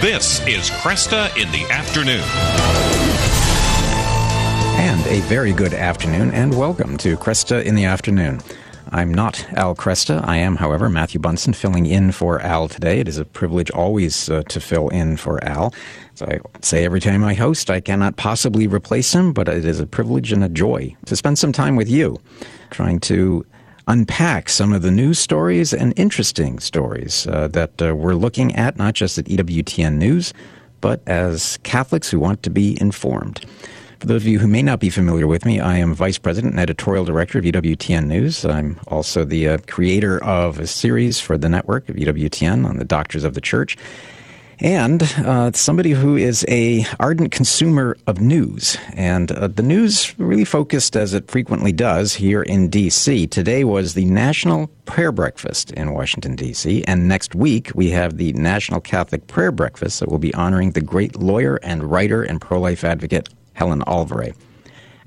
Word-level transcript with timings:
This 0.00 0.38
is 0.46 0.70
Kresta 0.70 1.26
in 1.36 1.50
the 1.50 1.66
Afternoon. 1.72 2.22
And 4.78 5.04
a 5.08 5.18
very 5.26 5.52
good 5.52 5.74
afternoon, 5.74 6.30
and 6.30 6.56
welcome 6.56 6.96
to 6.98 7.16
Kresta 7.16 7.64
in 7.64 7.74
the 7.74 7.84
Afternoon. 7.84 8.40
I'm 8.90 9.12
not 9.12 9.44
Al 9.54 9.74
Kresta. 9.74 10.24
I 10.24 10.36
am, 10.36 10.54
however, 10.54 10.88
Matthew 10.88 11.18
Bunson 11.18 11.52
filling 11.52 11.84
in 11.84 12.12
for 12.12 12.40
Al 12.42 12.68
today. 12.68 13.00
It 13.00 13.08
is 13.08 13.18
a 13.18 13.24
privilege 13.24 13.72
always 13.72 14.30
uh, 14.30 14.44
to 14.44 14.60
fill 14.60 14.88
in 14.90 15.16
for 15.16 15.42
Al. 15.44 15.74
As 16.14 16.22
I 16.22 16.38
say 16.62 16.84
every 16.84 17.00
time 17.00 17.24
I 17.24 17.34
host, 17.34 17.68
I 17.68 17.80
cannot 17.80 18.14
possibly 18.14 18.68
replace 18.68 19.12
him, 19.12 19.32
but 19.32 19.48
it 19.48 19.64
is 19.64 19.80
a 19.80 19.86
privilege 19.86 20.30
and 20.30 20.44
a 20.44 20.48
joy 20.48 20.94
to 21.06 21.16
spend 21.16 21.40
some 21.40 21.50
time 21.50 21.74
with 21.74 21.88
you, 21.88 22.18
trying 22.70 23.00
to 23.00 23.44
unpack 23.88 24.50
some 24.50 24.72
of 24.72 24.82
the 24.82 24.90
news 24.90 25.18
stories 25.18 25.72
and 25.72 25.98
interesting 25.98 26.58
stories 26.58 27.26
uh, 27.26 27.48
that 27.48 27.82
uh, 27.82 27.96
we're 27.96 28.14
looking 28.14 28.54
at, 28.54 28.76
not 28.76 28.94
just 28.94 29.18
at 29.18 29.24
EWTN 29.24 29.94
News, 29.94 30.34
but 30.80 31.00
as 31.06 31.58
Catholics 31.64 32.10
who 32.10 32.20
want 32.20 32.42
to 32.42 32.50
be 32.50 32.78
informed. 32.80 33.44
For 33.98 34.06
those 34.06 34.22
of 34.22 34.28
you 34.28 34.38
who 34.38 34.46
may 34.46 34.62
not 34.62 34.78
be 34.78 34.90
familiar 34.90 35.26
with 35.26 35.44
me, 35.44 35.58
I 35.58 35.78
am 35.78 35.94
Vice 35.94 36.18
President 36.18 36.52
and 36.52 36.60
Editorial 36.60 37.04
Director 37.04 37.38
of 37.38 37.44
EWTN 37.44 38.06
News. 38.06 38.44
I'm 38.44 38.78
also 38.86 39.24
the 39.24 39.48
uh, 39.48 39.58
creator 39.66 40.22
of 40.22 40.60
a 40.60 40.66
series 40.66 41.18
for 41.18 41.36
the 41.36 41.48
network 41.48 41.88
of 41.88 41.96
EWTN 41.96 42.64
on 42.64 42.76
the 42.76 42.84
Doctors 42.84 43.24
of 43.24 43.34
the 43.34 43.40
Church 43.40 43.76
and 44.60 45.02
uh, 45.18 45.52
somebody 45.52 45.90
who 45.90 46.16
is 46.16 46.44
a 46.48 46.84
ardent 46.98 47.32
consumer 47.32 47.96
of 48.06 48.20
news. 48.20 48.76
And 48.94 49.30
uh, 49.32 49.48
the 49.48 49.62
news 49.62 50.18
really 50.18 50.44
focused, 50.44 50.96
as 50.96 51.14
it 51.14 51.30
frequently 51.30 51.72
does, 51.72 52.14
here 52.14 52.42
in 52.42 52.68
D.C. 52.68 53.26
Today 53.28 53.64
was 53.64 53.94
the 53.94 54.04
National 54.04 54.68
Prayer 54.84 55.12
Breakfast 55.12 55.70
in 55.72 55.92
Washington, 55.92 56.34
D.C., 56.34 56.84
and 56.84 57.08
next 57.08 57.34
week 57.34 57.70
we 57.74 57.90
have 57.90 58.16
the 58.16 58.32
National 58.32 58.80
Catholic 58.80 59.26
Prayer 59.26 59.52
Breakfast 59.52 60.00
that 60.00 60.10
will 60.10 60.18
be 60.18 60.34
honoring 60.34 60.72
the 60.72 60.80
great 60.80 61.16
lawyer 61.16 61.56
and 61.56 61.84
writer 61.84 62.22
and 62.22 62.40
pro-life 62.40 62.84
advocate 62.84 63.28
Helen 63.52 63.82
Alvaré. 63.82 64.34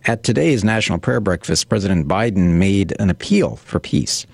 At 0.05 0.23
today's 0.23 0.63
National 0.63 0.97
Prayer 0.97 1.19
Breakfast, 1.19 1.69
President 1.69 2.07
Biden 2.07 2.53
made 2.57 2.93
an 2.99 3.09
appeal 3.09 3.57
for 3.57 3.79
peace. 3.79 4.25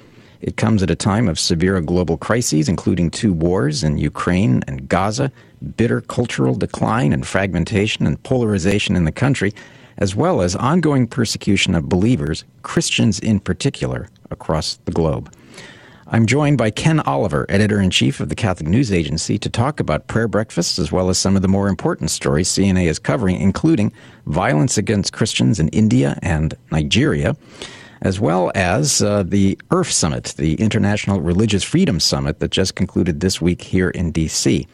It 0.42 0.58
comes 0.58 0.84
at 0.84 0.92
a 0.92 0.96
time 0.96 1.28
of 1.28 1.40
severe 1.40 1.80
global 1.82 2.18
crises, 2.18 2.70
including 2.70 3.10
two 3.10 3.34
wars 3.34 3.84
in 3.84 3.98
Ukraine 3.98 4.64
and 4.68 4.88
Gaza, 4.88 5.32
bitter 5.76 6.02
cultural 6.02 6.56
decline 6.56 7.14
and 7.14 7.26
fragmentation 7.26 8.06
and 8.06 8.22
polarization 8.24 8.96
in 8.96 9.06
the 9.06 9.12
country, 9.12 9.54
as 9.98 10.16
well 10.16 10.42
as 10.42 10.56
ongoing 10.56 11.08
persecution 11.08 11.74
of 11.74 11.90
believers, 11.90 12.44
Christians 12.62 13.20
in 13.20 13.40
particular, 13.40 14.10
across 14.30 14.76
the 14.86 14.92
globe. 14.92 15.34
I'm 16.10 16.26
joined 16.26 16.58
by 16.58 16.72
Ken 16.72 17.02
Oliver, 17.02 17.46
editor 17.50 17.82
in 17.82 17.90
chief 17.90 18.22
of 18.22 18.30
the 18.30 18.36
Catholic 18.36 18.70
News 18.70 18.94
Agency, 18.94 19.38
to 19.40 19.50
talk 19.50 19.82
about 19.82 20.08
prayer 20.08 20.30
breakfasts 20.30 20.80
as 20.80 20.90
well 20.90 21.10
as 21.10 21.18
some 21.18 21.36
of 21.36 21.42
the 21.42 21.50
more 21.50 21.68
important 21.68 22.12
stories 22.12 22.48
CNA 22.48 22.86
is 22.86 22.98
covering, 22.98 23.42
including 23.42 23.92
violence 24.26 24.78
against 24.78 25.12
Christians 25.12 25.60
in 25.60 25.68
India 25.70 26.18
and 26.22 26.54
Nigeria 26.72 27.36
as 28.02 28.20
well 28.20 28.52
as 28.56 29.02
uh, 29.02 29.24
the 29.24 29.56
IRF 29.70 29.92
Summit, 29.92 30.34
the 30.38 30.56
International 30.56 31.22
Religious 31.22 31.64
Freedom 31.64 32.00
Summit 32.00 32.40
that 32.40 32.52
just 32.52 32.76
concluded 32.76 33.20
this 33.20 33.42
week 33.42 33.62
here 33.62 33.90
in 33.90 34.12
D.C. 34.12 34.68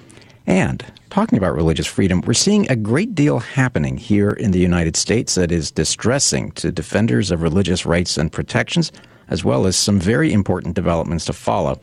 And 0.45 0.83
talking 1.09 1.37
about 1.37 1.55
religious 1.55 1.87
freedom, 1.87 2.21
we're 2.21 2.33
seeing 2.33 2.69
a 2.69 2.75
great 2.75 3.15
deal 3.15 3.39
happening 3.39 3.97
here 3.97 4.31
in 4.31 4.51
the 4.51 4.59
United 4.59 4.95
States 4.95 5.35
that 5.35 5.51
is 5.51 5.71
distressing 5.71 6.51
to 6.53 6.71
defenders 6.71 7.31
of 7.31 7.41
religious 7.41 7.85
rights 7.85 8.17
and 8.17 8.31
protections, 8.31 8.91
as 9.29 9.45
well 9.45 9.65
as 9.65 9.75
some 9.75 9.99
very 9.99 10.33
important 10.33 10.75
developments 10.75 11.25
to 11.25 11.33
follow. 11.33 11.79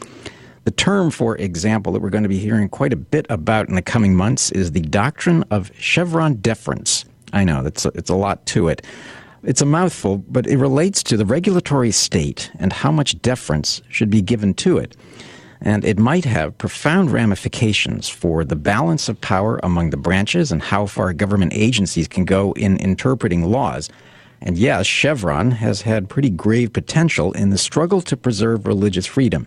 The 0.64 0.70
term, 0.70 1.10
for 1.10 1.36
example, 1.38 1.92
that 1.94 2.02
we're 2.02 2.10
going 2.10 2.22
to 2.22 2.28
be 2.28 2.38
hearing 2.38 2.68
quite 2.68 2.92
a 2.92 2.96
bit 2.96 3.24
about 3.30 3.68
in 3.68 3.76
the 3.76 3.82
coming 3.82 4.14
months 4.14 4.50
is 4.52 4.72
the 4.72 4.82
doctrine 4.82 5.42
of 5.50 5.70
Chevron 5.78 6.34
deference. 6.34 7.06
I 7.32 7.44
know, 7.44 7.64
it's 7.64 7.86
a, 7.86 7.92
it's 7.94 8.10
a 8.10 8.14
lot 8.14 8.44
to 8.46 8.68
it. 8.68 8.84
It's 9.42 9.62
a 9.62 9.66
mouthful, 9.66 10.18
but 10.28 10.46
it 10.46 10.58
relates 10.58 11.02
to 11.04 11.16
the 11.16 11.24
regulatory 11.24 11.92
state 11.92 12.50
and 12.58 12.74
how 12.74 12.92
much 12.92 13.20
deference 13.22 13.80
should 13.88 14.10
be 14.10 14.20
given 14.20 14.52
to 14.54 14.76
it. 14.76 14.96
And 15.62 15.82
it 15.82 15.98
might 15.98 16.26
have 16.26 16.58
profound 16.58 17.10
ramifications 17.10 18.06
for 18.08 18.44
the 18.44 18.56
balance 18.56 19.08
of 19.08 19.20
power 19.22 19.58
among 19.62 19.90
the 19.90 19.96
branches 19.96 20.52
and 20.52 20.60
how 20.60 20.84
far 20.84 21.14
government 21.14 21.52
agencies 21.54 22.06
can 22.06 22.26
go 22.26 22.52
in 22.52 22.76
interpreting 22.78 23.50
laws. 23.50 23.88
And 24.42 24.58
yes, 24.58 24.86
Chevron 24.86 25.52
has 25.52 25.82
had 25.82 26.10
pretty 26.10 26.30
grave 26.30 26.74
potential 26.74 27.32
in 27.32 27.48
the 27.48 27.58
struggle 27.58 28.02
to 28.02 28.16
preserve 28.18 28.66
religious 28.66 29.06
freedom. 29.06 29.46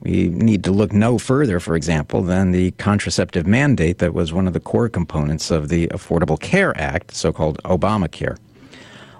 We 0.00 0.28
need 0.28 0.64
to 0.64 0.72
look 0.72 0.92
no 0.92 1.16
further, 1.16 1.58
for 1.58 1.74
example, 1.74 2.22
than 2.22 2.50
the 2.50 2.72
contraceptive 2.72 3.46
mandate 3.46 3.98
that 3.98 4.12
was 4.12 4.32
one 4.32 4.46
of 4.46 4.52
the 4.52 4.60
core 4.60 4.90
components 4.90 5.50
of 5.50 5.68
the 5.68 5.86
Affordable 5.88 6.38
Care 6.40 6.78
Act, 6.78 7.14
so 7.14 7.32
called 7.32 7.62
Obamacare. 7.62 8.36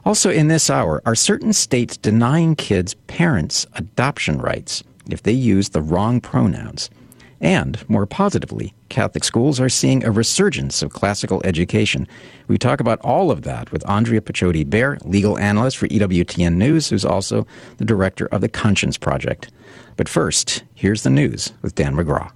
Also, 0.04 0.30
in 0.30 0.48
this 0.48 0.68
hour, 0.68 1.00
are 1.06 1.14
certain 1.14 1.52
states 1.52 1.96
denying 1.96 2.56
kids' 2.56 2.94
parents' 3.06 3.66
adoption 3.74 4.38
rights 4.38 4.82
if 5.08 5.22
they 5.22 5.32
use 5.32 5.68
the 5.68 5.82
wrong 5.82 6.20
pronouns? 6.20 6.90
And, 7.40 7.88
more 7.88 8.04
positively, 8.06 8.74
Catholic 8.88 9.22
schools 9.22 9.60
are 9.60 9.68
seeing 9.68 10.04
a 10.04 10.10
resurgence 10.10 10.82
of 10.82 10.92
classical 10.92 11.40
education. 11.44 12.08
We 12.48 12.58
talk 12.58 12.80
about 12.80 13.00
all 13.00 13.30
of 13.30 13.42
that 13.42 13.70
with 13.70 13.88
Andrea 13.88 14.20
Picciotti-Bayer, 14.20 14.98
legal 15.04 15.38
analyst 15.38 15.76
for 15.76 15.86
EWTN 15.86 16.54
News, 16.54 16.88
who's 16.88 17.04
also 17.04 17.46
the 17.76 17.84
director 17.84 18.26
of 18.26 18.40
the 18.40 18.48
Conscience 18.48 18.98
Project. 18.98 19.52
But 19.96 20.08
first, 20.08 20.64
here's 20.74 21.04
the 21.04 21.10
news 21.10 21.52
with 21.62 21.76
Dan 21.76 21.94
McGraw. 21.94 22.32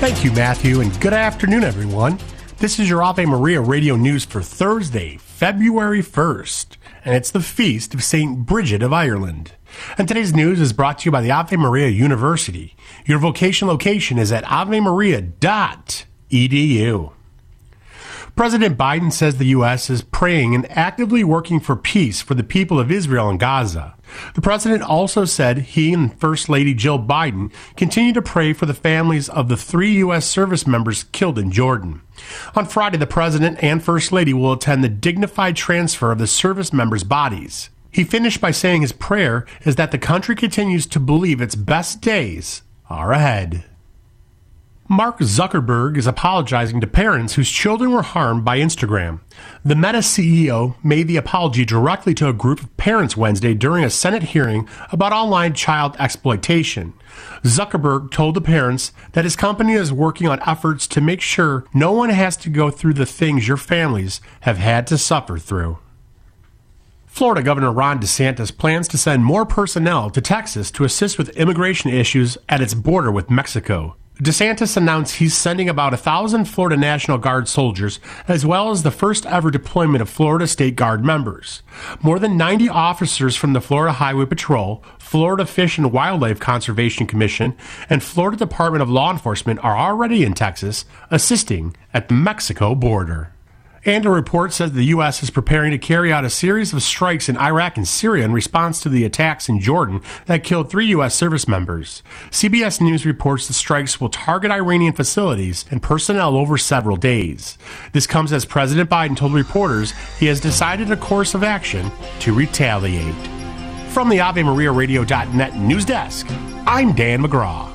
Thank 0.00 0.22
you, 0.22 0.32
Matthew, 0.32 0.80
and 0.80 1.00
good 1.00 1.14
afternoon, 1.14 1.64
everyone. 1.64 2.18
This 2.58 2.78
is 2.78 2.90
your 2.90 3.02
Ave 3.02 3.24
Maria 3.24 3.60
radio 3.60 3.96
news 3.96 4.24
for 4.24 4.42
Thursday, 4.42 5.16
February 5.42 6.02
1st, 6.04 6.76
and 7.04 7.16
it's 7.16 7.32
the 7.32 7.40
feast 7.40 7.94
of 7.94 8.04
St. 8.04 8.46
Bridget 8.46 8.80
of 8.80 8.92
Ireland. 8.92 9.54
And 9.98 10.06
today's 10.06 10.32
news 10.32 10.60
is 10.60 10.72
brought 10.72 11.00
to 11.00 11.06
you 11.06 11.10
by 11.10 11.20
the 11.20 11.32
Ave 11.32 11.56
Maria 11.56 11.88
University. 11.88 12.76
Your 13.06 13.18
vocation 13.18 13.66
location 13.66 14.18
is 14.18 14.30
at 14.30 14.44
avemaria.edu. 14.44 15.32
President 18.34 18.78
Biden 18.78 19.12
says 19.12 19.36
the 19.36 19.46
U.S. 19.46 19.90
is 19.90 20.02
praying 20.02 20.54
and 20.54 20.70
actively 20.70 21.22
working 21.22 21.60
for 21.60 21.76
peace 21.76 22.22
for 22.22 22.34
the 22.34 22.42
people 22.42 22.80
of 22.80 22.90
Israel 22.90 23.28
and 23.28 23.38
Gaza. 23.38 23.94
The 24.34 24.40
president 24.40 24.82
also 24.82 25.26
said 25.26 25.58
he 25.58 25.92
and 25.92 26.18
First 26.18 26.48
Lady 26.48 26.72
Jill 26.72 26.98
Biden 26.98 27.52
continue 27.76 28.12
to 28.14 28.22
pray 28.22 28.52
for 28.52 28.64
the 28.64 28.74
families 28.74 29.28
of 29.28 29.48
the 29.48 29.56
three 29.56 29.92
U.S. 29.98 30.26
service 30.26 30.66
members 30.66 31.04
killed 31.04 31.38
in 31.38 31.52
Jordan. 31.52 32.00
On 32.56 32.64
Friday, 32.64 32.96
the 32.96 33.06
president 33.06 33.62
and 33.62 33.82
First 33.82 34.12
Lady 34.12 34.32
will 34.32 34.52
attend 34.52 34.82
the 34.82 34.88
dignified 34.88 35.54
transfer 35.54 36.10
of 36.10 36.18
the 36.18 36.26
service 36.26 36.72
members' 36.72 37.04
bodies. 37.04 37.68
He 37.90 38.04
finished 38.04 38.40
by 38.40 38.50
saying 38.50 38.80
his 38.80 38.92
prayer 38.92 39.46
is 39.66 39.76
that 39.76 39.90
the 39.90 39.98
country 39.98 40.34
continues 40.34 40.86
to 40.86 41.00
believe 41.00 41.42
its 41.42 41.54
best 41.54 42.00
days 42.00 42.62
are 42.88 43.12
ahead. 43.12 43.64
Mark 44.92 45.20
Zuckerberg 45.20 45.96
is 45.96 46.06
apologizing 46.06 46.82
to 46.82 46.86
parents 46.86 47.32
whose 47.32 47.50
children 47.50 47.92
were 47.92 48.02
harmed 48.02 48.44
by 48.44 48.58
Instagram. 48.58 49.20
The 49.64 49.74
Meta 49.74 50.00
CEO 50.00 50.74
made 50.84 51.08
the 51.08 51.16
apology 51.16 51.64
directly 51.64 52.12
to 52.12 52.28
a 52.28 52.34
group 52.34 52.60
of 52.60 52.76
parents 52.76 53.16
Wednesday 53.16 53.54
during 53.54 53.84
a 53.84 53.88
Senate 53.88 54.22
hearing 54.22 54.68
about 54.90 55.14
online 55.14 55.54
child 55.54 55.96
exploitation. 55.98 56.92
Zuckerberg 57.42 58.10
told 58.10 58.34
the 58.34 58.42
parents 58.42 58.92
that 59.12 59.24
his 59.24 59.34
company 59.34 59.72
is 59.72 59.94
working 59.94 60.28
on 60.28 60.46
efforts 60.46 60.86
to 60.88 61.00
make 61.00 61.22
sure 61.22 61.64
no 61.72 61.92
one 61.92 62.10
has 62.10 62.36
to 62.36 62.50
go 62.50 62.70
through 62.70 62.92
the 62.92 63.06
things 63.06 63.48
your 63.48 63.56
families 63.56 64.20
have 64.42 64.58
had 64.58 64.86
to 64.88 64.98
suffer 64.98 65.38
through. 65.38 65.78
Florida 67.06 67.42
Governor 67.42 67.72
Ron 67.72 67.98
DeSantis 67.98 68.54
plans 68.54 68.88
to 68.88 68.98
send 68.98 69.24
more 69.24 69.46
personnel 69.46 70.10
to 70.10 70.20
Texas 70.20 70.70
to 70.72 70.84
assist 70.84 71.16
with 71.16 71.30
immigration 71.30 71.88
issues 71.90 72.36
at 72.46 72.60
its 72.60 72.74
border 72.74 73.10
with 73.10 73.30
Mexico. 73.30 73.96
DeSantis 74.20 74.76
announced 74.76 75.16
he's 75.16 75.34
sending 75.34 75.70
about 75.70 75.98
thousand 75.98 76.44
Florida 76.44 76.76
National 76.76 77.16
Guard 77.16 77.48
soldiers, 77.48 77.98
as 78.28 78.44
well 78.44 78.70
as 78.70 78.82
the 78.82 78.90
first 78.90 79.24
ever 79.24 79.50
deployment 79.50 80.02
of 80.02 80.10
Florida 80.10 80.46
State 80.46 80.76
Guard 80.76 81.02
members. 81.02 81.62
More 82.02 82.18
than 82.18 82.36
90 82.36 82.68
officers 82.68 83.36
from 83.36 83.54
the 83.54 83.60
Florida 83.60 83.92
Highway 83.92 84.26
Patrol, 84.26 84.84
Florida 84.98 85.46
Fish 85.46 85.78
and 85.78 85.92
Wildlife 85.92 86.38
Conservation 86.38 87.06
Commission, 87.06 87.56
and 87.88 88.02
Florida 88.02 88.36
Department 88.36 88.82
of 88.82 88.90
Law 88.90 89.10
Enforcement 89.10 89.64
are 89.64 89.76
already 89.76 90.24
in 90.24 90.34
Texas, 90.34 90.84
assisting 91.10 91.74
at 91.94 92.08
the 92.08 92.14
Mexico 92.14 92.74
border. 92.74 93.32
And 93.84 94.06
a 94.06 94.10
report 94.10 94.52
says 94.52 94.72
the 94.72 94.84
U.S. 94.84 95.22
is 95.22 95.30
preparing 95.30 95.72
to 95.72 95.78
carry 95.78 96.12
out 96.12 96.24
a 96.24 96.30
series 96.30 96.72
of 96.72 96.82
strikes 96.82 97.28
in 97.28 97.36
Iraq 97.36 97.76
and 97.76 97.86
Syria 97.86 98.24
in 98.24 98.32
response 98.32 98.80
to 98.80 98.88
the 98.88 99.04
attacks 99.04 99.48
in 99.48 99.58
Jordan 99.58 100.00
that 100.26 100.44
killed 100.44 100.70
three 100.70 100.86
U.S. 100.86 101.16
service 101.16 101.48
members. 101.48 102.02
CBS 102.30 102.80
News 102.80 103.04
reports 103.04 103.48
the 103.48 103.54
strikes 103.54 104.00
will 104.00 104.08
target 104.08 104.52
Iranian 104.52 104.92
facilities 104.92 105.64
and 105.70 105.82
personnel 105.82 106.36
over 106.36 106.56
several 106.56 106.96
days. 106.96 107.58
This 107.92 108.06
comes 108.06 108.32
as 108.32 108.44
President 108.44 108.88
Biden 108.88 109.16
told 109.16 109.34
reporters 109.34 109.94
he 110.18 110.26
has 110.26 110.40
decided 110.40 110.90
a 110.92 110.96
course 110.96 111.34
of 111.34 111.42
action 111.42 111.90
to 112.20 112.32
retaliate. 112.32 113.14
From 113.88 114.08
the 114.08 114.18
AveMariaRadio.net 114.18 115.56
news 115.56 115.84
desk, 115.84 116.28
I'm 116.66 116.92
Dan 116.92 117.22
McGraw. 117.22 117.71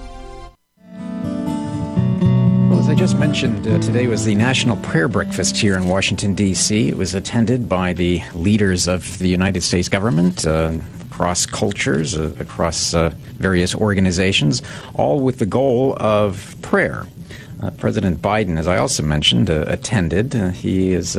As 2.71 2.89
I 2.89 2.95
just 2.95 3.17
mentioned, 3.17 3.67
uh, 3.67 3.79
today 3.79 4.07
was 4.07 4.25
the 4.25 4.35
National 4.35 4.77
Prayer 4.77 5.07
Breakfast 5.07 5.57
here 5.57 5.75
in 5.75 5.87
Washington, 5.87 6.33
D.C. 6.35 6.89
It 6.89 6.97
was 6.97 7.15
attended 7.15 7.67
by 7.67 7.93
the 7.93 8.21
leaders 8.33 8.87
of 8.87 9.17
the 9.19 9.27
United 9.27 9.61
States 9.61 9.89
government. 9.89 10.45
Uh, 10.45 10.77
across 11.17 11.47
cultures, 11.47 12.15
uh, 12.15 12.31
across 12.39 12.93
uh, 12.93 13.09
various 13.39 13.73
organizations, 13.73 14.61
all 14.93 15.19
with 15.19 15.39
the 15.39 15.47
goal 15.47 15.97
of 15.99 16.55
prayer. 16.61 17.07
Uh, 17.59 17.71
President 17.71 18.21
Biden, 18.21 18.59
as 18.59 18.67
I 18.67 18.77
also 18.77 19.01
mentioned, 19.01 19.49
uh, 19.49 19.65
attended. 19.67 20.35
he 20.53 20.93
is 20.93 21.17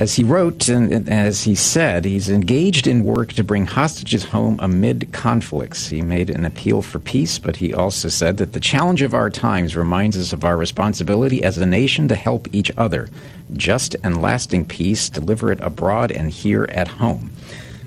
as 0.00 0.14
he 0.14 0.24
wrote 0.24 0.66
and 0.70 1.10
as 1.10 1.42
he 1.42 1.54
said, 1.54 2.06
he's 2.06 2.30
engaged 2.30 2.86
in 2.86 3.04
work 3.04 3.34
to 3.34 3.44
bring 3.44 3.66
hostages 3.66 4.24
home 4.24 4.58
amid 4.62 5.12
conflicts. 5.12 5.88
He 5.88 6.00
made 6.00 6.30
an 6.30 6.46
appeal 6.46 6.80
for 6.80 6.98
peace, 6.98 7.38
but 7.38 7.56
he 7.56 7.74
also 7.74 8.08
said 8.08 8.38
that 8.38 8.54
the 8.54 8.60
challenge 8.60 9.02
of 9.02 9.12
our 9.12 9.28
times 9.28 9.76
reminds 9.76 10.16
us 10.16 10.32
of 10.32 10.42
our 10.42 10.56
responsibility 10.56 11.44
as 11.44 11.58
a 11.58 11.66
nation 11.66 12.08
to 12.08 12.14
help 12.14 12.48
each 12.50 12.72
other. 12.78 13.10
Just 13.52 13.94
and 14.02 14.22
lasting 14.22 14.64
peace, 14.64 15.10
deliver 15.10 15.52
it 15.52 15.60
abroad 15.60 16.10
and 16.10 16.30
here 16.30 16.64
at 16.70 16.88
home. 16.88 17.30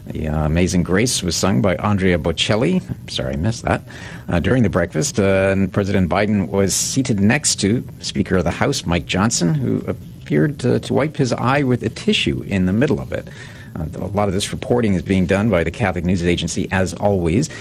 The 0.05 0.27
uh, 0.27 0.45
Amazing 0.45 0.83
Grace 0.83 1.23
was 1.23 1.35
sung 1.35 1.63
by 1.63 1.77
Andrea 1.77 2.19
Bocelli. 2.19 2.83
Sorry, 3.09 3.33
I 3.33 3.37
missed 3.37 3.63
that. 3.63 3.81
Uh, 4.27 4.39
during 4.39 4.61
the 4.61 4.69
breakfast, 4.69 5.19
uh, 5.19 5.49
and 5.51 5.73
President 5.73 6.11
Biden 6.11 6.49
was 6.49 6.75
seated 6.75 7.21
next 7.21 7.55
to 7.61 7.83
Speaker 8.01 8.37
of 8.37 8.43
the 8.43 8.51
House, 8.51 8.85
Mike 8.85 9.07
Johnson, 9.07 9.55
who 9.55 9.95
appeared 10.33 10.59
to, 10.59 10.79
to 10.79 10.93
wipe 10.95 11.15
his 11.15 11.31
eye 11.31 11.61
with 11.61 11.83
a 11.83 11.89
tissue 11.89 12.41
in 12.47 12.65
the 12.65 12.73
middle 12.73 12.99
of 12.99 13.13
it. 13.13 13.27
Uh, 13.75 13.85
a 13.95 14.07
lot 14.07 14.27
of 14.27 14.33
this 14.33 14.51
reporting 14.51 14.95
is 14.95 15.03
being 15.03 15.27
done 15.27 15.47
by 15.51 15.63
the 15.63 15.69
Catholic 15.69 16.05
News 16.05 16.23
Agency, 16.23 16.67
as 16.71 16.95
always. 16.95 17.51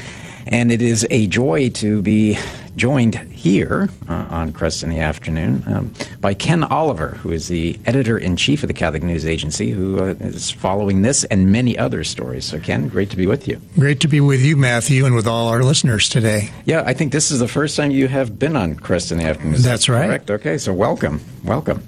And 0.47 0.73
it 0.73 0.81
is 0.81 1.07
a 1.11 1.27
joy 1.27 1.69
to 1.71 2.01
be 2.01 2.39
joined 2.75 3.15
here 3.15 3.91
uh, 4.09 4.27
on 4.31 4.53
Kresta 4.53 4.85
in 4.85 4.91
the 4.91 5.01
afternoon 5.01 5.63
um, 5.67 5.95
by 6.19 6.33
Ken 6.33 6.65
Oliver, 6.65 7.11
who 7.11 7.31
is 7.31 7.49
the 7.49 7.79
editor 7.85 8.17
in 8.17 8.37
chief 8.37 8.65
of 8.65 8.69
the 8.69 8.75
Catholic 8.75 9.03
News 9.03 9.27
Agency, 9.27 9.71
who 9.71 10.01
uh, 10.01 10.15
is 10.21 10.51
following 10.51 11.03
this 11.03 11.25
and 11.25 11.53
many 11.53 11.77
other 11.77 12.05
stories. 12.05 12.47
So, 12.47 12.59
Ken, 12.59 12.89
great 12.89 13.11
to 13.11 13.17
be 13.17 13.27
with 13.27 13.47
you. 13.47 13.61
Great 13.79 14.01
to 14.01 14.09
be 14.09 14.21
with 14.21 14.41
you, 14.41 14.57
Matthew, 14.57 15.05
and 15.05 15.15
with 15.15 15.27
all 15.27 15.49
our 15.49 15.63
listeners 15.63 16.09
today. 16.09 16.49
Yeah, 16.65 16.83
I 16.87 16.95
think 16.95 17.13
this 17.13 17.31
is 17.31 17.39
the 17.39 17.49
first 17.49 17.77
time 17.77 17.91
you 17.91 18.09
have 18.09 18.39
been 18.39 18.57
on 18.57 18.77
Kresta 18.77 19.13
in 19.13 19.19
the 19.19 19.25
afternoon. 19.25 19.61
That's 19.61 19.91
right. 19.91 20.07
Correct. 20.07 20.31
Okay, 20.31 20.57
so 20.57 20.73
welcome. 20.73 21.21
Welcome. 21.45 21.87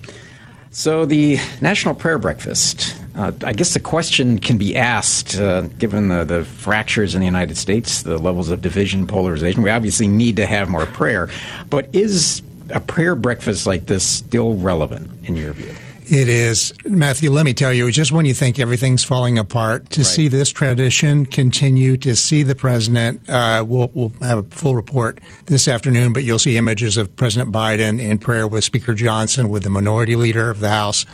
So, 0.76 1.06
the 1.06 1.38
National 1.60 1.94
Prayer 1.94 2.18
Breakfast. 2.18 2.96
Uh, 3.14 3.30
I 3.44 3.52
guess 3.52 3.74
the 3.74 3.80
question 3.80 4.40
can 4.40 4.58
be 4.58 4.74
asked, 4.74 5.38
uh, 5.38 5.68
given 5.78 6.08
the, 6.08 6.24
the 6.24 6.44
fractures 6.44 7.14
in 7.14 7.20
the 7.20 7.26
United 7.26 7.56
States, 7.56 8.02
the 8.02 8.18
levels 8.18 8.50
of 8.50 8.60
division, 8.60 9.06
polarization. 9.06 9.62
We 9.62 9.70
obviously 9.70 10.08
need 10.08 10.34
to 10.34 10.46
have 10.46 10.68
more 10.68 10.84
prayer. 10.86 11.30
But 11.70 11.94
is 11.94 12.42
a 12.70 12.80
prayer 12.80 13.14
breakfast 13.14 13.68
like 13.68 13.86
this 13.86 14.04
still 14.04 14.56
relevant, 14.56 15.12
in 15.22 15.36
your 15.36 15.52
view? 15.52 15.72
It 16.06 16.28
is. 16.28 16.74
Matthew, 16.84 17.30
let 17.30 17.46
me 17.46 17.54
tell 17.54 17.72
you, 17.72 17.90
just 17.90 18.12
when 18.12 18.26
you 18.26 18.34
think 18.34 18.58
everything's 18.58 19.02
falling 19.02 19.38
apart, 19.38 19.88
to 19.90 20.00
right. 20.00 20.06
see 20.06 20.28
this 20.28 20.50
tradition 20.50 21.24
continue, 21.24 21.96
to 21.98 22.14
see 22.14 22.42
the 22.42 22.54
president, 22.54 23.28
uh, 23.28 23.64
we'll, 23.66 23.90
we'll 23.94 24.12
have 24.20 24.38
a 24.38 24.42
full 24.42 24.76
report 24.76 25.18
this 25.46 25.66
afternoon, 25.66 26.12
but 26.12 26.22
you'll 26.22 26.38
see 26.38 26.58
images 26.58 26.98
of 26.98 27.14
President 27.16 27.52
Biden 27.52 28.00
in 28.00 28.18
prayer 28.18 28.46
with 28.46 28.64
Speaker 28.64 28.92
Johnson, 28.92 29.48
with 29.48 29.62
the 29.62 29.70
minority 29.70 30.14
leader 30.14 30.50
of 30.50 30.60
the 30.60 30.68
House. 30.68 31.06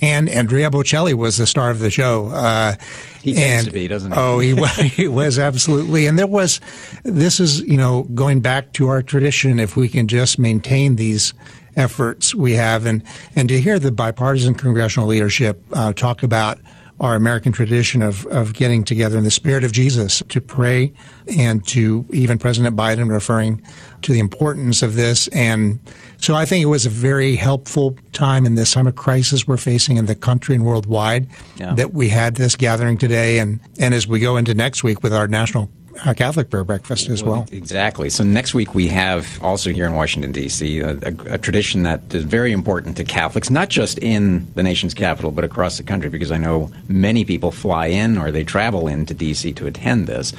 And 0.00 0.30
Andrea 0.30 0.70
Bocelli 0.70 1.12
was 1.12 1.36
the 1.36 1.46
star 1.46 1.70
of 1.70 1.78
the 1.78 1.90
show. 1.90 2.28
Uh, 2.28 2.76
he 3.22 3.34
tends 3.34 3.66
and, 3.66 3.66
to 3.66 3.72
be, 3.72 3.86
doesn't 3.86 4.12
he? 4.12 4.18
Oh, 4.18 4.38
he 4.38 4.54
was, 4.54 4.70
he 4.76 5.06
was 5.06 5.38
absolutely. 5.38 6.06
And 6.06 6.18
there 6.18 6.26
was, 6.26 6.60
this 7.02 7.40
is, 7.40 7.60
you 7.60 7.76
know, 7.76 8.04
going 8.14 8.40
back 8.40 8.72
to 8.74 8.88
our 8.88 9.02
tradition, 9.02 9.60
if 9.60 9.76
we 9.76 9.90
can 9.90 10.08
just 10.08 10.38
maintain 10.38 10.96
these 10.96 11.34
efforts 11.76 12.34
we 12.34 12.52
have, 12.54 12.86
and 12.86 13.02
and 13.36 13.48
to 13.48 13.60
hear 13.60 13.78
the 13.78 13.92
bipartisan 13.92 14.54
congressional 14.54 15.08
leadership 15.08 15.62
uh, 15.72 15.92
talk 15.92 16.22
about 16.22 16.58
our 17.00 17.14
American 17.14 17.50
tradition 17.50 18.02
of, 18.02 18.26
of 18.26 18.52
getting 18.52 18.84
together 18.84 19.16
in 19.16 19.24
the 19.24 19.30
spirit 19.30 19.64
of 19.64 19.72
Jesus 19.72 20.22
to 20.28 20.40
pray 20.40 20.92
and 21.38 21.66
to 21.66 22.04
even 22.12 22.38
President 22.38 22.76
Biden 22.76 23.10
referring 23.10 23.62
to 24.02 24.12
the 24.12 24.18
importance 24.18 24.82
of 24.82 24.96
this. 24.96 25.26
And 25.28 25.80
so 26.18 26.34
I 26.34 26.44
think 26.44 26.62
it 26.62 26.66
was 26.66 26.84
a 26.84 26.90
very 26.90 27.36
helpful 27.36 27.96
time 28.12 28.44
in 28.44 28.54
this 28.54 28.72
time 28.72 28.86
of 28.86 28.96
crisis 28.96 29.48
we're 29.48 29.56
facing 29.56 29.96
in 29.96 30.06
the 30.06 30.14
country 30.14 30.54
and 30.54 30.64
worldwide 30.64 31.26
yeah. 31.56 31.72
that 31.74 31.94
we 31.94 32.10
had 32.10 32.36
this 32.36 32.54
gathering 32.54 32.98
today. 32.98 33.38
And, 33.38 33.60
and 33.78 33.94
as 33.94 34.06
we 34.06 34.20
go 34.20 34.36
into 34.36 34.52
next 34.52 34.84
week 34.84 35.02
with 35.02 35.14
our 35.14 35.26
national 35.26 35.70
a 36.06 36.14
Catholic 36.14 36.50
prayer 36.50 36.64
breakfast 36.64 37.08
as 37.08 37.22
well. 37.22 37.46
Exactly. 37.52 38.10
So 38.10 38.24
next 38.24 38.54
week 38.54 38.74
we 38.74 38.88
have 38.88 39.42
also 39.42 39.70
here 39.70 39.86
in 39.86 39.94
Washington 39.94 40.32
D.C. 40.32 40.80
A, 40.80 40.90
a, 40.90 41.34
a, 41.34 41.38
tradition 41.38 41.82
that 41.82 42.14
is 42.14 42.24
very 42.24 42.52
important 42.52 42.96
to 42.96 43.04
Catholics, 43.04 43.50
not 43.50 43.68
just 43.68 43.98
in 43.98 44.46
the 44.54 44.62
nation's 44.62 44.94
capital 44.94 45.30
but 45.30 45.44
across 45.44 45.76
the 45.76 45.82
country, 45.82 46.08
because 46.08 46.30
I 46.30 46.38
know 46.38 46.70
many 46.88 47.24
people 47.24 47.50
fly 47.50 47.86
in 47.86 48.18
or 48.18 48.30
they 48.30 48.44
travel 48.44 48.88
into 48.88 49.14
D.C. 49.14 49.52
to 49.54 49.66
attend 49.66 50.06
this. 50.06 50.32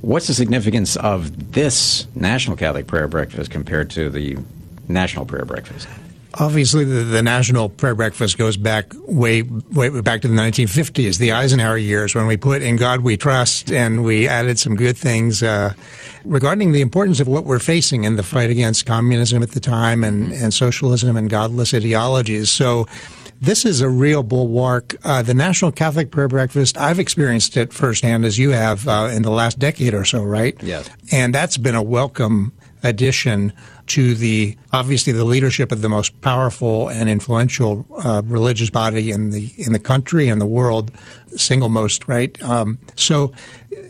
What's 0.00 0.26
the 0.26 0.34
significance 0.34 0.96
of 0.96 1.52
this 1.52 2.06
National 2.14 2.56
Catholic 2.56 2.86
Prayer 2.86 3.08
Breakfast 3.08 3.50
compared 3.50 3.90
to 3.90 4.10
the 4.10 4.36
National 4.88 5.24
Prayer 5.24 5.44
Breakfast? 5.44 5.88
Obviously, 6.34 6.84
the, 6.84 7.04
the, 7.04 7.22
National 7.22 7.68
Prayer 7.68 7.94
Breakfast 7.94 8.38
goes 8.38 8.56
back 8.56 8.92
way, 9.06 9.42
way 9.42 10.00
back 10.00 10.22
to 10.22 10.28
the 10.28 10.34
1950s, 10.34 11.18
the 11.18 11.32
Eisenhower 11.32 11.76
years, 11.76 12.14
when 12.14 12.26
we 12.26 12.36
put 12.36 12.62
"In 12.62 12.76
God 12.76 13.00
We 13.00 13.16
Trust" 13.16 13.70
and 13.70 14.02
we 14.02 14.28
added 14.28 14.58
some 14.58 14.74
good 14.74 14.96
things 14.96 15.42
uh, 15.42 15.74
regarding 16.24 16.72
the 16.72 16.80
importance 16.80 17.20
of 17.20 17.28
what 17.28 17.44
we're 17.44 17.58
facing 17.58 18.04
in 18.04 18.16
the 18.16 18.22
fight 18.22 18.50
against 18.50 18.86
communism 18.86 19.42
at 19.42 19.50
the 19.50 19.60
time 19.60 20.02
and, 20.02 20.32
and 20.32 20.54
socialism 20.54 21.16
and 21.16 21.28
godless 21.28 21.74
ideologies. 21.74 22.50
So. 22.50 22.86
This 23.40 23.64
is 23.64 23.80
a 23.80 23.88
real 23.88 24.22
bulwark. 24.22 24.94
Uh, 25.02 25.20
the 25.20 25.34
National 25.34 25.72
Catholic 25.72 26.12
Prayer 26.12 26.28
Breakfast, 26.28 26.78
I've 26.78 27.00
experienced 27.00 27.56
it 27.56 27.72
firsthand 27.72 28.24
as 28.24 28.38
you 28.38 28.50
have 28.50 28.86
uh, 28.86 29.10
in 29.12 29.22
the 29.22 29.32
last 29.32 29.58
decade 29.58 29.94
or 29.94 30.04
so, 30.04 30.22
right? 30.22 30.56
Yes. 30.62 30.88
And 31.10 31.34
that's 31.34 31.56
been 31.56 31.74
a 31.74 31.82
welcome 31.82 32.52
addition 32.84 33.52
to 33.88 34.14
the 34.14 34.56
obviously 34.72 35.12
the 35.12 35.24
leadership 35.24 35.72
of 35.72 35.82
the 35.82 35.88
most 35.88 36.20
powerful 36.20 36.88
and 36.88 37.08
influential 37.08 37.86
uh, 38.04 38.22
religious 38.24 38.70
body 38.70 39.10
in 39.10 39.30
the 39.30 39.52
in 39.56 39.72
the 39.72 39.78
country 39.78 40.28
and 40.28 40.40
the 40.40 40.46
world, 40.46 40.90
single 41.36 41.68
most 41.68 42.08
right. 42.08 42.40
Um, 42.42 42.78
so 42.96 43.32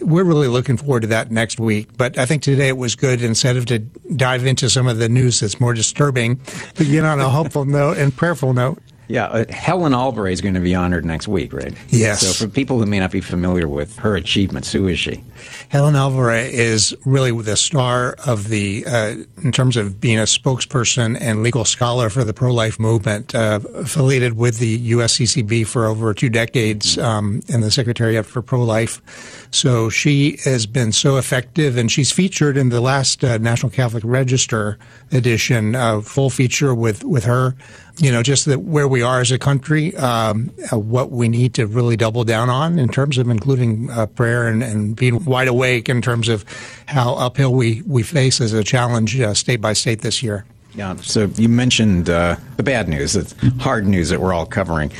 we're 0.01 0.25
really 0.25 0.49
looking 0.49 0.77
forward 0.77 1.01
to 1.01 1.07
that 1.09 1.31
next 1.31 1.61
week. 1.61 1.97
But 1.97 2.19
I 2.19 2.27
think 2.27 2.43
today 2.43 2.69
it 2.69 2.77
was 2.77 2.95
good 2.95 3.23
instead 3.23 3.57
of 3.57 3.67
to 3.67 3.79
dive 3.79 4.47
into 4.47 4.69
some 4.71 4.87
of 4.87 4.99
the 4.99 5.09
news 5.09 5.41
that's 5.41 5.61
more 5.61 5.75
disturbing, 5.75 6.41
to 6.75 6.85
get 6.85 7.05
on 7.05 7.21
a 7.21 7.29
hopeful 7.29 7.65
note 7.67 7.99
and 7.99 8.15
prayerful 8.15 8.53
note. 8.53 8.79
Yeah, 9.12 9.26
uh, 9.26 9.45
Helen 9.52 9.92
Alvarez 9.92 10.38
is 10.38 10.40
going 10.40 10.54
to 10.54 10.61
be 10.61 10.75
honored 10.75 11.04
next 11.04 11.28
week, 11.28 11.52
right? 11.52 11.75
Yes. 11.90 12.26
So 12.26 12.47
for 12.47 12.50
people 12.50 12.78
who 12.78 12.87
may 12.87 12.99
not 12.99 13.11
be 13.11 13.21
familiar 13.21 13.69
with 13.69 13.99
her 13.99 14.16
achievements, 14.16 14.73
who 14.73 14.88
is 14.88 14.99
she? 14.99 15.23
Helen 15.69 15.97
Alvarez 15.97 16.50
is 16.50 16.97
really 17.04 17.31
the 17.31 17.59
star 17.59 18.14
of 18.25 18.49
the, 18.49 18.87
uh, 18.87 19.16
in 19.42 19.52
terms 19.52 19.76
of 19.76 20.00
being 20.00 20.19
a 20.19 20.23
spokesperson 20.23 21.19
and 21.21 21.42
legal 21.42 21.66
scholar 21.66 22.09
for 22.09 22.25
the 22.25 22.33
pro-life 22.33 22.81
movement, 22.81 23.35
uh, 23.35 23.61
affiliated 23.75 24.38
with 24.38 24.61
the 24.61 24.92
USCCB 24.92 25.66
for 25.66 25.85
over 25.85 26.14
two 26.14 26.31
decades 26.31 26.97
um, 26.97 27.42
in 27.49 27.61
the 27.61 27.71
Secretariat 27.71 28.25
for 28.25 28.40
Pro-Life. 28.40 29.47
So 29.50 29.90
she 29.90 30.38
has 30.45 30.64
been 30.64 30.90
so 30.90 31.19
effective, 31.19 31.76
and 31.76 31.92
she's 31.92 32.11
featured 32.11 32.57
in 32.57 32.71
the 32.71 32.81
last 32.81 33.23
uh, 33.23 33.37
National 33.37 33.69
Catholic 33.69 34.04
Register 34.07 34.78
edition, 35.11 35.75
uh, 35.75 36.00
full 36.00 36.31
feature 36.31 36.75
with 36.75 37.04
with 37.04 37.25
her. 37.25 37.54
You 37.99 38.11
know, 38.11 38.23
just 38.23 38.47
that 38.47 38.61
where 38.61 38.89
we 38.89 39.03
are 39.03 39.21
as 39.21 39.31
a 39.31 39.39
country, 39.39 39.95
um, 39.97 40.51
uh, 40.73 40.79
what 40.79 41.11
we 41.11 41.29
need 41.29 41.55
to 41.55 41.67
really 41.67 41.97
double 41.97 42.25
down 42.25 42.49
on 42.49 42.79
in 42.79 42.89
terms 42.89 43.19
of 43.19 43.29
including 43.29 43.91
uh, 43.91 44.07
prayer 44.07 44.49
and, 44.49 44.63
and, 44.63 44.97
being 44.97 45.25
wide 45.25 45.49
awake 45.49 45.89
in 45.89 46.01
terms 46.01 46.29
of 46.29 46.45
how 46.87 47.15
uphill 47.15 47.53
we, 47.53 47.83
we 47.83 48.03
face 48.03 48.41
as 48.41 48.53
a 48.55 48.65
challenge 48.65 49.21
uh, 49.21 49.35
state 49.35 49.61
by 49.61 49.75
state 49.75 50.01
this 50.01 50.23
year. 50.23 50.45
Yeah, 50.75 50.97
so 50.97 51.27
you 51.37 51.49
mentioned 51.49 52.09
uh, 52.09 52.37
the 52.57 52.63
bad 52.63 52.89
news, 52.89 53.13
the 53.13 53.51
hard 53.61 53.87
news 53.87 54.09
that 54.09 54.21
we're 54.21 54.33
all 54.33 54.47
covering. 54.47 54.91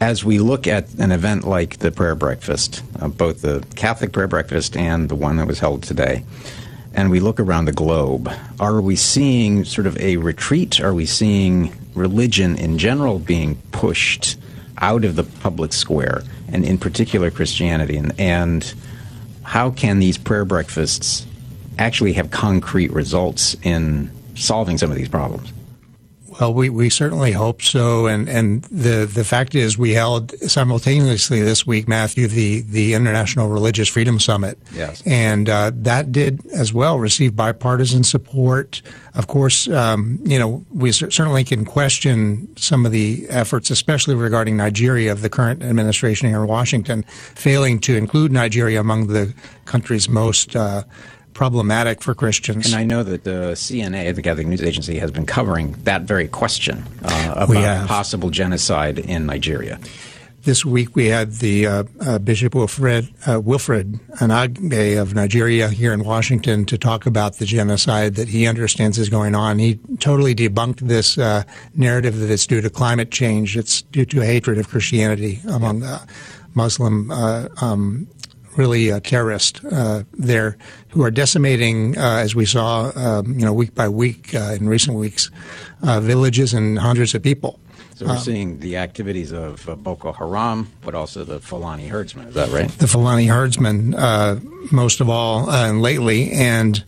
As 0.00 0.24
we 0.24 0.38
look 0.38 0.66
at 0.66 0.92
an 0.94 1.12
event 1.12 1.46
like 1.46 1.78
the 1.78 1.92
prayer 1.92 2.14
breakfast, 2.14 2.82
uh, 3.00 3.08
both 3.08 3.42
the 3.42 3.64
Catholic 3.76 4.12
prayer 4.12 4.28
breakfast 4.28 4.76
and 4.76 5.08
the 5.08 5.14
one 5.14 5.36
that 5.36 5.46
was 5.46 5.60
held 5.60 5.82
today, 5.84 6.24
and 6.98 7.12
we 7.12 7.20
look 7.20 7.38
around 7.38 7.66
the 7.66 7.72
globe, 7.72 8.28
are 8.58 8.80
we 8.80 8.96
seeing 8.96 9.64
sort 9.64 9.86
of 9.86 9.96
a 9.98 10.16
retreat? 10.16 10.80
Are 10.80 10.92
we 10.92 11.06
seeing 11.06 11.72
religion 11.94 12.56
in 12.58 12.76
general 12.76 13.20
being 13.20 13.54
pushed 13.70 14.36
out 14.78 15.04
of 15.04 15.14
the 15.14 15.22
public 15.22 15.72
square, 15.72 16.24
and 16.48 16.64
in 16.64 16.76
particular 16.76 17.30
Christianity? 17.30 17.96
And, 17.96 18.18
and 18.18 18.74
how 19.44 19.70
can 19.70 20.00
these 20.00 20.18
prayer 20.18 20.44
breakfasts 20.44 21.24
actually 21.78 22.14
have 22.14 22.32
concrete 22.32 22.90
results 22.90 23.54
in 23.62 24.10
solving 24.34 24.76
some 24.76 24.90
of 24.90 24.96
these 24.96 25.08
problems? 25.08 25.52
Well, 26.40 26.54
we, 26.54 26.70
we 26.70 26.88
certainly 26.88 27.32
hope 27.32 27.62
so, 27.62 28.06
and, 28.06 28.28
and 28.28 28.62
the 28.64 29.06
the 29.12 29.24
fact 29.24 29.56
is, 29.56 29.76
we 29.76 29.92
held 29.92 30.38
simultaneously 30.48 31.42
this 31.42 31.66
week, 31.66 31.88
Matthew, 31.88 32.28
the 32.28 32.60
the 32.60 32.94
International 32.94 33.48
Religious 33.48 33.88
Freedom 33.88 34.20
Summit. 34.20 34.56
Yes, 34.72 35.02
and 35.04 35.48
uh, 35.48 35.72
that 35.74 36.12
did 36.12 36.46
as 36.52 36.72
well 36.72 37.00
receive 37.00 37.34
bipartisan 37.34 38.04
support. 38.04 38.82
Of 39.14 39.26
course, 39.26 39.66
um, 39.68 40.20
you 40.22 40.38
know 40.38 40.64
we 40.70 40.92
certainly 40.92 41.42
can 41.42 41.64
question 41.64 42.56
some 42.56 42.86
of 42.86 42.92
the 42.92 43.26
efforts, 43.28 43.70
especially 43.70 44.14
regarding 44.14 44.56
Nigeria, 44.56 45.10
of 45.10 45.22
the 45.22 45.28
current 45.28 45.64
administration 45.64 46.28
here 46.28 46.42
in 46.42 46.46
Washington, 46.46 47.02
failing 47.34 47.80
to 47.80 47.96
include 47.96 48.30
Nigeria 48.30 48.80
among 48.80 49.08
the 49.08 49.34
country's 49.64 50.08
most 50.08 50.54
uh, 50.54 50.84
problematic 51.38 52.02
for 52.02 52.16
Christians. 52.16 52.66
And 52.66 52.74
I 52.74 52.82
know 52.82 53.04
that 53.04 53.22
the 53.22 53.52
CNA, 53.54 54.12
the 54.16 54.22
Catholic 54.22 54.48
News 54.48 54.60
Agency, 54.60 54.98
has 54.98 55.12
been 55.12 55.24
covering 55.24 55.70
that 55.84 56.02
very 56.02 56.26
question 56.26 56.82
uh, 57.04 57.34
about 57.36 57.86
possible 57.86 58.30
genocide 58.30 58.98
in 58.98 59.26
Nigeria. 59.26 59.78
This 60.42 60.64
week 60.64 60.96
we 60.96 61.06
had 61.06 61.34
the 61.34 61.66
uh, 61.68 61.84
uh, 62.00 62.18
Bishop 62.18 62.56
Wilfred, 62.56 63.14
uh, 63.24 63.38
Wilfred 63.38 64.00
Anagbe 64.16 65.00
of 65.00 65.14
Nigeria 65.14 65.68
here 65.68 65.92
in 65.92 66.02
Washington 66.02 66.64
to 66.64 66.76
talk 66.76 67.06
about 67.06 67.36
the 67.36 67.44
genocide 67.44 68.16
that 68.16 68.26
he 68.26 68.48
understands 68.48 68.98
is 68.98 69.08
going 69.08 69.36
on. 69.36 69.60
He 69.60 69.78
totally 70.00 70.34
debunked 70.34 70.80
this 70.80 71.18
uh, 71.18 71.44
narrative 71.72 72.18
that 72.18 72.32
it's 72.32 72.48
due 72.48 72.60
to 72.62 72.70
climate 72.70 73.12
change. 73.12 73.56
It's 73.56 73.82
due 73.82 74.06
to 74.06 74.22
hatred 74.22 74.58
of 74.58 74.68
Christianity 74.68 75.38
among 75.48 75.84
Muslim 76.54 77.12
uh, 77.12 77.46
um, 77.60 78.08
really 78.58 78.90
uh, 78.92 79.00
terrorists 79.00 79.64
uh, 79.64 80.02
there 80.12 80.58
who 80.90 81.02
are 81.04 81.10
decimating, 81.10 81.96
uh, 81.96 82.16
as 82.16 82.34
we 82.34 82.44
saw, 82.44 82.90
um, 82.96 83.38
you 83.38 83.44
know, 83.46 83.52
week 83.52 83.74
by 83.74 83.88
week 83.88 84.34
uh, 84.34 84.56
in 84.58 84.68
recent 84.68 84.96
weeks, 84.96 85.30
uh, 85.82 86.00
villages 86.00 86.52
and 86.52 86.78
hundreds 86.78 87.14
of 87.14 87.22
people. 87.22 87.58
So 87.94 88.06
we're 88.06 88.18
seeing 88.18 88.60
the 88.60 88.76
activities 88.76 89.32
of 89.32 89.68
Boko 89.82 90.12
Haram, 90.12 90.70
but 90.82 90.94
also 90.94 91.24
the 91.24 91.40
Fulani 91.40 91.88
herdsmen. 91.88 92.28
Is 92.28 92.34
that 92.34 92.48
right? 92.50 92.68
The 92.78 92.86
Fulani 92.86 93.26
herdsmen, 93.26 93.90
most 94.70 95.00
of 95.00 95.08
all, 95.08 95.50
and 95.50 95.80
lately, 95.80 96.30
and. 96.32 96.84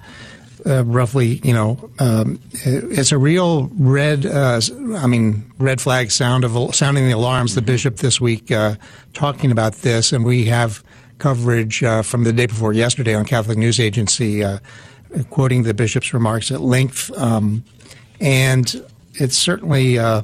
Uh, 0.67 0.85
roughly, 0.85 1.41
you 1.43 1.55
know, 1.55 1.91
um, 2.01 2.39
it's 2.53 3.13
a 3.13 3.17
real 3.17 3.71
red, 3.79 4.27
uh, 4.27 4.61
I 4.95 5.07
mean, 5.07 5.51
red 5.57 5.81
flag 5.81 6.11
sound 6.11 6.45
of 6.45 6.75
sounding 6.75 7.07
the 7.07 7.13
alarms. 7.13 7.55
The 7.55 7.63
bishop 7.63 7.97
this 7.97 8.21
week 8.21 8.53
uh, 8.53 8.75
talking 9.15 9.53
about 9.53 9.77
this, 9.77 10.13
and 10.13 10.23
we 10.23 10.45
have 10.45 10.85
coverage 11.21 11.83
uh, 11.83 12.03
from 12.03 12.25
the 12.25 12.33
day 12.33 12.47
before 12.47 12.73
yesterday 12.73 13.15
on 13.15 13.25
Catholic 13.25 13.59
News 13.59 13.79
Agency, 13.79 14.43
uh, 14.43 14.59
quoting 15.31 15.63
the 15.63 15.75
bishop's 15.75 16.13
remarks 16.13 16.51
at 16.51 16.61
length. 16.61 17.11
Um, 17.17 17.65
and 18.21 18.85
it's 19.15 19.37
certainly, 19.37 19.99
uh, 19.99 20.23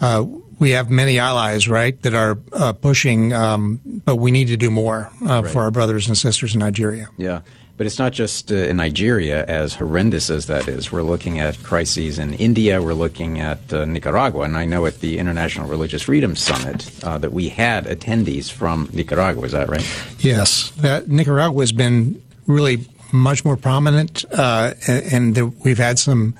uh 0.00 0.24
we 0.58 0.70
have 0.70 0.90
many 0.90 1.20
allies, 1.20 1.68
right, 1.68 2.00
that 2.02 2.14
are 2.14 2.36
uh, 2.52 2.72
pushing, 2.72 3.32
um, 3.32 3.80
but 4.04 4.16
we 4.16 4.32
need 4.32 4.48
to 4.48 4.56
do 4.56 4.70
more 4.70 5.10
uh, 5.22 5.42
right. 5.42 5.52
for 5.52 5.62
our 5.62 5.70
brothers 5.70 6.08
and 6.08 6.18
sisters 6.18 6.54
in 6.54 6.60
Nigeria. 6.60 7.08
Yeah. 7.16 7.42
But 7.78 7.86
it's 7.86 7.98
not 7.98 8.12
just 8.12 8.52
uh, 8.52 8.56
in 8.56 8.76
Nigeria, 8.76 9.46
as 9.46 9.74
horrendous 9.74 10.28
as 10.30 10.46
that 10.46 10.68
is. 10.68 10.92
We're 10.92 11.02
looking 11.02 11.38
at 11.38 11.62
crises 11.62 12.18
in 12.18 12.34
India. 12.34 12.82
We're 12.82 12.92
looking 12.92 13.40
at 13.40 13.72
uh, 13.72 13.84
Nicaragua. 13.84 14.42
And 14.42 14.56
I 14.56 14.66
know 14.66 14.84
at 14.84 15.00
the 15.00 15.16
International 15.16 15.68
Religious 15.68 16.02
Freedom 16.02 16.34
Summit 16.34 16.90
uh, 17.04 17.18
that 17.18 17.32
we 17.32 17.48
had 17.48 17.86
attendees 17.86 18.50
from 18.50 18.90
Nicaragua. 18.92 19.44
Is 19.44 19.52
that 19.52 19.68
right? 19.70 19.86
Yes. 20.18 20.72
Nicaragua 21.06 21.62
has 21.62 21.72
been 21.72 22.20
really 22.46 22.84
much 23.12 23.44
more 23.44 23.56
prominent, 23.56 24.24
uh, 24.32 24.74
and, 24.86 25.36
and 25.36 25.64
we've 25.64 25.78
had 25.78 25.98
some 25.98 26.34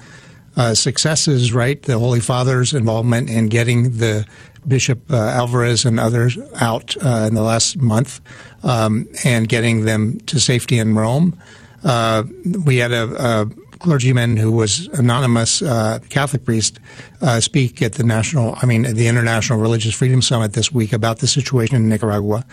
uh, 0.58 0.74
successes, 0.74 1.52
right? 1.52 1.80
The 1.82 1.98
Holy 1.98 2.20
Father's 2.20 2.74
involvement 2.74 3.30
in 3.30 3.46
getting 3.46 3.98
the 3.98 4.26
Bishop 4.66 5.10
uh, 5.10 5.16
Alvarez 5.16 5.84
and 5.84 6.00
others 6.00 6.36
out 6.60 6.96
uh, 7.02 7.26
in 7.28 7.34
the 7.34 7.42
last 7.42 7.76
month 7.78 8.20
um, 8.64 9.08
and 9.24 9.48
getting 9.48 9.84
them 9.84 10.18
to 10.26 10.40
safety 10.40 10.78
in 10.78 10.96
Rome. 10.96 11.40
Uh, 11.84 12.24
we 12.64 12.78
had 12.78 12.92
a, 12.92 13.04
a, 13.24 13.46
clergyman 13.78 14.36
who 14.36 14.50
was 14.50 14.88
anonymous 14.88 15.62
uh, 15.62 16.00
Catholic 16.08 16.44
priest 16.44 16.80
uh, 17.22 17.38
speak 17.38 17.80
at 17.80 17.92
the 17.92 18.02
national, 18.02 18.58
I 18.60 18.66
mean, 18.66 18.82
the 18.82 19.06
International 19.06 19.60
Religious 19.60 19.94
Freedom 19.94 20.20
Summit 20.20 20.52
this 20.52 20.72
week 20.72 20.92
about 20.92 21.20
the 21.20 21.28
situation 21.28 21.76
in 21.76 21.88
Nicaragua, 21.88 22.44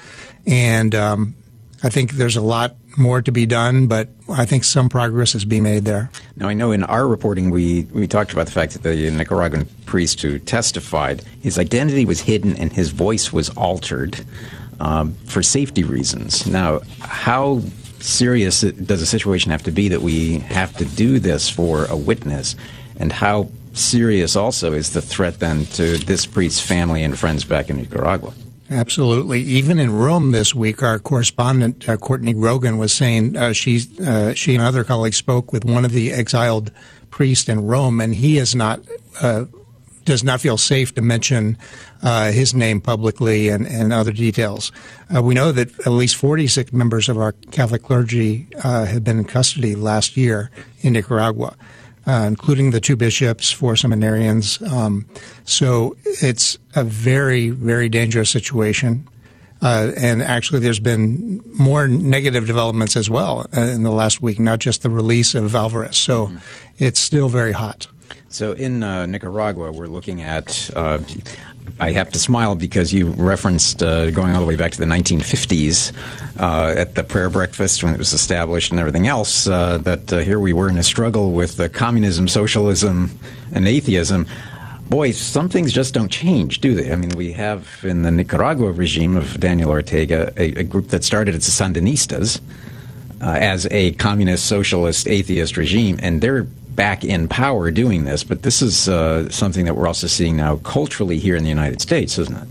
and 0.46 0.94
um, 0.94 1.36
I 1.82 1.90
think 1.90 2.12
there's 2.12 2.36
a 2.36 2.42
lot 2.42 2.76
more 2.98 3.22
to 3.22 3.32
be 3.32 3.46
done, 3.46 3.88
but 3.88 4.10
I 4.30 4.46
think 4.46 4.64
some 4.64 4.90
progress 4.90 5.36
is 5.36 5.46
being 5.46 5.64
made 5.64 5.86
there. 5.86 6.10
Now, 6.36 6.48
I 6.48 6.54
know 6.54 6.72
in 6.72 6.84
our 6.84 7.08
reporting 7.08 7.50
we, 7.50 7.84
we 7.92 8.08
talked 8.08 8.34
about 8.34 8.46
the 8.46 8.52
fact 8.52 8.74
that 8.74 8.84
the 8.84 9.12
Nicaraguan 9.12 9.68
priest 9.86 10.22
who 10.22 10.40
testified, 10.40 11.24
his 11.42 11.60
identity 11.60 12.06
was 12.06 12.22
hidden 12.22 12.56
and 12.58 12.72
his 12.72 12.92
voice 12.92 13.34
was 13.34 13.50
altered 13.50 14.25
um, 14.80 15.14
for 15.25 15.42
safety 15.44 15.84
reasons. 15.84 16.46
Now, 16.48 16.82
how 17.00 17.62
serious 18.00 18.62
does 18.62 19.02
a 19.02 19.06
situation 19.06 19.52
have 19.52 19.64
to 19.64 19.72
be 19.72 19.90
that 19.90 20.02
we 20.02 20.40
have 20.40 20.75
to 20.78 20.86
do 20.86 21.20
this 21.20 21.50
for 21.50 21.86
a 21.86 21.96
witness? 21.96 22.56
And 22.98 23.12
how 23.12 23.50
serious 23.74 24.36
also 24.36 24.74
is 24.74 24.94
the 24.94 25.02
threat 25.02 25.40
then 25.40 25.66
to 25.66 25.98
this 25.98 26.25
priest's 26.25 26.62
family 26.62 27.04
and 27.04 27.18
friends 27.18 27.44
back 27.44 27.70
in 27.70 27.78
Nicaragua? 27.78 28.34
Absolutely. 28.70 29.42
Even 29.42 29.78
in 29.78 29.94
Rome 29.94 30.32
this 30.32 30.56
week, 30.56 30.82
our 30.82 30.98
correspondent 30.98 31.88
uh, 31.88 31.98
Courtney 31.98 32.34
Grogan 32.34 32.78
was 32.78 32.92
saying 32.92 33.38
uh, 33.38 33.54
she 33.54 33.82
uh, 34.04 34.34
she 34.34 34.56
and 34.56 34.64
other 34.64 34.84
colleagues 34.84 35.18
spoke 35.18 35.54
with 35.54 35.64
one 35.64 35.86
of 35.86 35.92
the 35.92 36.12
exiled 36.12 36.72
priests 37.12 37.48
in 37.48 37.68
Rome, 37.68 38.02
and 38.02 38.16
he 38.16 38.40
is 38.40 38.56
not 38.56 38.80
uh, 39.22 39.46
does 40.04 40.24
not 40.24 40.42
feel 40.42 40.58
safe 40.58 40.96
to 40.96 41.02
mention 41.02 41.60
uh, 42.02 42.32
his 42.32 42.56
name 42.56 42.82
publicly 42.82 43.50
and, 43.50 43.68
and 43.68 43.94
other 43.94 44.12
details. 44.12 44.72
Uh, 45.16 45.22
we 45.22 45.36
know 45.36 45.52
that 45.52 45.80
at 45.82 45.92
least 45.92 46.16
46 46.16 46.74
members 46.74 47.08
of 47.08 47.18
our 47.18 47.34
Catholic 47.52 47.84
clergy 47.84 48.48
have 48.62 49.04
been 49.04 49.20
in 49.20 49.26
custody 49.26 49.76
last 49.76 50.18
year 50.18 50.52
in 50.82 50.94
Nicaragua 50.94 51.56
uh, 52.08 52.26
including 52.28 52.72
the 52.72 52.80
two 52.80 52.96
bishops, 52.96 53.52
four 53.52 53.74
seminarians. 53.74 54.62
Um, 54.72 55.06
so 55.44 55.96
it's 56.04 56.58
a 56.76 56.84
very, 56.84 57.50
very 57.50 57.90
dangerous 57.90 58.30
situation. 58.30 59.08
Uh, 59.62 59.92
and 59.98 60.22
actually, 60.22 60.60
there's 60.60 60.80
been 60.82 61.42
more 61.58 61.88
negative 61.88 62.46
developments 62.46 62.96
as 62.96 63.10
well 63.10 63.48
uh, 63.56 63.62
in 63.62 63.84
the 63.84 63.92
last 63.92 64.22
week, 64.22 64.40
not 64.40 64.60
just 64.60 64.84
the 64.84 64.90
release 64.90 65.34
of 65.34 65.56
Alvarez. 65.56 65.98
So 65.98 66.28
mm-hmm. 66.28 66.38
it's 66.78 67.00
still 67.00 67.30
very 67.30 67.54
hot. 67.54 67.88
So 68.28 68.52
in 68.52 68.84
uh, 68.84 69.06
Nicaragua, 69.06 69.72
we're 69.72 69.88
looking 69.88 70.22
at. 70.22 70.70
Uh, 70.76 71.00
I 71.79 71.91
have 71.91 72.10
to 72.12 72.20
smile 72.20 72.55
because 72.55 72.94
you 72.94 73.08
referenced 73.08 73.84
uh, 73.84 74.10
going 74.12 74.34
all 74.34 74.39
the 74.39 74.48
way 74.48 74.55
back 74.55 74.72
to 74.72 74.77
the 74.77 74.86
1950s 74.86 75.91
uh, 76.39 76.74
at 76.77 76.96
the 76.96 77.03
prayer 77.03 77.29
breakfast 77.29 77.84
when 77.84 77.94
it 77.94 77.98
was 77.98 78.13
established 78.13 78.72
and 78.72 78.79
everything 78.79 79.08
else. 79.08 79.46
Uh, 79.46 79.77
that 79.79 80.13
uh, 80.13 80.20
here 80.20 80.39
we 80.39 80.53
were 80.53 80.70
in 80.70 80.77
a 80.77 80.84
struggle 80.84 81.34
with 81.34 81.74
communism, 81.74 82.29
socialism, 82.29 83.20
and 83.53 83.67
atheism. 83.67 84.25
Boy, 84.89 85.12
some 85.12 85.50
things 85.50 85.74
just 85.74 85.94
don't 85.94 86.10
change, 86.10 86.62
do 86.62 86.75
they? 86.75 86.94
I 86.94 86.96
mean, 86.96 87.10
we 87.10 87.34
have 87.34 87.67
in 87.84 88.03
the 88.03 88.12
Nicaragua 88.12 88.72
regime 88.72 89.17
of 89.17 89.38
Daniel 89.39 89.70
Ortega 89.70 90.32
a, 90.38 90.60
a 90.60 90.63
group 90.63 90.89
that 90.89 91.03
started 91.03 91.36
as 91.36 91.46
the 91.46 91.63
Sandinistas. 91.63 92.39
Uh, 93.22 93.29
as 93.39 93.65
a 93.72 93.94
communist, 93.94 94.46
socialist, 94.46 95.08
atheist 95.08 95.55
regime, 95.55 95.98
and 96.01 96.20
they're 96.20 96.46
back 96.75 97.03
in 97.03 97.27
power 97.27 97.72
doing 97.72 98.03
this, 98.03 98.24
but 98.24 98.41
this 98.44 98.62
is 98.62 98.89
uh, 98.89 99.29
something 99.29 99.65
that 99.65 99.75
we're 99.75 99.88
also 99.88 100.08
seeing 100.08 100.38
now 100.38 100.58
culturally 100.58 101.20
here 101.20 101.36
in 101.36 101.44
the 101.44 101.50
United 101.50 101.82
States, 101.82 102.17
isn't 102.17 102.36
it? 102.36 102.48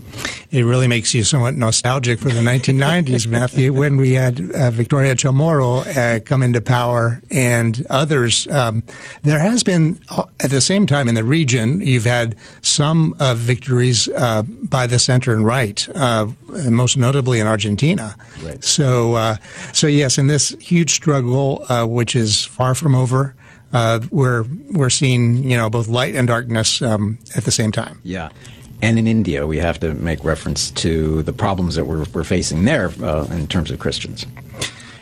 it 0.55 0.63
really 0.63 0.87
makes 0.87 1.13
you 1.13 1.23
somewhat 1.23 1.55
nostalgic 1.55 2.19
for 2.19 2.29
the 2.29 2.39
1990s, 2.39 3.27
Matthew, 3.29 3.73
when 3.73 3.97
we 3.97 4.13
had 4.13 4.39
uh, 4.51 4.71
Victoria 4.71 5.13
Chamorro 5.15 5.85
uh, 5.97 6.21
come 6.21 6.41
into 6.41 6.61
power 6.61 7.21
and 7.29 7.85
others. 7.89 8.47
Um, 8.47 8.83
there 9.23 9.39
has 9.39 9.63
been, 9.63 9.99
uh, 10.09 10.23
at 10.39 10.51
the 10.51 10.61
same 10.61 10.87
time 10.87 11.09
in 11.09 11.15
the 11.15 11.25
region, 11.25 11.81
you've 11.81 12.05
had 12.05 12.37
some 12.61 13.15
uh, 13.19 13.33
victories 13.35 14.07
uh, 14.07 14.43
by 14.43 14.87
the 14.87 14.97
center 14.97 15.33
and 15.33 15.45
right, 15.45 15.87
uh, 15.93 16.27
most 16.69 16.95
notably 16.95 17.41
in 17.41 17.47
Argentina. 17.47 18.15
Right. 18.41 18.63
So, 18.63 19.35
so 19.73 19.87
yes, 19.87 20.17
in 20.17 20.27
this 20.27 20.49
huge 20.61 20.91
struggle, 20.91 21.65
which 21.87 22.15
is 22.15 22.45
far 22.45 22.75
from 22.75 22.95
over. 22.95 23.35
We're 24.11 24.45
we're 24.71 24.89
seeing 24.89 25.43
you 25.43 25.57
know 25.57 25.69
both 25.69 25.87
light 25.87 26.15
and 26.15 26.27
darkness 26.27 26.81
um, 26.81 27.17
at 27.35 27.43
the 27.43 27.51
same 27.51 27.71
time. 27.71 27.99
Yeah, 28.03 28.29
and 28.81 28.99
in 28.99 29.07
India, 29.07 29.47
we 29.47 29.57
have 29.57 29.79
to 29.79 29.93
make 29.95 30.23
reference 30.23 30.71
to 30.71 31.23
the 31.23 31.33
problems 31.33 31.75
that 31.75 31.85
we're, 31.85 32.05
we're 32.13 32.23
facing 32.23 32.65
there 32.65 32.91
uh, 33.01 33.25
in 33.31 33.47
terms 33.47 33.71
of 33.71 33.79
Christians. 33.79 34.25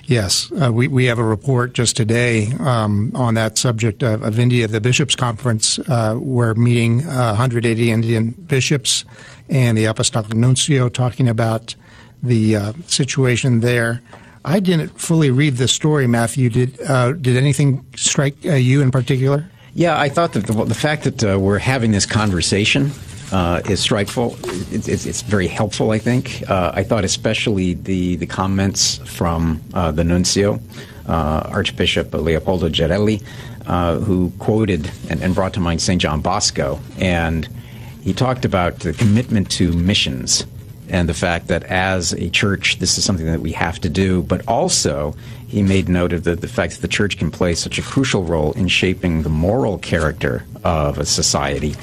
Yes, 0.06 0.52
uh, 0.62 0.72
we, 0.72 0.90
we 0.90 1.06
have 1.06 1.18
a 1.18 1.24
report 1.24 1.74
just 1.74 1.96
today 1.96 2.52
um, 2.60 3.12
on 3.16 3.36
that 3.36 3.58
subject 3.58 4.04
of, 4.04 4.22
of, 4.22 4.38
India. 4.38 4.68
The 4.68 4.82
Bishops' 4.82 5.16
Conference, 5.16 5.80
uh, 5.80 6.18
we're 6.20 6.54
meeting 6.56 7.06
uh, 7.08 7.30
180 7.30 7.90
Indian 7.90 8.32
bishops 8.32 9.06
and 9.50 9.78
the 9.78 9.86
Apostolic 9.86 10.34
Nuncio 10.34 10.90
talking 10.90 11.30
about 11.30 11.76
the 12.22 12.56
uh, 12.56 12.74
situation 12.86 13.62
there. 13.62 14.02
I 14.46 14.60
didn't 14.60 15.00
fully 15.00 15.32
read 15.32 15.58
the 15.58 15.68
story, 15.68 16.08
Matthew. 16.08 16.50
Did 16.50 16.82
uh, 16.82 17.14
did 17.14 17.38
anything 17.38 17.86
strike 17.96 18.36
uh, 18.46 18.54
you 18.54 18.82
in 18.82 18.92
particular? 18.92 19.50
Yeah, 19.74 20.00
I 20.00 20.10
thought 20.10 20.34
that 20.34 20.46
the, 20.46 20.66
the 20.66 20.76
fact 20.76 21.04
that 21.06 21.40
we're 21.40 21.58
having 21.58 21.92
this 21.92 22.06
conversation 22.06 22.92
uh, 23.34 23.62
is 23.68 23.86
strikeful. 23.86 24.38
It's, 24.72 24.88
it's, 24.88 25.06
it's, 25.06 25.22
very 25.24 25.48
helpful, 25.48 25.92
I 25.92 25.98
think. 25.98 26.44
Uh, 26.48 26.72
I 26.74 26.84
thought 26.84 27.04
especially 27.04 27.74
the, 27.74 28.16
the 28.18 28.28
comments 28.28 28.98
from 29.00 29.62
uh, 29.74 29.92
the 29.92 30.04
nuncio, 30.04 30.60
uh, 31.08 31.50
Archbishop 31.52 32.14
Leopoldo 32.14 32.70
Girelli, 32.70 33.24
uh, 33.66 33.98
who 33.98 34.32
quoted 34.38 34.92
and, 35.10 35.22
and, 35.24 35.34
brought 35.34 35.54
to 35.54 35.60
mind 35.60 35.82
St. 35.82 36.00
John 36.00 36.22
Bosco. 36.22 36.80
And 37.00 37.50
he 38.04 38.14
talked 38.14 38.46
about 38.46 38.80
the 38.80 38.94
commitment 38.94 39.50
to 39.52 39.74
missions 39.74 40.46
and 40.94 41.10
the 41.10 41.14
fact 41.14 41.48
that 41.48 41.64
as 41.64 42.14
a 42.14 42.30
church, 42.30 42.80
this 42.80 42.98
is 42.98 43.04
something 43.04 43.26
that 43.26 43.42
we 43.42 43.52
have 43.52 43.80
to 43.82 43.90
do, 43.90 44.24
but 44.24 44.48
also 44.48 45.16
he 45.48 45.62
made 45.62 45.90
note 45.90 46.14
of 46.14 46.24
the, 46.24 46.36
the 46.36 46.48
fact 46.48 46.74
that 46.74 46.82
the 46.82 46.88
church 46.88 47.18
can 47.18 47.32
play 47.32 47.56
such 47.56 47.78
a 47.78 47.82
crucial 47.82 48.24
role 48.24 48.54
in 48.54 48.68
shaping 48.68 49.24
the 49.24 49.30
moral 49.30 49.78
character 49.80 50.46
of 50.64 50.98
a 50.98 51.06
society 51.06 51.76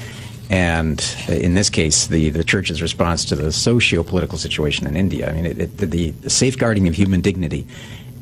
and 0.51 1.01
in 1.29 1.53
this 1.53 1.69
case, 1.69 2.07
the, 2.07 2.29
the 2.29 2.43
church's 2.43 2.81
response 2.81 3.23
to 3.25 3.37
the 3.37 3.53
socio 3.53 4.03
political 4.03 4.37
situation 4.37 4.85
in 4.85 4.97
India. 4.97 5.29
I 5.29 5.33
mean, 5.33 5.45
it, 5.45 5.57
it, 5.57 5.77
the, 5.77 6.11
the, 6.11 6.29
safeguarding 6.29 6.89
of 6.89 6.93
human 6.93 7.21
dignity. 7.21 7.65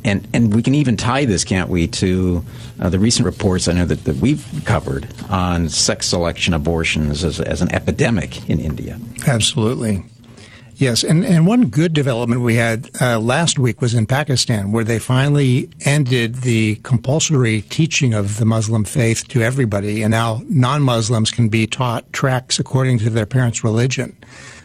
And, 0.05 0.27
and 0.31 0.53
we 0.53 0.61
can 0.61 0.75
even 0.75 0.95
tie 0.95 1.25
this, 1.25 1.43
can't 1.43 1.71
we, 1.71 1.87
to 1.87 2.45
uh, 2.79 2.89
the 2.89 2.99
recent 2.99 3.25
reports 3.25 3.67
I 3.67 3.73
know 3.73 3.85
that, 3.85 4.03
that 4.03 4.17
we've 4.17 4.45
covered 4.63 5.07
on 5.27 5.69
sex 5.69 6.05
selection 6.05 6.53
abortions 6.53 7.23
as, 7.23 7.41
as 7.41 7.63
an 7.63 7.73
epidemic 7.73 8.47
in 8.47 8.59
India. 8.59 8.99
Absolutely. 9.25 10.03
Yes, 10.79 11.03
and, 11.03 11.25
and 11.25 11.45
one 11.45 11.65
good 11.65 11.91
development 11.91 12.39
we 12.39 12.55
had 12.55 12.89
uh, 13.01 13.19
last 13.19 13.59
week 13.59 13.81
was 13.81 13.93
in 13.93 14.05
Pakistan, 14.05 14.71
where 14.71 14.85
they 14.85 14.97
finally 14.97 15.69
ended 15.81 16.35
the 16.35 16.75
compulsory 16.83 17.63
teaching 17.63 18.13
of 18.13 18.37
the 18.37 18.45
Muslim 18.45 18.85
faith 18.85 19.27
to 19.27 19.41
everybody, 19.41 20.01
and 20.03 20.11
now 20.11 20.41
non-Muslims 20.47 21.31
can 21.31 21.49
be 21.49 21.67
taught 21.67 22.11
tracts 22.13 22.59
according 22.59 22.97
to 22.99 23.09
their 23.09 23.25
parents' 23.25 23.61
religion. 23.61 24.15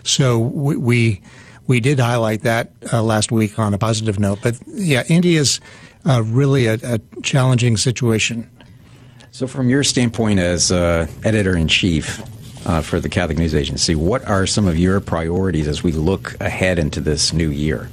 So 0.04 0.38
we 0.38 0.76
we, 0.76 1.20
we 1.66 1.80
did 1.80 1.98
highlight 1.98 2.42
that 2.42 2.70
uh, 2.92 3.02
last 3.02 3.32
week 3.32 3.58
on 3.58 3.74
a 3.74 3.78
positive 3.78 4.20
note. 4.20 4.38
But 4.40 4.56
yeah, 4.68 5.02
India 5.08 5.40
is 5.40 5.58
uh, 6.06 6.22
really 6.22 6.66
a, 6.66 6.78
a, 6.84 7.00
challenging 7.22 7.76
situation. 7.76 8.48
So, 9.32 9.48
from 9.48 9.68
your 9.68 9.82
standpoint 9.82 10.38
as 10.38 10.70
uh, 10.70 11.08
editor 11.24 11.56
in 11.56 11.66
chief, 11.66 12.22
uh, 12.66 12.82
for 12.82 13.00
the 13.00 13.08
Catholic 13.08 13.38
News 13.38 13.54
Agency. 13.54 13.94
What 13.94 14.26
are 14.26 14.46
some 14.46 14.66
of 14.66 14.78
your 14.78 15.00
priorities 15.00 15.68
as 15.68 15.82
we 15.82 15.92
look 15.92 16.38
ahead 16.40 16.78
into 16.78 17.00
this 17.00 17.32
new 17.32 17.50
year? 17.50 17.88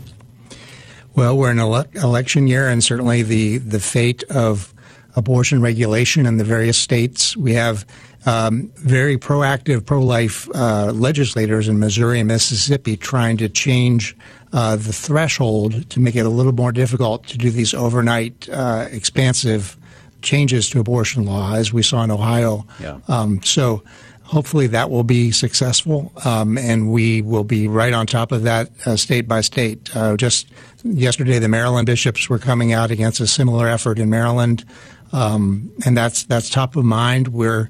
Well, 1.15 1.37
we're 1.37 1.51
in 1.51 1.59
an 1.59 1.65
ele- 1.65 1.85
election 1.95 2.47
year, 2.47 2.69
and 2.69 2.83
certainly 2.83 3.21
the, 3.21 3.57
the 3.57 3.79
fate 3.79 4.23
of 4.29 4.73
abortion 5.15 5.61
regulation 5.61 6.25
in 6.25 6.37
the 6.37 6.43
various 6.43 6.77
states. 6.77 7.35
We 7.35 7.53
have 7.53 7.85
um, 8.25 8.71
very 8.75 9.17
proactive 9.17 9.85
pro 9.85 10.01
life 10.01 10.47
uh, 10.55 10.91
legislators 10.93 11.67
in 11.67 11.79
Missouri 11.79 12.19
and 12.19 12.27
Mississippi 12.27 12.95
trying 12.95 13.37
to 13.37 13.49
change 13.49 14.15
uh, 14.53 14.75
the 14.75 14.93
threshold 14.93 15.89
to 15.89 15.99
make 15.99 16.15
it 16.15 16.25
a 16.25 16.29
little 16.29 16.53
more 16.53 16.71
difficult 16.71 17.25
to 17.27 17.37
do 17.37 17.49
these 17.49 17.73
overnight, 17.73 18.47
uh, 18.49 18.87
expansive 18.91 19.77
changes 20.21 20.69
to 20.69 20.79
abortion 20.79 21.25
law, 21.25 21.55
as 21.55 21.73
we 21.73 21.81
saw 21.81 22.03
in 22.03 22.11
Ohio. 22.11 22.65
Yeah. 22.79 22.99
Um, 23.07 23.41
so 23.43 23.83
hopefully 24.31 24.65
that 24.67 24.89
will 24.89 25.03
be 25.03 25.29
successful, 25.29 26.09
um, 26.23 26.57
and 26.57 26.89
we 26.89 27.21
will 27.21 27.43
be 27.43 27.67
right 27.67 27.91
on 27.91 28.07
top 28.07 28.31
of 28.31 28.43
that 28.43 28.69
uh, 28.85 28.95
state 28.95 29.27
by 29.27 29.41
state. 29.41 29.94
Uh, 29.96 30.15
just 30.15 30.48
yesterday, 30.83 31.37
the 31.37 31.50
Maryland 31.50 31.85
bishops 31.85 32.29
were 32.29 32.39
coming 32.39 32.72
out 32.72 32.91
against 32.91 33.20
a 33.20 33.27
similar 33.27 33.67
effort 33.67 34.00
in 34.00 34.09
Maryland, 34.09 34.63
um, 35.11 35.70
and 35.85 35.98
that's 35.98 36.24
that's 36.24 36.50
top 36.50 36.77
of 36.77 36.85
mind. 36.85 37.27
We're 37.27 37.70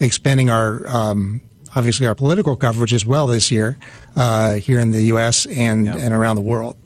expanding 0.00 0.50
our 0.50 0.86
um, 0.86 1.40
obviously 1.74 2.06
our 2.06 2.14
political 2.14 2.56
coverage 2.56 2.92
as 2.92 3.06
well 3.06 3.26
this 3.26 3.50
year 3.50 3.78
uh, 4.14 4.54
here 4.54 4.80
in 4.80 4.90
the 4.90 5.04
U.S. 5.04 5.46
and 5.46 5.86
yeah. 5.86 5.96
and 5.96 6.12
around 6.12 6.36
the 6.36 6.42
world. 6.42 6.76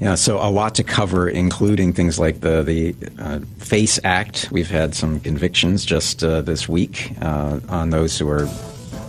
Yeah, 0.00 0.14
so 0.14 0.38
a 0.38 0.48
lot 0.50 0.76
to 0.76 0.82
cover, 0.82 1.28
including 1.28 1.92
things 1.92 2.18
like 2.18 2.40
the 2.40 2.62
the 2.62 2.94
uh, 3.18 3.40
FACE 3.58 4.00
Act. 4.02 4.48
We've 4.50 4.70
had 4.70 4.94
some 4.94 5.20
convictions 5.20 5.84
just 5.84 6.24
uh, 6.24 6.40
this 6.40 6.68
week 6.68 7.12
uh, 7.20 7.60
on 7.68 7.90
those 7.90 8.18
who 8.18 8.28
are 8.30 8.48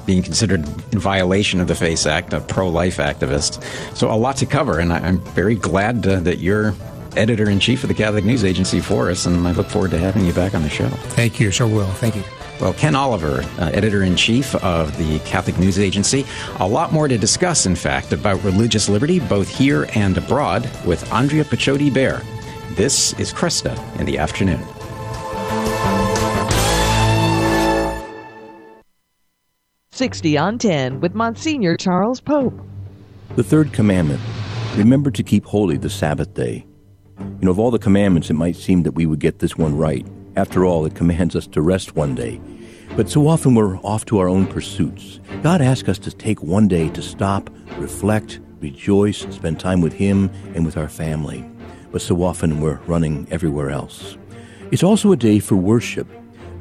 being 0.06 0.22
considered 0.22 0.68
in 0.92 1.00
violation 1.00 1.62
of 1.62 1.68
the 1.68 1.76
FACE 1.76 2.06
Act, 2.06 2.34
a 2.34 2.42
pro-life 2.42 2.98
activist. 2.98 3.64
So 3.96 4.12
a 4.12 4.18
lot 4.18 4.36
to 4.38 4.46
cover, 4.46 4.80
and 4.80 4.92
I, 4.92 5.08
am 5.08 5.20
very 5.34 5.56
glad 5.56 6.06
uh, 6.06 6.20
that 6.22 6.40
you're 6.40 6.74
editor 7.16 7.50
in 7.50 7.60
chief 7.60 7.84
of 7.84 7.88
the 7.88 7.94
Catholic 7.94 8.26
News 8.26 8.44
Agency 8.44 8.82
for 8.82 9.10
us, 9.10 9.26
and 9.26 9.48
I 9.48 9.52
look 9.52 9.68
forward 9.68 9.92
to 9.92 9.98
having 9.98 10.26
you 10.26 10.34
back 10.34 10.54
on 10.54 10.64
the 10.64 10.70
show. 10.70 10.90
Thank 10.90 11.40
you, 11.40 11.52
sure 11.52 11.68
will. 11.68 11.86
Thank 11.86 12.16
you. 12.16 12.24
Well, 12.62 12.74
Ken 12.74 12.94
Oliver, 12.94 13.42
uh, 13.58 13.72
editor 13.74 14.04
in 14.04 14.16
chief 14.16 14.54
of 14.64 14.96
the 15.00 15.18
Catholic 15.26 15.58
News 15.58 15.80
Agency. 15.80 16.26
A 16.60 16.68
lot 16.68 16.94
more 16.94 17.08
to 17.08 17.18
discuss, 17.18 17.66
in 17.66 17.76
fact, 17.76 18.14
about 18.14 18.44
religious 18.44 18.88
liberty, 18.88 19.20
both 19.20 19.50
here 19.50 19.90
and 19.96 20.16
abroad, 20.16 20.70
with 20.86 21.12
Andrea 21.12 21.44
Picciotti-Bayer. 21.44 22.22
This 22.74 23.14
is 23.20 23.34
Kresta 23.34 23.76
in 24.00 24.06
the 24.06 24.20
afternoon. 24.20 24.64
Sixty 29.92 30.38
on 30.38 30.60
ten 30.60 31.00
with 31.00 31.16
Monsignor 31.16 31.78
Charles 31.78 32.22
Pope. 32.22 32.54
The 33.38 33.44
third 33.44 33.74
commandment: 33.74 34.22
remember 34.76 35.10
to 35.10 35.24
keep 35.24 35.46
holy 35.46 35.78
the 35.78 35.90
Sabbath 35.90 36.36
day. 36.36 36.68
You 37.20 37.40
know, 37.42 37.52
of 37.52 37.58
all 37.58 37.72
the 37.72 37.80
commandments, 37.80 38.30
it 38.30 38.36
might 38.36 38.56
seem 38.56 38.84
that 38.84 38.92
we 38.92 39.08
would 39.08 39.20
get 39.20 39.40
this 39.40 39.58
one 39.58 39.76
right. 39.76 40.06
After 40.36 40.66
all, 40.66 40.86
it 40.86 40.96
commands 40.96 41.36
us 41.36 41.48
to 41.48 41.62
rest 41.62 41.96
one 41.96 42.16
day. 42.16 42.40
But 42.96 43.10
so 43.10 43.28
often 43.28 43.56
we're 43.56 43.78
off 43.78 44.06
to 44.06 44.20
our 44.20 44.30
own 44.30 44.48
pursuits. 44.48 45.20
God 45.44 45.62
asks 45.62 45.90
us 45.90 46.00
to 46.00 46.12
take 46.12 46.42
one 46.42 46.68
day 46.68 46.90
to 46.90 47.02
stop, 47.02 47.50
reflect, 47.78 48.40
rejoice, 48.60 49.20
spend 49.30 49.60
time 49.60 49.82
with 49.82 49.94
Him 49.94 50.30
and 50.56 50.66
with 50.66 50.78
our 50.78 50.90
family. 50.90 51.44
But 51.92 52.02
so 52.02 52.24
often 52.24 52.62
we're 52.62 52.80
running 52.88 53.28
everywhere 53.32 53.70
else. 53.70 54.18
It's 54.72 54.84
also 54.84 55.12
a 55.12 55.18
day 55.18 55.40
for 55.40 55.56
worship. 55.58 56.08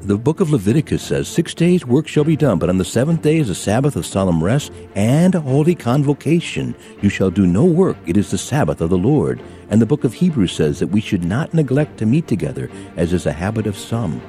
The 0.02 0.16
book 0.16 0.40
of 0.40 0.50
Leviticus 0.50 1.02
says, 1.02 1.28
Six 1.28 1.52
days 1.52 1.84
work 1.84 2.08
shall 2.08 2.24
be 2.24 2.36
done, 2.36 2.58
but 2.58 2.70
on 2.70 2.78
the 2.78 2.84
seventh 2.84 3.20
day 3.20 3.36
is 3.36 3.50
a 3.50 3.54
Sabbath 3.54 3.96
of 3.96 4.06
solemn 4.06 4.42
rest 4.42 4.72
and 4.94 5.34
a 5.34 5.40
holy 5.40 5.74
convocation. 5.74 6.74
You 7.02 7.10
shall 7.10 7.30
do 7.30 7.46
no 7.46 7.64
work. 7.64 7.98
It 8.06 8.16
is 8.16 8.30
the 8.30 8.38
Sabbath 8.38 8.80
of 8.80 8.88
the 8.88 8.96
Lord. 8.96 9.42
And 9.68 9.80
the 9.80 9.86
book 9.86 10.04
of 10.04 10.14
Hebrews 10.14 10.52
says 10.52 10.78
that 10.78 10.86
we 10.86 11.02
should 11.02 11.24
not 11.24 11.52
neglect 11.52 11.98
to 11.98 12.06
meet 12.06 12.26
together, 12.26 12.70
as 12.96 13.12
is 13.12 13.26
a 13.26 13.32
habit 13.32 13.66
of 13.66 13.76
some. 13.76 14.22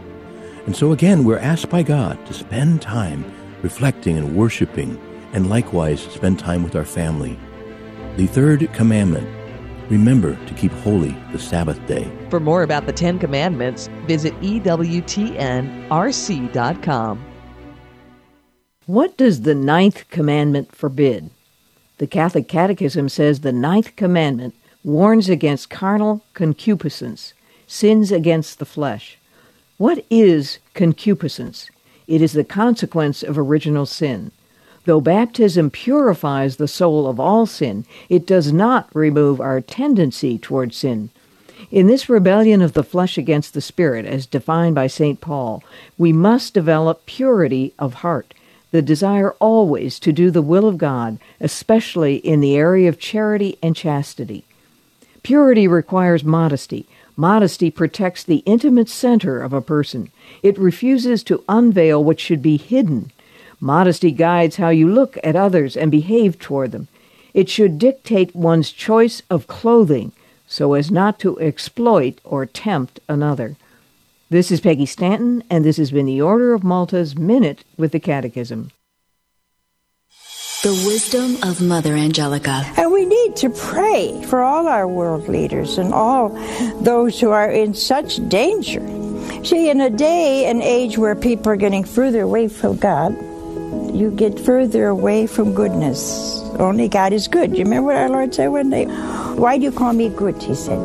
And 0.65 0.75
so 0.75 0.91
again, 0.91 1.23
we're 1.23 1.39
asked 1.39 1.69
by 1.69 1.83
God 1.83 2.23
to 2.25 2.33
spend 2.33 2.81
time 2.81 3.23
reflecting 3.61 4.17
and 4.17 4.35
worshiping, 4.35 4.99
and 5.33 5.49
likewise 5.49 6.01
spend 6.01 6.37
time 6.37 6.63
with 6.63 6.75
our 6.75 6.85
family. 6.85 7.39
The 8.17 8.27
third 8.27 8.71
commandment 8.73 9.27
Remember 9.91 10.37
to 10.45 10.53
keep 10.53 10.71
holy 10.71 11.13
the 11.33 11.39
Sabbath 11.39 11.85
day. 11.85 12.09
For 12.31 12.39
more 12.39 12.63
about 12.63 12.85
the 12.85 12.93
Ten 12.93 13.19
Commandments, 13.19 13.89
visit 14.07 14.33
EWTNRC.com. 14.39 17.25
What 18.85 19.17
does 19.17 19.41
the 19.41 19.53
ninth 19.53 20.09
commandment 20.09 20.73
forbid? 20.73 21.29
The 21.97 22.07
Catholic 22.07 22.47
Catechism 22.47 23.09
says 23.09 23.41
the 23.41 23.51
ninth 23.51 23.97
commandment 23.97 24.55
warns 24.81 25.27
against 25.27 25.69
carnal 25.69 26.23
concupiscence, 26.33 27.33
sins 27.67 28.13
against 28.13 28.59
the 28.59 28.65
flesh. 28.65 29.17
What 29.75 30.05
is 30.09 30.59
concupiscence? 30.73 31.69
It 32.07 32.21
is 32.21 32.31
the 32.31 32.45
consequence 32.45 33.23
of 33.23 33.37
original 33.37 33.85
sin. 33.85 34.31
Though 34.85 35.01
baptism 35.01 35.69
purifies 35.69 36.55
the 36.55 36.69
soul 36.69 37.07
of 37.07 37.19
all 37.19 37.45
sin, 37.45 37.85
it 38.07 38.25
does 38.25 38.53
not 38.53 38.87
remove 38.95 39.41
our 39.41 39.59
tendency 39.59 40.37
toward 40.37 40.73
sin. 40.73 41.09
In 41.71 41.87
this 41.87 42.09
rebellion 42.09 42.61
of 42.61 42.73
the 42.73 42.83
flesh 42.83 43.17
against 43.17 43.53
the 43.53 43.61
spirit, 43.61 44.05
as 44.05 44.25
defined 44.25 44.75
by 44.75 44.87
St. 44.87 45.21
Paul, 45.21 45.63
we 45.97 46.11
must 46.11 46.53
develop 46.53 47.05
purity 47.05 47.73
of 47.79 47.95
heart, 47.95 48.33
the 48.71 48.81
desire 48.81 49.31
always 49.39 49.97
to 49.99 50.11
do 50.11 50.31
the 50.31 50.41
will 50.41 50.67
of 50.67 50.77
God, 50.77 51.17
especially 51.39 52.17
in 52.17 52.41
the 52.41 52.57
area 52.57 52.89
of 52.89 52.99
charity 52.99 53.57
and 53.63 53.73
chastity. 53.73 54.43
Purity 55.23 55.65
requires 55.65 56.25
modesty. 56.25 56.87
Modesty 57.15 57.71
protects 57.71 58.25
the 58.25 58.43
intimate 58.45 58.89
center 58.89 59.41
of 59.41 59.53
a 59.53 59.61
person. 59.61 60.11
It 60.43 60.59
refuses 60.59 61.23
to 61.23 61.43
unveil 61.47 62.03
what 62.03 62.19
should 62.19 62.41
be 62.41 62.57
hidden. 62.57 63.13
Modesty 63.61 64.11
guides 64.11 64.57
how 64.57 64.69
you 64.69 64.89
look 64.89 65.17
at 65.23 65.37
others 65.37 65.77
and 65.77 65.89
behave 65.89 66.37
toward 66.37 66.73
them. 66.73 66.89
It 67.33 67.47
should 67.47 67.79
dictate 67.79 68.35
one's 68.35 68.73
choice 68.73 69.21
of 69.29 69.47
clothing 69.47 70.11
so 70.51 70.73
as 70.73 70.91
not 70.91 71.17
to 71.17 71.39
exploit 71.39 72.19
or 72.25 72.45
tempt 72.45 72.99
another. 73.07 73.55
This 74.29 74.51
is 74.51 74.59
Peggy 74.59 74.85
Stanton, 74.85 75.43
and 75.49 75.63
this 75.63 75.77
has 75.77 75.91
been 75.91 76.05
the 76.05 76.21
Order 76.21 76.53
of 76.53 76.61
Malta's 76.61 77.17
Minute 77.17 77.63
with 77.77 77.93
the 77.93 78.01
Catechism. 78.01 78.71
The 80.63 80.83
wisdom 80.85 81.41
of 81.49 81.61
Mother 81.61 81.95
Angelica. 81.95 82.65
And 82.75 82.91
we 82.91 83.05
need 83.05 83.37
to 83.37 83.49
pray 83.49 84.21
for 84.25 84.41
all 84.41 84.67
our 84.67 84.87
world 84.89 85.29
leaders 85.29 85.77
and 85.77 85.93
all 85.93 86.29
those 86.81 87.17
who 87.17 87.31
are 87.31 87.49
in 87.49 87.73
such 87.73 88.17
danger. 88.27 88.81
See, 89.45 89.69
in 89.69 89.79
a 89.79 89.89
day 89.89 90.47
and 90.47 90.61
age 90.61 90.97
where 90.97 91.15
people 91.15 91.53
are 91.53 91.55
getting 91.55 91.85
further 91.85 92.23
away 92.23 92.49
from 92.49 92.75
God, 92.75 93.15
you 93.93 94.11
get 94.11 94.39
further 94.39 94.87
away 94.87 95.27
from 95.27 95.53
goodness. 95.53 96.41
Only 96.59 96.87
God 96.87 97.13
is 97.13 97.27
good. 97.27 97.57
You 97.57 97.63
remember 97.63 97.87
what 97.87 97.95
our 97.97 98.09
Lord 98.09 98.33
said 98.33 98.47
one 98.47 98.69
day? 98.69 98.85
Why 98.85 99.57
do 99.57 99.63
you 99.63 99.71
call 99.71 99.93
me 99.93 100.09
good? 100.09 100.41
He 100.41 100.55
said. 100.55 100.79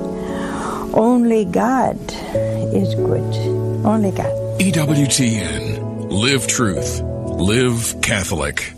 Only 0.95 1.45
God 1.45 1.99
is 2.73 2.95
good. 2.95 3.23
Only 3.85 4.11
God. 4.11 4.33
EWTN. 4.61 6.11
Live 6.11 6.47
truth. 6.47 7.01
Live 7.03 7.95
Catholic. 8.03 8.73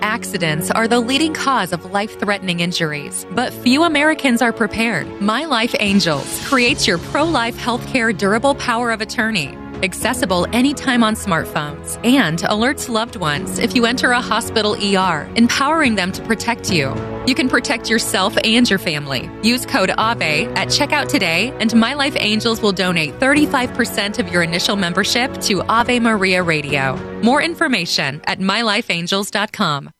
Accidents 0.00 0.70
are 0.70 0.86
the 0.86 1.00
leading 1.00 1.32
cause 1.32 1.72
of 1.72 1.92
life 1.92 2.20
threatening 2.20 2.60
injuries, 2.60 3.26
but 3.30 3.52
few 3.52 3.84
Americans 3.84 4.42
are 4.42 4.52
prepared. 4.52 5.06
My 5.20 5.46
Life 5.46 5.74
Angels 5.80 6.46
creates 6.46 6.86
your 6.86 6.98
pro 6.98 7.24
life 7.24 7.56
healthcare 7.56 8.16
durable 8.16 8.54
power 8.54 8.90
of 8.90 9.00
attorney 9.00 9.56
accessible 9.82 10.46
anytime 10.52 11.02
on 11.02 11.14
smartphones, 11.14 11.98
and 12.04 12.40
alerts 12.40 12.88
loved 12.88 13.16
ones 13.16 13.58
if 13.58 13.74
you 13.74 13.86
enter 13.86 14.10
a 14.10 14.20
hospital 14.20 14.74
ER, 14.74 15.28
empowering 15.36 15.94
them 15.94 16.12
to 16.12 16.22
protect 16.22 16.70
you. 16.70 16.94
You 17.26 17.34
can 17.34 17.48
protect 17.48 17.90
yourself 17.90 18.36
and 18.44 18.68
your 18.68 18.78
family. 18.78 19.30
Use 19.42 19.66
code 19.66 19.90
AVE 19.90 20.52
at 20.56 20.68
checkout 20.68 21.08
today, 21.08 21.52
and 21.60 21.74
My 21.74 21.94
Life 21.94 22.16
Angels 22.18 22.60
will 22.60 22.72
donate 22.72 23.14
35% 23.14 24.18
of 24.18 24.28
your 24.28 24.42
initial 24.42 24.76
membership 24.76 25.32
to 25.42 25.62
Ave 25.62 26.00
Maria 26.00 26.42
Radio. 26.42 26.96
More 27.22 27.42
information 27.42 28.20
at 28.26 28.38
mylifeangels.com. 28.38 29.90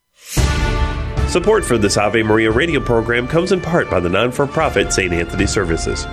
Support 1.28 1.64
for 1.64 1.78
this 1.78 1.96
Ave 1.96 2.22
Maria 2.22 2.50
radio 2.50 2.78
program 2.78 3.26
comes 3.26 3.50
in 3.50 3.60
part 3.60 3.90
by 3.90 3.98
the 3.98 4.08
non 4.08 4.30
for 4.30 4.46
profit 4.46 4.92
St. 4.92 5.12
Anthony 5.12 5.46
Services. 5.46 6.06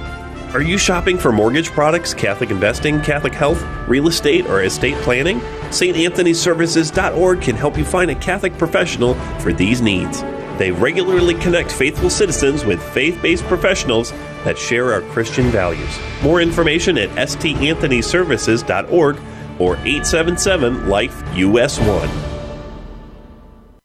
Are 0.53 0.61
you 0.61 0.77
shopping 0.77 1.17
for 1.17 1.31
mortgage 1.31 1.71
products, 1.71 2.13
Catholic 2.13 2.51
investing, 2.51 2.99
Catholic 2.99 3.33
health, 3.33 3.63
real 3.87 4.09
estate, 4.09 4.47
or 4.47 4.63
estate 4.63 4.97
planning? 4.97 5.39
StAnthonyServices.org 5.69 7.41
can 7.41 7.55
help 7.55 7.77
you 7.77 7.85
find 7.85 8.11
a 8.11 8.15
Catholic 8.15 8.57
professional 8.57 9.13
for 9.39 9.53
these 9.53 9.81
needs. 9.81 10.23
They 10.57 10.73
regularly 10.73 11.35
connect 11.35 11.71
faithful 11.71 12.09
citizens 12.09 12.65
with 12.65 12.83
faith 12.83 13.21
based 13.21 13.45
professionals 13.45 14.11
that 14.43 14.57
share 14.57 14.91
our 14.91 14.99
Christian 15.13 15.51
values. 15.51 15.97
More 16.21 16.41
information 16.41 16.97
at 16.97 17.11
StAnthonyServices.org 17.11 19.21
or 19.57 19.77
877 19.77 20.89
Life 20.89 21.23
US 21.37 21.79
1. 21.79 22.30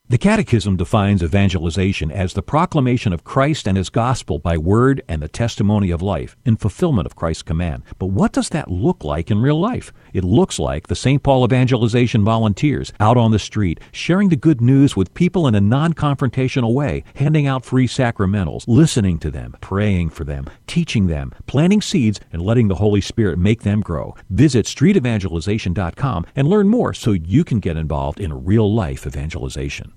The 0.09 0.19
Catechism 0.19 0.77
defines 0.77 1.21
evangelization 1.21 2.13
as 2.13 2.35
the 2.35 2.43
proclamation 2.43 3.13
of 3.13 3.25
Christ 3.25 3.67
and 3.67 3.77
His 3.77 3.91
gospel 3.91 4.39
by 4.39 4.57
word 4.57 5.03
and 5.09 5.21
the 5.21 5.27
testimony 5.27 5.91
of 5.91 6.01
life 6.01 6.37
in 6.45 6.57
fulfillment 6.57 7.07
of 7.07 7.17
Christ's 7.17 7.43
command. 7.43 7.83
But 7.99 8.11
what 8.11 8.33
does 8.33 8.51
that 8.51 8.71
look 8.71 9.03
like 9.03 9.33
in 9.33 9.43
real 9.43 9.59
life? 9.59 9.93
It 10.13 10.23
looks 10.23 10.61
like 10.61 10.87
the 10.87 10.95
St. 10.95 11.25
Paul 11.25 11.45
evangelization 11.45 12.25
volunteers 12.25 12.93
out 13.01 13.17
on 13.17 13.33
the 13.33 13.41
street, 13.41 13.81
sharing 13.91 14.29
the 14.29 14.37
good 14.37 14.61
news 14.61 14.95
with 14.95 15.13
people 15.13 15.49
in 15.49 15.57
a 15.57 15.61
non 15.61 15.93
confrontational 15.93 16.73
way, 16.73 17.03
handing 17.17 17.49
out 17.49 17.65
free 17.65 17.89
sacramentals, 17.89 18.63
listening 18.69 19.19
to 19.19 19.31
them, 19.33 19.57
praying 19.61 20.11
for 20.11 20.23
them, 20.23 20.49
teaching 20.69 21.09
them, 21.09 21.33
planting 21.49 21.83
seeds, 21.83 22.21
and 22.33 22.41
letting 22.41 22.69
the 22.69 22.77
Holy 22.77 23.01
Spirit 23.01 23.41
make 23.41 23.63
them 23.63 23.81
grow. 23.81 24.15
Visit 24.31 24.67
streetevangelization.com 24.67 26.27
and 26.37 26.47
learn 26.47 26.69
more 26.69 26.95
so 26.95 27.11
you 27.11 27.43
can 27.43 27.59
get 27.59 27.77
involved 27.77 28.21
in 28.21 28.45
real 28.45 28.73
life 28.73 29.05
evangelization. 29.05 29.96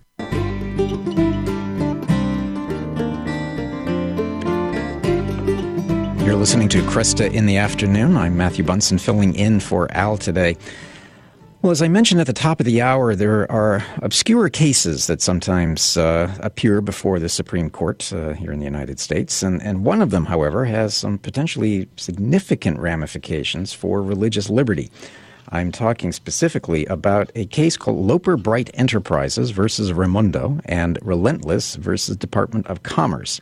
You're 6.30 6.38
listening 6.38 6.70
to 6.70 6.84
Kresta 6.84 7.34
in 7.34 7.48
the 7.48 7.58
afternoon. 7.58 8.16
I'm 8.16 8.38
Matthew 8.38 8.64
Bunson 8.64 9.00
filling 9.00 9.34
in 9.34 9.60
for 9.60 9.92
Al 9.94 10.16
today. 10.16 10.58
Well, 11.64 11.72
as 11.72 11.82
I 11.82 11.88
mentioned 11.88 12.22
at 12.22 12.28
the 12.28 12.34
top 12.34 12.60
of 12.60 12.68
the 12.68 12.84
hour, 12.84 13.16
there 13.16 13.52
are 13.52 13.84
obscure 14.04 14.48
cases 14.48 15.08
that 15.08 15.24
sometimes 15.24 15.98
uh, 15.98 16.32
appear 16.42 16.82
before 16.82 17.18
the 17.18 17.30
Supreme 17.30 17.72
Court 17.72 18.14
uh, 18.14 18.34
here 18.34 18.52
in 18.52 18.60
the 18.60 18.66
United 18.66 19.00
States. 19.00 19.42
And, 19.42 19.60
and 19.64 19.84
one 19.84 20.04
of 20.04 20.12
them, 20.12 20.26
however, 20.26 20.66
has 20.66 20.94
some 20.94 21.18
potentially 21.18 21.90
significant 21.96 22.78
ramifications 22.78 23.74
for 23.74 24.04
religious 24.04 24.52
liberty. 24.52 24.92
I'm 25.50 25.72
talking 25.72 26.12
specifically 26.12 26.86
about 26.86 27.32
a 27.34 27.48
case 27.48 27.76
called 27.76 28.06
Loper 28.06 28.38
Bright 28.38 28.70
Enterprises 28.76 29.50
versus 29.50 29.94
Raimondo 29.94 30.60
and 30.66 31.00
Relentless 31.02 31.74
versus 31.74 32.16
Department 32.18 32.68
of 32.68 32.84
Commerce. 32.84 33.42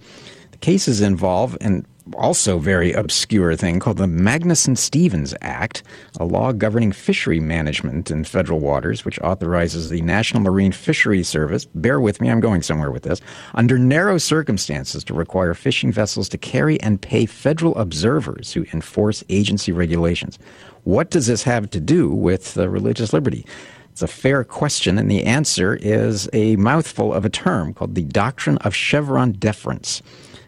The 0.52 0.58
cases 0.60 1.02
involve 1.02 1.58
an 1.60 1.86
also 2.15 2.60
very 2.60 2.93
obscure 2.93 3.56
thing 3.56 3.80
called 3.80 3.98
the 3.98 4.06
Magnuson 4.06 4.78
Stevens 4.78 5.34
Act, 5.41 5.84
a 6.20 6.26
law 6.26 6.52
governing 6.52 6.91
fishery 6.91 7.39
management 7.39 8.12
in 8.12 8.24
federal 8.24 8.60
waters, 8.60 9.06
which 9.06 9.20
authorizes 9.20 9.89
the 9.89 10.02
National 10.02 10.41
Marine 10.41 10.72
Fisheries 10.72 11.28
Service, 11.28 11.65
bear 11.65 12.00
with 12.00 12.22
me, 12.22 12.30
I'm 12.30 12.39
going 12.39 12.62
somewhere 12.62 12.91
with 12.91 13.04
this, 13.04 13.22
under 13.56 13.78
narrow 13.78 14.17
circumstances 14.17 15.04
to 15.06 15.13
require 15.13 15.54
fishing 15.54 15.91
vessels 15.91 16.30
to 16.30 16.38
carry 16.38 16.80
and 16.82 17.02
pay 17.02 17.26
federal 17.26 17.78
observers 17.78 18.54
who 18.54 18.65
enforce 18.74 19.24
agency 19.30 19.72
regulations. 19.72 20.39
What 20.84 21.10
does 21.10 21.28
this 21.28 21.43
have 21.43 21.70
to 21.72 21.80
do 21.80 22.10
with 22.10 22.58
uh, 22.58 22.70
religious 22.70 23.13
liberty? 23.13 23.46
It's 23.91 24.04
a 24.04 24.08
fair 24.08 24.43
question, 24.43 25.00
and 25.00 25.10
the 25.10 25.24
answer 25.24 25.76
is 25.82 26.30
a 26.32 26.56
mouthful 26.58 27.12
of 27.12 27.26
a 27.26 27.30
term 27.30 27.74
called 27.74 27.96
the 27.96 28.04
doctrine 28.04 28.60
of 28.60 28.76
Chevron 28.76 29.32
deference. 29.32 30.04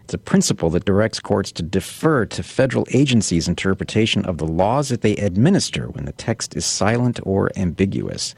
It's 0.09 0.15
a 0.15 0.17
principle 0.17 0.71
that 0.71 0.85
directs 0.85 1.19
courts 1.19 1.51
to 1.51 1.61
defer 1.61 2.25
to 2.25 2.41
federal 2.41 2.87
agencies' 2.89 3.47
interpretation 3.47 4.25
of 4.25 4.39
the 4.39 4.47
laws 4.47 4.89
that 4.89 5.01
they 5.01 5.15
administer 5.17 5.87
when 5.87 6.05
the 6.05 6.13
text 6.13 6.55
is 6.55 6.65
silent 6.65 7.19
or 7.21 7.51
ambiguous. 7.55 8.33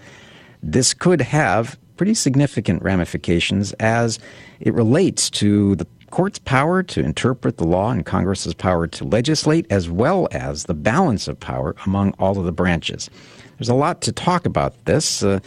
This 0.62 0.94
could 0.94 1.22
have 1.22 1.80
pretty 1.96 2.14
significant 2.14 2.84
ramifications 2.84 3.72
as 3.80 4.20
it 4.60 4.74
relates 4.74 5.30
to 5.30 5.78
the 5.78 5.88
court's 6.10 6.40
power 6.40 6.84
to 6.84 7.00
interpret 7.00 7.56
the 7.56 7.66
law 7.66 7.90
and 7.90 8.06
Congress's 8.06 8.54
power 8.54 8.86
to 8.88 9.06
legislate, 9.06 9.66
as 9.70 9.90
well 9.90 10.28
as 10.32 10.66
the 10.66 10.74
balance 10.74 11.30
of 11.30 11.40
power 11.40 11.74
among 11.86 12.14
all 12.20 12.38
of 12.38 12.44
the 12.44 12.52
branches. 12.52 13.10
There's 13.58 13.70
a 13.70 13.76
lot 13.76 14.02
to 14.02 14.12
talk 14.12 14.46
about 14.46 14.84
this. 14.84 15.24
Uh, 15.24 15.40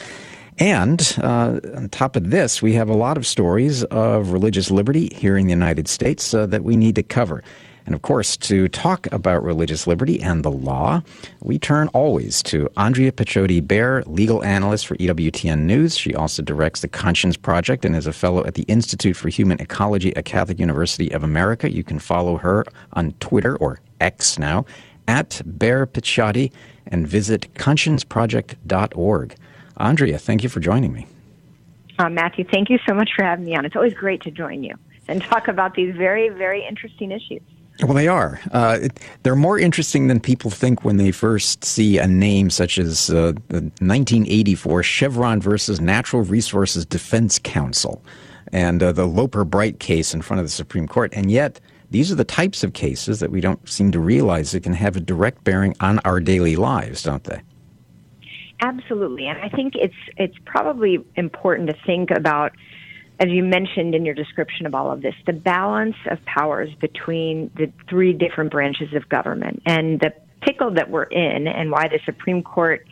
and 0.59 1.17
uh, 1.21 1.61
on 1.75 1.89
top 1.89 2.17
of 2.17 2.31
this, 2.31 2.63
we 2.63 2.75
have 2.75 2.89
a 2.89 2.95
lot 2.95 3.17
of 3.17 3.27
stories 3.27 3.83
of 3.85 4.31
religious 4.31 4.71
liberty 4.71 5.11
here 5.15 5.37
in 5.37 5.47
the 5.47 5.53
United 5.53 5.89
States 5.89 6.33
uh, 6.33 6.47
that 6.47 6.65
we 6.65 6.77
need 6.77 6.95
to 6.95 7.03
cover. 7.03 7.43
And 7.87 7.95
of 7.95 8.03
course, 8.03 8.37
to 8.39 8.69
talk 8.69 9.07
about 9.13 9.43
religious 9.43 9.87
liberty 9.87 10.23
and 10.23 10.43
the 10.43 10.51
law, 10.51 11.03
we 11.43 11.59
turn 11.59 11.89
always 11.89 12.43
to 12.45 12.69
Andrea 12.77 13.13
Picciotti-Bayer, 13.13 14.05
legal 14.07 14.43
analyst 14.43 14.87
for 14.87 14.97
EWTN 14.97 15.61
News. 15.61 15.99
She 15.99 16.15
also 16.15 16.43
directs 16.43 16.81
the 16.81 16.89
Conscience 16.89 17.37
Project 17.37 17.85
and 17.85 17.95
is 17.95 18.07
a 18.07 18.13
fellow 18.13 18.45
at 18.47 18.55
the 18.55 18.63
Institute 18.63 19.17
for 19.17 19.29
Human 19.29 19.61
Ecology 19.61 20.17
at 20.17 20.25
Catholic 20.25 20.59
University 20.59 21.13
of 21.13 21.23
America. 21.23 21.71
You 21.71 21.85
can 21.85 21.99
follow 21.99 22.39
her 22.39 22.65
on 22.95 23.13
Twitter 23.21 23.57
or 23.57 23.81
X 24.01 24.39
now 24.39 24.65
at 25.07 25.43
Baer 25.45 25.87
Picciotti 25.87 26.53
and 26.87 27.07
visit 27.07 27.53
conscienceproject.org. 27.55 29.37
Andrea, 29.77 30.19
thank 30.19 30.43
you 30.43 30.49
for 30.49 30.61
joining 30.61 30.93
me. 30.93 31.07
Uh, 31.99 32.09
Matthew, 32.09 32.45
thank 32.45 32.71
you 32.71 32.79
so 32.87 32.95
much 32.95 33.11
for 33.15 33.25
having 33.25 33.45
me 33.45 33.57
on. 33.57 33.65
It's 33.65 33.77
always 33.77 33.95
great 33.95 34.23
to 34.23 34.31
join 34.31 34.63
you 34.65 34.75
and 35.09 35.23
talk 35.23 35.49
about 35.49 35.75
these 35.75 35.95
very, 35.95 36.29
very 36.29 36.67
interesting 36.67 37.11
issues. 37.13 37.43
Well, 37.83 37.95
they 37.95 38.07
are. 38.07 38.41
Uh, 38.53 38.79
it, 38.83 39.01
they're 39.25 39.35
more 39.35 39.59
interesting 39.59 40.07
than 40.07 40.21
people 40.21 40.51
think 40.51 40.85
when 40.85 40.97
they 40.97 41.11
first 41.11 41.65
see 41.65 41.99
a 41.99 42.07
name 42.07 42.51
such 42.51 42.79
as 42.79 43.11
uh, 43.11 43.33
the 43.49 43.63
1984 43.81 44.83
Chevron 44.85 45.41
versus 45.41 45.81
Natural 45.81 46.23
Resources 46.23 46.87
Defense 46.87 47.41
Council 47.43 48.05
and 48.53 48.81
uh, 48.83 48.93
the 48.93 49.07
Loper 49.07 49.45
Bright 49.45 49.81
case 49.81 50.15
in 50.15 50.23
front 50.23 50.39
of 50.39 50.47
the 50.47 50.53
Supreme 50.53 50.87
Court. 50.87 51.13
And 51.15 51.33
yet, 51.33 51.61
these 51.91 52.13
are 52.13 52.17
the 52.17 52.25
types 52.25 52.63
of 52.63 52.75
cases 52.75 53.19
that 53.19 53.33
we 53.33 53.41
don't 53.41 53.69
seem 53.69 53.91
to 53.91 53.99
realize 53.99 54.53
that 54.53 54.63
can 54.63 54.75
have 54.75 54.97
a 54.97 55.01
direct 55.01 55.43
bearing 55.43 55.75
on 55.81 55.99
our 56.01 56.21
daily 56.21 56.55
lives, 56.55 57.03
don't 57.03 57.25
they? 57.25 57.41
Absolutely, 58.61 59.27
and 59.27 59.39
I 59.39 59.49
think 59.49 59.75
it's 59.75 59.95
it's 60.17 60.37
probably 60.45 61.05
important 61.17 61.69
to 61.71 61.77
think 61.85 62.11
about 62.11 62.53
as 63.21 63.29
you 63.29 63.45
mentioned 63.45 63.95
in 63.95 64.05
your 64.05 64.15
description 64.15 64.67
of 64.67 64.75
all 64.75 64.91
of 64.91 65.03
this, 65.03 65.15
the 65.27 65.33
balance 65.33 65.97
of 66.11 66.25
powers 66.25 66.69
between 66.81 67.51
the 67.57 67.71
three 67.89 68.13
different 68.13 68.51
branches 68.51 68.93
of 68.93 69.09
government 69.09 69.63
and 69.67 70.01
the 70.01 70.13
pickle 70.41 70.73
that 70.73 70.91
we're 70.91 71.05
in 71.05 71.47
and 71.47 71.71
why 71.71 71.89
the 71.89 72.01
Supreme 72.05 72.43
Court 72.43 72.85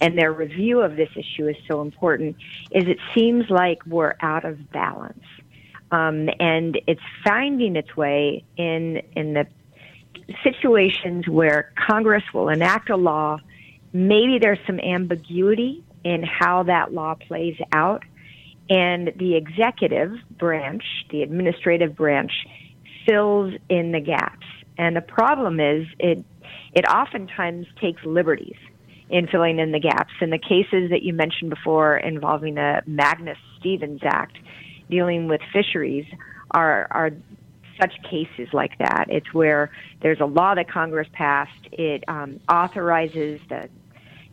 and 0.00 0.16
their 0.16 0.32
review 0.32 0.80
of 0.80 0.96
this 0.96 1.08
issue 1.16 1.48
is 1.48 1.56
so 1.66 1.80
important 1.80 2.36
is 2.70 2.84
it 2.86 2.98
seems 3.14 3.48
like 3.50 3.84
we're 3.86 4.14
out 4.20 4.44
of 4.44 4.70
balance. 4.70 5.24
Um, 5.90 6.28
and 6.38 6.78
it's 6.86 7.00
finding 7.24 7.76
its 7.76 7.96
way 7.96 8.44
in 8.56 9.00
in 9.16 9.32
the 9.32 9.46
situations 10.44 11.26
where 11.26 11.72
Congress 11.88 12.24
will 12.34 12.50
enact 12.50 12.90
a 12.90 12.96
law. 12.96 13.38
Maybe 13.92 14.38
there's 14.40 14.58
some 14.66 14.80
ambiguity 14.80 15.84
in 16.04 16.22
how 16.22 16.64
that 16.64 16.92
law 16.92 17.14
plays 17.14 17.56
out, 17.72 18.02
and 18.70 19.12
the 19.16 19.36
executive 19.36 20.12
branch, 20.30 20.84
the 21.10 21.22
administrative 21.22 21.96
branch, 21.96 22.32
fills 23.06 23.54
in 23.68 23.92
the 23.92 24.00
gaps. 24.00 24.46
And 24.76 24.94
the 24.94 25.00
problem 25.00 25.58
is 25.60 25.86
it 25.98 26.24
it 26.74 26.84
oftentimes 26.86 27.66
takes 27.80 28.04
liberties 28.04 28.56
in 29.10 29.26
filling 29.26 29.58
in 29.58 29.72
the 29.72 29.80
gaps. 29.80 30.12
In 30.20 30.30
the 30.30 30.38
cases 30.38 30.90
that 30.90 31.02
you 31.02 31.12
mentioned 31.14 31.50
before 31.50 31.96
involving 31.96 32.54
the 32.54 32.82
Magnus 32.86 33.38
Stevens 33.58 34.00
Act 34.04 34.36
dealing 34.90 35.28
with 35.28 35.40
fisheries 35.52 36.06
are 36.50 36.86
are 36.90 37.10
such 37.80 37.92
cases 38.08 38.48
like 38.52 38.76
that. 38.78 39.06
It's 39.08 39.32
where 39.32 39.70
there's 40.02 40.20
a 40.20 40.26
law 40.26 40.54
that 40.54 40.70
Congress 40.70 41.08
passed. 41.12 41.68
It 41.72 42.04
um, 42.08 42.40
authorizes 42.50 43.40
the 43.48 43.68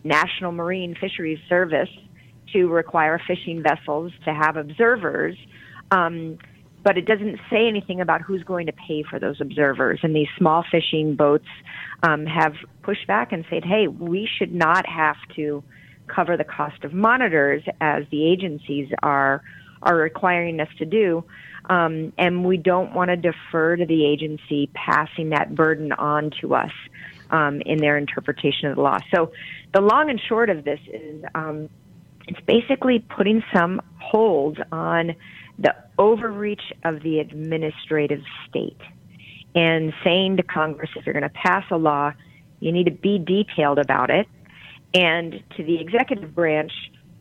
National 0.03 0.51
Marine 0.51 0.95
Fisheries 0.99 1.39
Service 1.49 1.89
to 2.53 2.67
require 2.67 3.19
fishing 3.27 3.63
vessels 3.63 4.11
to 4.23 4.33
have 4.33 4.55
observers, 4.55 5.35
um, 5.91 6.37
but 6.83 6.97
it 6.97 7.05
doesn't 7.05 7.39
say 7.49 7.67
anything 7.67 7.99
about 7.99 8.21
who's 8.21 8.43
going 8.43 8.67
to 8.67 8.73
pay 8.73 9.03
for 9.09 9.19
those 9.19 9.41
observers. 9.41 9.99
And 10.03 10.15
these 10.15 10.27
small 10.37 10.63
fishing 10.69 11.15
boats 11.15 11.47
um, 12.03 12.25
have 12.27 12.53
pushed 12.83 13.07
back 13.07 13.31
and 13.31 13.43
said, 13.49 13.65
hey, 13.65 13.87
we 13.87 14.29
should 14.37 14.53
not 14.53 14.85
have 14.85 15.17
to 15.35 15.63
cover 16.07 16.37
the 16.37 16.43
cost 16.43 16.83
of 16.83 16.93
monitors 16.93 17.63
as 17.81 18.03
the 18.11 18.31
agencies 18.31 18.89
are 19.01 19.41
are 19.81 19.95
requiring 19.95 20.59
us 20.59 20.69
to 20.79 20.85
do. 20.85 21.23
Um, 21.69 22.13
and 22.17 22.45
we 22.45 22.57
don't 22.57 22.93
want 22.93 23.09
to 23.09 23.15
defer 23.15 23.75
to 23.75 23.85
the 23.85 24.05
agency 24.05 24.69
passing 24.73 25.29
that 25.29 25.55
burden 25.55 25.91
on 25.93 26.31
to 26.41 26.55
us 26.55 26.71
um, 27.31 27.61
in 27.61 27.79
their 27.79 27.97
interpretation 27.97 28.69
of 28.69 28.75
the 28.75 28.81
law. 28.81 28.99
So 29.13 29.31
the 29.73 29.81
long 29.81 30.09
and 30.09 30.21
short 30.29 30.49
of 30.49 30.63
this 30.63 30.79
is 30.91 31.23
um, 31.33 31.69
it's 32.27 32.39
basically 32.41 32.99
putting 32.99 33.43
some 33.53 33.81
hold 33.99 34.59
on 34.71 35.15
the 35.57 35.75
overreach 35.97 36.73
of 36.83 37.01
the 37.01 37.19
administrative 37.19 38.21
state 38.49 38.79
and 39.55 39.93
saying 40.03 40.37
to 40.37 40.43
Congress, 40.43 40.89
if 40.95 41.05
you're 41.05 41.13
going 41.13 41.23
to 41.23 41.29
pass 41.29 41.63
a 41.71 41.77
law, 41.77 42.11
you 42.59 42.71
need 42.71 42.85
to 42.85 42.91
be 42.91 43.17
detailed 43.17 43.79
about 43.79 44.09
it. 44.09 44.27
And 44.93 45.41
to 45.57 45.63
the 45.63 45.79
executive 45.79 46.35
branch, 46.35 46.71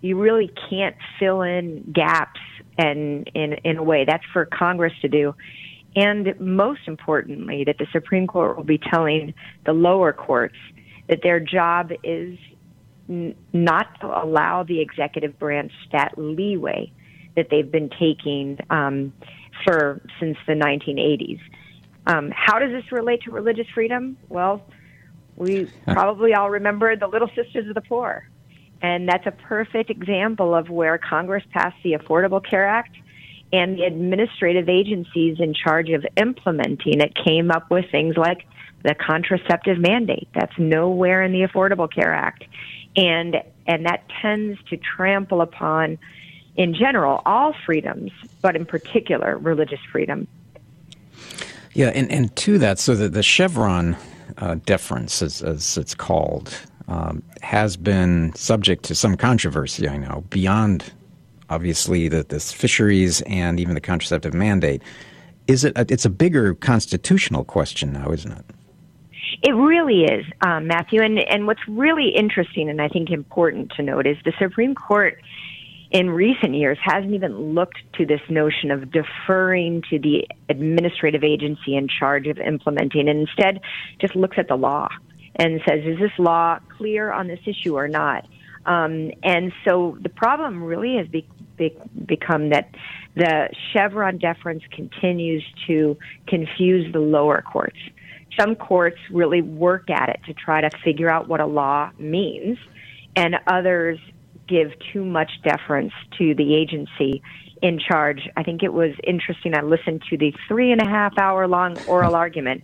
you 0.05 0.21
really 0.21 0.53
can't 0.69 0.97
fill 1.19 1.41
in 1.41 1.91
gaps 1.91 2.41
and 2.77 3.27
in, 3.35 3.55
in 3.65 3.79
a 3.79 3.83
way 3.83 4.05
that's 4.05 4.25
for 4.35 4.45
Congress 4.45 4.93
to 5.01 5.09
do. 5.09 5.35
And 5.97 6.39
most 6.39 6.83
importantly, 6.87 7.65
that 7.65 7.79
the 7.79 7.87
Supreme 7.91 8.27
Court 8.27 8.55
will 8.55 8.65
be 8.65 8.77
telling 8.77 9.33
the 9.65 9.73
lower 9.73 10.13
courts 10.13 10.57
that 11.09 11.21
their 11.23 11.41
job 11.41 11.91
is 12.03 12.39
n- 13.09 13.35
not 13.55 13.99
to 14.01 14.07
allow 14.07 14.63
the 14.63 14.79
executive 14.83 15.39
branch 15.39 15.73
that 15.93 16.19
leeway 16.19 16.93
that 17.35 17.47
they've 17.51 17.73
been 17.73 17.89
taking 17.89 18.59
um, 18.69 19.11
for 19.65 20.03
since 20.21 20.37
the 20.47 20.53
1980s. 20.53 21.41
Um, 22.07 22.31
how 22.37 22.59
does 22.59 22.73
this 22.73 22.93
relate 22.93 23.23
to 23.23 23.31
religious 23.31 23.67
freedom? 23.73 24.19
Well, 24.29 24.63
we 25.35 25.65
probably 25.87 26.35
all 26.35 26.51
remember 26.51 26.95
the 26.95 27.07
Little 27.07 27.29
Sisters 27.29 27.69
of 27.69 27.75
the 27.75 27.81
Poor. 27.81 28.29
And 28.83 29.09
that's 29.09 29.27
a 29.27 29.31
perfect 29.31 29.91
example 29.91 30.55
of 30.55 30.69
where 30.69 30.99
Congress 30.99 31.45
passed 31.53 31.77
the 31.83 31.93
Affordable 31.93 32.45
Care 32.45 32.67
Act 32.67 32.97
and 33.53 33.79
the 33.79 33.85
administrative 33.85 34.69
agencies 34.69 35.39
in 35.41 35.55
charge 35.55 35.91
of 35.91 36.05
implementing 36.17 37.01
it 37.01 37.15
came 37.15 37.51
up 37.51 37.71
with 37.71 37.91
things 37.91 38.17
like 38.17 38.47
the 38.83 38.95
contraceptive 38.95 39.79
mandate. 39.79 40.29
That's 40.35 40.59
nowhere 40.59 41.23
in 41.23 41.33
the 41.33 41.43
Affordable 41.43 41.91
Care 41.91 42.13
Act 42.13 42.45
and 42.97 43.37
and 43.67 43.87
that 43.87 44.05
tends 44.21 44.63
to 44.69 44.77
trample 44.77 45.41
upon, 45.41 45.99
in 46.57 46.75
general, 46.75 47.23
all 47.25 47.55
freedoms, 47.65 48.13
but 48.43 48.57
in 48.57 48.67
particular, 48.67 49.39
religious 49.39 49.81
freedom. 49.91 50.29
Yeah, 51.73 51.89
and, 51.89 52.11
and 52.13 52.35
to 52.37 52.59
that, 52.59 52.79
so 52.79 52.95
that 52.95 53.15
the 53.15 53.23
Chevron 53.23 53.97
uh, 54.37 54.57
deference, 54.67 55.23
as, 55.23 55.43
as 55.43 55.79
it's 55.79 55.95
called, 55.95 56.55
um, 56.89 57.23
has 57.43 57.77
been 57.77 58.35
subject 58.35 58.85
to 58.85 58.95
some 58.95 59.17
controversy. 59.17 59.89
I 59.89 59.97
know 59.97 60.25
beyond 60.31 60.93
obviously 61.51 62.09
the 62.09 62.25
this 62.25 62.53
fisheries 62.53 63.23
and 63.23 63.61
even 63.61 63.75
the 63.75 63.81
contraceptive 63.81 64.35
mandate. 64.35 64.83
Is 65.47 65.65
it? 65.65 65.77
A, 65.77 65.87
it's 65.89 66.05
a 66.05 66.11
bigger 66.11 66.55
constitutional 66.55 67.45
question 67.45 67.93
now, 67.93 68.11
isn't 68.11 68.33
it? 68.33 68.45
It 69.43 69.53
really 69.53 70.05
is, 70.05 70.25
um, 70.41 70.67
Matthew. 70.69 71.03
And, 71.03 71.19
and 71.19 71.47
what's 71.47 71.61
really 71.69 72.09
interesting 72.09 72.71
and 72.71 72.81
I 72.81 72.89
think 72.89 73.11
important 73.11 73.73
to 73.77 73.83
note 73.83 74.07
is 74.07 74.17
the 74.25 74.33
Supreme 74.39 74.75
Court 74.75 75.21
in 75.91 76.11
recent 76.11 76.55
years 76.55 76.79
hasn't 76.83 77.13
even 77.13 77.55
looked 77.55 77.79
to 77.95 78.07
this 78.07 78.21
notion 78.29 78.71
of 78.71 78.91
deferring 78.91 79.83
to 79.91 79.99
the 79.99 80.27
administrative 80.49 81.23
agency 81.23 81.77
in 81.77 81.89
charge 81.89 82.27
of 82.27 82.39
implementing 82.39 83.09
and 83.09 83.21
instead 83.21 83.61
just 84.01 84.17
looks 84.17 84.39
at 84.39 84.49
the 84.49 84.57
law 84.57 84.89
and 85.37 85.61
says, 85.69 85.81
is 85.85 85.99
this 85.99 86.13
law 86.19 86.59
clear 86.77 87.13
on 87.13 87.27
this 87.27 87.41
issue 87.47 87.77
or 87.77 87.89
not? 87.89 88.27
Um, 88.67 89.11
and 89.23 89.53
so 89.67 89.99
the 90.01 90.09
problem 90.09 90.63
really 90.63 90.97
has 90.97 91.07
be, 91.09 91.29
be, 91.57 91.77
become 92.07 92.51
that 92.51 92.71
the 93.15 93.49
Chevron 93.73 94.19
deference 94.19 94.63
continues 94.71 95.45
to 95.67 95.99
confuse 96.27 96.93
the 96.93 97.01
lower 97.01 97.43
courts 97.43 97.79
some 98.39 98.55
courts 98.57 98.99
really 99.11 99.43
work 99.43 99.91
at 99.91 100.09
it 100.09 100.21
to 100.27 100.35
try 100.35 100.61
to 100.61 100.71
figure 100.83 101.11
out 101.11 101.29
what 101.29 101.41
a 101.41 101.47
law 101.47 101.91
means, 101.99 102.59
and 103.17 103.37
others 103.47 103.99
give 104.49 104.73
too 104.93 105.05
much 105.05 105.31
deference 105.43 105.93
to 106.19 106.35
the 106.35 106.55
agency 106.55 107.23
in 107.63 107.79
charge. 107.79 108.29
I 108.37 108.43
think 108.43 108.63
it 108.63 108.73
was 108.73 108.93
interesting. 109.05 109.55
I 109.57 109.63
listened 109.63 110.03
to 110.11 110.19
the 110.19 110.35
three 110.49 110.73
and 110.73 110.81
a 110.81 110.87
half 110.87 111.17
hour 111.19 111.47
long 111.49 111.79
oral 111.87 112.15
argument 112.25 112.63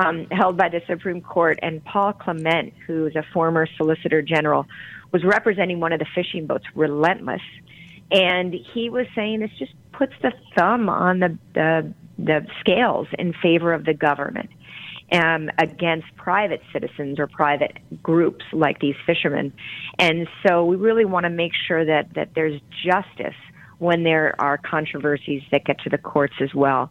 um, 0.00 0.26
held 0.30 0.56
by 0.56 0.68
the 0.68 0.80
Supreme 0.86 1.20
Court, 1.20 1.58
and 1.62 1.84
Paul 1.84 2.12
Clement, 2.12 2.72
who 2.86 3.06
is 3.06 3.16
a 3.16 3.24
former 3.32 3.66
Solicitor 3.76 4.22
General, 4.22 4.66
was 5.12 5.24
representing 5.24 5.80
one 5.80 5.92
of 5.92 5.98
the 5.98 6.06
fishing 6.14 6.46
boats, 6.46 6.64
Relentless, 6.74 7.42
and 8.10 8.54
he 8.54 8.88
was 8.90 9.06
saying 9.14 9.40
this 9.40 9.50
just 9.58 9.72
puts 9.92 10.14
the 10.22 10.32
thumb 10.56 10.88
on 10.88 11.20
the 11.20 11.38
the, 11.54 11.94
the 12.18 12.46
scales 12.60 13.08
in 13.18 13.34
favor 13.42 13.72
of 13.72 13.84
the 13.84 13.94
government 13.94 14.50
um, 15.12 15.50
against 15.58 16.06
private 16.16 16.62
citizens 16.72 17.18
or 17.18 17.26
private 17.26 17.78
groups 18.02 18.44
like 18.52 18.80
these 18.80 18.94
fishermen. 19.06 19.52
And 19.98 20.28
so 20.46 20.64
we 20.64 20.76
really 20.76 21.04
want 21.04 21.24
to 21.24 21.30
make 21.30 21.52
sure 21.66 21.84
that, 21.84 22.14
that 22.14 22.30
there's 22.34 22.60
justice 22.84 23.34
when 23.78 24.02
there 24.02 24.34
are 24.38 24.58
controversies 24.58 25.42
that 25.50 25.64
get 25.64 25.80
to 25.80 25.90
the 25.90 25.98
courts 25.98 26.34
as 26.40 26.54
well. 26.54 26.90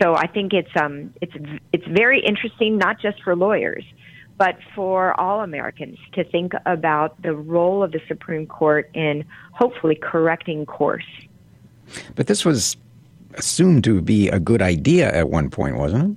So 0.00 0.14
I 0.14 0.26
think 0.26 0.52
it's 0.52 0.70
um, 0.76 1.12
it's 1.20 1.34
it's 1.72 1.86
very 1.86 2.20
interesting, 2.24 2.78
not 2.78 3.00
just 3.00 3.22
for 3.22 3.36
lawyers, 3.36 3.84
but 4.38 4.56
for 4.74 5.18
all 5.20 5.40
Americans 5.42 5.98
to 6.14 6.24
think 6.24 6.52
about 6.66 7.20
the 7.22 7.34
role 7.34 7.82
of 7.82 7.92
the 7.92 8.00
Supreme 8.08 8.46
Court 8.46 8.90
in 8.94 9.24
hopefully 9.52 9.94
correcting 9.94 10.66
course. 10.66 11.04
But 12.14 12.26
this 12.26 12.44
was 12.44 12.76
assumed 13.34 13.84
to 13.84 14.00
be 14.00 14.28
a 14.28 14.40
good 14.40 14.62
idea 14.62 15.12
at 15.12 15.30
one 15.30 15.50
point, 15.50 15.76
wasn't 15.76 16.16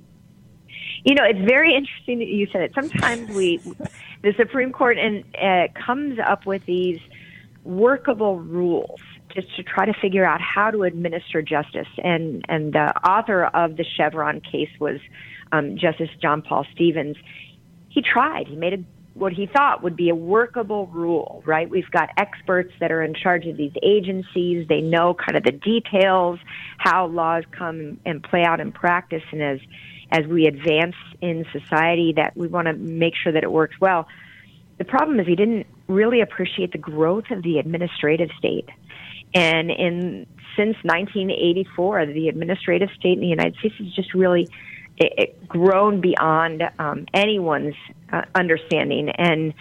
You 1.04 1.14
know, 1.14 1.24
it's 1.24 1.46
very 1.46 1.74
interesting 1.74 2.18
that 2.18 2.26
you 2.26 2.48
said 2.50 2.62
it. 2.62 2.72
Sometimes 2.74 3.28
we, 3.30 3.58
the 4.22 4.34
Supreme 4.36 4.72
Court, 4.72 4.98
and 4.98 5.22
uh, 5.40 5.68
comes 5.80 6.18
up 6.18 6.46
with 6.46 6.64
these 6.66 6.98
workable 7.64 8.40
rules 8.40 9.00
just 9.36 9.54
to 9.56 9.62
try 9.62 9.84
to 9.84 9.92
figure 10.00 10.24
out 10.24 10.40
how 10.40 10.70
to 10.70 10.82
administer 10.82 11.42
justice. 11.42 11.88
And 12.02 12.44
and 12.48 12.72
the 12.72 12.92
author 13.08 13.44
of 13.44 13.76
the 13.76 13.84
Chevron 13.84 14.40
case 14.40 14.70
was 14.80 14.98
um, 15.52 15.76
Justice 15.76 16.10
John 16.20 16.42
Paul 16.42 16.66
Stevens. 16.74 17.16
He 17.88 18.02
tried. 18.02 18.48
He 18.48 18.56
made 18.56 18.72
a 18.72 18.78
what 19.14 19.32
he 19.32 19.46
thought 19.46 19.82
would 19.82 19.96
be 19.96 20.10
a 20.10 20.14
workable 20.14 20.88
rule, 20.88 21.42
right? 21.46 21.70
We've 21.70 21.90
got 21.90 22.10
experts 22.18 22.72
that 22.80 22.92
are 22.92 23.02
in 23.02 23.14
charge 23.14 23.46
of 23.46 23.56
these 23.56 23.72
agencies. 23.82 24.68
They 24.68 24.82
know 24.82 25.14
kind 25.14 25.38
of 25.38 25.42
the 25.42 25.52
details, 25.52 26.38
how 26.76 27.06
laws 27.06 27.44
come 27.50 27.98
and 28.04 28.22
play 28.22 28.44
out 28.44 28.60
in 28.60 28.72
practice, 28.72 29.22
and 29.32 29.42
as 29.42 29.60
as 30.12 30.26
we 30.26 30.46
advance 30.46 30.94
in 31.20 31.46
society, 31.52 32.12
that 32.16 32.36
we 32.36 32.46
want 32.46 32.66
to 32.66 32.74
make 32.74 33.14
sure 33.16 33.32
that 33.32 33.42
it 33.42 33.50
works 33.50 33.76
well. 33.80 34.06
The 34.78 34.84
problem 34.84 35.18
is 35.18 35.26
he 35.26 35.34
didn't 35.34 35.66
really 35.88 36.20
appreciate 36.20 36.72
the 36.72 36.78
growth 36.78 37.30
of 37.30 37.42
the 37.42 37.58
administrative 37.58 38.30
state, 38.38 38.68
and 39.36 39.70
in 39.70 40.26
since 40.56 40.76
1984, 40.82 42.06
the 42.06 42.28
administrative 42.28 42.88
state 42.98 43.12
in 43.12 43.20
the 43.20 43.26
United 43.26 43.54
States 43.56 43.74
has 43.78 43.92
just 43.92 44.14
really 44.14 44.48
it, 44.96 45.12
it 45.18 45.48
grown 45.48 46.00
beyond 46.00 46.62
um, 46.78 47.04
anyone's 47.12 47.74
uh, 48.12 48.22
understanding, 48.34 49.10
and 49.10 49.52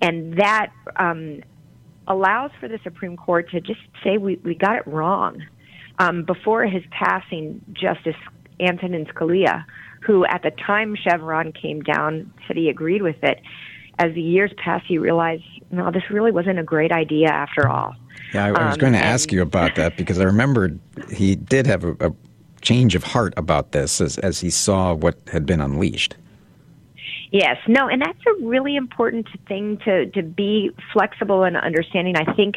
and 0.00 0.38
that 0.38 0.70
um, 0.96 1.40
allows 2.06 2.52
for 2.60 2.68
the 2.68 2.78
Supreme 2.84 3.16
Court 3.16 3.50
to 3.50 3.60
just 3.60 3.80
say 4.04 4.18
we, 4.18 4.36
we 4.44 4.54
got 4.54 4.76
it 4.76 4.86
wrong. 4.86 5.42
Um, 5.98 6.22
before 6.22 6.64
his 6.66 6.82
passing, 6.90 7.60
Justice 7.72 8.16
Antonin 8.60 9.06
Scalia, 9.06 9.64
who 10.06 10.24
at 10.26 10.42
the 10.42 10.50
time 10.50 10.96
Chevron 10.96 11.52
came 11.52 11.80
down, 11.80 12.32
said 12.46 12.56
he 12.56 12.68
agreed 12.68 13.02
with 13.02 13.22
it. 13.22 13.40
As 13.98 14.12
the 14.14 14.22
years 14.22 14.52
passed, 14.56 14.84
he 14.86 14.98
realized, 14.98 15.44
no, 15.74 15.90
this 15.90 16.10
really 16.10 16.32
wasn't 16.32 16.58
a 16.58 16.62
great 16.62 16.92
idea 16.92 17.28
after 17.28 17.68
all. 17.68 17.94
Yeah, 18.32 18.46
I, 18.46 18.48
I 18.48 18.66
was 18.66 18.74
um, 18.74 18.80
going 18.80 18.92
to 18.94 18.98
ask 18.98 19.32
you 19.32 19.42
about 19.42 19.76
that 19.76 19.96
because 19.96 20.18
I 20.18 20.24
remembered 20.24 20.78
he 21.10 21.36
did 21.36 21.66
have 21.66 21.84
a, 21.84 21.92
a 22.00 22.12
change 22.62 22.94
of 22.94 23.04
heart 23.04 23.34
about 23.36 23.72
this 23.72 24.00
as, 24.00 24.18
as 24.18 24.40
he 24.40 24.50
saw 24.50 24.94
what 24.94 25.18
had 25.30 25.46
been 25.46 25.60
unleashed. 25.60 26.16
Yes, 27.30 27.56
no, 27.66 27.88
and 27.88 28.00
that's 28.00 28.20
a 28.28 28.44
really 28.44 28.76
important 28.76 29.26
thing 29.48 29.78
to, 29.78 30.06
to 30.06 30.22
be 30.22 30.70
flexible 30.92 31.42
and 31.42 31.56
understanding. 31.56 32.16
I 32.16 32.32
think 32.34 32.56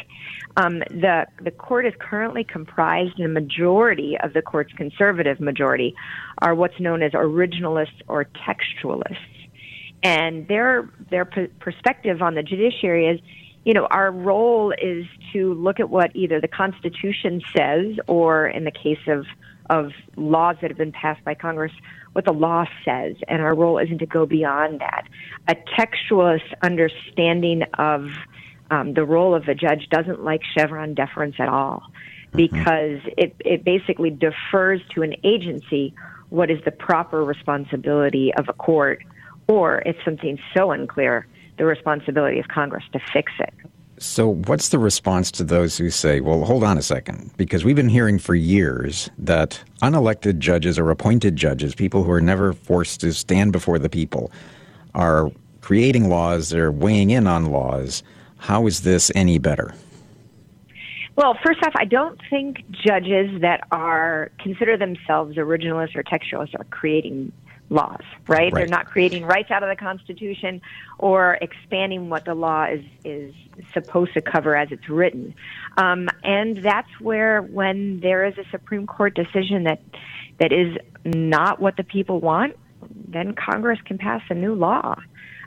um, 0.56 0.78
the 0.90 1.26
the 1.42 1.50
court 1.50 1.84
is 1.84 1.94
currently 1.98 2.44
comprised, 2.44 3.18
and 3.18 3.26
a 3.26 3.40
majority 3.40 4.16
of 4.22 4.34
the 4.34 4.42
court's 4.42 4.72
conservative 4.72 5.40
majority 5.40 5.96
are 6.42 6.54
what's 6.54 6.78
known 6.78 7.02
as 7.02 7.10
originalists 7.10 8.02
or 8.06 8.24
textualists, 8.24 9.18
and 10.02 10.46
their 10.48 10.88
their 11.10 11.24
p- 11.24 11.48
perspective 11.60 12.22
on 12.22 12.34
the 12.34 12.42
judiciary 12.42 13.06
is, 13.06 13.20
you 13.64 13.74
know, 13.74 13.86
our 13.90 14.10
role 14.10 14.72
is 14.72 15.06
to 15.32 15.54
look 15.54 15.80
at 15.80 15.90
what 15.90 16.14
either 16.14 16.40
the 16.40 16.48
Constitution 16.48 17.42
says, 17.56 17.96
or 18.06 18.46
in 18.46 18.64
the 18.64 18.70
case 18.70 19.06
of 19.06 19.26
of 19.70 19.92
laws 20.16 20.56
that 20.62 20.70
have 20.70 20.78
been 20.78 20.92
passed 20.92 21.22
by 21.24 21.34
Congress, 21.34 21.72
what 22.12 22.24
the 22.24 22.32
law 22.32 22.64
says, 22.84 23.16
and 23.28 23.42
our 23.42 23.54
role 23.54 23.78
isn't 23.78 23.98
to 23.98 24.06
go 24.06 24.24
beyond 24.24 24.80
that. 24.80 25.06
A 25.46 25.54
textualist 25.78 26.54
understanding 26.62 27.64
of 27.78 28.08
um, 28.70 28.94
the 28.94 29.04
role 29.04 29.34
of 29.34 29.48
a 29.48 29.54
judge 29.54 29.88
doesn't 29.90 30.24
like 30.24 30.40
Chevron 30.56 30.94
deference 30.94 31.36
at 31.38 31.48
all 31.48 31.82
mm-hmm. 31.82 32.36
because 32.36 33.00
it, 33.16 33.34
it 33.40 33.64
basically 33.64 34.10
defers 34.10 34.80
to 34.94 35.02
an 35.02 35.14
agency 35.24 35.94
what 36.30 36.50
is 36.50 36.58
the 36.64 36.70
proper 36.70 37.24
responsibility 37.24 38.32
of 38.34 38.48
a 38.48 38.52
court, 38.52 39.02
or 39.48 39.82
if 39.86 39.96
something's 40.04 40.40
so 40.56 40.70
unclear, 40.70 41.26
the 41.56 41.64
responsibility 41.64 42.38
of 42.38 42.48
Congress 42.48 42.84
to 42.92 43.00
fix 43.12 43.32
it. 43.40 43.52
So, 44.00 44.28
what's 44.28 44.68
the 44.68 44.78
response 44.78 45.32
to 45.32 45.44
those 45.44 45.76
who 45.76 45.90
say, 45.90 46.20
well, 46.20 46.44
hold 46.44 46.62
on 46.62 46.78
a 46.78 46.82
second? 46.82 47.32
Because 47.36 47.64
we've 47.64 47.74
been 47.74 47.88
hearing 47.88 48.20
for 48.20 48.36
years 48.36 49.10
that 49.18 49.60
unelected 49.82 50.38
judges 50.38 50.78
or 50.78 50.90
appointed 50.90 51.34
judges, 51.34 51.74
people 51.74 52.04
who 52.04 52.12
are 52.12 52.20
never 52.20 52.52
forced 52.52 53.00
to 53.00 53.12
stand 53.12 53.50
before 53.50 53.78
the 53.80 53.88
people, 53.88 54.30
are 54.94 55.32
creating 55.62 56.08
laws, 56.08 56.50
they're 56.50 56.70
weighing 56.70 57.10
in 57.10 57.26
on 57.26 57.46
laws. 57.46 58.04
How 58.36 58.68
is 58.68 58.82
this 58.82 59.10
any 59.16 59.38
better? 59.38 59.74
Well, 61.16 61.36
first 61.44 61.58
off, 61.64 61.72
I 61.76 61.84
don't 61.84 62.20
think 62.30 62.64
judges 62.70 63.40
that 63.40 63.66
are 63.72 64.30
consider 64.38 64.76
themselves 64.76 65.36
originalists 65.36 65.96
or 65.96 66.04
textualists 66.04 66.54
are 66.54 66.64
creating 66.70 67.32
laws, 67.70 68.00
right? 68.26 68.38
right? 68.38 68.54
They're 68.54 68.66
not 68.66 68.86
creating 68.86 69.24
rights 69.24 69.50
out 69.50 69.62
of 69.62 69.68
the 69.68 69.76
Constitution 69.76 70.60
or 70.98 71.38
expanding 71.40 72.08
what 72.08 72.24
the 72.24 72.34
law 72.34 72.64
is 72.64 72.84
is 73.04 73.34
supposed 73.72 74.14
to 74.14 74.22
cover 74.22 74.56
as 74.56 74.68
it's 74.70 74.88
written. 74.88 75.34
Um, 75.76 76.08
and 76.22 76.58
that's 76.62 76.88
where, 77.00 77.42
when 77.42 78.00
there 78.00 78.24
is 78.24 78.38
a 78.38 78.44
Supreme 78.50 78.86
Court 78.86 79.14
decision 79.14 79.64
that 79.64 79.82
that 80.38 80.52
is 80.52 80.76
not 81.04 81.60
what 81.60 81.76
the 81.76 81.84
people 81.84 82.20
want, 82.20 82.56
then 83.08 83.34
Congress 83.34 83.78
can 83.84 83.98
pass 83.98 84.22
a 84.30 84.34
new 84.34 84.54
law. 84.54 84.96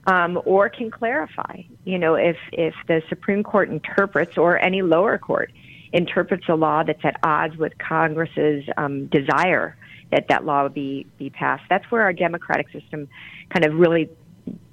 Um, 0.08 0.42
or 0.46 0.68
can 0.68 0.90
clarify. 0.90 1.62
You 1.84 2.00
know, 2.00 2.16
if 2.16 2.36
if 2.52 2.74
the 2.88 3.04
Supreme 3.08 3.44
Court 3.44 3.70
interprets, 3.70 4.36
or 4.36 4.58
any 4.58 4.82
lower 4.82 5.20
court 5.20 5.52
interprets 5.94 6.46
a 6.50 6.56
law 6.56 6.82
that's 6.82 7.06
at 7.06 7.20
odds 7.22 7.56
with 7.56 7.78
Congress's 7.78 8.64
um, 8.78 9.06
desire 9.08 9.78
that 10.12 10.28
that 10.28 10.46
law 10.46 10.64
would 10.64 10.74
be 10.74 11.06
be 11.18 11.30
passed. 11.30 11.64
That's 11.70 11.90
where 11.90 12.02
our 12.02 12.14
democratic 12.14 12.70
system 12.72 13.08
kind 13.50 13.66
of 13.66 13.74
really 13.76 14.10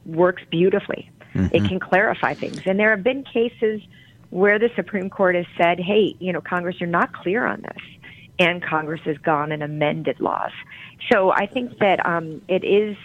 works 0.04 0.42
beautifully. 0.50 1.10
Mm-hmm. 1.34 1.54
It 1.54 1.68
can 1.68 1.80
clarify 1.80 2.34
things, 2.34 2.60
and 2.66 2.78
there 2.78 2.90
have 2.90 3.04
been 3.04 3.24
cases 3.24 3.80
where 4.30 4.58
the 4.58 4.70
Supreme 4.76 5.10
Court 5.10 5.34
has 5.34 5.46
said, 5.56 5.78
"Hey, 5.78 6.16
you 6.18 6.32
know, 6.32 6.40
Congress, 6.40 6.76
you're 6.80 6.88
not 6.88 7.12
clear 7.12 7.46
on 7.46 7.62
this," 7.62 7.82
and 8.38 8.62
Congress 8.62 9.00
has 9.04 9.18
gone 9.18 9.52
and 9.52 9.62
amended 9.62 10.20
laws. 10.20 10.52
So 11.10 11.30
I 11.30 11.46
think 11.46 11.78
that 11.78 12.04
um, 12.04 12.42
it 12.48 12.64
is 12.64 12.96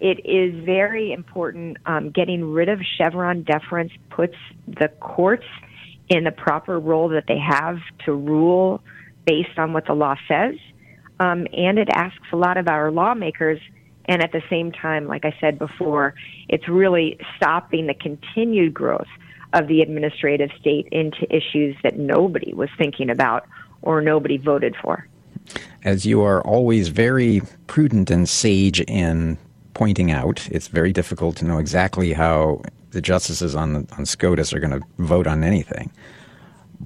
it 0.00 0.20
is 0.24 0.64
very 0.64 1.12
important. 1.12 1.78
Um, 1.86 2.10
getting 2.10 2.52
rid 2.52 2.68
of 2.68 2.80
Chevron 2.98 3.42
deference 3.42 3.92
puts 4.10 4.36
the 4.66 4.88
courts 5.00 5.46
in 6.08 6.24
the 6.24 6.32
proper 6.32 6.78
role 6.78 7.08
that 7.10 7.24
they 7.28 7.38
have 7.38 7.78
to 8.04 8.12
rule 8.12 8.82
based 9.26 9.58
on 9.58 9.72
what 9.72 9.86
the 9.86 9.92
law 9.92 10.16
says 10.26 10.56
um, 11.20 11.46
and 11.52 11.78
it 11.78 11.88
asks 11.92 12.26
a 12.32 12.36
lot 12.36 12.56
of 12.56 12.66
our 12.66 12.90
lawmakers. 12.90 13.60
And 14.06 14.22
at 14.22 14.32
the 14.32 14.42
same 14.50 14.72
time, 14.72 15.06
like 15.06 15.24
I 15.24 15.36
said 15.40 15.58
before, 15.58 16.14
it's 16.48 16.66
really 16.68 17.18
stopping 17.36 17.86
the 17.86 17.94
continued 17.94 18.74
growth 18.74 19.06
of 19.52 19.68
the 19.68 19.82
administrative 19.82 20.50
state 20.58 20.88
into 20.90 21.26
issues 21.34 21.76
that 21.84 21.96
nobody 21.96 22.52
was 22.54 22.70
thinking 22.76 23.10
about 23.10 23.46
or 23.82 24.00
nobody 24.00 24.36
voted 24.36 24.74
for. 24.82 25.06
As 25.84 26.06
you 26.06 26.22
are 26.22 26.42
always 26.42 26.88
very 26.88 27.42
prudent 27.66 28.10
and 28.10 28.28
sage 28.28 28.80
in 28.80 29.38
pointing 29.74 30.10
out, 30.10 30.48
it's 30.50 30.68
very 30.68 30.92
difficult 30.92 31.36
to 31.36 31.44
know 31.44 31.58
exactly 31.58 32.12
how 32.12 32.62
the 32.90 33.00
justices 33.00 33.54
on, 33.54 33.86
on 33.96 34.06
SCOTUS 34.06 34.52
are 34.52 34.60
going 34.60 34.80
to 34.80 34.86
vote 34.98 35.26
on 35.26 35.44
anything. 35.44 35.90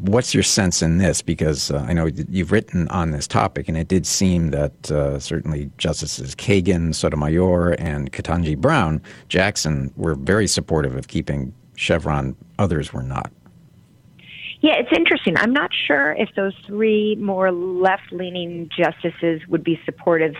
What's 0.01 0.35
your 0.35 0.43
sense 0.43 0.83
in 0.83 0.99
this? 0.99 1.23
Because 1.23 1.71
uh, 1.71 1.85
I 1.89 1.93
know 1.93 2.07
you've 2.07 2.51
written 2.51 2.89
on 2.89 3.13
this 3.13 3.29
topic, 3.29 3.69
and 3.69 3.77
it 3.77 3.87
did 3.87 4.07
seem 4.07 4.51
that 4.51 4.91
uh, 4.91 5.21
certainly 5.21 5.71
Justices 5.79 6.35
Kagan, 6.35 6.95
Sotomayor, 6.95 7.73
and 7.79 8.13
Ketanji 8.13 8.59
Brown 8.59 9.01
Jackson 9.29 9.93
were 9.97 10.15
very 10.15 10.49
supportive 10.49 10.97
of 10.97 11.07
keeping 11.07 11.55
Chevron. 11.77 12.35
Others 12.59 12.93
were 12.93 13.03
not. 13.05 13.31
Yeah, 14.61 14.77
it's 14.79 14.97
interesting. 14.97 15.37
I'm 15.37 15.53
not 15.53 15.71
sure 15.87 16.13
if 16.13 16.31
those 16.37 16.55
three 16.67 17.17
more 17.17 17.53
left 17.53 18.11
leaning 18.11 18.71
justices 18.75 19.43
would 19.49 19.63
be 19.63 19.79
supportive 19.85 20.35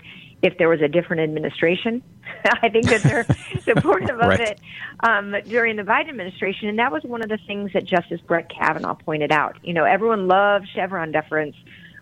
if 0.45 0.57
there 0.59 0.69
was 0.69 0.81
a 0.81 0.87
different 0.87 1.23
administration. 1.23 2.03
I 2.45 2.69
think 2.69 2.85
that 2.85 3.01
they're 3.01 3.25
supportive 3.61 4.19
of 4.19 4.39
it 4.39 4.59
um, 5.01 5.35
during 5.47 5.75
the 5.75 5.83
Biden 5.83 6.09
administration, 6.09 6.69
and 6.69 6.77
that 6.79 6.91
was 6.91 7.03
one 7.03 7.23
of 7.23 7.29
the 7.29 7.39
things 7.47 7.71
that 7.73 7.85
Justice 7.85 8.21
Brett 8.21 8.49
Kavanaugh 8.49 8.93
pointed 8.93 9.31
out. 9.31 9.57
You 9.63 9.73
know, 9.73 9.83
everyone 9.83 10.27
loves 10.27 10.67
Chevron 10.69 11.11
deference 11.11 11.55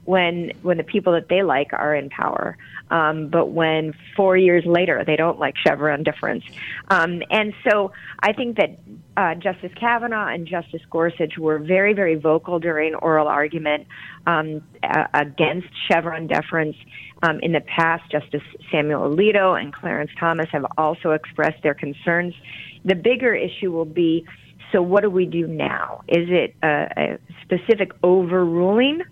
when 0.05 0.51
when 0.61 0.77
the 0.77 0.83
people 0.83 1.13
that 1.13 1.29
they 1.29 1.43
like 1.43 1.71
are 1.73 1.95
in 1.95 2.09
power, 2.09 2.57
um, 2.91 3.29
but 3.29 3.51
when 3.51 3.93
four 4.15 4.35
years 4.37 4.65
later 4.65 5.03
they 5.05 5.15
don't 5.15 5.39
like 5.39 5.55
Chevron 5.57 6.03
deference, 6.03 6.43
um, 6.89 7.21
and 7.29 7.53
so 7.67 7.91
I 8.19 8.33
think 8.33 8.57
that 8.57 8.79
uh, 9.15 9.35
Justice 9.35 9.71
Kavanaugh 9.79 10.27
and 10.27 10.47
Justice 10.47 10.81
Gorsuch 10.89 11.37
were 11.37 11.59
very 11.59 11.93
very 11.93 12.15
vocal 12.15 12.59
during 12.59 12.95
oral 12.95 13.27
argument 13.27 13.87
um, 14.27 14.61
against 15.13 15.67
Chevron 15.87 16.27
deference 16.27 16.75
um, 17.23 17.39
in 17.39 17.53
the 17.53 17.61
past, 17.61 18.11
Justice 18.11 18.43
Samuel 18.71 19.09
Alito 19.09 19.59
and 19.59 19.73
Clarence 19.73 20.11
Thomas 20.19 20.47
have 20.51 20.65
also 20.77 21.11
expressed 21.11 21.63
their 21.63 21.73
concerns. 21.73 22.33
The 22.83 22.95
bigger 22.95 23.33
issue 23.33 23.71
will 23.71 23.85
be 23.85 24.25
so, 24.73 24.81
what 24.81 25.03
do 25.03 25.09
we 25.09 25.25
do 25.25 25.47
now? 25.47 26.03
Is 26.07 26.27
it 26.29 26.55
a, 26.63 26.87
a 26.97 27.19
specific 27.43 27.91
overruling 28.01 29.03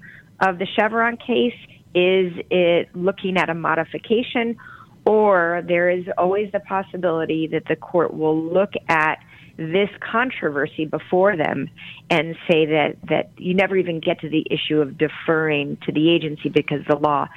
of 0.41 0.57
the 0.57 0.67
Chevron 0.75 1.17
case? 1.17 1.57
Is 1.93 2.33
it 2.49 2.89
looking 2.95 3.37
at 3.37 3.49
a 3.49 3.53
modification? 3.53 4.57
Or 5.05 5.63
there 5.67 5.89
is 5.89 6.05
always 6.17 6.51
the 6.51 6.59
possibility 6.59 7.47
that 7.47 7.63
the 7.67 7.75
court 7.75 8.13
will 8.13 8.39
look 8.39 8.73
at 8.87 9.19
this 9.57 9.89
controversy 9.99 10.85
before 10.85 11.35
them 11.35 11.69
and 12.09 12.35
say 12.49 12.65
that, 12.65 12.97
that 13.09 13.31
you 13.37 13.53
never 13.53 13.77
even 13.77 13.99
get 13.99 14.19
to 14.21 14.29
the 14.29 14.45
issue 14.49 14.79
of 14.81 14.97
deferring 14.97 15.77
to 15.85 15.91
the 15.91 16.09
agency 16.09 16.49
because 16.49 16.85
the 16.87 16.95
law 16.95 17.27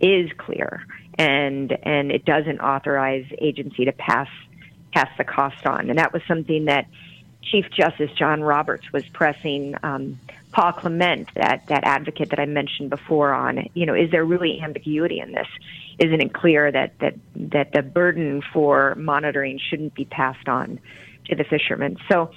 is 0.00 0.30
clear 0.38 0.86
and 1.18 1.76
and 1.82 2.12
it 2.12 2.24
doesn't 2.24 2.60
authorize 2.60 3.26
agency 3.40 3.84
to 3.84 3.92
pass 3.92 4.28
pass 4.92 5.08
the 5.18 5.24
cost 5.24 5.66
on. 5.66 5.90
And 5.90 5.98
that 5.98 6.12
was 6.12 6.22
something 6.26 6.66
that 6.66 6.86
Chief 7.42 7.66
Justice 7.70 8.10
John 8.16 8.42
Roberts 8.42 8.92
was 8.92 9.04
pressing 9.12 9.74
um, 9.82 10.18
Paul 10.52 10.72
Clement, 10.72 11.28
that 11.34 11.66
that 11.68 11.84
advocate 11.84 12.30
that 12.30 12.38
I 12.38 12.46
mentioned 12.46 12.90
before, 12.90 13.32
on 13.32 13.68
you 13.74 13.86
know 13.86 13.94
is 13.94 14.10
there 14.10 14.24
really 14.24 14.60
ambiguity 14.62 15.20
in 15.20 15.32
this? 15.32 15.48
Isn't 15.98 16.20
it 16.20 16.32
clear 16.32 16.70
that 16.72 16.98
that 17.00 17.14
that 17.36 17.72
the 17.72 17.82
burden 17.82 18.42
for 18.52 18.94
monitoring 18.96 19.58
shouldn't 19.58 19.94
be 19.94 20.04
passed 20.04 20.48
on 20.48 20.80
to 21.26 21.36
the 21.36 21.44
fishermen? 21.44 21.96
So 22.10 22.30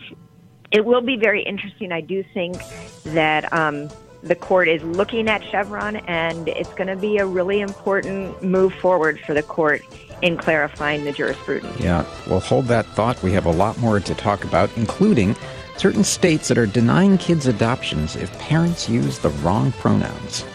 it 0.71 0.85
will 0.85 1.01
be 1.01 1.17
very 1.17 1.43
interesting. 1.43 1.91
I 1.91 2.01
do 2.01 2.23
think 2.33 2.57
that. 3.05 3.51
Um, 3.53 3.89
the 4.23 4.35
court 4.35 4.67
is 4.67 4.83
looking 4.83 5.27
at 5.27 5.43
Chevron, 5.45 5.95
and 5.95 6.47
it's 6.47 6.71
going 6.73 6.87
to 6.87 6.95
be 6.95 7.17
a 7.17 7.25
really 7.25 7.59
important 7.59 8.43
move 8.43 8.71
forward 8.75 9.19
for 9.21 9.33
the 9.33 9.41
court 9.41 9.81
in 10.21 10.37
clarifying 10.37 11.03
the 11.03 11.11
jurisprudence. 11.11 11.79
Yeah, 11.79 12.05
we'll 12.27 12.39
hold 12.39 12.65
that 12.65 12.85
thought. 12.85 13.21
We 13.23 13.31
have 13.31 13.45
a 13.45 13.51
lot 13.51 13.77
more 13.79 13.99
to 13.99 14.15
talk 14.15 14.43
about, 14.43 14.69
including 14.77 15.35
certain 15.81 16.03
states 16.03 16.47
that 16.47 16.59
are 16.59 16.67
denying 16.67 17.17
kids 17.17 17.47
adoptions 17.47 18.15
if 18.15 18.31
parents 18.37 18.87
use 18.87 19.17
the 19.17 19.31
wrong 19.41 19.71
pronouns. 19.71 20.45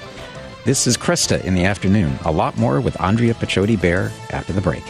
This 0.64 0.86
is 0.86 0.96
Kresta 0.96 1.42
in 1.42 1.56
the 1.56 1.64
afternoon. 1.64 2.16
A 2.24 2.30
lot 2.30 2.56
more 2.56 2.80
with 2.80 3.00
Andrea 3.00 3.34
Picciotti-Bayer 3.34 4.12
after 4.30 4.52
the 4.52 4.60
break. 4.60 4.84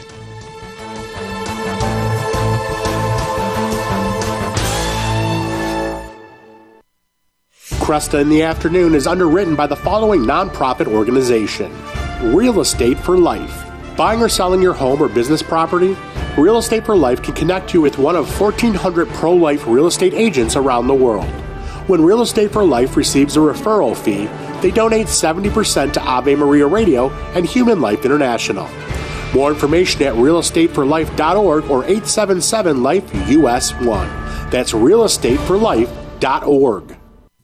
Kresta 7.81 8.21
in 8.21 8.29
the 8.29 8.43
Afternoon 8.43 8.95
is 8.95 9.07
underwritten 9.07 9.57
by 9.57 9.67
the 9.67 9.77
following 9.77 10.21
nonprofit 10.21 10.87
organization 10.87 11.73
Real 12.35 12.61
Estate 12.61 12.99
for 12.99 13.17
Life. 13.17 13.65
Buying 13.97 14.21
or 14.21 14.29
selling 14.29 14.61
your 14.61 14.75
home 14.75 15.01
or 15.01 15.09
business 15.09 15.43
property? 15.43 15.97
Real 16.37 16.59
Estate 16.59 16.85
for 16.85 16.95
Life 16.95 17.23
can 17.23 17.33
connect 17.33 17.73
you 17.73 17.81
with 17.81 17.97
one 17.97 18.15
of 18.15 18.29
1,400 18.39 19.09
pro 19.09 19.33
life 19.33 19.67
real 19.67 19.87
estate 19.87 20.13
agents 20.13 20.55
around 20.55 20.87
the 20.87 20.93
world. 20.93 21.25
When 21.89 22.05
Real 22.05 22.21
Estate 22.21 22.53
for 22.53 22.63
Life 22.63 22.95
receives 22.95 23.39
a 23.39 23.41
referral 23.41 23.97
fee, 23.97 24.27
they 24.61 24.71
donate 24.71 25.07
70% 25.07 25.95
to 25.95 26.03
Ave 26.03 26.35
Maria 26.35 26.67
Radio 26.67 27.09
and 27.35 27.47
Human 27.47 27.81
Life 27.81 28.05
International. 28.05 28.69
More 29.33 29.51
information 29.51 30.03
at 30.03 30.13
realestateforlife.org 30.13 31.71
or 31.71 31.85
877 31.85 32.83
Life 32.83 33.11
US 33.31 33.73
1. 33.73 33.87
That's 34.51 34.73
realestateforlife.org. 34.73 36.97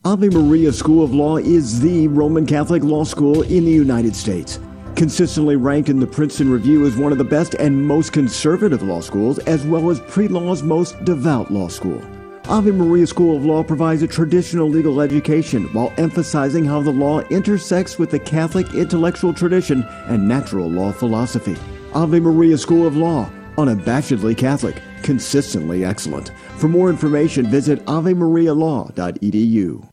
Ave 0.05 0.29
Maria 0.29 0.71
School 0.71 1.03
of 1.03 1.15
Law 1.15 1.37
is 1.37 1.79
the 1.79 2.07
Roman 2.09 2.45
Catholic 2.45 2.83
law 2.83 3.05
school 3.05 3.41
in 3.41 3.65
the 3.65 3.71
United 3.71 4.15
States. 4.15 4.59
Consistently 4.95 5.55
ranked 5.55 5.89
in 5.89 5.99
the 5.99 6.07
Princeton 6.07 6.51
Review 6.51 6.85
as 6.85 6.95
one 6.95 7.11
of 7.11 7.17
the 7.17 7.23
best 7.23 7.55
and 7.55 7.87
most 7.87 8.13
conservative 8.13 8.83
law 8.83 9.01
schools, 9.01 9.39
as 9.39 9.65
well 9.65 9.89
as 9.89 9.99
pre 10.01 10.27
law's 10.27 10.61
most 10.61 11.03
devout 11.03 11.51
law 11.51 11.67
school. 11.67 12.01
Ave 12.45 12.71
Maria 12.71 13.07
School 13.07 13.37
of 13.37 13.45
Law 13.45 13.63
provides 13.63 14.03
a 14.03 14.07
traditional 14.07 14.67
legal 14.67 14.99
education 14.99 15.63
while 15.73 15.93
emphasizing 15.97 16.65
how 16.65 16.81
the 16.81 16.91
law 16.91 17.21
intersects 17.29 17.97
with 17.97 18.11
the 18.11 18.19
Catholic 18.19 18.73
intellectual 18.73 19.33
tradition 19.33 19.83
and 20.07 20.27
natural 20.27 20.69
law 20.69 20.91
philosophy. 20.91 21.55
Ave 21.93 22.19
Maria 22.19 22.57
School 22.57 22.85
of 22.85 22.97
Law, 22.97 23.29
unabashedly 23.55 24.37
Catholic, 24.37 24.75
consistently 25.03 25.85
excellent. 25.85 26.33
For 26.57 26.67
more 26.67 26.89
information, 26.89 27.47
visit 27.47 27.83
avemarialaw.edu. 27.85 29.92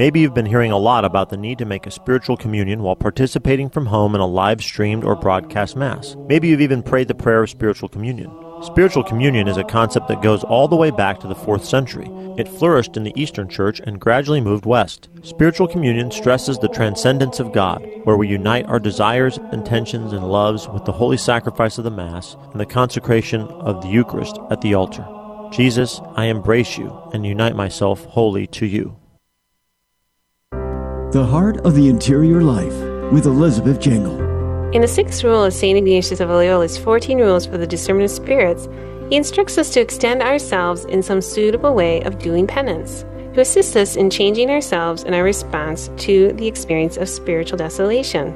Maybe 0.00 0.20
you've 0.20 0.32
been 0.32 0.46
hearing 0.46 0.72
a 0.72 0.78
lot 0.78 1.04
about 1.04 1.28
the 1.28 1.36
need 1.36 1.58
to 1.58 1.66
make 1.66 1.86
a 1.86 1.90
spiritual 1.90 2.34
communion 2.38 2.82
while 2.82 2.96
participating 2.96 3.68
from 3.68 3.84
home 3.84 4.14
in 4.14 4.22
a 4.22 4.26
live 4.26 4.62
streamed 4.62 5.04
or 5.04 5.14
broadcast 5.14 5.76
Mass. 5.76 6.16
Maybe 6.26 6.48
you've 6.48 6.62
even 6.62 6.82
prayed 6.82 7.06
the 7.06 7.14
prayer 7.14 7.42
of 7.42 7.50
spiritual 7.50 7.90
communion. 7.90 8.34
Spiritual 8.62 9.04
communion 9.04 9.46
is 9.46 9.58
a 9.58 9.62
concept 9.62 10.08
that 10.08 10.22
goes 10.22 10.42
all 10.42 10.68
the 10.68 10.74
way 10.74 10.90
back 10.90 11.20
to 11.20 11.28
the 11.28 11.34
4th 11.34 11.66
century. 11.66 12.08
It 12.38 12.48
flourished 12.48 12.96
in 12.96 13.02
the 13.02 13.12
Eastern 13.14 13.46
Church 13.46 13.78
and 13.80 14.00
gradually 14.00 14.40
moved 14.40 14.64
west. 14.64 15.10
Spiritual 15.20 15.68
communion 15.68 16.10
stresses 16.10 16.58
the 16.58 16.68
transcendence 16.68 17.38
of 17.38 17.52
God, 17.52 17.86
where 18.04 18.16
we 18.16 18.26
unite 18.26 18.64
our 18.68 18.80
desires, 18.80 19.38
intentions, 19.52 20.14
and 20.14 20.30
loves 20.30 20.66
with 20.66 20.86
the 20.86 20.92
holy 20.92 21.18
sacrifice 21.18 21.76
of 21.76 21.84
the 21.84 21.90
Mass 21.90 22.38
and 22.52 22.58
the 22.58 22.64
consecration 22.64 23.42
of 23.42 23.82
the 23.82 23.88
Eucharist 23.88 24.38
at 24.50 24.62
the 24.62 24.72
altar. 24.72 25.06
Jesus, 25.52 26.00
I 26.16 26.24
embrace 26.24 26.78
you 26.78 26.98
and 27.12 27.26
unite 27.26 27.54
myself 27.54 28.06
wholly 28.06 28.46
to 28.46 28.64
you. 28.64 28.96
The 31.12 31.26
Heart 31.26 31.66
of 31.66 31.74
the 31.74 31.88
Interior 31.88 32.40
Life 32.40 32.72
with 33.10 33.26
Elizabeth 33.26 33.80
Jangle. 33.80 34.20
In 34.70 34.80
the 34.80 34.86
sixth 34.86 35.24
rule 35.24 35.42
of 35.42 35.52
St. 35.52 35.76
Ignatius 35.76 36.20
of 36.20 36.28
Loyola's 36.28 36.78
14 36.78 37.18
rules 37.18 37.44
for 37.44 37.58
the 37.58 37.66
discernment 37.66 38.08
of 38.08 38.14
spirits, 38.14 38.68
he 39.08 39.16
instructs 39.16 39.58
us 39.58 39.70
to 39.70 39.80
extend 39.80 40.22
ourselves 40.22 40.84
in 40.84 41.02
some 41.02 41.20
suitable 41.20 41.74
way 41.74 42.00
of 42.02 42.20
doing 42.20 42.46
penance, 42.46 43.04
to 43.34 43.40
assist 43.40 43.76
us 43.76 43.96
in 43.96 44.08
changing 44.08 44.50
ourselves 44.50 45.02
in 45.02 45.12
our 45.12 45.24
response 45.24 45.90
to 45.96 46.32
the 46.34 46.46
experience 46.46 46.96
of 46.96 47.08
spiritual 47.08 47.58
desolation. 47.58 48.32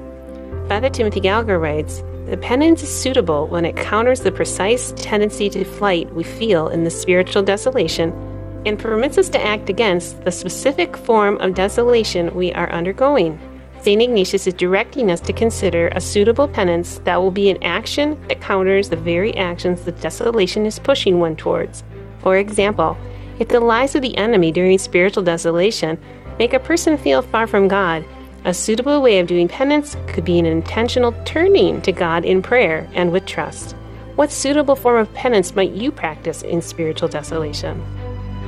Father 0.66 0.90
Timothy 0.90 1.20
Gallagher 1.20 1.60
writes, 1.60 2.02
the 2.26 2.38
penance 2.38 2.82
is 2.82 2.92
suitable 2.92 3.46
when 3.46 3.64
it 3.64 3.76
counters 3.76 4.22
the 4.22 4.32
precise 4.32 4.92
tendency 4.96 5.48
to 5.50 5.64
flight 5.64 6.12
we 6.12 6.24
feel 6.24 6.66
in 6.66 6.82
the 6.82 6.90
spiritual 6.90 7.44
desolation 7.44 8.33
and 8.66 8.78
permits 8.78 9.18
us 9.18 9.28
to 9.30 9.44
act 9.44 9.68
against 9.68 10.24
the 10.24 10.32
specific 10.32 10.96
form 10.96 11.36
of 11.38 11.54
desolation 11.54 12.34
we 12.34 12.52
are 12.52 12.70
undergoing. 12.70 13.38
St. 13.80 14.00
Ignatius 14.00 14.46
is 14.46 14.54
directing 14.54 15.10
us 15.10 15.20
to 15.20 15.32
consider 15.34 15.88
a 15.88 16.00
suitable 16.00 16.48
penance 16.48 16.98
that 17.04 17.20
will 17.20 17.30
be 17.30 17.50
an 17.50 17.62
action 17.62 18.18
that 18.28 18.40
counters 18.40 18.88
the 18.88 18.96
very 18.96 19.36
actions 19.36 19.82
the 19.82 19.92
desolation 19.92 20.64
is 20.64 20.78
pushing 20.78 21.20
one 21.20 21.36
towards. 21.36 21.84
For 22.20 22.38
example, 22.38 22.96
if 23.38 23.48
the 23.48 23.60
lies 23.60 23.94
of 23.94 24.00
the 24.00 24.16
enemy 24.16 24.52
during 24.52 24.78
spiritual 24.78 25.22
desolation 25.22 25.98
make 26.38 26.54
a 26.54 26.58
person 26.58 26.96
feel 26.96 27.20
far 27.20 27.46
from 27.46 27.68
God, 27.68 28.04
a 28.46 28.54
suitable 28.54 29.02
way 29.02 29.18
of 29.18 29.26
doing 29.26 29.48
penance 29.48 29.96
could 30.06 30.24
be 30.24 30.38
an 30.38 30.46
intentional 30.46 31.12
turning 31.24 31.82
to 31.82 31.92
God 31.92 32.24
in 32.24 32.42
prayer 32.42 32.88
and 32.94 33.12
with 33.12 33.26
trust. 33.26 33.72
What 34.16 34.30
suitable 34.30 34.76
form 34.76 34.98
of 34.98 35.12
penance 35.12 35.54
might 35.54 35.72
you 35.72 35.90
practice 35.90 36.42
in 36.42 36.62
spiritual 36.62 37.08
desolation? 37.08 37.84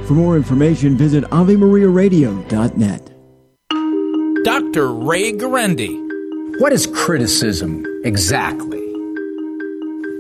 For 0.06 0.14
more 0.14 0.36
information, 0.36 0.96
visit 0.96 1.24
AveMariaRadio.net. 1.24 3.10
Dr. 4.44 4.92
Ray 4.92 5.32
Guarendi. 5.32 6.60
What 6.60 6.72
is 6.72 6.86
criticism 6.86 7.84
exactly? 8.04 8.78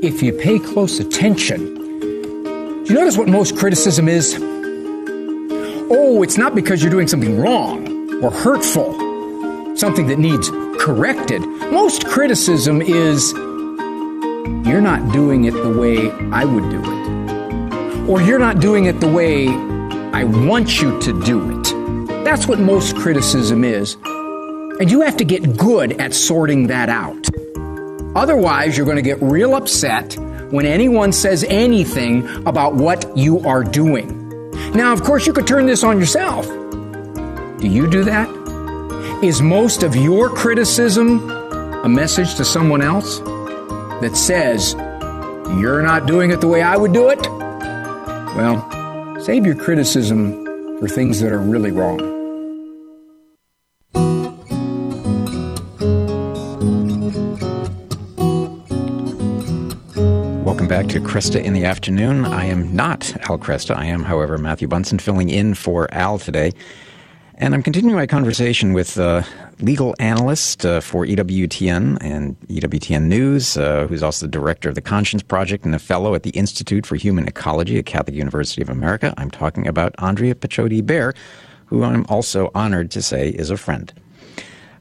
If 0.02 0.24
you 0.24 0.32
pay 0.32 0.58
close 0.58 0.98
attention, 0.98 1.74
do 1.76 2.84
you 2.88 2.94
notice 2.94 3.16
what 3.16 3.28
most 3.28 3.56
criticism 3.56 4.08
is? 4.08 4.36
Oh, 5.88 6.20
it's 6.24 6.36
not 6.36 6.56
because 6.56 6.82
you're 6.82 6.90
doing 6.90 7.06
something 7.06 7.38
wrong 7.38 8.12
or 8.24 8.32
hurtful, 8.32 8.92
something 9.76 10.08
that 10.08 10.18
needs 10.18 10.50
corrected. 10.80 11.42
Most 11.70 12.08
criticism 12.08 12.82
is 12.82 13.32
you're 14.66 14.80
not 14.80 15.12
doing 15.12 15.44
it 15.44 15.54
the 15.54 15.78
way 15.78 16.10
I 16.32 16.44
would 16.44 16.70
do 16.70 16.80
it, 16.82 18.08
or 18.08 18.20
you're 18.20 18.40
not 18.40 18.58
doing 18.58 18.86
it 18.86 18.98
the 18.98 19.06
way 19.06 19.46
I 20.16 20.24
want 20.24 20.80
you 20.80 20.98
to 21.00 21.24
do 21.24 21.60
it. 21.60 22.24
That's 22.24 22.46
what 22.46 22.58
most 22.58 22.96
criticism 22.96 23.64
is. 23.64 23.98
And 24.80 24.90
you 24.90 25.02
have 25.02 25.18
to 25.18 25.26
get 25.26 25.58
good 25.58 26.00
at 26.00 26.14
sorting 26.14 26.68
that 26.68 26.88
out. 26.88 27.28
Otherwise, 28.16 28.78
you're 28.78 28.86
going 28.86 28.96
to 28.96 29.02
get 29.02 29.20
real 29.20 29.54
upset 29.54 30.16
when 30.50 30.64
anyone 30.64 31.12
says 31.12 31.44
anything 31.50 32.26
about 32.46 32.76
what 32.76 33.14
you 33.14 33.40
are 33.40 33.62
doing. 33.62 34.08
Now, 34.72 34.94
of 34.94 35.02
course, 35.02 35.26
you 35.26 35.34
could 35.34 35.46
turn 35.46 35.66
this 35.66 35.84
on 35.84 35.98
yourself. 35.98 36.46
Do 36.46 37.68
you 37.68 37.86
do 37.86 38.02
that? 38.04 38.26
Is 39.22 39.42
most 39.42 39.82
of 39.82 39.94
your 39.94 40.30
criticism 40.30 41.28
a 41.28 41.90
message 41.90 42.36
to 42.36 42.44
someone 42.46 42.80
else 42.80 43.18
that 44.00 44.12
says, 44.16 44.72
You're 45.60 45.82
not 45.82 46.06
doing 46.06 46.30
it 46.30 46.40
the 46.40 46.48
way 46.48 46.62
I 46.62 46.78
would 46.78 46.94
do 46.94 47.10
it? 47.10 47.20
Well, 48.34 48.75
save 49.26 49.44
your 49.44 49.56
criticism 49.56 50.44
for 50.78 50.86
things 50.86 51.18
that 51.20 51.32
are 51.32 51.40
really 51.40 51.72
wrong. 51.72 51.98
Welcome 60.44 60.68
back 60.68 60.86
to 60.90 61.00
Kresta 61.00 61.42
in 61.42 61.54
the 61.54 61.64
afternoon. 61.64 62.24
I 62.24 62.44
am 62.44 62.72
not 62.76 63.16
Al 63.28 63.36
Kresta. 63.36 63.76
I 63.76 63.86
am, 63.86 64.04
however, 64.04 64.38
Matthew 64.38 64.68
Bunson 64.68 65.00
filling 65.00 65.28
in 65.28 65.54
for 65.54 65.92
Al 65.92 66.20
today. 66.20 66.52
And 67.34 67.52
I'm 67.52 67.64
continuing 67.64 67.96
my 67.96 68.06
conversation 68.06 68.74
with 68.74 68.96
uh, 68.96 69.24
legal 69.60 69.94
analyst 69.98 70.66
uh, 70.66 70.80
for 70.80 71.06
EWTN 71.06 71.98
and 72.00 72.38
EWTN 72.48 73.04
News, 73.04 73.56
uh, 73.56 73.86
who's 73.86 74.02
also 74.02 74.26
the 74.26 74.30
director 74.30 74.68
of 74.68 74.74
the 74.74 74.80
Conscience 74.80 75.22
Project 75.22 75.64
and 75.64 75.74
a 75.74 75.78
fellow 75.78 76.14
at 76.14 76.22
the 76.22 76.30
Institute 76.30 76.84
for 76.84 76.96
Human 76.96 77.26
Ecology 77.26 77.78
at 77.78 77.86
Catholic 77.86 78.16
University 78.16 78.60
of 78.60 78.68
America. 78.68 79.14
I'm 79.16 79.30
talking 79.30 79.66
about 79.66 79.94
Andrea 79.98 80.34
Picciotti-Bayer, 80.34 81.14
who 81.66 81.82
I'm 81.82 82.04
also 82.08 82.50
honored 82.54 82.90
to 82.92 83.02
say 83.02 83.30
is 83.30 83.50
a 83.50 83.56
friend. 83.56 83.92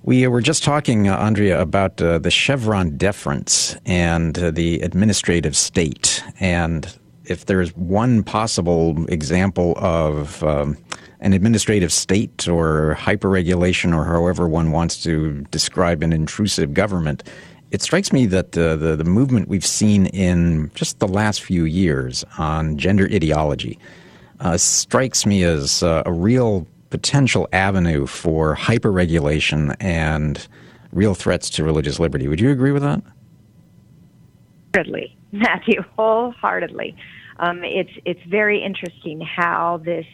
We 0.04 0.28
were 0.28 0.42
just 0.42 0.64
talking, 0.64 1.08
uh, 1.08 1.18
Andrea, 1.18 1.60
about 1.60 2.00
uh, 2.02 2.20
the 2.20 2.30
Chevron 2.30 2.96
deference 2.98 3.76
and 3.86 4.38
uh, 4.38 4.52
the 4.52 4.82
administrative 4.82 5.56
state. 5.56 6.24
And 6.40 6.96
if 7.24 7.46
there's 7.46 7.76
one 7.76 8.24
possible 8.24 9.06
example 9.10 9.74
of 9.78 10.44
um, 10.44 10.78
an 11.20 11.34
administrative 11.34 11.92
state 11.92 12.48
or 12.48 12.96
hyperregulation 13.00 13.96
or 13.96 14.06
however 14.06 14.48
one 14.48 14.72
wants 14.72 15.02
to 15.04 15.42
describe 15.52 16.04
an 16.04 16.14
intrusive 16.14 16.74
government, 16.74 17.24
it 17.72 17.82
strikes 17.82 18.14
me 18.14 18.26
that 18.28 18.58
uh, 18.58 18.76
the, 18.76 18.96
the 18.96 19.04
movement 19.04 19.48
we've 19.48 19.66
seen 19.66 20.06
in 20.08 20.72
just 20.76 21.00
the 21.00 21.08
last 21.08 21.42
few 21.42 21.66
years 21.66 22.24
on 22.38 22.78
gender 22.78 23.06
ideology 23.12 23.80
uh, 24.40 24.58
strikes 24.58 25.26
me 25.26 25.44
as 25.44 25.82
uh, 25.84 26.04
a 26.06 26.12
real 26.12 26.68
potential 26.90 27.48
avenue 27.52 28.06
for 28.06 28.56
hyperregulation 28.56 29.76
and 29.80 30.48
real 30.92 31.14
threats 31.14 31.50
to 31.50 31.64
religious 31.64 32.00
liberty. 32.00 32.28
Would 32.28 32.40
you 32.40 32.52
agree 32.52 32.72
with 32.72 32.84
that? 32.84 33.02
Matthew, 35.32 35.82
wholeheartedly. 35.98 36.96
Um, 37.38 37.64
it's 37.64 37.92
it's 38.06 38.22
very 38.30 38.64
interesting 38.64 39.20
how 39.20 39.82
this 39.84 40.06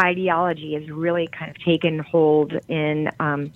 ideology 0.00 0.74
has 0.74 0.88
really 0.90 1.26
kind 1.28 1.50
of 1.50 1.62
taken 1.62 1.98
hold 1.98 2.52
in 2.68 3.10
um, 3.20 3.52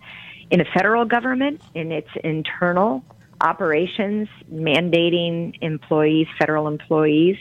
in 0.50 0.60
a 0.60 0.64
federal 0.64 1.04
government 1.04 1.60
in 1.74 1.92
its 1.92 2.08
internal 2.24 3.04
operations, 3.40 4.28
mandating 4.52 5.56
employees, 5.62 6.26
federal 6.38 6.66
employees, 6.66 7.36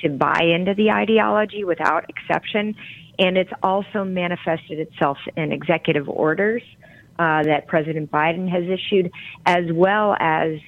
to 0.00 0.08
buy 0.08 0.42
into 0.42 0.74
the 0.74 0.90
ideology 0.90 1.64
without 1.64 2.08
exception, 2.08 2.74
and 3.18 3.36
it's 3.36 3.52
also 3.62 4.04
manifested 4.04 4.78
itself 4.78 5.18
in 5.36 5.52
executive 5.52 6.08
orders 6.08 6.62
uh, 7.18 7.42
that 7.42 7.66
President 7.66 8.10
Biden 8.10 8.48
has 8.48 8.64
issued, 8.64 9.10
as 9.46 9.64
well 9.72 10.16
as 10.18 10.58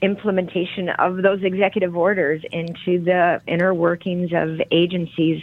implementation 0.00 0.88
of 0.88 1.22
those 1.22 1.42
executive 1.44 1.96
orders 1.96 2.42
into 2.50 2.98
the 3.04 3.40
inner 3.46 3.72
workings 3.72 4.32
of 4.32 4.60
agencies 4.72 5.40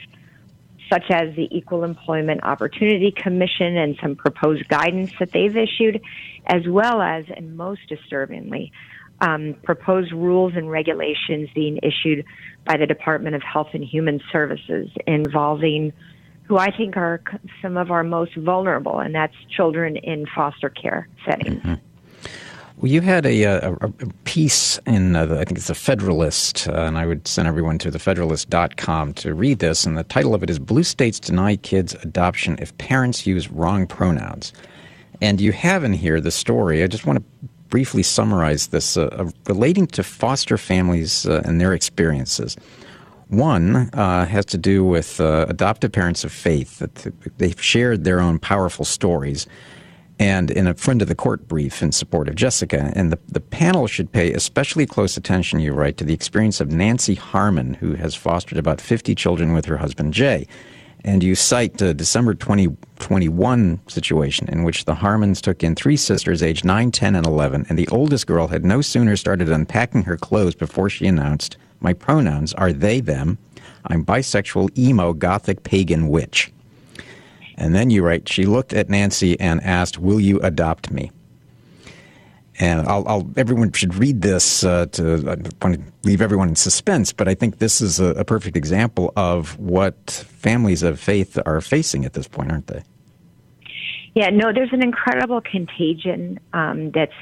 such 0.90 1.06
as 1.12 1.36
the 1.36 1.48
Equal 1.52 1.84
Employment 1.84 2.42
Opportunity 2.44 3.12
Commission 3.12 3.78
and 3.78 3.98
some 4.02 4.16
proposed 4.16 4.68
guidance 4.68 5.12
that 5.20 5.32
they've 5.32 5.56
issued, 5.56 6.02
as 6.46 6.68
well 6.68 7.02
as, 7.02 7.26
and 7.36 7.56
most 7.56 7.82
disturbingly, 7.88 8.72
um, 9.22 9.56
proposed 9.64 10.12
rules 10.12 10.54
and 10.56 10.70
regulations 10.70 11.50
being 11.54 11.80
issued 11.84 12.26
by 12.66 12.78
the 12.78 12.86
Department 12.86 13.36
of 13.36 13.44
Health 13.44 13.70
and 13.74 13.84
Human 13.84 14.22
Services 14.32 14.90
involving 15.06 15.94
who 16.44 16.58
I 16.58 16.76
think 16.76 16.98
are 16.98 17.22
some 17.62 17.78
of 17.78 17.92
our 17.92 18.04
most 18.04 18.36
vulnerable, 18.36 19.00
and 19.00 19.14
that's 19.14 19.36
children 19.56 19.98
in 19.98 20.26
foster 20.36 20.70
care 20.70 21.08
settings. 21.24 21.62
Mm-hmm. 21.62 21.74
Well, 22.80 22.89
you 22.89 23.01
had 23.01 23.25
a, 23.25 23.43
a, 23.43 23.73
a 23.73 23.89
piece 24.23 24.80
in, 24.86 25.13
uh, 25.13 25.23
I 25.23 25.43
think 25.43 25.57
it's 25.57 25.67
the 25.67 25.75
Federalist, 25.75 26.65
uh, 26.69 26.84
and 26.84 26.97
I 26.97 27.05
would 27.05 27.27
send 27.27 27.45
everyone 27.45 27.77
to 27.80 27.91
thefederalist.com 27.91 29.15
to 29.15 29.34
read 29.34 29.59
this. 29.59 29.86
And 29.86 29.97
the 29.97 30.05
title 30.05 30.34
of 30.34 30.43
it 30.43 30.49
is 30.49 30.59
Blue 30.59 30.84
States 30.84 31.19
Deny 31.19 31.57
Kids 31.57 31.93
Adoption 31.95 32.57
If 32.61 32.77
Parents 32.77 33.27
Use 33.27 33.51
Wrong 33.51 33.86
Pronouns. 33.86 34.53
And 35.19 35.41
you 35.41 35.51
have 35.51 35.84
in 35.84 35.91
here 35.91 36.21
the 36.21 36.32
story. 36.32 36.82
I 36.82 36.88
just 36.88 37.05
want 37.05 37.19
to 37.19 37.49
briefly 37.67 38.01
summarize 38.01 38.67
this 38.67 38.95
uh, 38.95 39.30
relating 39.47 39.86
to 39.88 40.01
foster 40.01 40.57
families 40.57 41.25
uh, 41.25 41.41
and 41.43 41.59
their 41.59 41.73
experiences. 41.73 42.55
One 43.27 43.89
uh, 43.91 44.25
has 44.25 44.45
to 44.45 44.57
do 44.57 44.86
with 44.86 45.19
uh, 45.19 45.47
adoptive 45.49 45.91
parents 45.91 46.23
of 46.23 46.32
faith, 46.32 46.80
that 46.80 47.11
they've 47.39 47.61
shared 47.61 48.05
their 48.05 48.21
own 48.21 48.39
powerful 48.39 48.86
stories 48.86 49.47
and 50.20 50.51
in 50.51 50.67
a 50.67 50.74
friend 50.74 51.01
of 51.01 51.07
the 51.07 51.15
court 51.15 51.47
brief 51.47 51.82
in 51.82 51.93
support 51.93 52.28
of 52.28 52.36
Jessica. 52.36 52.91
And 52.93 53.11
the, 53.11 53.20
the 53.28 53.39
panel 53.39 53.88
should 53.88 54.11
pay 54.11 54.34
especially 54.34 54.86
close 54.86 55.15
attention, 55.15 55.61
you 55.61 55.72
write, 55.72 55.95
to 55.97 56.03
the 56.03 56.13
experience 56.13 56.59
of 56.59 56.72
Nancy 56.72 57.15
Harmon, 57.15 57.76
who 57.76 57.93
has 57.95 58.15
fostered 58.15 58.57
about 58.57 58.82
50 58.82 59.15
children 59.15 59.53
with 59.53 59.65
her 59.65 59.78
husband 59.78 60.13
Jay. 60.13 60.45
And 61.05 61.24
you 61.24 61.34
cite 61.34 61.78
the 61.78 61.93
December 61.93 62.34
2021 62.34 63.80
situation 63.88 64.49
in 64.49 64.63
which 64.63 64.84
the 64.84 64.95
Harmons 64.95 65.39
took 65.39 65.63
in 65.63 65.74
three 65.74 65.95
sisters 65.95 66.43
aged 66.43 66.65
9, 66.65 66.91
10, 66.91 67.15
and 67.15 67.26
11, 67.26 67.67
and 67.70 67.80
the 67.80 67.88
oldest 67.88 68.28
girl 68.28 68.47
had 68.47 68.65
no 68.65 68.82
sooner 68.82 69.15
started 69.15 69.49
unpacking 69.49 70.03
her 70.03 70.17
clothes 70.17 70.55
before 70.55 70.89
she 70.89 71.07
announced, 71.07 71.55
My 71.80 71.93
pronouns 71.93 72.53
are 72.55 72.74
they, 72.74 72.99
them. 72.99 73.38
I'm 73.86 74.03
bisexual, 74.03 74.78
emo, 74.78 75.13
gothic, 75.13 75.63
pagan 75.63 76.09
witch. 76.09 76.51
And 77.60 77.76
then 77.76 77.89
you 77.89 78.03
write, 78.03 78.30
she 78.30 78.45
looked 78.45 78.74
at 78.74 78.89
Nancy 78.89 79.38
and 79.38 79.62
asked, 79.64 79.99
Will 79.99 80.20
you 80.20 80.39
adopt 80.39 80.91
me? 80.91 81.12
And 82.57 82.88
I'll, 82.88 83.07
I'll 83.07 83.30
everyone 83.38 83.72
should 83.74 83.95
read 83.95 84.22
this 84.22 84.64
uh, 84.64 84.86
to 84.88 85.14
I 85.28 85.66
want 85.66 85.76
to 85.76 85.82
leave 86.03 86.22
everyone 86.22 86.49
in 86.49 86.55
suspense, 86.55 87.14
but 87.14 87.28
I 87.28 87.34
think 87.34 87.60
this 87.60 87.80
is 87.80 87.99
a, 87.99 88.07
a 88.16 88.26
perfect 88.26 88.57
example 88.57 89.14
of 89.16 89.57
what 89.60 90.26
families 90.28 90.84
of 90.84 90.99
faith 90.99 91.38
are 91.45 91.62
facing 91.62 92.03
at 92.03 92.14
this 92.14 92.28
point, 92.28 92.51
aren't 92.51 92.68
they? 92.68 92.84
Yeah, 94.14 94.30
no, 94.30 94.51
there's 94.53 94.74
an 94.74 94.84
incredible 94.84 95.39
contagion 95.39 96.39
um, 96.51 96.91
that's 96.91 97.14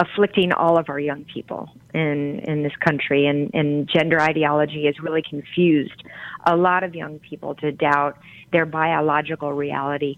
afflicting 0.00 0.52
all 0.52 0.78
of 0.78 0.88
our 0.88 0.98
young 0.98 1.24
people 1.24 1.68
in 1.94 2.40
in 2.40 2.62
this 2.64 2.74
country, 2.84 3.26
and, 3.26 3.50
and 3.54 3.88
gender 3.88 4.20
ideology 4.20 4.86
has 4.86 4.98
really 5.00 5.22
confused 5.22 6.02
a 6.46 6.56
lot 6.56 6.82
of 6.82 6.94
young 6.94 7.20
people 7.20 7.54
to 7.56 7.70
doubt 7.70 8.18
their 8.52 8.66
biological 8.66 9.52
reality. 9.52 10.16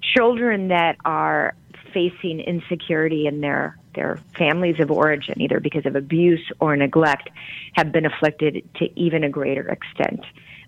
Children 0.00 0.68
that 0.68 0.96
are 1.04 1.54
facing 1.92 2.40
insecurity 2.40 3.26
in 3.26 3.40
their 3.40 3.78
their 3.94 4.18
families 4.36 4.80
of 4.80 4.90
origin, 4.90 5.40
either 5.40 5.60
because 5.60 5.86
of 5.86 5.94
abuse 5.94 6.44
or 6.58 6.76
neglect, 6.76 7.30
have 7.74 7.92
been 7.92 8.04
afflicted 8.04 8.68
to 8.74 8.88
even 8.98 9.22
a 9.22 9.28
greater 9.28 9.68
extent. 9.68 10.20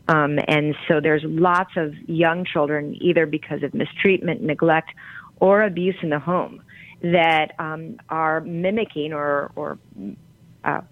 Um, 0.08 0.38
and 0.46 0.76
so 0.86 1.00
there's 1.00 1.24
lots 1.24 1.72
of 1.76 1.92
young 2.08 2.44
children, 2.44 2.96
either 3.00 3.26
because 3.26 3.64
of 3.64 3.74
mistreatment, 3.74 4.42
neglect, 4.42 4.90
or 5.40 5.62
abuse 5.62 5.96
in 6.02 6.10
the 6.10 6.20
home, 6.20 6.62
that 7.02 7.52
um, 7.58 7.96
are 8.08 8.40
mimicking 8.42 9.12
or, 9.12 9.50
or 9.56 9.78
uh, 10.64 10.82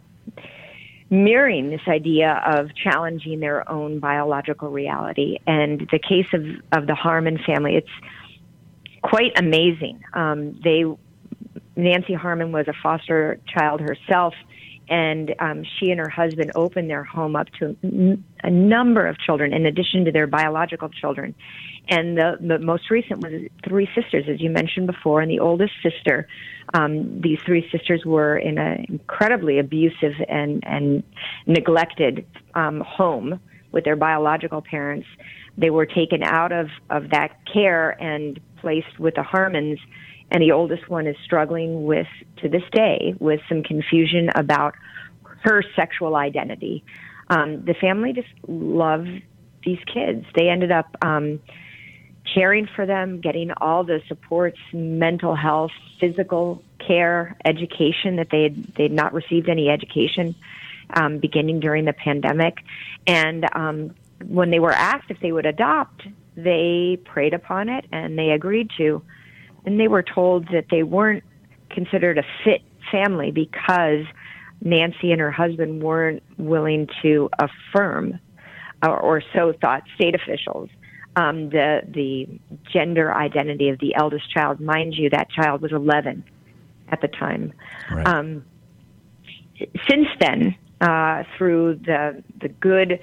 mirroring 1.23 1.71
this 1.71 1.81
idea 1.87 2.43
of 2.47 2.69
challenging 2.75 3.41
their 3.41 3.69
own 3.71 4.01
biological 4.01 4.71
reality. 4.71 5.39
And 5.47 5.81
the 5.93 5.99
case 5.99 6.27
of, 6.33 6.45
of 6.73 6.87
the 6.87 6.95
Harmon 6.95 7.39
family, 7.47 7.77
it's 7.77 7.89
quite 9.03 9.39
amazing. 9.39 10.03
Um, 10.15 10.59
they, 10.63 10.85
Nancy 11.77 12.15
Harmon 12.15 12.53
was 12.53 12.67
a 12.69 12.75
foster 12.83 13.39
child 13.47 13.81
herself, 13.81 14.35
and 14.89 15.35
um, 15.39 15.65
she 15.79 15.91
and 15.91 16.01
her 16.01 16.09
husband 16.09 16.53
opened 16.55 16.91
their 16.91 17.05
home 17.05 17.37
up 17.37 17.49
to 17.59 17.77
a 18.43 18.51
number 18.51 19.07
of 19.07 19.19
children 19.19 19.53
in 19.53 19.67
addition 19.67 20.05
to 20.05 20.13
their 20.13 20.27
biological 20.27 20.89
children. 20.89 21.35
And 21.89 22.17
the, 22.17 22.39
the 22.41 22.59
most 22.59 22.91
recent 22.91 23.21
was 23.21 23.33
three 23.69 23.89
sisters, 23.95 24.25
as 24.29 24.41
you 24.41 24.49
mentioned 24.49 24.87
before, 24.87 25.21
and 25.21 25.31
the 25.31 25.41
oldest 25.41 25.73
sister 25.83 26.27
um, 26.73 27.21
these 27.21 27.39
three 27.45 27.69
sisters 27.71 28.05
were 28.05 28.39
in 28.39 28.59
an 28.59 28.87
incredibly 28.89 29.59
abusive 29.59 30.15
and, 30.29 30.63
and 30.67 31.03
neglected 31.47 32.27
um, 32.55 32.81
home 32.81 33.39
with 33.71 33.85
their 33.85 33.97
biological 33.97 34.63
parents. 34.63 35.07
They 35.59 35.71
were 35.71 35.87
taken 35.87 36.23
out 36.23 36.53
of, 36.53 36.69
of 36.91 37.11
that 37.11 37.39
care 37.53 37.91
and 38.03 38.41
placed 38.61 38.99
with 38.99 39.15
the 39.15 39.23
Harmons. 39.23 39.79
And 40.31 40.43
the 40.43 40.53
oldest 40.53 40.89
one 40.89 41.07
is 41.07 41.17
struggling 41.25 41.85
with, 41.85 42.07
to 42.39 42.49
this 42.49 42.63
day, 42.73 43.15
with 43.21 43.41
some 43.49 43.63
confusion 43.63 44.31
about 44.35 44.75
her 45.43 45.63
sexual 45.77 46.17
identity. 46.17 46.83
Um, 47.29 47.65
the 47.65 47.75
family 47.75 48.13
just 48.13 48.29
loved 48.49 49.23
these 49.65 49.79
kids. 49.93 50.25
They 50.35 50.49
ended 50.49 50.73
up 50.73 50.97
um, 51.03 51.41
caring 52.35 52.69
for 52.75 52.87
them, 52.87 53.21
getting 53.21 53.51
all 53.61 53.85
the 53.85 54.03
supports, 54.09 54.59
mental 54.73 55.35
health, 55.37 55.71
physical 56.01 56.63
care, 56.85 57.37
education 57.45 58.17
that 58.17 58.29
they 58.31 58.45
had 58.45 58.65
they'd 58.75 58.93
not 58.93 59.13
received 59.13 59.49
any 59.49 59.69
education 59.69 60.35
um, 60.95 61.19
beginning 61.19 61.61
during 61.61 61.85
the 61.85 61.93
pandemic, 61.93 62.59
and 63.07 63.47
um, 63.55 63.95
when 64.27 64.51
they 64.51 64.59
were 64.59 64.73
asked 64.73 65.11
if 65.11 65.21
they 65.21 65.33
would 65.33 65.47
adopt, 65.47 66.03
they 66.37 66.99
prayed 67.05 67.35
upon 67.35 67.69
it 67.69 67.85
and 67.93 68.19
they 68.19 68.31
agreed 68.31 68.71
to. 68.79 69.03
And 69.65 69.81
they 69.81 69.89
were 69.89 70.03
told 70.03 70.49
that 70.49 70.67
they 70.71 70.83
weren't 70.83 71.25
considered 71.71 72.19
a 72.19 72.25
fit 72.45 72.63
family 72.91 73.31
because 73.31 74.05
Nancy 74.61 75.11
and 75.13 75.21
her 75.21 75.31
husband 75.31 75.83
weren't 75.83 76.23
willing 76.39 76.89
to 77.03 77.31
affirm, 77.39 78.19
or, 78.83 78.99
or 78.99 79.23
so 79.35 79.53
thought 79.61 79.83
state 79.95 80.15
officials, 80.15 80.69
um, 81.17 81.51
the 81.51 81.83
the 81.89 82.29
gender 82.73 83.13
identity 83.13 83.69
of 83.69 83.79
the 83.79 83.95
eldest 83.95 84.31
child. 84.33 84.61
Mind 84.61 84.95
you, 84.95 85.11
that 85.11 85.31
child 85.31 85.63
was 85.63 85.73
11 85.73 86.25
at 86.89 87.01
the 87.01 87.09
time. 87.09 87.53
Right. 87.91 88.07
Um, 88.07 88.45
since 89.89 90.09
then, 90.21 90.57
uh, 90.81 91.25
through 91.37 91.77
the 91.85 92.23
the 92.41 92.49
good 92.49 93.01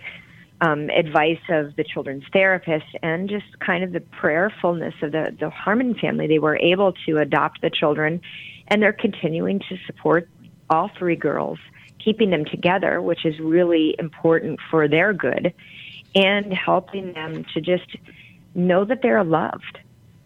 um, 0.62 0.90
advice 0.90 1.40
of 1.50 1.76
the 1.76 1.84
children's 1.84 2.24
therapist 2.32 2.86
and 3.02 3.30
just 3.30 3.60
kind 3.60 3.84
of 3.84 3.94
the 3.94 4.00
prayerfulness 4.00 4.94
of 5.02 5.12
the 5.12 5.36
the 5.40 5.50
Harmon 5.50 5.96
family, 5.96 6.28
they 6.28 6.40
were 6.40 6.58
able 6.58 6.94
to 7.06 7.18
adopt 7.18 7.62
the 7.62 7.70
children, 7.70 8.22
and 8.68 8.82
they're 8.82 8.94
continuing 8.94 9.60
to 9.60 9.78
support 9.86 10.30
all 10.70 10.90
three 10.98 11.16
girls, 11.16 11.60
keeping 12.04 12.30
them 12.30 12.46
together, 12.46 13.02
which 13.02 13.26
is 13.26 13.40
really 13.40 13.96
important 14.00 14.60
for 14.70 14.88
their 14.88 15.14
good, 15.14 15.54
and 16.16 16.54
helping 16.54 17.14
them 17.14 17.46
to 17.54 17.62
just 17.62 17.96
know 18.56 18.86
that 18.86 19.02
they're 19.02 19.24
loved. 19.24 19.80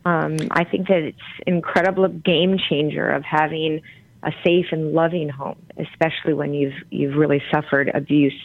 Um, 0.05 0.37
I 0.51 0.63
think 0.63 0.87
that 0.87 0.99
it's 0.99 1.17
incredible 1.47 2.07
game 2.07 2.57
changer 2.57 3.09
of 3.09 3.23
having 3.23 3.81
a 4.23 4.31
safe 4.43 4.67
and 4.71 4.93
loving 4.93 5.29
home, 5.29 5.57
especially 5.77 6.33
when 6.33 6.53
you've 6.53 6.73
you've 6.89 7.15
really 7.15 7.41
suffered 7.51 7.89
abuse 7.93 8.39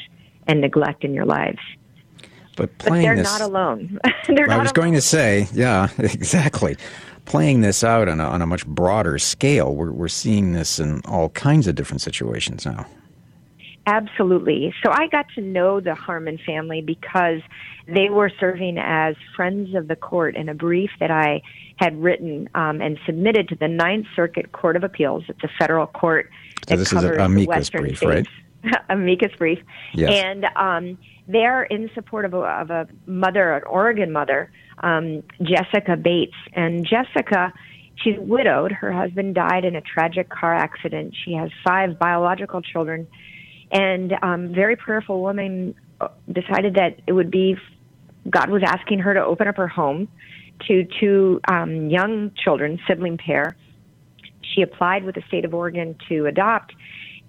and 0.47 0.61
neglect 0.61 1.05
in 1.05 1.15
your 1.15 1.25
lives. 1.25 1.59
But 2.57 2.77
But 2.79 2.93
they're 2.93 3.17
this, 3.17 3.25
not 3.25 3.41
alone. 3.41 3.99
they're 4.29 4.51
I 4.51 4.57
not 4.57 4.63
was 4.63 4.73
going 4.73 4.95
to 4.95 5.01
say, 5.01 5.49
yeah, 5.53 5.89
exactly. 5.99 6.77
Playing 7.25 7.61
this 7.61 7.85
out 7.85 8.09
on 8.09 8.21
a, 8.21 8.25
on 8.25 8.43
a 8.43 8.47
much 8.47 8.67
broader 8.67 9.19
scale, 9.19 9.75
we're, 9.75 9.93
we're 9.93 10.09
seeing 10.09 10.53
this 10.53 10.81
in 10.81 11.01
all 11.05 11.29
kinds 11.31 11.69
of 11.69 11.75
different 11.75 12.01
situations 12.01 12.67
now. 12.67 12.87
Absolutely. 13.91 14.73
So 14.85 14.93
I 14.93 15.09
got 15.09 15.27
to 15.35 15.41
know 15.41 15.81
the 15.81 15.97
Harmon 15.97 16.39
family 16.47 16.81
because 16.81 17.41
they 17.89 18.09
were 18.09 18.31
serving 18.39 18.79
as 18.79 19.17
friends 19.35 19.75
of 19.75 19.89
the 19.89 19.97
court 19.97 20.37
in 20.37 20.49
a 20.49 20.55
brief 20.55 20.91
that 21.01 21.11
I 21.11 21.43
had 21.75 22.01
written 22.01 22.49
um, 22.55 22.81
and 22.81 23.01
submitted 23.05 23.49
to 23.49 23.57
the 23.57 23.67
Ninth 23.67 24.07
Circuit 24.15 24.53
Court 24.53 24.77
of 24.77 24.85
Appeals. 24.85 25.25
It's 25.29 25.43
a 25.43 25.51
federal 25.59 25.89
court 25.89 26.31
So 26.69 26.77
this 26.77 26.93
is 26.93 27.03
an 27.03 27.19
amicus 27.19 27.69
brief, 27.71 27.97
states. 27.97 28.29
right? 28.63 28.81
amicus 28.89 29.33
brief. 29.37 29.59
Yes. 29.93 30.25
And 30.25 30.45
um, 30.55 30.99
they're 31.27 31.65
in 31.65 31.91
support 31.93 32.25
of 32.25 32.35
a, 32.35 32.39
of 32.39 32.71
a 32.71 32.87
mother, 33.07 33.55
an 33.55 33.65
Oregon 33.65 34.13
mother, 34.13 34.53
um, 34.85 35.25
Jessica 35.43 35.97
Bates. 35.97 36.37
And 36.53 36.87
Jessica, 36.87 37.53
she's 37.97 38.19
widowed. 38.19 38.71
Her 38.71 38.93
husband 38.93 39.35
died 39.35 39.65
in 39.65 39.75
a 39.75 39.81
tragic 39.81 40.29
car 40.29 40.55
accident. 40.55 41.17
She 41.25 41.33
has 41.33 41.51
five 41.65 41.99
biological 41.99 42.63
children. 42.63 43.09
And 43.73 44.15
um, 44.23 44.53
very 44.53 44.77
prayerful 44.77 45.21
woman 45.21 45.75
uh, 46.01 46.09
decided 46.31 46.75
that 46.75 47.01
it 47.07 47.13
would 47.13 47.31
be 47.31 47.57
God 48.29 48.51
was 48.51 48.63
asking 48.65 49.01
her 49.01 49.15
to 49.15 49.25
open 49.25 49.49
up 49.49 49.57
her 49.57 49.69
home 49.69 50.09
to 50.69 50.87
two 50.99 51.41
um, 51.51 51.89
young 51.89 52.33
children, 52.43 52.79
sibling 52.87 53.17
pair. 53.17 53.57
She 54.55 54.63
applied 54.63 55.05
with 55.05 55.15
the 55.15 55.23
state 55.29 55.45
of 55.45 55.55
Oregon 55.55 55.97
to 56.09 56.27
adopt, 56.27 56.75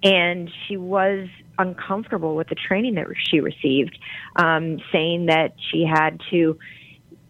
and 0.02 0.50
she 0.66 0.76
was 0.76 1.28
uncomfortable 1.58 2.34
with 2.34 2.48
the 2.48 2.54
training 2.54 2.94
that 2.96 3.06
she 3.30 3.40
received, 3.40 3.98
um, 4.36 4.78
saying 4.90 5.26
that 5.26 5.54
she 5.70 5.84
had 5.84 6.20
to 6.30 6.58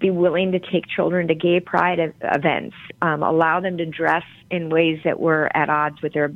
be 0.01 0.11
willing 0.11 0.53
to 0.53 0.59
take 0.59 0.87
children 0.89 1.29
to 1.29 1.35
gay 1.35 1.61
pride 1.61 1.99
events, 2.21 2.75
um, 3.03 3.23
allow 3.23 3.61
them 3.61 3.77
to 3.79 3.87
dress 3.87 4.25
in 4.51 4.69
ways 4.69 4.99
that 5.05 5.21
were 5.21 5.55
at 5.57 5.71
odds 5.71 6.03
with 6.03 6.13
their 6.13 6.33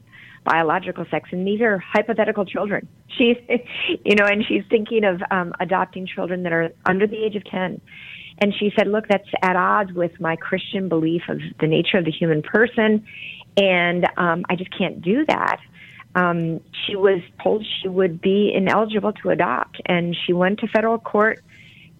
biological 0.46 1.04
sex, 1.10 1.28
and 1.32 1.46
these 1.46 1.60
are 1.60 1.78
hypothetical 1.78 2.44
children. 2.44 2.88
She's, 3.18 3.36
you 4.04 4.14
know, 4.14 4.24
and 4.24 4.44
she's 4.46 4.62
thinking 4.70 5.04
of 5.04 5.20
um, 5.30 5.52
adopting 5.60 6.06
children 6.06 6.42
that 6.44 6.52
are 6.52 6.70
under 6.86 7.06
the 7.06 7.16
age 7.16 7.36
of 7.36 7.44
ten. 7.44 7.80
And 8.38 8.54
she 8.58 8.70
said, 8.76 8.86
"Look, 8.86 9.08
that's 9.08 9.28
at 9.42 9.56
odds 9.56 9.92
with 9.92 10.18
my 10.20 10.36
Christian 10.36 10.88
belief 10.88 11.22
of 11.28 11.38
the 11.60 11.66
nature 11.66 11.98
of 11.98 12.04
the 12.04 12.10
human 12.10 12.42
person, 12.42 13.04
and 13.56 14.06
um, 14.16 14.44
I 14.48 14.56
just 14.56 14.76
can't 14.76 15.02
do 15.02 15.24
that." 15.26 15.58
Um, 16.14 16.60
she 16.86 16.96
was 16.96 17.20
told 17.42 17.66
she 17.82 17.88
would 17.88 18.20
be 18.22 18.52
ineligible 18.54 19.12
to 19.22 19.30
adopt, 19.30 19.80
and 19.86 20.16
she 20.26 20.32
went 20.32 20.60
to 20.60 20.68
federal 20.68 20.98
court. 20.98 21.42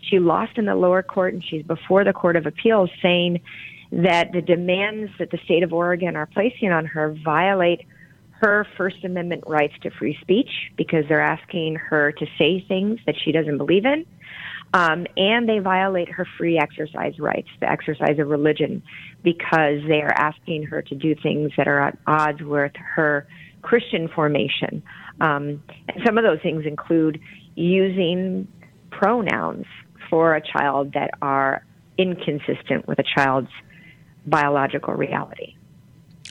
She 0.00 0.18
lost 0.18 0.56
in 0.56 0.66
the 0.66 0.74
lower 0.74 1.02
court, 1.02 1.34
and 1.34 1.44
she's 1.44 1.62
before 1.62 2.04
the 2.04 2.12
Court 2.12 2.36
of 2.36 2.46
Appeals, 2.46 2.90
saying 3.02 3.40
that 3.92 4.32
the 4.32 4.40
demands 4.40 5.12
that 5.18 5.30
the 5.30 5.38
state 5.44 5.62
of 5.62 5.72
Oregon 5.72 6.16
are 6.16 6.26
placing 6.26 6.70
on 6.70 6.86
her 6.86 7.14
violate 7.24 7.86
her 8.40 8.66
First 8.76 9.04
Amendment 9.04 9.44
rights 9.46 9.74
to 9.82 9.90
free 9.90 10.16
speech 10.20 10.50
because 10.76 11.04
they're 11.08 11.20
asking 11.20 11.76
her 11.76 12.12
to 12.12 12.26
say 12.38 12.64
things 12.66 13.00
that 13.06 13.14
she 13.24 13.32
doesn't 13.32 13.58
believe 13.58 13.84
in. 13.84 14.04
Um, 14.74 15.06
and 15.16 15.48
they 15.48 15.58
violate 15.58 16.08
her 16.10 16.26
free 16.36 16.58
exercise 16.58 17.18
rights, 17.18 17.48
the 17.60 17.70
exercise 17.70 18.18
of 18.18 18.28
religion, 18.28 18.82
because 19.22 19.80
they 19.88 20.02
are 20.02 20.12
asking 20.12 20.64
her 20.64 20.82
to 20.82 20.94
do 20.94 21.14
things 21.22 21.52
that 21.56 21.66
are 21.66 21.80
at 21.80 21.98
odds 22.06 22.42
with 22.42 22.72
her 22.76 23.26
Christian 23.62 24.08
formation. 24.08 24.82
Um, 25.20 25.62
and 25.88 26.02
some 26.04 26.18
of 26.18 26.24
those 26.24 26.40
things 26.42 26.66
include 26.66 27.20
using 27.54 28.48
pronouns 28.90 29.64
for 30.10 30.34
a 30.34 30.42
child 30.42 30.92
that 30.92 31.10
are 31.22 31.64
inconsistent 31.96 32.86
with 32.86 32.98
a 32.98 33.04
child's 33.16 33.50
biological 34.26 34.94
reality. 34.94 35.55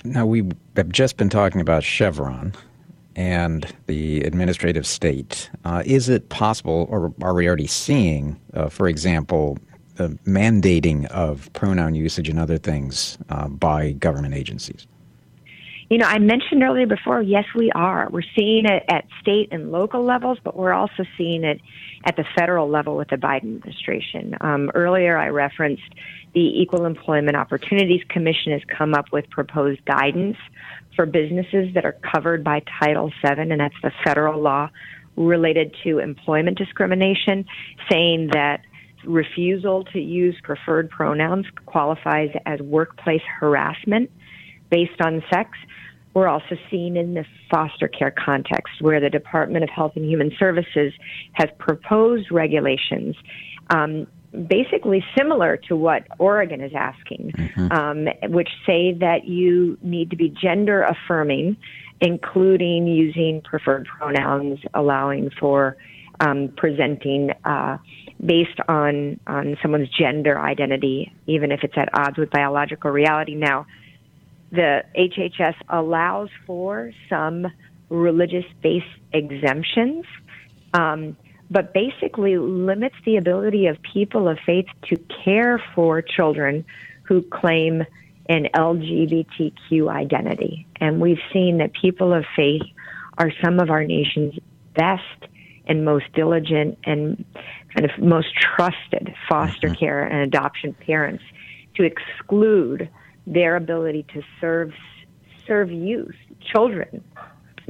Now, 0.06 0.26
we 0.26 0.48
have 0.76 0.90
just 0.90 1.18
been 1.18 1.30
talking 1.30 1.62
about 1.62 1.84
Chevron 1.84 2.54
and 3.16 3.74
the 3.88 4.22
administrative 4.22 4.86
state. 4.86 5.50
Uh, 5.64 5.82
is 5.86 6.10
it 6.10 6.30
possible, 6.30 6.86
or 6.90 7.12
are 7.22 7.34
we 7.34 7.48
already 7.48 7.66
seeing, 7.66 8.40
uh, 8.54 8.70
for 8.70 8.88
example, 8.88 9.58
the 9.96 10.10
mandating 10.28 11.06
of 11.08 11.52
pronoun 11.54 11.96
usage 11.96 12.30
and 12.30 12.40
other 12.40 12.58
things 12.58 13.18
uh, 13.30 13.48
by 13.48 13.94
government 13.94 14.36
agencies? 14.36 14.86
You 15.90 15.98
know, 16.00 16.08
I 16.08 16.20
mentioned 16.20 16.62
earlier 16.64 16.88
before, 16.88 17.22
yes, 17.22 17.46
we 17.56 17.72
are. 17.72 18.10
We're 18.10 18.24
seeing 18.36 18.66
it 18.66 18.84
at 18.90 19.06
state 19.22 19.50
and 19.52 19.72
local 19.72 20.04
levels, 20.04 20.40
but 20.44 20.56
we're 20.56 20.74
also 20.74 21.06
seeing 21.18 21.44
it 21.44 21.62
at 22.06 22.16
the 22.16 22.26
federal 22.38 22.70
level 22.70 22.98
with 22.98 23.10
the 23.10 23.18
Biden 23.18 23.58
administration. 23.58 24.36
Um, 24.42 24.72
earlier, 24.74 25.18
I 25.18 25.30
referenced 25.30 25.84
the 26.36 26.62
Equal 26.62 26.86
Employment 26.86 27.38
Opportunities 27.38 28.02
Commission 28.10 28.52
has 28.52 28.62
come 28.78 28.94
up 28.94 29.06
with 29.14 29.28
proposed 29.30 29.84
guidance 29.86 30.36
for 30.94 31.06
businesses 31.06 31.74
that 31.74 31.86
are 31.86 31.96
covered 32.14 32.44
by 32.44 32.62
Title 32.80 33.10
VII, 33.24 33.40
and 33.40 33.60
that's 33.60 33.76
the 33.82 33.92
federal 34.04 34.42
law 34.42 34.70
related 35.16 35.74
to 35.86 36.00
employment 36.00 36.58
discrimination, 36.58 37.46
saying 37.90 38.32
that 38.34 38.62
refusal 39.06 39.86
to 39.86 40.00
use 40.00 40.36
preferred 40.44 40.90
pronouns 40.90 41.46
qualifies 41.66 42.30
as 42.46 42.60
workplace 42.60 43.22
harassment 43.40 44.12
based 44.70 45.00
on 45.00 45.24
sex. 45.32 45.52
We're 46.14 46.28
also 46.28 46.58
seeing 46.70 46.98
in 46.98 47.14
the 47.14 47.26
foster 47.50 47.88
care 47.88 48.12
context 48.12 48.82
where 48.82 49.00
the 49.00 49.10
Department 49.10 49.64
of 49.64 49.70
Health 49.70 49.94
and 49.96 50.04
Human 50.04 50.32
Services 50.38 50.92
has 51.34 51.50
proposed 51.60 52.30
regulations 52.30 53.16
um, 53.70 54.08
basically 54.48 55.04
similar 55.18 55.58
to 55.68 55.76
what 55.76 56.04
Oregon 56.20 56.62
is 56.62 56.72
asking, 56.76 57.34
um, 57.72 58.08
which 58.30 58.50
say 58.66 58.94
that 58.94 59.26
you 59.26 59.78
need 59.82 60.10
to 60.12 60.16
be 60.16 60.30
gender 60.30 60.84
affirming, 60.84 61.58
including 62.02 62.88
using 62.88 63.42
preferred 63.42 63.88
pronouns, 63.88 64.60
allowing 64.74 65.30
for 65.40 65.78
um, 66.20 66.54
presenting 66.56 67.32
uh, 67.44 67.78
based 68.24 68.60
on 68.68 69.20
on 69.28 69.58
someone's 69.62 69.90
gender 69.90 70.40
identity, 70.40 71.14
even 71.28 71.52
if 71.52 71.62
it's 71.64 71.78
at 71.78 71.90
odds 71.94 72.18
with 72.18 72.30
biological 72.30 72.92
reality. 72.92 73.36
Now, 73.36 73.66
the 74.52 74.84
HHS 74.98 75.56
allows 75.70 76.30
for 76.46 76.92
some 77.10 77.48
religious-based 77.90 78.86
exemptions. 79.14 80.06
Um, 80.74 81.18
but 81.56 81.74
basically 81.74 82.38
limits 82.38 82.96
the 83.06 83.16
ability 83.16 83.68
of 83.68 83.78
people 83.82 84.28
of 84.28 84.38
faith 84.46 84.66
to 84.90 84.98
care 85.24 85.64
for 85.74 86.02
children 86.02 86.66
who 87.04 87.22
claim 87.22 87.82
an 88.28 88.50
LGBTQ 88.54 89.88
identity. 89.90 90.68
And 90.82 91.00
we've 91.00 91.22
seen 91.32 91.60
that 91.60 91.72
people 91.72 92.14
of 92.14 92.26
faith 92.36 92.64
are 93.18 93.32
some 93.42 93.62
of 93.62 93.70
our 93.70 93.86
nation's 93.86 94.34
best 94.76 95.32
and 95.66 95.86
most 95.86 96.12
diligent 96.14 96.78
and 96.84 97.24
kind 97.74 97.90
of 97.90 98.04
most 98.04 98.36
trusted 98.36 99.16
foster 99.30 99.70
mm-hmm. 99.70 99.76
care 99.76 100.04
and 100.04 100.24
adoption 100.24 100.74
parents 100.74 101.24
to 101.76 101.84
exclude 101.84 102.90
their 103.26 103.56
ability 103.56 104.06
to 104.14 104.22
serve 104.42 104.74
serve 105.48 105.72
youth, 105.72 106.16
children 106.54 107.02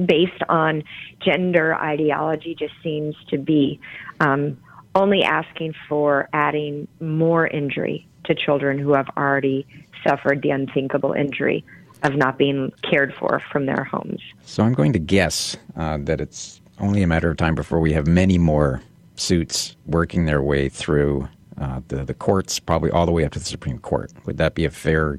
based 0.04 0.42
on 0.48 0.82
gender 1.20 1.74
ideology 1.74 2.54
just 2.54 2.74
seems 2.82 3.14
to 3.28 3.38
be 3.38 3.80
um, 4.20 4.56
only 4.94 5.22
asking 5.22 5.74
for 5.88 6.28
adding 6.32 6.88
more 7.00 7.46
injury 7.46 8.06
to 8.24 8.34
children 8.34 8.78
who 8.78 8.94
have 8.94 9.08
already 9.16 9.66
suffered 10.06 10.42
the 10.42 10.50
unthinkable 10.50 11.12
injury 11.12 11.64
of 12.02 12.14
not 12.14 12.38
being 12.38 12.72
cared 12.88 13.14
for 13.14 13.42
from 13.50 13.66
their 13.66 13.84
homes. 13.84 14.20
So 14.42 14.62
I'm 14.62 14.74
going 14.74 14.92
to 14.92 14.98
guess 14.98 15.56
uh, 15.76 15.98
that 16.02 16.20
it's 16.20 16.60
only 16.78 17.02
a 17.02 17.06
matter 17.06 17.30
of 17.30 17.36
time 17.36 17.54
before 17.54 17.80
we 17.80 17.92
have 17.92 18.06
many 18.06 18.38
more 18.38 18.82
suits 19.16 19.76
working 19.86 20.26
their 20.26 20.42
way 20.42 20.68
through 20.68 21.28
uh, 21.58 21.80
the, 21.88 22.04
the 22.04 22.14
courts, 22.14 22.58
probably 22.58 22.90
all 22.90 23.06
the 23.06 23.12
way 23.12 23.24
up 23.24 23.32
to 23.32 23.38
the 23.38 23.44
Supreme 23.44 23.78
Court. 23.78 24.12
Would 24.26 24.36
that 24.36 24.54
be 24.54 24.64
a 24.64 24.70
fair 24.70 25.18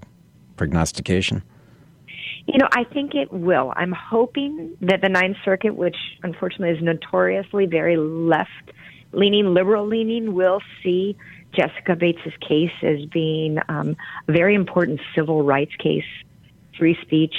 prognostication? 0.56 1.42
You 2.48 2.60
know, 2.60 2.70
I 2.72 2.86
think 2.86 3.14
it 3.14 3.32
will. 3.32 3.74
I'm 3.76 3.92
hoping 3.92 4.78
that 4.82 5.02
the 5.02 5.10
Ninth 5.10 5.36
Circuit, 5.44 5.76
which 5.76 5.98
unfortunately 6.24 6.78
is 6.78 6.84
notoriously 6.84 7.66
very 7.66 7.98
left 7.98 8.50
leaning, 9.12 9.54
liberal 9.54 9.86
leaning, 9.86 10.34
will 10.34 10.62
see 10.82 11.18
Jessica 11.54 11.98
Bates's 11.98 12.34
case 12.48 12.72
as 12.84 13.06
being 13.12 13.58
um, 13.68 13.98
a 14.30 14.32
very 14.32 14.56
important 14.56 15.02
civil 15.14 15.44
rights 15.44 15.76
case, 15.78 16.06
free 16.78 16.98
speech, 17.02 17.36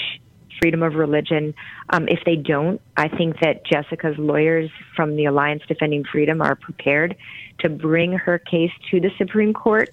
freedom 0.60 0.82
of 0.82 0.94
religion. 0.94 1.54
Um, 1.88 2.06
if 2.08 2.20
they 2.26 2.36
don't, 2.36 2.80
I 2.96 3.08
think 3.08 3.40
that 3.40 3.64
Jessica's 3.64 4.18
lawyers 4.18 4.70
from 4.94 5.16
the 5.16 5.24
Alliance 5.24 5.62
Defending 5.66 6.04
Freedom 6.04 6.42
are 6.42 6.54
prepared 6.54 7.16
to 7.60 7.70
bring 7.70 8.12
her 8.12 8.38
case 8.38 8.72
to 8.90 9.00
the 9.00 9.10
Supreme 9.16 9.54
Court. 9.54 9.88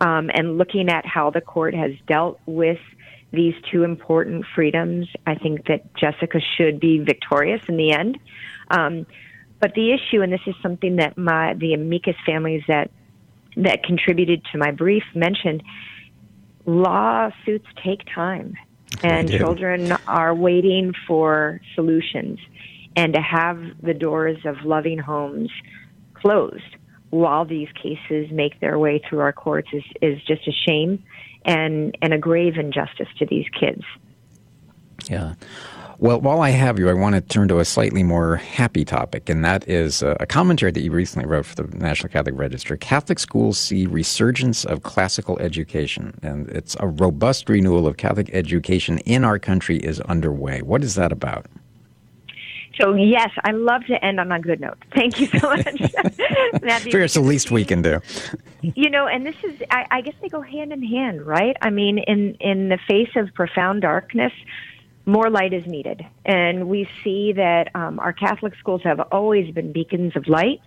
Um, 0.00 0.30
and 0.34 0.58
looking 0.58 0.88
at 0.88 1.06
how 1.06 1.30
the 1.30 1.40
court 1.40 1.74
has 1.74 1.92
dealt 2.08 2.40
with 2.46 2.78
these 3.32 3.54
two 3.70 3.82
important 3.82 4.44
freedoms, 4.54 5.08
I 5.26 5.34
think 5.34 5.66
that 5.66 5.94
Jessica 5.94 6.38
should 6.56 6.78
be 6.78 6.98
victorious 6.98 7.62
in 7.68 7.76
the 7.76 7.92
end. 7.92 8.18
Um, 8.70 9.06
but 9.60 9.74
the 9.74 9.92
issue, 9.92 10.22
and 10.22 10.32
this 10.32 10.40
is 10.46 10.54
something 10.62 10.96
that 10.96 11.16
my 11.16 11.54
the 11.54 11.72
amicus 11.74 12.16
families 12.26 12.62
that 12.68 12.90
that 13.56 13.84
contributed 13.84 14.42
to 14.52 14.58
my 14.58 14.70
brief 14.70 15.04
mentioned, 15.14 15.62
lawsuits 16.66 17.66
take 17.82 18.00
time, 18.12 18.54
and 19.02 19.30
children 19.30 19.92
are 20.06 20.34
waiting 20.34 20.92
for 21.06 21.60
solutions, 21.74 22.38
and 22.96 23.14
to 23.14 23.20
have 23.20 23.62
the 23.82 23.94
doors 23.94 24.38
of 24.44 24.56
loving 24.64 24.98
homes 24.98 25.50
closed 26.14 26.76
while 27.10 27.44
these 27.44 27.68
cases 27.80 28.30
make 28.32 28.58
their 28.60 28.78
way 28.78 29.00
through 29.06 29.20
our 29.20 29.34
courts 29.34 29.68
is, 29.72 29.84
is 30.00 30.18
just 30.24 30.48
a 30.48 30.52
shame 30.66 31.02
and, 31.44 31.96
and 32.02 32.12
a 32.12 32.18
grave 32.18 32.56
injustice 32.56 33.08
to 33.18 33.26
these 33.26 33.46
kids. 33.58 33.82
Yeah. 35.08 35.34
Well, 36.02 36.20
while 36.20 36.40
I 36.40 36.50
have 36.50 36.80
you, 36.80 36.88
I 36.88 36.94
want 36.94 37.14
to 37.14 37.20
turn 37.20 37.46
to 37.46 37.60
a 37.60 37.64
slightly 37.64 38.02
more 38.02 38.34
happy 38.34 38.84
topic, 38.84 39.28
and 39.28 39.44
that 39.44 39.68
is 39.68 40.02
uh, 40.02 40.16
a, 40.18 40.26
commentary 40.26 40.72
that 40.72 40.80
you 40.80 40.90
recently 40.90 41.28
wrote 41.28 41.46
for 41.46 41.54
the 41.54 41.76
National 41.76 42.08
Catholic 42.08 42.36
Register. 42.36 42.76
Catholic 42.76 43.20
schools 43.20 43.56
see 43.56 43.86
resurgence 43.86 44.64
of 44.64 44.82
classical 44.82 45.38
education, 45.38 46.18
and 46.20 46.48
it's 46.48 46.76
a 46.80 46.88
robust 46.88 47.48
renewal 47.48 47.86
of 47.86 47.98
Catholic 47.98 48.30
education 48.32 48.98
in 48.98 49.22
our 49.22 49.38
country 49.38 49.76
is 49.76 50.00
underway. 50.00 50.60
What 50.60 50.82
is 50.82 50.96
that 50.96 51.12
about? 51.12 51.46
So 52.82 52.94
yes, 52.94 53.30
I 53.44 53.52
love 53.52 53.84
to 53.86 54.04
end 54.04 54.18
on 54.18 54.32
a 54.32 54.40
good 54.40 54.60
note. 54.60 54.76
Thank 54.92 55.20
you 55.20 55.28
so 55.28 55.50
much, 55.50 55.64
Matthew. 56.62 56.90
Figure 56.90 57.02
it's 57.02 57.14
the 57.14 57.20
least 57.20 57.52
we 57.52 57.64
can 57.64 57.80
do. 57.80 58.00
you 58.60 58.90
know, 58.90 59.06
and 59.06 59.24
this 59.24 59.36
is, 59.44 59.62
I, 59.70 59.86
I 59.90 60.00
guess 60.00 60.14
they 60.20 60.28
go 60.28 60.40
hand 60.40 60.72
in 60.72 60.82
hand, 60.82 61.22
right? 61.24 61.56
I 61.62 61.70
mean, 61.70 61.98
in 61.98 62.34
in 62.40 62.70
the 62.70 62.78
face 62.88 63.10
of 63.14 63.32
profound 63.34 63.82
darkness, 63.82 64.32
more 65.06 65.30
light 65.30 65.52
is 65.52 65.64
needed, 65.64 66.04
and 66.24 66.68
we 66.68 66.88
see 67.04 67.32
that 67.34 67.70
um, 67.76 68.00
our 68.00 68.12
Catholic 68.12 68.54
schools 68.58 68.80
have 68.82 68.98
always 69.12 69.54
been 69.54 69.72
beacons 69.72 70.16
of 70.16 70.26
light, 70.26 70.60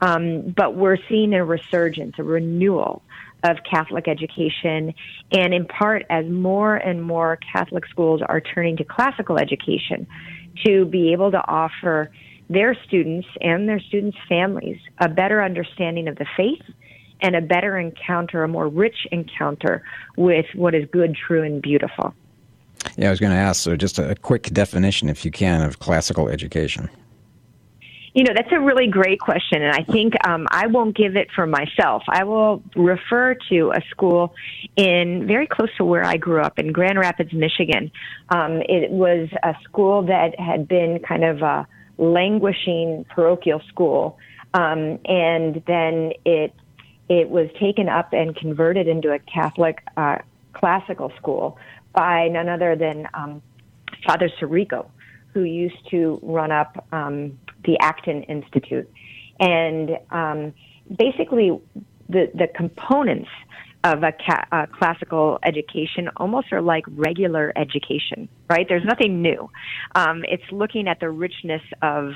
um, 0.00 0.52
but 0.56 0.74
we're 0.74 0.98
seeing 1.08 1.34
a 1.34 1.44
resurgence, 1.44 2.16
a 2.18 2.24
renewal 2.24 3.00
of 3.44 3.58
Catholic 3.70 4.08
education, 4.08 4.92
and 5.30 5.54
in 5.54 5.66
part 5.66 6.04
as 6.10 6.26
more 6.26 6.74
and 6.74 7.00
more 7.00 7.38
Catholic 7.52 7.86
schools 7.86 8.22
are 8.28 8.40
turning 8.40 8.76
to 8.76 8.84
classical 8.84 9.38
education 9.38 10.08
to 10.64 10.84
be 10.84 11.12
able 11.12 11.30
to 11.30 11.46
offer 11.46 12.10
their 12.48 12.74
students 12.86 13.28
and 13.40 13.68
their 13.68 13.80
students' 13.80 14.18
families 14.28 14.78
a 14.98 15.08
better 15.08 15.42
understanding 15.42 16.08
of 16.08 16.16
the 16.16 16.26
faith 16.36 16.62
and 17.22 17.36
a 17.36 17.40
better 17.40 17.78
encounter, 17.78 18.42
a 18.42 18.48
more 18.48 18.68
rich 18.68 19.06
encounter 19.12 19.82
with 20.16 20.46
what 20.54 20.74
is 20.74 20.88
good, 20.90 21.14
true, 21.14 21.42
and 21.42 21.62
beautiful. 21.62 22.14
Yeah, 22.96 23.08
I 23.08 23.10
was 23.10 23.20
going 23.20 23.32
to 23.32 23.38
ask, 23.38 23.62
so 23.62 23.76
just 23.76 23.98
a 23.98 24.14
quick 24.16 24.44
definition, 24.44 25.08
if 25.08 25.24
you 25.24 25.30
can, 25.30 25.62
of 25.62 25.78
classical 25.78 26.28
education. 26.28 26.88
You 28.12 28.24
know, 28.24 28.32
that's 28.34 28.50
a 28.50 28.58
really 28.58 28.88
great 28.88 29.20
question, 29.20 29.62
and 29.62 29.72
I 29.72 29.84
think 29.84 30.14
um, 30.26 30.48
I 30.50 30.66
won't 30.66 30.96
give 30.96 31.14
it 31.14 31.28
for 31.32 31.46
myself. 31.46 32.02
I 32.08 32.24
will 32.24 32.60
refer 32.74 33.36
to 33.50 33.70
a 33.70 33.80
school 33.90 34.34
in 34.74 35.28
very 35.28 35.46
close 35.46 35.68
to 35.76 35.84
where 35.84 36.04
I 36.04 36.16
grew 36.16 36.40
up 36.40 36.58
in 36.58 36.72
Grand 36.72 36.98
Rapids, 36.98 37.32
Michigan. 37.32 37.92
Um, 38.30 38.62
it 38.68 38.90
was 38.90 39.28
a 39.44 39.54
school 39.62 40.02
that 40.06 40.38
had 40.40 40.66
been 40.66 40.98
kind 41.06 41.22
of 41.22 41.42
a 41.42 41.68
languishing 41.98 43.06
parochial 43.10 43.62
school, 43.68 44.18
um, 44.54 44.98
and 45.04 45.62
then 45.68 46.12
it 46.24 46.52
it 47.08 47.28
was 47.28 47.48
taken 47.60 47.88
up 47.88 48.12
and 48.12 48.34
converted 48.34 48.88
into 48.88 49.12
a 49.12 49.20
Catholic 49.20 49.82
uh, 49.96 50.18
classical 50.52 51.12
school 51.16 51.58
by 51.92 52.28
none 52.28 52.48
other 52.48 52.74
than 52.74 53.08
um, 53.14 53.42
Father 54.04 54.30
Sirico, 54.40 54.86
who 55.32 55.42
used 55.42 55.88
to 55.90 56.18
run 56.22 56.50
up 56.50 56.86
um, 56.92 57.38
the 57.64 57.78
Acton 57.80 58.22
Institute. 58.24 58.90
And 59.38 59.90
um, 60.10 60.54
basically, 60.96 61.58
the, 62.08 62.30
the 62.34 62.48
components 62.54 63.28
of 63.84 64.02
a, 64.02 64.12
ca- 64.12 64.66
classical 64.78 65.38
education 65.42 66.10
almost 66.16 66.52
are 66.52 66.60
like 66.60 66.84
regular 66.88 67.52
education, 67.56 68.28
right? 68.48 68.66
There's 68.68 68.84
nothing 68.84 69.22
new. 69.22 69.50
Um, 69.94 70.22
it's 70.28 70.44
looking 70.52 70.88
at 70.88 71.00
the 71.00 71.10
richness 71.10 71.62
of 71.82 72.12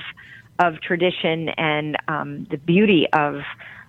of 0.60 0.80
tradition 0.80 1.48
and 1.48 1.96
um, 2.06 2.46
the 2.50 2.58
beauty 2.58 3.06
of 3.12 3.40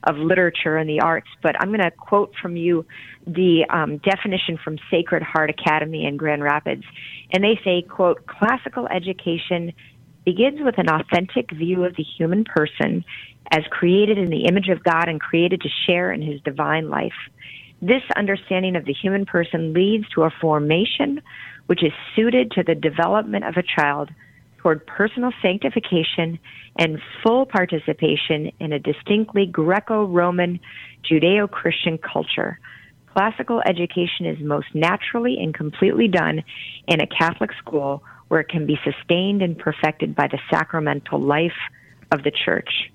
of 0.04 0.18
literature 0.18 0.78
and 0.78 0.90
the 0.90 1.00
arts. 1.00 1.28
But 1.42 1.56
I'm 1.60 1.70
going 1.70 1.82
to 1.82 1.92
quote 1.92 2.34
from 2.42 2.56
you 2.56 2.86
the 3.28 3.66
um, 3.70 3.98
definition 3.98 4.58
from 4.64 4.78
Sacred 4.90 5.24
Heart 5.24 5.50
Academy 5.52 6.06
in 6.06 6.18
Grand 6.18 6.44
Rapids, 6.44 6.84
and 7.32 7.44
they 7.44 7.60
say, 7.64 7.82
"quote 7.84 8.26
Classical 8.26 8.88
education 8.88 9.74
begins 10.26 10.60
with 10.62 10.78
an 10.78 10.90
authentic 10.90 11.52
view 11.52 11.86
of 11.86 11.96
the 11.96 12.04
human 12.18 12.44
person 12.44 13.06
as 13.52 13.64
created 13.70 14.18
in 14.18 14.30
the 14.30 14.46
image 14.46 14.70
of 14.70 14.84
God 14.84 15.08
and 15.08 15.22
created 15.22 15.62
to 15.62 15.70
share 15.86 16.12
in 16.12 16.22
his 16.22 16.42
divine 16.42 16.90
life. 16.90 17.14
This 17.82 18.02
understanding 18.16 18.76
of 18.76 18.86
the 18.86 18.94
human 18.94 19.26
person 19.26 19.74
leads 19.74 20.10
to 20.10 20.24
a 20.24 20.34
formation 20.42 21.22
which 21.68 21.84
is 21.84 21.92
suited 22.16 22.52
to 22.52 22.64
the 22.64 22.76
development 22.76 23.46
of 23.46 23.56
a 23.58 23.64
child 23.64 24.10
toward 24.58 24.86
personal 24.88 25.32
sanctification 25.44 26.40
and 26.80 27.00
full 27.22 27.46
participation 27.46 28.52
in 28.60 28.74
a 28.74 28.80
distinctly 28.80 29.46
Greco 29.46 30.06
Roman 30.06 30.60
Judeo 31.10 31.50
Christian 31.50 32.00
culture. 32.00 32.60
Classical 33.14 33.62
education 33.66 34.26
is 34.26 34.40
most 34.42 34.68
naturally 34.74 35.38
and 35.38 35.54
completely 35.54 36.08
done 36.08 36.44
in 36.88 37.00
a 37.00 37.08
Catholic 37.08 37.52
school 37.60 38.02
where 38.36 38.42
it 38.42 38.50
can 38.50 38.66
be 38.66 38.78
sustained 38.84 39.42
and 39.42 39.58
perfected 39.58 40.14
by 40.14 40.28
the 40.28 40.38
sacramental 40.52 41.22
life 41.22 41.56
of 42.12 42.24
the 42.24 42.32
church. 42.32 42.92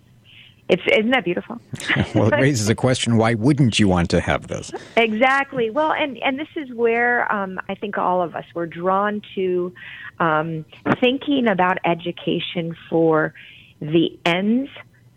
It's 0.68 0.82
isn't 0.86 1.12
that 1.12 1.24
beautiful? 1.24 1.59
well, 2.14 2.26
it 2.26 2.38
raises 2.38 2.68
a 2.68 2.74
question: 2.74 3.16
Why 3.16 3.32
wouldn't 3.32 3.78
you 3.78 3.88
want 3.88 4.11
to 4.11 4.20
have 4.20 4.49
this? 4.49 4.70
Exactly. 4.99 5.70
Well, 5.70 5.93
and 5.93 6.18
and 6.18 6.38
this 6.38 6.49
is 6.57 6.70
where 6.74 7.32
um, 7.32 7.59
I 7.70 7.74
think 7.74 7.97
all 7.97 8.20
of 8.20 8.36
us 8.36 8.45
were 8.55 8.66
drawn 8.66 9.22
to 9.34 9.72
um, 10.18 10.66
thinking 11.01 11.49
about 11.49 11.78
education 11.86 12.76
for 12.91 13.32
the 13.80 14.18
ends 14.26 14.68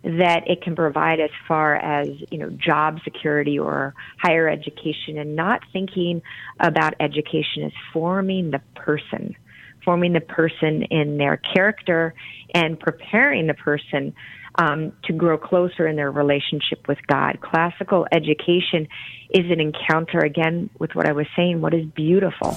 that 0.03 0.43
it 0.47 0.61
can 0.61 0.73
provide 0.73 1.19
as 1.19 1.31
far 1.49 1.75
as 1.75 2.07
you 2.31 2.37
know 2.37 2.49
job 2.49 2.99
security 3.03 3.59
or 3.59 3.93
higher 4.19 4.47
education, 4.47 5.17
and 5.17 5.35
not 5.35 5.59
thinking 5.73 6.21
about 6.61 6.93
education 7.01 7.63
as 7.65 7.73
forming 7.91 8.51
the 8.51 8.61
person 8.73 9.35
forming 9.83 10.13
the 10.13 10.21
person 10.21 10.83
in 10.83 11.17
their 11.17 11.37
character 11.37 12.13
and 12.53 12.79
preparing 12.79 13.47
the 13.47 13.53
person 13.53 14.13
um, 14.55 14.93
to 15.05 15.13
grow 15.13 15.37
closer 15.37 15.87
in 15.87 15.95
their 15.95 16.11
relationship 16.11 16.87
with 16.87 16.99
God. 17.07 17.39
Classical 17.41 18.05
education 18.11 18.87
is 19.31 19.49
an 19.49 19.59
encounter 19.59 20.19
again 20.19 20.69
with 20.79 20.93
what 20.93 21.07
I 21.07 21.11
was 21.11 21.25
saying, 21.35 21.61
what 21.61 21.73
is 21.73 21.85
beautiful. 21.87 22.55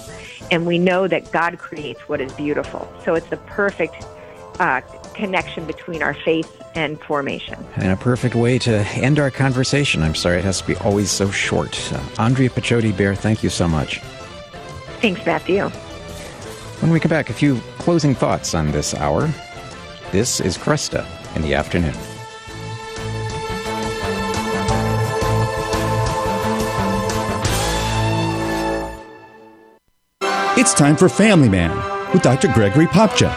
And 0.51 0.66
we 0.66 0.79
know 0.79 1.09
that 1.09 1.33
God 1.33 1.59
creates 1.59 2.01
what 2.09 2.20
is 2.20 2.33
beautiful. 2.33 2.87
So 3.05 3.14
it's 3.14 3.29
the 3.31 3.39
perfect 3.39 3.97
uh, 4.61 4.83
connection 5.14 5.66
between 5.66 6.03
our 6.03 6.14
faith 6.14 6.62
and 6.74 7.01
formation. 7.01 7.66
And 7.77 7.93
a 7.93 7.97
perfect 7.97 8.35
way 8.35 8.59
to 8.61 8.81
end 8.95 9.18
our 9.18 9.31
conversation. 9.31 10.03
I'm 10.03 10.14
sorry 10.14 10.39
it 10.39 10.45
has 10.45 10.61
to 10.61 10.66
be 10.66 10.77
always 10.77 11.11
so 11.11 11.31
short. 11.31 11.93
Uh, 11.93 12.01
Andrea 12.18 12.51
Picciotti-Bayer, 12.51 13.14
thank 13.14 13.43
you 13.43 13.49
so 13.49 13.66
much. 13.66 14.01
Thanks, 15.01 15.24
Matthew. 15.24 15.70
When 16.81 16.91
we 16.91 17.01
come 17.01 17.09
back, 17.09 17.31
a 17.31 17.33
few 17.33 17.57
closing 17.79 18.14
thoughts 18.14 18.55
on 18.55 18.70
this 18.70 18.95
hour. 18.95 19.31
This 20.12 20.41
is 20.41 20.59
Kresta 20.59 21.07
in 21.35 21.41
the 21.41 21.55
afternoon. 21.55 21.95
It's 30.59 30.74
time 30.74 30.97
for 30.97 31.09
Family 31.09 31.49
Man 31.49 31.74
with 32.12 32.22
Dr. 32.22 32.49
Gregory 32.49 32.87
Popcak. 32.87 33.35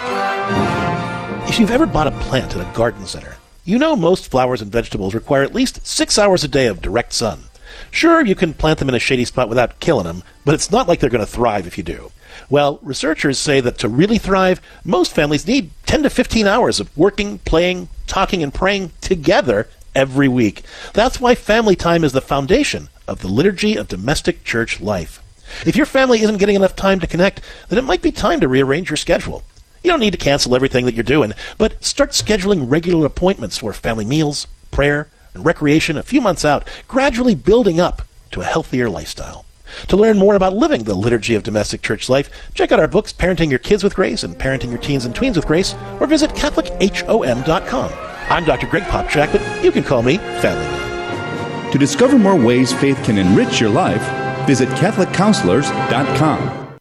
If 1.47 1.59
you've 1.61 1.71
ever 1.71 1.85
bought 1.85 2.07
a 2.07 2.11
plant 2.11 2.57
at 2.57 2.69
a 2.69 2.77
garden 2.77 3.05
center, 3.05 3.37
you 3.63 3.79
know 3.79 3.95
most 3.95 4.29
flowers 4.29 4.61
and 4.61 4.69
vegetables 4.69 5.13
require 5.13 5.43
at 5.43 5.55
least 5.55 5.87
six 5.87 6.19
hours 6.19 6.43
a 6.43 6.49
day 6.49 6.67
of 6.67 6.81
direct 6.81 7.13
sun. 7.13 7.43
Sure, 7.89 8.25
you 8.25 8.35
can 8.35 8.53
plant 8.53 8.79
them 8.79 8.89
in 8.89 8.95
a 8.95 8.99
shady 8.99 9.23
spot 9.23 9.47
without 9.47 9.79
killing 9.79 10.05
them, 10.05 10.23
but 10.43 10.53
it's 10.53 10.71
not 10.71 10.89
like 10.89 10.99
they're 10.99 11.09
going 11.09 11.25
to 11.25 11.31
thrive 11.31 11.65
if 11.65 11.77
you 11.77 11.83
do. 11.85 12.11
Well, 12.49 12.79
researchers 12.81 13.37
say 13.37 13.59
that 13.61 13.77
to 13.79 13.89
really 13.89 14.17
thrive, 14.17 14.61
most 14.83 15.13
families 15.13 15.47
need 15.47 15.71
10 15.85 16.03
to 16.03 16.09
15 16.09 16.47
hours 16.47 16.79
of 16.79 16.95
working, 16.97 17.39
playing, 17.39 17.89
talking, 18.07 18.43
and 18.43 18.53
praying 18.53 18.91
together 19.01 19.67
every 19.95 20.27
week. 20.27 20.63
That's 20.93 21.19
why 21.19 21.35
family 21.35 21.75
time 21.75 22.03
is 22.03 22.11
the 22.11 22.21
foundation 22.21 22.89
of 23.07 23.21
the 23.21 23.27
liturgy 23.27 23.75
of 23.75 23.87
domestic 23.87 24.43
church 24.43 24.79
life. 24.79 25.21
If 25.65 25.75
your 25.75 25.85
family 25.85 26.21
isn't 26.21 26.37
getting 26.37 26.55
enough 26.55 26.75
time 26.75 26.99
to 26.99 27.07
connect, 27.07 27.41
then 27.69 27.79
it 27.79 27.85
might 27.85 28.01
be 28.01 28.11
time 28.11 28.39
to 28.39 28.47
rearrange 28.47 28.89
your 28.89 28.97
schedule. 28.97 29.43
You 29.83 29.89
don't 29.89 29.99
need 29.99 30.11
to 30.11 30.17
cancel 30.17 30.55
everything 30.55 30.85
that 30.85 30.93
you're 30.93 31.03
doing, 31.03 31.33
but 31.57 31.83
start 31.83 32.11
scheduling 32.11 32.69
regular 32.69 33.05
appointments 33.05 33.57
for 33.57 33.73
family 33.73 34.05
meals, 34.05 34.47
prayer, 34.71 35.07
and 35.33 35.45
recreation 35.45 35.97
a 35.97 36.03
few 36.03 36.21
months 36.21 36.45
out, 36.45 36.67
gradually 36.87 37.35
building 37.35 37.79
up 37.79 38.03
to 38.31 38.41
a 38.41 38.45
healthier 38.45 38.89
lifestyle. 38.89 39.45
To 39.87 39.97
learn 39.97 40.17
more 40.17 40.35
about 40.35 40.55
living 40.55 40.83
the 40.83 40.95
liturgy 40.95 41.35
of 41.35 41.43
domestic 41.43 41.81
church 41.81 42.09
life, 42.09 42.29
check 42.53 42.71
out 42.71 42.79
our 42.79 42.87
books, 42.87 43.13
Parenting 43.13 43.49
Your 43.49 43.59
Kids 43.59 43.83
with 43.83 43.95
Grace 43.95 44.23
and 44.23 44.37
Parenting 44.37 44.69
Your 44.69 44.79
Teens 44.79 45.05
and 45.05 45.15
Tweens 45.15 45.35
with 45.35 45.47
Grace, 45.47 45.75
or 45.99 46.07
visit 46.07 46.31
CatholicHOM.com. 46.31 47.91
I'm 48.29 48.45
Dr. 48.45 48.67
Greg 48.67 48.83
Popcak, 48.83 49.31
but 49.31 49.63
you 49.63 49.71
can 49.71 49.83
call 49.83 50.03
me 50.03 50.17
Family 50.17 50.65
Man. 50.65 51.71
To 51.71 51.77
discover 51.77 52.17
more 52.17 52.35
ways 52.35 52.73
faith 52.73 53.01
can 53.03 53.17
enrich 53.17 53.59
your 53.59 53.69
life, 53.69 54.01
visit 54.47 54.69
CatholicCounselors.com. 54.69 56.77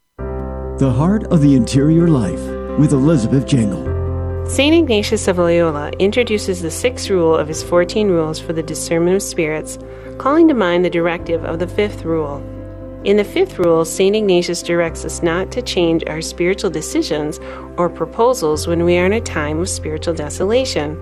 The 0.78 0.91
Heart 0.91 1.24
of 1.24 1.43
the 1.43 1.55
Interior 1.55 2.09
Life 2.09 2.41
with 2.78 2.93
Elizabeth 2.93 3.47
Jangle. 3.47 3.86
St. 4.49 4.74
Ignatius 4.74 5.28
of 5.28 5.36
Loyola 5.36 5.91
introduces 5.99 6.62
the 6.62 6.70
sixth 6.70 7.11
rule 7.11 7.36
of 7.36 7.49
his 7.49 7.62
14 7.62 8.09
rules 8.09 8.39
for 8.39 8.55
the 8.55 8.62
discernment 8.62 9.16
of 9.16 9.22
spirits, 9.22 9.78
calling 10.16 10.49
to 10.49 10.55
mind 10.55 10.84
the 10.84 10.91
directive 10.91 11.45
of 11.45 11.59
the 11.59 11.66
fifth 11.66 12.05
rule. 12.05 12.43
In 13.09 13.17
the 13.17 13.25
fifth 13.25 13.59
rule, 13.59 13.87
St. 13.87 14.15
Ignatius 14.15 14.63
directs 14.63 15.03
us 15.03 15.23
not 15.23 15.51
to 15.53 15.63
change 15.63 16.05
our 16.09 16.21
spiritual 16.21 16.69
decisions 16.69 17.41
or 17.79 17.89
proposals 17.89 18.67
when 18.67 18.85
we 18.85 18.99
are 18.99 19.07
in 19.07 19.15
a 19.15 19.21
time 19.23 19.61
of 19.61 19.71
spiritual 19.71 20.13
desolation. 20.13 20.95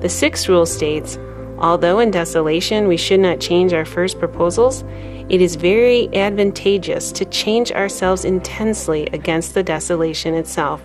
The 0.00 0.10
sixth 0.10 0.50
rule 0.50 0.66
states, 0.66 1.16
Although 1.56 2.00
in 2.00 2.10
desolation 2.10 2.88
we 2.88 2.98
should 2.98 3.20
not 3.20 3.40
change 3.40 3.72
our 3.72 3.86
first 3.86 4.18
proposals, 4.18 4.84
it 5.30 5.40
is 5.40 5.56
very 5.56 6.14
advantageous 6.14 7.10
to 7.12 7.24
change 7.24 7.72
ourselves 7.72 8.26
intensely 8.26 9.06
against 9.14 9.54
the 9.54 9.62
desolation 9.62 10.34
itself. 10.34 10.82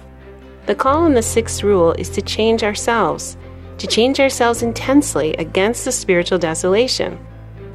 The 0.67 0.75
call 0.75 1.05
in 1.05 1.15
the 1.15 1.21
sixth 1.21 1.63
rule 1.63 1.91
is 1.99 2.09
to 2.11 2.21
change 2.21 2.63
ourselves, 2.63 3.35
to 3.77 3.87
change 3.87 4.21
ourselves 4.21 4.63
intensely 4.63 5.33
against 5.33 5.83
the 5.83 5.91
spiritual 5.91 6.37
desolation. 6.37 7.19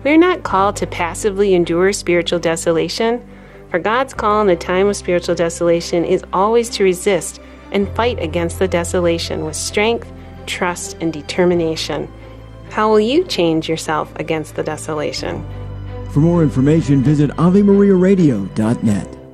We 0.07 0.13
are 0.13 0.17
not 0.17 0.45
called 0.45 0.77
to 0.77 0.87
passively 0.87 1.53
endure 1.53 1.93
spiritual 1.93 2.39
desolation, 2.39 3.29
for 3.71 3.81
God's 3.81 4.15
call 4.15 4.41
in 4.41 4.47
the 4.47 4.55
time 4.55 4.87
of 4.87 4.95
spiritual 4.95 5.35
desolation 5.35 6.05
is 6.05 6.23
always 6.33 6.71
to 6.71 6.85
resist 6.85 7.41
and 7.73 7.89
fight 7.97 8.23
against 8.23 8.61
the 8.61 8.69
desolation 8.69 9.45
with 9.45 9.57
strength, 9.57 10.09
trust, 10.47 10.97
and 11.01 11.13
determination. 11.13 12.09
How 12.71 12.89
will 12.89 13.01
you 13.01 13.25
change 13.25 13.69
yourself 13.69 14.15
against 14.15 14.55
the 14.55 14.63
desolation? 14.63 15.45
For 16.13 16.21
more 16.21 16.45
information, 16.45 17.03
visit 17.03 17.31
AveMariaRadio.net. 17.31 19.26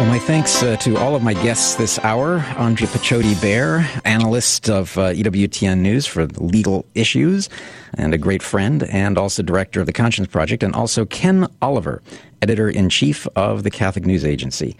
Well, 0.00 0.08
my 0.08 0.18
thanks 0.18 0.62
uh, 0.62 0.76
to 0.76 0.96
all 0.96 1.14
of 1.14 1.22
my 1.22 1.34
guests 1.34 1.74
this 1.74 1.98
hour. 1.98 2.38
Andrea 2.56 2.88
Picciotti-Bayer, 2.88 3.86
analyst 4.06 4.70
of 4.70 4.96
uh, 4.96 5.12
EWTN 5.12 5.80
News 5.80 6.06
for 6.06 6.24
legal 6.24 6.86
issues, 6.94 7.50
and 7.92 8.14
a 8.14 8.16
great 8.16 8.42
friend, 8.42 8.84
and 8.84 9.18
also 9.18 9.42
director 9.42 9.78
of 9.78 9.84
the 9.84 9.92
Conscience 9.92 10.26
Project, 10.26 10.62
and 10.62 10.74
also 10.74 11.04
Ken 11.04 11.46
Oliver, 11.60 12.00
editor 12.40 12.70
in 12.70 12.88
chief 12.88 13.26
of 13.36 13.62
the 13.62 13.70
Catholic 13.70 14.06
News 14.06 14.24
Agency 14.24 14.74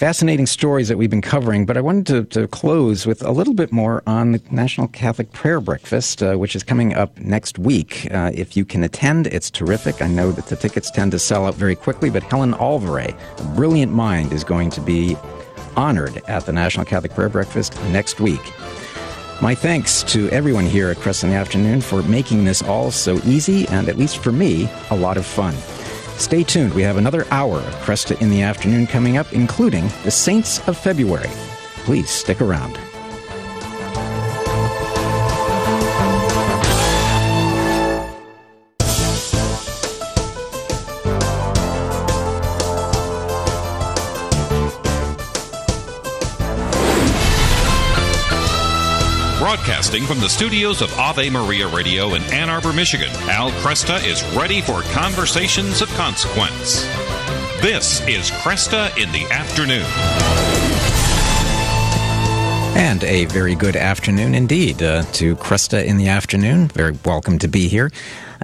fascinating 0.00 0.46
stories 0.46 0.88
that 0.88 0.96
we've 0.96 1.10
been 1.10 1.20
covering, 1.20 1.66
but 1.66 1.76
I 1.76 1.82
wanted 1.82 2.06
to, 2.06 2.40
to 2.40 2.48
close 2.48 3.06
with 3.06 3.22
a 3.22 3.32
little 3.32 3.52
bit 3.52 3.70
more 3.70 4.02
on 4.06 4.32
the 4.32 4.40
National 4.50 4.88
Catholic 4.88 5.30
Prayer 5.32 5.60
Breakfast, 5.60 6.22
uh, 6.22 6.36
which 6.36 6.56
is 6.56 6.62
coming 6.62 6.94
up 6.94 7.18
next 7.18 7.58
week. 7.58 8.08
Uh, 8.10 8.30
if 8.32 8.56
you 8.56 8.64
can 8.64 8.82
attend, 8.82 9.26
it's 9.26 9.50
terrific. 9.50 10.00
I 10.00 10.06
know 10.06 10.32
that 10.32 10.46
the 10.46 10.56
tickets 10.56 10.90
tend 10.90 11.12
to 11.12 11.18
sell 11.18 11.44
out 11.44 11.54
very 11.54 11.74
quickly, 11.74 12.08
but 12.08 12.22
Helen 12.22 12.54
Alvaré, 12.54 13.14
a 13.40 13.54
brilliant 13.54 13.92
mind, 13.92 14.32
is 14.32 14.42
going 14.42 14.70
to 14.70 14.80
be 14.80 15.18
honored 15.76 16.22
at 16.28 16.46
the 16.46 16.52
National 16.52 16.86
Catholic 16.86 17.12
Prayer 17.12 17.28
Breakfast 17.28 17.78
next 17.90 18.20
week. 18.20 18.54
My 19.42 19.54
thanks 19.54 20.02
to 20.04 20.30
everyone 20.30 20.64
here 20.64 20.88
at 20.88 20.96
Kresta 20.96 21.24
in 21.24 21.30
the 21.30 21.36
Afternoon 21.36 21.82
for 21.82 22.02
making 22.04 22.44
this 22.44 22.62
all 22.62 22.90
so 22.90 23.16
easy 23.26 23.68
and, 23.68 23.86
at 23.86 23.98
least 23.98 24.16
for 24.16 24.32
me, 24.32 24.66
a 24.88 24.96
lot 24.96 25.18
of 25.18 25.26
fun. 25.26 25.54
Stay 26.20 26.44
tuned. 26.44 26.74
We 26.74 26.82
have 26.82 26.98
another 26.98 27.26
hour 27.30 27.56
of 27.56 27.74
Kresta 27.76 28.20
in 28.20 28.28
the 28.28 28.42
afternoon 28.42 28.86
coming 28.86 29.16
up, 29.16 29.32
including 29.32 29.88
the 30.04 30.10
Saints 30.10 30.60
of 30.68 30.76
February. 30.76 31.30
Please 31.84 32.10
stick 32.10 32.42
around. 32.42 32.78
Broadcasting 49.90 50.14
from 50.14 50.22
the 50.22 50.28
studios 50.28 50.82
of 50.82 50.96
Ave 51.00 51.30
Maria 51.30 51.66
Radio 51.66 52.14
in 52.14 52.22
Ann 52.32 52.48
Arbor, 52.48 52.72
Michigan, 52.72 53.10
Al 53.28 53.50
Kresta 53.50 54.04
is 54.06 54.22
ready 54.36 54.60
for 54.60 54.82
conversations 54.92 55.82
of 55.82 55.88
consequence. 55.94 56.82
This 57.60 58.00
is 58.02 58.30
Kresta 58.30 58.96
in 58.96 59.10
the 59.10 59.24
Afternoon. 59.32 60.49
And 62.80 63.04
a 63.04 63.26
very 63.26 63.54
good 63.54 63.76
afternoon 63.76 64.34
indeed 64.34 64.82
uh, 64.82 65.02
to 65.12 65.36
Kresta 65.36 65.84
in 65.84 65.98
the 65.98 66.08
afternoon. 66.08 66.68
Very 66.68 66.96
welcome 67.04 67.38
to 67.40 67.46
be 67.46 67.68
here. 67.68 67.90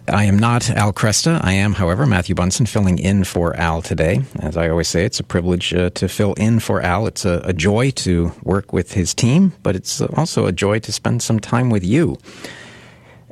I 0.09 0.25
am 0.25 0.39
not 0.39 0.69
Al 0.69 0.93
Kresta. 0.93 1.43
I 1.43 1.53
am, 1.53 1.73
however, 1.73 2.05
Matthew 2.05 2.35
Bunson 2.35 2.67
filling 2.67 2.99
in 2.99 3.25
for 3.25 3.57
Al 3.57 3.81
today. 3.81 4.21
As 4.41 4.59
I 4.59 4.69
always 4.69 4.89
say, 4.89 5.07
it's 5.07 5.19
a 5.19 5.25
privilege 5.25 5.73
uh, 5.73 5.89
to 5.95 6.07
fill 6.07 6.35
in 6.35 6.61
for 6.61 6.83
Al. 6.83 7.07
It's 7.07 7.25
a, 7.25 7.41
a, 7.45 7.55
joy 7.55 7.91
to 7.93 8.31
work 8.43 8.75
with 8.75 8.93
his 8.93 9.15
team, 9.15 9.55
but 9.63 9.75
it's 9.75 10.03
also 10.03 10.45
a 10.45 10.53
joy 10.53 10.81
to 10.81 10.93
spend 10.93 11.23
some 11.23 11.41
time 11.41 11.71
with 11.71 11.83
you. 11.83 12.19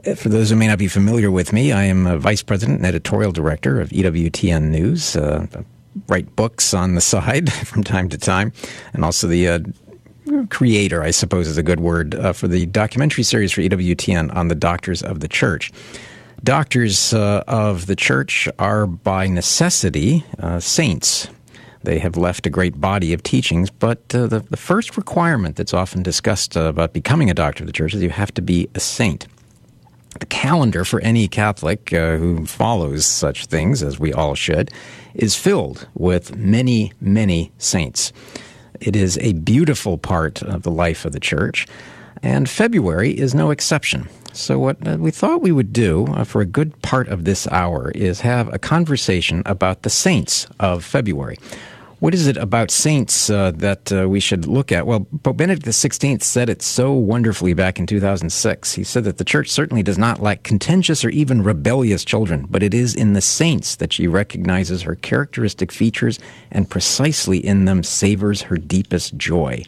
Uh, 0.06 0.14
for 0.14 0.30
those 0.30 0.48
who 0.48 0.56
may 0.56 0.68
not 0.68 0.78
be 0.78 0.88
familiar 0.88 1.30
with 1.30 1.52
me, 1.52 1.70
I 1.70 1.84
am 1.84 2.06
a 2.06 2.16
vice 2.16 2.42
president 2.42 2.78
and 2.78 2.86
editorial 2.86 3.30
director 3.30 3.78
of 3.78 3.90
EWTN 3.90 4.70
News. 4.70 5.16
Uh, 5.16 5.46
write 6.08 6.34
books 6.34 6.72
on 6.74 6.94
the 6.94 7.00
side 7.12 7.52
from 7.52 7.84
time 7.84 8.08
to 8.08 8.16
time, 8.16 8.52
and 8.94 9.04
also 9.04 9.26
the 9.26 9.48
uh, 9.48 9.58
creator, 10.50 11.02
I 11.02 11.10
suppose 11.10 11.48
is 11.48 11.58
a 11.58 11.62
good 11.62 11.80
word, 11.80 12.14
uh, 12.14 12.32
for 12.32 12.48
the 12.48 12.66
documentary 12.66 13.24
series 13.24 13.52
for 13.52 13.60
EWTN 13.60 14.34
on 14.34 14.48
the 14.48 14.54
Doctors 14.54 15.02
of 15.02 15.20
the 15.20 15.28
Church. 15.28 15.72
Doctors 16.42 17.14
uh, 17.14 17.42
of 17.46 17.86
the 17.86 17.96
church 17.96 18.48
are 18.58 18.86
by 18.86 19.26
necessity 19.26 20.24
uh, 20.38 20.60
saints. 20.60 21.28
They 21.84 21.98
have 21.98 22.16
left 22.16 22.46
a 22.46 22.50
great 22.50 22.80
body 22.80 23.12
of 23.12 23.22
teachings, 23.22 23.70
but 23.70 24.14
uh, 24.14 24.26
the, 24.26 24.40
the, 24.40 24.56
first 24.56 24.96
requirement 24.96 25.56
that's 25.56 25.74
often 25.74 26.02
discussed 26.02 26.56
uh, 26.56 26.64
about 26.64 26.92
becoming 26.92 27.30
a 27.30 27.34
doctor 27.34 27.62
of 27.62 27.66
the 27.66 27.72
church 27.72 27.94
is 27.94 28.02
you 28.02 28.10
have 28.10 28.32
to 28.34 28.42
be 28.42 28.68
a 28.74 28.80
saint. 28.80 29.26
The 30.20 30.26
calendar 30.26 30.84
for 30.84 31.00
any 31.00 31.28
Catholic 31.28 31.92
uh, 31.92 32.16
who 32.16 32.46
follows 32.46 33.04
such 33.04 33.46
things, 33.46 33.82
as 33.82 33.98
we 33.98 34.12
all 34.12 34.34
should, 34.34 34.70
is 35.14 35.34
filled 35.34 35.88
with 35.94 36.36
many, 36.36 36.92
many 37.00 37.52
saints. 37.58 38.12
It 38.80 38.96
is 38.96 39.18
a 39.18 39.32
beautiful 39.34 39.98
part 39.98 40.42
of 40.42 40.62
the 40.62 40.70
life 40.70 41.04
of 41.04 41.12
the 41.12 41.20
church, 41.20 41.66
and 42.22 42.48
February 42.48 43.10
is 43.10 43.34
no 43.34 43.50
exception. 43.50 44.08
So, 44.32 44.58
what 44.58 44.86
uh, 44.86 44.96
we 44.98 45.10
thought 45.10 45.42
we 45.42 45.52
would 45.52 45.72
do 45.72 46.06
uh, 46.08 46.24
for 46.24 46.40
a 46.40 46.46
good 46.46 46.80
part 46.82 47.08
of 47.08 47.24
this 47.24 47.46
hour 47.48 47.92
is 47.92 48.20
have 48.20 48.52
a 48.52 48.58
conversation 48.58 49.42
about 49.46 49.82
the 49.82 49.90
saints 49.90 50.48
of 50.58 50.84
February. 50.84 51.38
What 52.04 52.12
is 52.12 52.26
it 52.26 52.36
about 52.36 52.70
saints 52.70 53.30
uh, 53.30 53.52
that 53.52 53.90
uh, 53.90 54.06
we 54.06 54.20
should 54.20 54.44
look 54.44 54.70
at? 54.70 54.86
Well, 54.86 55.06
Pope 55.22 55.38
Benedict 55.38 55.64
XVI 55.64 56.22
said 56.22 56.50
it 56.50 56.60
so 56.60 56.92
wonderfully 56.92 57.54
back 57.54 57.78
in 57.78 57.86
2006. 57.86 58.74
He 58.74 58.84
said 58.84 59.04
that 59.04 59.16
the 59.16 59.24
church 59.24 59.48
certainly 59.48 59.82
does 59.82 59.96
not 59.96 60.20
lack 60.20 60.42
contentious 60.42 61.02
or 61.02 61.08
even 61.08 61.42
rebellious 61.42 62.04
children, 62.04 62.44
but 62.50 62.62
it 62.62 62.74
is 62.74 62.94
in 62.94 63.14
the 63.14 63.22
saints 63.22 63.76
that 63.76 63.90
she 63.90 64.06
recognizes 64.06 64.82
her 64.82 64.96
characteristic 64.96 65.72
features 65.72 66.18
and 66.50 66.68
precisely 66.68 67.38
in 67.38 67.64
them 67.64 67.82
savors 67.82 68.42
her 68.42 68.58
deepest 68.58 69.16
joy 69.16 69.64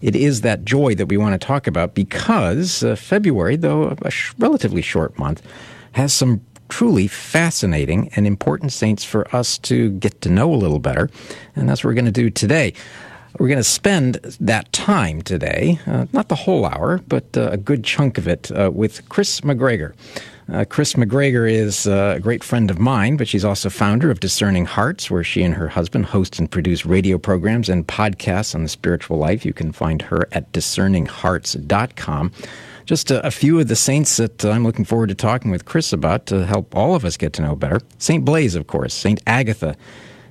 it 0.00 0.16
is 0.16 0.40
that 0.40 0.64
joy 0.64 0.94
that 0.94 1.08
we 1.08 1.18
want 1.18 1.38
to 1.38 1.46
talk 1.46 1.66
about 1.66 1.92
because 1.92 2.84
uh, 2.84 2.94
February, 2.94 3.56
though 3.56 3.96
a 4.02 4.10
sh- 4.12 4.32
relatively 4.38 4.80
short 4.80 5.18
month, 5.18 5.42
has 5.90 6.12
some 6.12 6.40
truly 6.68 7.06
fascinating 7.06 8.10
and 8.16 8.26
important 8.26 8.72
saints 8.72 9.04
for 9.04 9.34
us 9.34 9.58
to 9.58 9.90
get 9.92 10.20
to 10.22 10.28
know 10.28 10.52
a 10.52 10.56
little 10.56 10.78
better. 10.78 11.10
And 11.56 11.68
that's 11.68 11.82
what 11.82 11.90
we're 11.90 11.94
going 11.94 12.04
to 12.06 12.12
do 12.12 12.30
today. 12.30 12.74
We're 13.38 13.48
going 13.48 13.58
to 13.58 13.64
spend 13.64 14.14
that 14.40 14.72
time 14.72 15.22
today, 15.22 15.78
uh, 15.86 16.06
not 16.12 16.28
the 16.28 16.34
whole 16.34 16.64
hour, 16.64 17.00
but 17.06 17.36
uh, 17.36 17.50
a 17.52 17.56
good 17.56 17.84
chunk 17.84 18.18
of 18.18 18.26
it, 18.26 18.50
uh, 18.50 18.70
with 18.72 19.08
Kris 19.08 19.42
McGregor. 19.42 19.92
Uh, 20.50 20.64
Kris 20.64 20.94
McGregor 20.94 21.50
is 21.50 21.86
uh, 21.86 22.14
a 22.16 22.20
great 22.20 22.42
friend 22.42 22.70
of 22.70 22.78
mine, 22.78 23.18
but 23.18 23.28
she's 23.28 23.44
also 23.44 23.68
founder 23.68 24.10
of 24.10 24.20
Discerning 24.20 24.64
Hearts, 24.64 25.10
where 25.10 25.22
she 25.22 25.42
and 25.42 25.54
her 25.54 25.68
husband 25.68 26.06
host 26.06 26.38
and 26.38 26.50
produce 26.50 26.86
radio 26.86 27.18
programs 27.18 27.68
and 27.68 27.86
podcasts 27.86 28.54
on 28.54 28.62
the 28.62 28.68
spiritual 28.68 29.18
life. 29.18 29.44
You 29.44 29.52
can 29.52 29.72
find 29.72 30.00
her 30.02 30.26
at 30.32 30.50
discerninghearts.com. 30.52 32.32
Just 32.88 33.10
a, 33.10 33.26
a, 33.26 33.30
few 33.30 33.60
of 33.60 33.68
the 33.68 33.76
saints 33.76 34.16
that 34.16 34.42
I'm 34.46 34.64
looking 34.64 34.86
forward 34.86 35.10
to 35.10 35.14
talking 35.14 35.50
with 35.50 35.66
Kris 35.66 35.92
about 35.92 36.24
to 36.28 36.46
help 36.46 36.74
all 36.74 36.94
of 36.94 37.04
us 37.04 37.18
get 37.18 37.34
to 37.34 37.42
know 37.42 37.54
better. 37.54 37.82
St. 37.98 38.24
Blaise, 38.24 38.54
of 38.54 38.66
course, 38.66 38.94
St. 38.94 39.20
Agatha, 39.26 39.76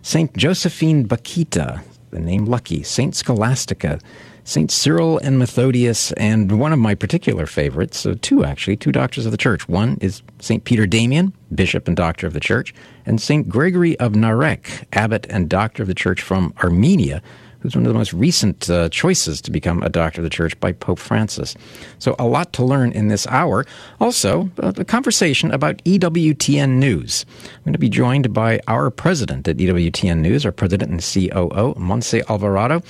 St. 0.02 0.36
Josephine 0.36 1.08
Bakhita, 1.08 1.84
the 2.10 2.20
name 2.20 2.46
Lucky, 2.46 2.82
St. 2.82 3.16
Scholastica, 3.16 4.00
St. 4.44 4.72
Cyril 4.72 5.20
and 5.20 5.38
Methodius, 5.38 6.12
and 6.14 6.60
one 6.60 6.74
of 6.74 6.80
my 6.80 6.96
particular 6.96 7.46
favorites, 7.46 8.08
uh, 8.08 8.16
two 8.24 8.44
actually, 8.44 8.76
two 8.76 8.92
doctors 8.92 9.28
of 9.28 9.32
the 9.32 9.38
church. 9.38 9.70
One 9.70 10.00
is 10.02 10.24
St. 10.40 10.64
Peter 10.64 10.88
Damian, 10.88 11.34
bishop 11.54 11.88
and 11.88 11.96
doctor 11.96 12.26
of 12.26 12.34
the 12.34 12.40
church, 12.40 12.74
and 13.06 13.22
St. 13.22 13.48
Gregory 13.48 14.00
of 14.00 14.14
Narek, 14.14 14.86
abbot 14.94 15.28
and 15.30 15.48
doctor 15.48 15.84
of 15.84 15.88
the 15.88 15.94
church 15.94 16.24
from 16.24 16.56
Armenia, 16.64 17.22
who's 17.60 17.76
one 17.76 17.86
of 17.86 17.92
the 17.92 17.98
most 17.98 18.14
recent 18.14 18.70
uh, 18.70 18.90
choices 18.90 19.42
to 19.42 19.52
become 19.52 19.82
a 19.84 19.90
doctor 19.90 20.22
of 20.22 20.24
the 20.24 20.30
church 20.30 20.60
by 20.60 20.72
Pope 20.72 21.00
Francis. 21.00 21.56
So, 22.00 22.16
a 22.20 22.26
lot 22.26 22.54
to 22.54 22.64
learn 22.64 22.92
in 22.92 23.08
this 23.08 23.28
hour. 23.28 23.66
Also, 24.00 24.50
uh, 24.62 24.74
a 24.78 24.86
conversation 24.86 25.52
about 25.52 25.84
EWTN 25.84 26.78
News. 26.78 27.26
I'm 27.44 27.64
going 27.64 27.74
to 27.74 27.80
be 27.80 27.90
joined 27.90 28.34
by 28.34 28.60
our 28.68 28.90
president 28.90 29.48
at 29.48 29.58
EWTN 29.58 30.20
News, 30.20 30.46
our 30.46 30.52
president 30.52 30.92
and 30.92 31.02
COO, 31.02 31.74
Montse 31.76 32.24
Alvarado. 32.30 32.82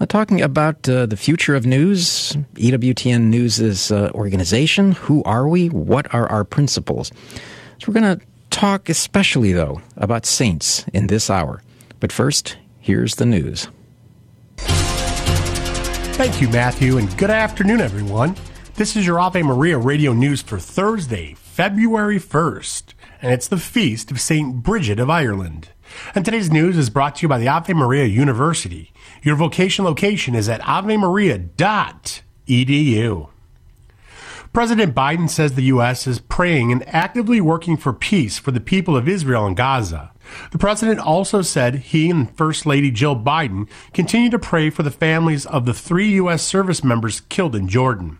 Uh, 0.00 0.06
talking 0.06 0.40
about 0.40 0.88
uh, 0.88 1.06
the 1.06 1.16
future 1.16 1.56
of 1.56 1.66
news, 1.66 2.36
EWTN 2.54 3.22
News' 3.22 3.90
uh, 3.90 4.10
organization. 4.14 4.92
Who 4.92 5.22
are 5.24 5.48
we? 5.48 5.68
What 5.68 6.12
are 6.14 6.30
our 6.30 6.44
principles? 6.44 7.10
So, 7.78 7.86
we're 7.88 8.00
going 8.00 8.18
to 8.18 8.26
talk 8.50 8.88
especially, 8.88 9.52
though, 9.52 9.82
about 9.96 10.24
saints 10.24 10.84
in 10.92 11.08
this 11.08 11.30
hour. 11.30 11.62
But 12.00 12.12
first, 12.12 12.56
here's 12.80 13.16
the 13.16 13.26
news. 13.26 13.68
Thank 16.18 16.40
you, 16.42 16.48
Matthew, 16.48 16.98
and 16.98 17.16
good 17.16 17.30
afternoon, 17.30 17.80
everyone. 17.80 18.34
This 18.74 18.96
is 18.96 19.06
your 19.06 19.20
Ave 19.20 19.40
Maria 19.40 19.78
radio 19.78 20.12
news 20.12 20.42
for 20.42 20.58
Thursday, 20.58 21.34
February 21.34 22.18
1st, 22.18 22.94
and 23.22 23.32
it's 23.32 23.46
the 23.46 23.56
feast 23.56 24.10
of 24.10 24.20
St. 24.20 24.56
Bridget 24.56 24.98
of 24.98 25.08
Ireland. 25.08 25.68
And 26.16 26.24
today's 26.24 26.50
news 26.50 26.76
is 26.76 26.90
brought 26.90 27.14
to 27.14 27.22
you 27.22 27.28
by 27.28 27.38
the 27.38 27.46
Ave 27.46 27.72
Maria 27.72 28.06
University. 28.06 28.92
Your 29.22 29.36
vocation 29.36 29.84
location 29.84 30.34
is 30.34 30.48
at 30.48 30.60
avemaria.edu. 30.62 31.50
President 34.52 34.94
Biden 34.96 35.30
says 35.30 35.54
the 35.54 35.62
U.S. 35.62 36.08
is 36.08 36.18
praying 36.18 36.72
and 36.72 36.88
actively 36.88 37.40
working 37.40 37.76
for 37.76 37.92
peace 37.92 38.40
for 38.40 38.50
the 38.50 38.58
people 38.58 38.96
of 38.96 39.08
Israel 39.08 39.46
and 39.46 39.56
Gaza. 39.56 40.10
The 40.50 40.58
president 40.58 41.00
also 41.00 41.42
said 41.42 41.76
he 41.76 42.10
and 42.10 42.34
First 42.36 42.66
Lady 42.66 42.90
Jill 42.90 43.16
Biden 43.16 43.68
continue 43.92 44.30
to 44.30 44.38
pray 44.38 44.70
for 44.70 44.82
the 44.82 44.90
families 44.90 45.46
of 45.46 45.66
the 45.66 45.74
three 45.74 46.10
U.S. 46.12 46.42
service 46.42 46.84
members 46.84 47.20
killed 47.22 47.54
in 47.54 47.68
Jordan. 47.68 48.18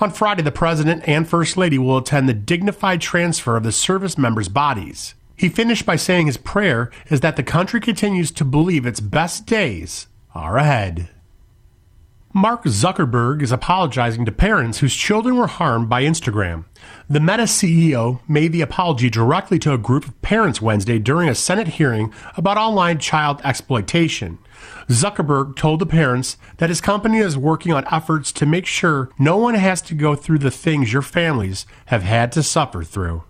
On 0.00 0.10
Friday, 0.10 0.42
the 0.42 0.52
president 0.52 1.02
and 1.06 1.28
First 1.28 1.56
Lady 1.56 1.78
will 1.78 1.98
attend 1.98 2.28
the 2.28 2.34
dignified 2.34 3.00
transfer 3.00 3.56
of 3.56 3.62
the 3.62 3.72
service 3.72 4.16
members' 4.16 4.48
bodies. 4.48 5.14
He 5.36 5.48
finished 5.48 5.84
by 5.84 5.96
saying 5.96 6.26
his 6.26 6.38
prayer 6.38 6.90
is 7.10 7.20
that 7.20 7.36
the 7.36 7.42
country 7.42 7.80
continues 7.80 8.30
to 8.32 8.44
believe 8.44 8.86
its 8.86 9.00
best 9.00 9.46
days 9.46 10.06
are 10.34 10.56
ahead. 10.56 11.10
Mark 12.36 12.64
Zuckerberg 12.64 13.40
is 13.40 13.50
apologizing 13.50 14.26
to 14.26 14.30
parents 14.30 14.80
whose 14.80 14.94
children 14.94 15.36
were 15.36 15.46
harmed 15.46 15.88
by 15.88 16.02
Instagram. 16.02 16.66
The 17.08 17.18
Meta 17.18 17.44
CEO 17.44 18.20
made 18.28 18.52
the 18.52 18.60
apology 18.60 19.08
directly 19.08 19.58
to 19.60 19.72
a 19.72 19.78
group 19.78 20.06
of 20.06 20.20
parents 20.20 20.60
Wednesday 20.60 20.98
during 20.98 21.30
a 21.30 21.34
Senate 21.34 21.66
hearing 21.66 22.12
about 22.36 22.58
online 22.58 22.98
child 22.98 23.40
exploitation. 23.42 24.36
Zuckerberg 24.86 25.56
told 25.56 25.78
the 25.78 25.86
parents 25.86 26.36
that 26.58 26.68
his 26.68 26.82
company 26.82 27.20
is 27.20 27.38
working 27.38 27.72
on 27.72 27.88
efforts 27.90 28.32
to 28.32 28.44
make 28.44 28.66
sure 28.66 29.08
no 29.18 29.38
one 29.38 29.54
has 29.54 29.80
to 29.80 29.94
go 29.94 30.14
through 30.14 30.40
the 30.40 30.50
things 30.50 30.92
your 30.92 31.00
families 31.00 31.64
have 31.86 32.02
had 32.02 32.32
to 32.32 32.42
suffer 32.42 32.82
through. 32.84 33.24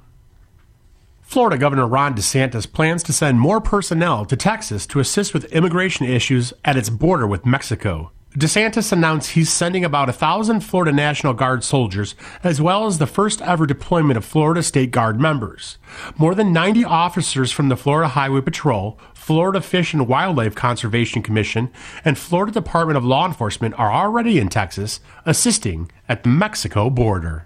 Florida 1.22 1.56
Governor 1.56 1.86
Ron 1.86 2.16
DeSantis 2.16 2.72
plans 2.72 3.04
to 3.04 3.12
send 3.12 3.38
more 3.38 3.60
personnel 3.60 4.24
to 4.24 4.36
Texas 4.36 4.84
to 4.88 4.98
assist 4.98 5.32
with 5.32 5.52
immigration 5.52 6.06
issues 6.06 6.52
at 6.64 6.76
its 6.76 6.90
border 6.90 7.28
with 7.28 7.46
Mexico. 7.46 8.10
DeSantis 8.36 8.92
announced 8.92 9.30
he's 9.30 9.50
sending 9.50 9.82
about 9.82 10.10
a 10.10 10.12
thousand 10.12 10.60
Florida 10.60 10.92
National 10.92 11.32
Guard 11.32 11.64
soldiers, 11.64 12.14
as 12.44 12.60
well 12.60 12.84
as 12.84 12.98
the 12.98 13.06
first 13.06 13.40
ever 13.40 13.64
deployment 13.64 14.18
of 14.18 14.26
Florida 14.26 14.62
State 14.62 14.90
Guard 14.90 15.18
members. 15.18 15.78
More 16.18 16.34
than 16.34 16.52
90 16.52 16.84
officers 16.84 17.50
from 17.50 17.70
the 17.70 17.78
Florida 17.78 18.08
Highway 18.08 18.42
Patrol, 18.42 19.00
Florida 19.14 19.62
Fish 19.62 19.94
and 19.94 20.06
Wildlife 20.06 20.54
Conservation 20.54 21.22
Commission, 21.22 21.70
and 22.04 22.18
Florida 22.18 22.52
Department 22.52 22.98
of 22.98 23.06
Law 23.06 23.26
Enforcement 23.26 23.74
are 23.78 23.90
already 23.90 24.38
in 24.38 24.50
Texas, 24.50 25.00
assisting 25.24 25.90
at 26.06 26.22
the 26.22 26.28
Mexico 26.28 26.90
border. 26.90 27.45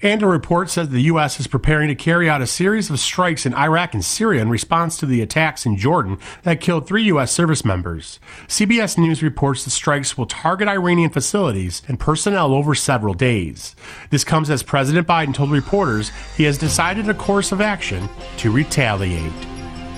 And 0.00 0.22
a 0.22 0.26
report 0.26 0.70
says 0.70 0.90
the 0.90 1.02
U.S. 1.02 1.40
is 1.40 1.48
preparing 1.48 1.88
to 1.88 1.94
carry 1.94 2.30
out 2.30 2.40
a 2.40 2.46
series 2.46 2.88
of 2.88 3.00
strikes 3.00 3.44
in 3.44 3.54
Iraq 3.54 3.94
and 3.94 4.04
Syria 4.04 4.40
in 4.42 4.48
response 4.48 4.96
to 4.98 5.06
the 5.06 5.20
attacks 5.20 5.66
in 5.66 5.76
Jordan 5.76 6.18
that 6.44 6.60
killed 6.60 6.86
three 6.86 7.02
U.S. 7.04 7.32
service 7.32 7.64
members. 7.64 8.20
CBS 8.46 8.96
News 8.96 9.22
reports 9.24 9.64
the 9.64 9.70
strikes 9.70 10.16
will 10.16 10.26
target 10.26 10.68
Iranian 10.68 11.10
facilities 11.10 11.82
and 11.88 11.98
personnel 11.98 12.54
over 12.54 12.76
several 12.76 13.14
days. 13.14 13.74
This 14.10 14.22
comes 14.22 14.50
as 14.50 14.62
President 14.62 15.08
Biden 15.08 15.34
told 15.34 15.50
reporters 15.50 16.12
he 16.36 16.44
has 16.44 16.58
decided 16.58 17.08
a 17.08 17.14
course 17.14 17.50
of 17.50 17.60
action 17.60 18.08
to 18.36 18.52
retaliate. 18.52 19.32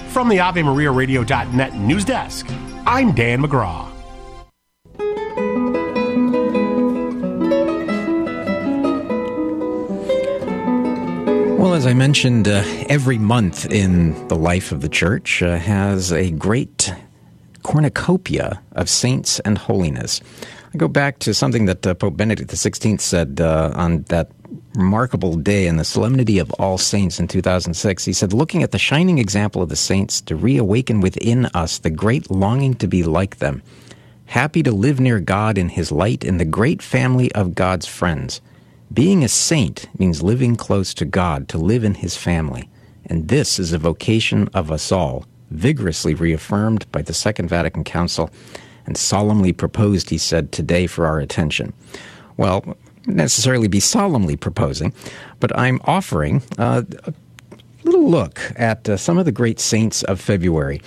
From 0.09 0.29
the 0.31 0.39
AveMariaRadio.net 0.39 1.75
news 1.75 2.07
desk, 2.07 2.47
I'm 2.87 3.13
Dan 3.13 3.43
McGraw. 3.43 4.00
Well, 11.61 11.75
as 11.75 11.87
I 11.87 11.93
mentioned, 11.93 12.49
uh, 12.49 12.65
every 12.89 13.19
month 13.19 13.71
in 13.71 14.29
the 14.29 14.35
life 14.35 14.73
of 14.73 14.81
the 14.81 14.89
church 14.89 15.43
uh, 15.43 15.59
has 15.59 16.11
a 16.11 16.31
great 16.31 16.91
cornucopia 17.63 18.63
of 18.73 18.89
saints 18.89 19.41
and 19.41 19.59
holiness. 19.59 20.23
I 20.73 20.79
go 20.79 20.89
back 20.89 21.19
to 21.19 21.35
something 21.35 21.67
that 21.67 21.87
uh, 21.87 21.93
Pope 21.93 22.17
Benedict 22.17 22.51
XVI 22.51 22.99
said 22.99 23.43
uh, 23.43 23.73
on 23.75 24.05
that 24.05 24.31
remarkable 24.75 25.35
day 25.37 25.67
in 25.67 25.77
the 25.77 25.85
Solemnity 25.85 26.39
of 26.39 26.51
All 26.53 26.79
Saints 26.79 27.21
in 27.21 27.29
2006. 27.29 28.07
He 28.07 28.15
said, 28.15 28.33
Looking 28.33 28.63
at 28.63 28.71
the 28.71 28.79
shining 28.79 29.19
example 29.19 29.61
of 29.61 29.69
the 29.69 29.77
saints 29.77 30.23
to 30.23 30.37
reawaken 30.37 31.03
within 31.03 31.45
us 31.53 31.77
the 31.77 31.91
great 31.91 32.31
longing 32.31 32.73
to 32.77 32.89
be 32.89 33.03
like 33.03 33.37
them, 33.37 33.63
happy 34.25 34.63
to 34.63 34.73
live 34.73 34.99
near 34.99 35.21
God 35.21 35.59
in 35.59 35.69
His 35.69 35.93
light 35.93 36.25
in 36.25 36.39
the 36.39 36.47
great 36.47 36.81
family 36.81 37.31
of 37.33 37.55
God's 37.55 37.85
friends 37.85 38.41
being 38.93 39.23
a 39.23 39.29
saint 39.29 39.89
means 39.99 40.23
living 40.23 40.57
close 40.57 40.93
to 40.95 41.05
God, 41.05 41.49
to 41.49 41.59
live 41.59 41.85
in 41.85 41.95
His 41.95 42.17
family. 42.17 42.69
And 43.07 43.29
this 43.29 43.59
is 43.59 43.73
a 43.73 43.79
vocation 43.79 44.49
of 44.55 44.71
us 44.71 44.91
all, 44.91 45.25
vigorously 45.51 46.15
reaffirmed 46.15 46.91
by 46.93 47.03
the 47.03 47.15
Second 47.15 47.49
Vatican 47.49 47.85
Council 47.85 48.31
and 48.87 48.97
solemnly 48.97 49.53
proposed, 49.53 50.11
he 50.11 50.19
said, 50.19 50.51
today 50.51 50.87
for 50.87 51.07
our 51.07 51.21
attention. 51.21 51.73
Well, 52.37 52.77
necessarily 53.07 53.69
be 53.69 53.81
solemnly 53.81 54.37
proposing, 54.37 54.93
but 55.39 55.57
I'm 55.57 55.81
offering 55.85 56.43
uh, 56.59 56.83
a 57.05 57.15
little 57.85 58.09
look 58.09 58.41
at 58.57 58.89
uh, 58.89 58.97
some 58.97 59.19
of 59.19 59.25
the 59.25 59.33
great 59.33 59.61
saints 59.61 60.03
of 60.05 60.21
February. 60.21 60.81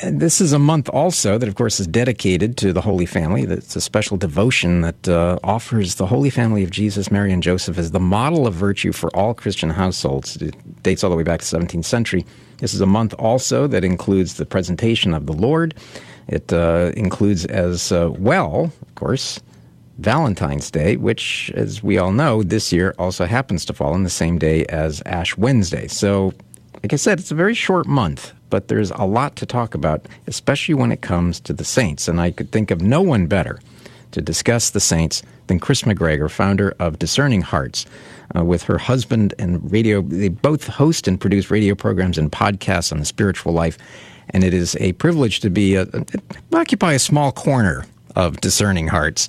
And 0.00 0.20
this 0.20 0.40
is 0.40 0.52
a 0.52 0.60
month 0.60 0.88
also 0.90 1.38
that, 1.38 1.48
of 1.48 1.56
course, 1.56 1.80
is 1.80 1.86
dedicated 1.88 2.56
to 2.58 2.72
the 2.72 2.80
Holy 2.80 3.06
Family. 3.06 3.42
It's 3.42 3.74
a 3.74 3.80
special 3.80 4.16
devotion 4.16 4.82
that 4.82 5.08
uh, 5.08 5.40
offers 5.42 5.96
the 5.96 6.06
Holy 6.06 6.30
Family 6.30 6.62
of 6.62 6.70
Jesus, 6.70 7.10
Mary, 7.10 7.32
and 7.32 7.42
Joseph 7.42 7.78
as 7.78 7.90
the 7.90 7.98
model 7.98 8.46
of 8.46 8.54
virtue 8.54 8.92
for 8.92 9.14
all 9.16 9.34
Christian 9.34 9.70
households. 9.70 10.36
It 10.36 10.54
dates 10.84 11.02
all 11.02 11.10
the 11.10 11.16
way 11.16 11.24
back 11.24 11.40
to 11.40 11.50
the 11.50 11.58
17th 11.58 11.84
century. 11.84 12.24
This 12.58 12.74
is 12.74 12.80
a 12.80 12.86
month 12.86 13.12
also 13.18 13.66
that 13.66 13.82
includes 13.82 14.34
the 14.34 14.46
presentation 14.46 15.14
of 15.14 15.26
the 15.26 15.32
Lord. 15.32 15.74
It 16.28 16.52
uh, 16.52 16.92
includes 16.96 17.44
as 17.46 17.90
uh, 17.90 18.10
well, 18.18 18.72
of 18.82 18.94
course, 18.94 19.40
Valentine's 19.98 20.70
Day, 20.70 20.96
which, 20.96 21.50
as 21.56 21.82
we 21.82 21.98
all 21.98 22.12
know, 22.12 22.44
this 22.44 22.72
year 22.72 22.94
also 23.00 23.26
happens 23.26 23.64
to 23.64 23.72
fall 23.72 23.94
on 23.94 24.04
the 24.04 24.10
same 24.10 24.38
day 24.38 24.64
as 24.66 25.02
Ash 25.06 25.36
Wednesday. 25.36 25.88
So, 25.88 26.32
like 26.84 26.92
I 26.92 26.96
said, 26.96 27.18
it's 27.18 27.32
a 27.32 27.34
very 27.34 27.54
short 27.54 27.86
month 27.88 28.32
but 28.50 28.68
there's 28.68 28.90
a 28.92 29.04
lot 29.04 29.36
to 29.36 29.46
talk 29.46 29.74
about, 29.74 30.06
especially 30.26 30.74
when 30.74 30.92
it 30.92 31.00
comes 31.00 31.40
to 31.40 31.52
the 31.52 31.64
saints. 31.64 32.08
And 32.08 32.20
I 32.20 32.30
could 32.30 32.50
think 32.52 32.70
of 32.70 32.80
no 32.80 33.02
one 33.02 33.26
better 33.26 33.60
to 34.12 34.22
discuss 34.22 34.70
the 34.70 34.80
saints 34.80 35.22
than 35.46 35.60
Kris 35.60 35.82
McGregor, 35.82 36.30
founder 36.30 36.74
of 36.78 36.98
Discerning 36.98 37.42
Hearts. 37.42 37.86
Uh, 38.36 38.44
with 38.44 38.62
her 38.64 38.76
husband 38.76 39.32
and 39.38 39.72
radio, 39.72 40.02
they 40.02 40.28
both 40.28 40.66
host 40.66 41.08
and 41.08 41.18
produce 41.18 41.50
radio 41.50 41.74
programs 41.74 42.18
and 42.18 42.30
podcasts 42.30 42.92
on 42.92 42.98
the 42.98 43.06
spiritual 43.06 43.52
life. 43.52 43.78
And 44.30 44.44
it 44.44 44.52
is 44.52 44.76
a 44.80 44.92
privilege 44.94 45.40
to 45.40 45.50
be 45.50 45.76
a, 45.76 45.82
a, 45.82 46.04
occupy 46.52 46.92
a 46.92 46.98
small 46.98 47.32
corner 47.32 47.86
of 48.16 48.40
Discerning 48.42 48.88
Hearts. 48.88 49.28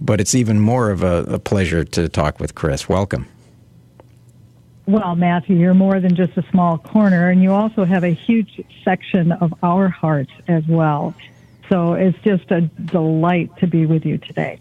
But 0.00 0.20
it's 0.20 0.34
even 0.34 0.60
more 0.60 0.90
of 0.90 1.02
a, 1.02 1.24
a 1.24 1.38
pleasure 1.38 1.84
to 1.84 2.08
talk 2.08 2.40
with 2.40 2.54
Kris. 2.54 2.88
Welcome. 2.88 3.26
Well, 4.88 5.16
Matthew, 5.16 5.56
you're 5.56 5.74
more 5.74 6.00
than 6.00 6.16
just 6.16 6.38
a 6.38 6.42
small 6.50 6.78
corner, 6.78 7.28
and 7.28 7.42
you 7.42 7.52
also 7.52 7.84
have 7.84 8.04
a 8.04 8.14
huge 8.14 8.64
section 8.82 9.32
of 9.32 9.52
our 9.62 9.88
hearts 9.88 10.30
as 10.48 10.66
well. 10.66 11.14
So 11.68 11.92
it's 11.92 12.16
just 12.20 12.50
a 12.50 12.62
delight 12.62 13.54
to 13.58 13.66
be 13.66 13.84
with 13.84 14.06
you 14.06 14.16
today. 14.16 14.58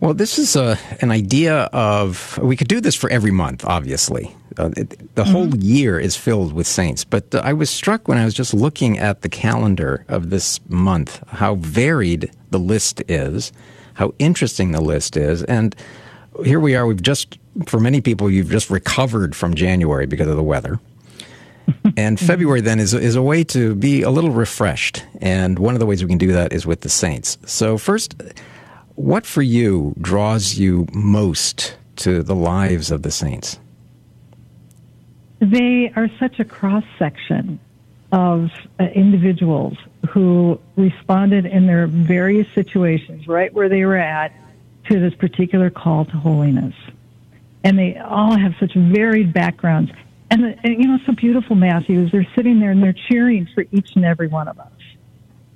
Well, 0.00 0.12
this 0.12 0.38
is 0.38 0.54
a, 0.54 0.62
uh, 0.62 0.76
an 1.00 1.10
idea 1.10 1.60
of, 1.72 2.38
we 2.42 2.56
could 2.56 2.68
do 2.68 2.82
this 2.82 2.94
for 2.94 3.08
every 3.08 3.30
month, 3.30 3.64
obviously. 3.64 4.36
Uh, 4.58 4.68
it, 4.76 4.90
the 5.14 5.22
mm-hmm. 5.22 5.32
whole 5.32 5.56
year 5.56 5.98
is 5.98 6.14
filled 6.14 6.52
with 6.52 6.66
saints. 6.66 7.04
But 7.04 7.34
uh, 7.34 7.40
I 7.42 7.54
was 7.54 7.70
struck 7.70 8.06
when 8.06 8.18
I 8.18 8.26
was 8.26 8.34
just 8.34 8.52
looking 8.52 8.98
at 8.98 9.22
the 9.22 9.30
calendar 9.30 10.04
of 10.08 10.28
this 10.28 10.60
month, 10.68 11.26
how 11.26 11.54
varied 11.54 12.30
the 12.50 12.58
list 12.58 13.02
is, 13.08 13.50
how 13.94 14.12
interesting 14.18 14.72
the 14.72 14.82
list 14.82 15.16
is. 15.16 15.42
And 15.44 15.74
here 16.44 16.60
we 16.60 16.76
are, 16.76 16.86
we've 16.86 17.02
just, 17.02 17.38
for 17.66 17.80
many 17.80 18.00
people, 18.00 18.30
you've 18.30 18.50
just 18.50 18.70
recovered 18.70 19.34
from 19.34 19.54
January 19.54 20.06
because 20.06 20.28
of 20.28 20.36
the 20.36 20.42
weather. 20.42 20.78
and 21.96 22.18
February 22.18 22.60
then 22.60 22.78
is 22.78 22.94
is 22.94 23.14
a 23.14 23.22
way 23.22 23.44
to 23.44 23.74
be 23.74 24.02
a 24.02 24.10
little 24.10 24.30
refreshed, 24.30 25.04
and 25.20 25.58
one 25.58 25.74
of 25.74 25.80
the 25.80 25.86
ways 25.86 26.02
we 26.02 26.08
can 26.08 26.18
do 26.18 26.32
that 26.32 26.52
is 26.52 26.64
with 26.64 26.80
the 26.80 26.88
saints. 26.88 27.36
So 27.44 27.76
first, 27.76 28.14
what 28.94 29.26
for 29.26 29.42
you 29.42 29.94
draws 30.00 30.54
you 30.56 30.86
most 30.92 31.76
to 31.96 32.22
the 32.22 32.34
lives 32.34 32.90
of 32.90 33.02
the 33.02 33.10
saints? 33.10 33.58
They 35.40 35.92
are 35.94 36.08
such 36.18 36.40
a 36.40 36.44
cross 36.44 36.84
section 36.98 37.60
of 38.10 38.50
uh, 38.80 38.84
individuals 38.84 39.76
who 40.08 40.58
responded 40.76 41.44
in 41.44 41.66
their 41.66 41.86
various 41.86 42.46
situations, 42.54 43.28
right 43.28 43.52
where 43.52 43.68
they 43.68 43.84
were 43.84 43.96
at, 43.96 44.32
to 44.90 45.00
this 45.00 45.14
particular 45.14 45.70
call 45.70 46.04
to 46.04 46.12
holiness. 46.12 46.74
And 47.64 47.78
they 47.78 47.96
all 47.96 48.36
have 48.36 48.54
such 48.60 48.74
varied 48.74 49.32
backgrounds. 49.32 49.90
And, 50.30 50.44
the, 50.44 50.58
and 50.62 50.82
you 50.82 50.88
know, 50.88 50.98
so 51.06 51.12
beautiful, 51.12 51.56
Matthew, 51.56 52.04
is 52.04 52.12
they're 52.12 52.26
sitting 52.36 52.60
there 52.60 52.70
and 52.70 52.82
they're 52.82 52.94
cheering 53.08 53.48
for 53.54 53.64
each 53.72 53.96
and 53.96 54.04
every 54.04 54.28
one 54.28 54.48
of 54.48 54.58
us. 54.58 54.72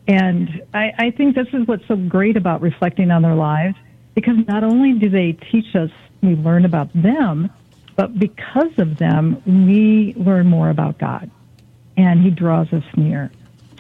And 0.09 0.63
I, 0.75 0.93
I 0.99 1.11
think 1.11 1.35
this 1.35 1.47
is 1.53 1.67
what's 1.67 1.87
so 1.87 1.97
great 1.97 2.37
about 2.37 2.61
reflecting 2.61 3.11
on 3.11 3.23
their 3.23 3.35
lives, 3.35 3.77
because 4.15 4.37
not 4.49 4.65
only 4.65 4.95
do 4.95 5.09
they 5.09 5.33
teach 5.33 5.77
us, 5.77 5.91
we 6.23 6.35
learn 6.35 6.65
about 6.65 6.91
them, 6.93 7.51
but 7.95 8.19
because 8.19 8.73
of 8.79 8.99
them, 8.99 9.43
we 9.47 10.15
learn 10.17 10.47
more 10.47 10.71
about 10.71 10.99
God, 10.99 11.31
and 11.97 12.23
He 12.23 12.31
draws 12.31 12.73
us 12.73 12.85
near. 12.97 13.31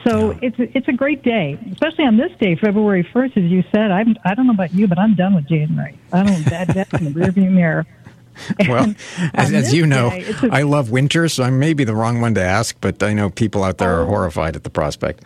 So 0.04 0.36
it's 0.42 0.56
it's 0.58 0.88
a 0.88 0.92
great 0.92 1.22
day, 1.22 1.58
especially 1.72 2.04
on 2.04 2.16
this 2.16 2.32
day, 2.40 2.56
February 2.56 3.08
first, 3.12 3.36
as 3.36 3.44
you 3.44 3.62
said. 3.72 3.90
I'm 3.90 4.16
I 4.24 4.34
don't 4.34 4.46
know 4.46 4.52
about 4.52 4.74
you, 4.74 4.88
but 4.88 4.98
I'm 4.98 5.14
done 5.14 5.34
with 5.34 5.46
January. 5.46 5.98
I 6.12 6.24
don't 6.24 6.44
that 6.46 6.68
that's 6.68 6.92
in 6.94 7.04
the 7.04 7.10
rearview 7.10 7.50
mirror. 7.50 7.86
well, 8.68 8.94
as, 9.34 9.52
as 9.52 9.74
you 9.74 9.86
know, 9.86 10.10
day, 10.10 10.24
a, 10.42 10.48
I 10.50 10.62
love 10.62 10.90
winter, 10.90 11.28
so 11.28 11.44
I 11.44 11.50
may 11.50 11.74
be 11.74 11.84
the 11.84 11.94
wrong 11.94 12.20
one 12.20 12.34
to 12.34 12.42
ask, 12.42 12.76
but 12.80 13.02
I 13.02 13.12
know 13.12 13.30
people 13.30 13.62
out 13.62 13.78
there 13.78 13.98
are 13.98 14.02
oh. 14.02 14.06
horrified 14.06 14.56
at 14.56 14.64
the 14.64 14.70
prospect. 14.70 15.22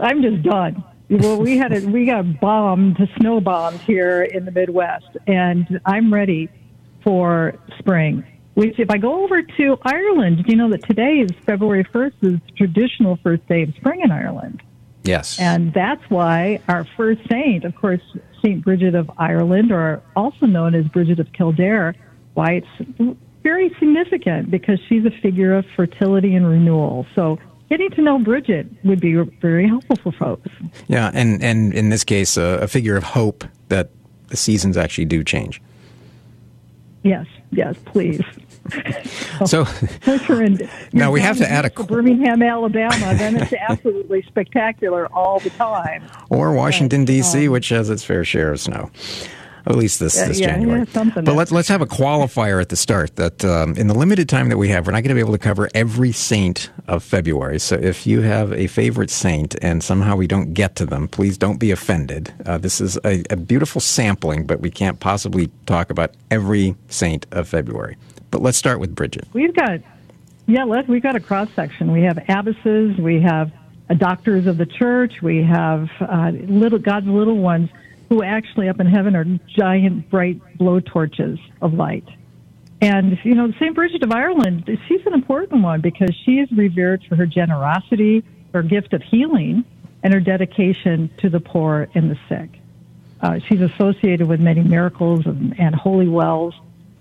I'm 0.00 0.22
just 0.22 0.42
done. 0.42 0.84
Well, 1.10 1.40
we 1.40 1.58
had 1.58 1.72
a, 1.72 1.80
we 1.86 2.06
got 2.06 2.40
bombed, 2.40 2.96
snow 3.18 3.40
bombed 3.40 3.80
here 3.80 4.22
in 4.22 4.44
the 4.44 4.52
Midwest, 4.52 5.16
and 5.26 5.80
I'm 5.84 6.14
ready 6.14 6.48
for 7.02 7.54
spring. 7.78 8.24
Which, 8.54 8.78
if 8.78 8.88
I 8.88 8.98
go 8.98 9.24
over 9.24 9.42
to 9.42 9.78
Ireland, 9.82 10.44
do 10.44 10.44
you 10.46 10.56
know 10.56 10.70
that 10.70 10.84
today 10.86 11.14
is 11.14 11.30
February 11.44 11.84
1st 11.84 12.12
is 12.22 12.40
traditional 12.56 13.18
first 13.22 13.46
day 13.48 13.62
of 13.62 13.74
spring 13.74 14.00
in 14.02 14.12
Ireland. 14.12 14.62
Yes. 15.02 15.38
And 15.38 15.72
that's 15.74 16.02
why 16.08 16.60
our 16.68 16.86
first 16.96 17.20
saint, 17.28 17.64
of 17.64 17.74
course, 17.74 18.00
Saint 18.42 18.64
Bridget 18.64 18.94
of 18.94 19.10
Ireland, 19.18 19.72
or 19.72 20.02
also 20.16 20.46
known 20.46 20.74
as 20.74 20.86
Bridget 20.86 21.18
of 21.18 21.32
Kildare, 21.32 21.94
why 22.34 22.62
it's 22.62 23.16
very 23.42 23.74
significant 23.78 24.50
because 24.50 24.78
she's 24.88 25.04
a 25.04 25.10
figure 25.10 25.54
of 25.54 25.66
fertility 25.76 26.34
and 26.34 26.46
renewal. 26.46 27.06
So 27.14 27.38
getting 27.68 27.90
to 27.90 28.02
know 28.02 28.18
Bridget 28.18 28.66
would 28.84 29.00
be 29.00 29.14
very 29.14 29.68
helpful 29.68 29.96
for 29.96 30.12
folks. 30.12 30.50
Yeah, 30.88 31.10
and, 31.12 31.42
and 31.42 31.72
in 31.74 31.90
this 31.90 32.04
case, 32.04 32.38
uh, 32.38 32.58
a 32.62 32.68
figure 32.68 32.96
of 32.96 33.04
hope 33.04 33.44
that 33.68 33.90
the 34.28 34.36
seasons 34.36 34.76
actually 34.76 35.04
do 35.04 35.22
change. 35.22 35.60
Yes, 37.02 37.26
yes, 37.54 37.76
please. 37.84 38.22
so 39.46 39.66
now 40.92 41.10
we 41.10 41.20
have 41.20 41.36
to 41.38 41.50
add 41.50 41.64
a 41.64 41.70
Birmingham, 41.84 42.42
Alabama. 42.42 43.14
Then 43.14 43.36
it's 43.36 43.52
absolutely 43.68 44.22
spectacular 44.22 45.06
all 45.12 45.38
the 45.40 45.50
time. 45.50 46.02
Or 46.30 46.52
Washington 46.52 47.04
D.C., 47.04 47.46
um, 47.46 47.52
which 47.52 47.68
has 47.68 47.90
its 47.90 48.04
fair 48.04 48.24
share 48.24 48.52
of 48.52 48.60
snow 48.60 48.90
at 49.66 49.76
least 49.76 49.98
this, 49.98 50.14
this 50.14 50.38
yeah, 50.38 50.48
January. 50.48 50.86
Yeah, 50.92 51.10
but 51.14 51.34
let's 51.34 51.50
let's 51.50 51.68
have 51.68 51.80
a 51.80 51.86
qualifier 51.86 52.60
at 52.60 52.68
the 52.68 52.76
start 52.76 53.16
that 53.16 53.44
um, 53.44 53.76
in 53.76 53.86
the 53.86 53.94
limited 53.94 54.28
time 54.28 54.48
that 54.50 54.58
we 54.58 54.68
have, 54.68 54.86
we're 54.86 54.92
not 54.92 55.02
going 55.02 55.08
to 55.08 55.14
be 55.14 55.20
able 55.20 55.32
to 55.32 55.38
cover 55.38 55.70
every 55.74 56.12
saint 56.12 56.70
of 56.86 57.02
February. 57.02 57.58
So 57.58 57.76
if 57.76 58.06
you 58.06 58.20
have 58.20 58.52
a 58.52 58.66
favorite 58.66 59.10
saint 59.10 59.56
and 59.62 59.82
somehow 59.82 60.16
we 60.16 60.26
don't 60.26 60.52
get 60.52 60.76
to 60.76 60.86
them, 60.86 61.08
please 61.08 61.38
don't 61.38 61.58
be 61.58 61.70
offended. 61.70 62.32
Uh, 62.44 62.58
this 62.58 62.80
is 62.80 62.98
a, 63.04 63.24
a 63.30 63.36
beautiful 63.36 63.80
sampling, 63.80 64.46
but 64.46 64.60
we 64.60 64.70
can't 64.70 65.00
possibly 65.00 65.50
talk 65.66 65.90
about 65.90 66.14
every 66.30 66.76
saint 66.88 67.26
of 67.32 67.48
February. 67.48 67.96
But 68.30 68.42
let's 68.42 68.58
start 68.58 68.80
with 68.80 68.94
Bridget. 68.94 69.26
We've 69.32 69.54
got 69.54 69.80
yeah, 70.46 70.64
let 70.64 70.88
we've 70.88 71.02
got 71.02 71.16
a 71.16 71.20
cross 71.20 71.48
section. 71.56 71.90
We 71.90 72.02
have 72.02 72.18
abbesses, 72.28 72.98
we 72.98 73.22
have 73.22 73.50
uh, 73.88 73.94
doctors 73.94 74.46
of 74.46 74.58
the 74.58 74.66
church, 74.66 75.22
we 75.22 75.42
have 75.42 75.88
uh, 76.00 76.32
little 76.34 76.78
God's 76.78 77.06
little 77.06 77.38
ones 77.38 77.70
who 78.08 78.22
actually 78.22 78.68
up 78.68 78.80
in 78.80 78.86
heaven 78.86 79.16
are 79.16 79.26
giant, 79.56 80.10
bright 80.10 80.40
blowtorches 80.58 81.38
of 81.60 81.74
light. 81.74 82.06
And, 82.80 83.18
you 83.24 83.34
know, 83.34 83.50
St. 83.52 83.74
Bridget 83.74 84.02
of 84.02 84.12
Ireland, 84.12 84.68
she's 84.88 85.00
an 85.06 85.14
important 85.14 85.62
one 85.62 85.80
because 85.80 86.14
she 86.24 86.32
is 86.32 86.50
revered 86.52 87.02
for 87.08 87.16
her 87.16 87.26
generosity, 87.26 88.22
her 88.52 88.62
gift 88.62 88.92
of 88.92 89.02
healing, 89.02 89.64
and 90.02 90.12
her 90.12 90.20
dedication 90.20 91.10
to 91.18 91.30
the 91.30 91.40
poor 91.40 91.88
and 91.94 92.10
the 92.10 92.18
sick. 92.28 92.60
Uh, 93.22 93.38
she's 93.48 93.62
associated 93.62 94.28
with 94.28 94.38
many 94.38 94.62
miracles 94.62 95.24
and, 95.24 95.58
and 95.58 95.74
holy 95.74 96.08
wells 96.08 96.54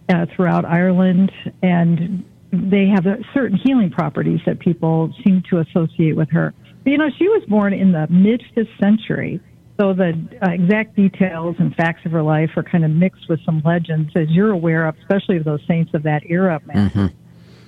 uh, 0.07 0.25
throughout 0.33 0.63
Ireland, 0.63 1.31
and 1.61 2.23
they 2.53 2.87
have 2.87 3.05
certain 3.33 3.57
healing 3.57 3.89
properties 3.89 4.39
that 4.45 4.59
people 4.59 5.13
seem 5.23 5.43
to 5.49 5.59
associate 5.59 6.15
with 6.15 6.29
her. 6.29 6.53
But, 6.83 6.91
you 6.91 6.97
know, 6.97 7.09
she 7.17 7.27
was 7.27 7.43
born 7.49 7.73
in 7.73 7.91
the 7.91 8.07
mid 8.09 8.41
5th 8.55 8.79
century 8.79 9.41
so 9.83 9.91
the 9.91 10.13
uh, 10.41 10.51
exact 10.51 10.95
details 10.95 11.57
and 11.59 11.75
facts 11.75 12.05
of 12.05 12.13
her 12.13 12.23
life 12.23 12.51
are 12.55 12.63
kind 12.63 12.85
of 12.85 12.91
mixed 12.91 13.27
with 13.27 13.43
some 13.45 13.61
legends, 13.65 14.11
as 14.15 14.29
you're 14.29 14.51
aware 14.51 14.87
of, 14.87 14.95
especially 14.99 15.35
of 15.37 15.43
those 15.43 15.59
saints 15.67 15.93
of 15.93 16.03
that 16.03 16.23
era, 16.25 16.61
man. 16.65 16.89
Mm-hmm. 16.89 17.05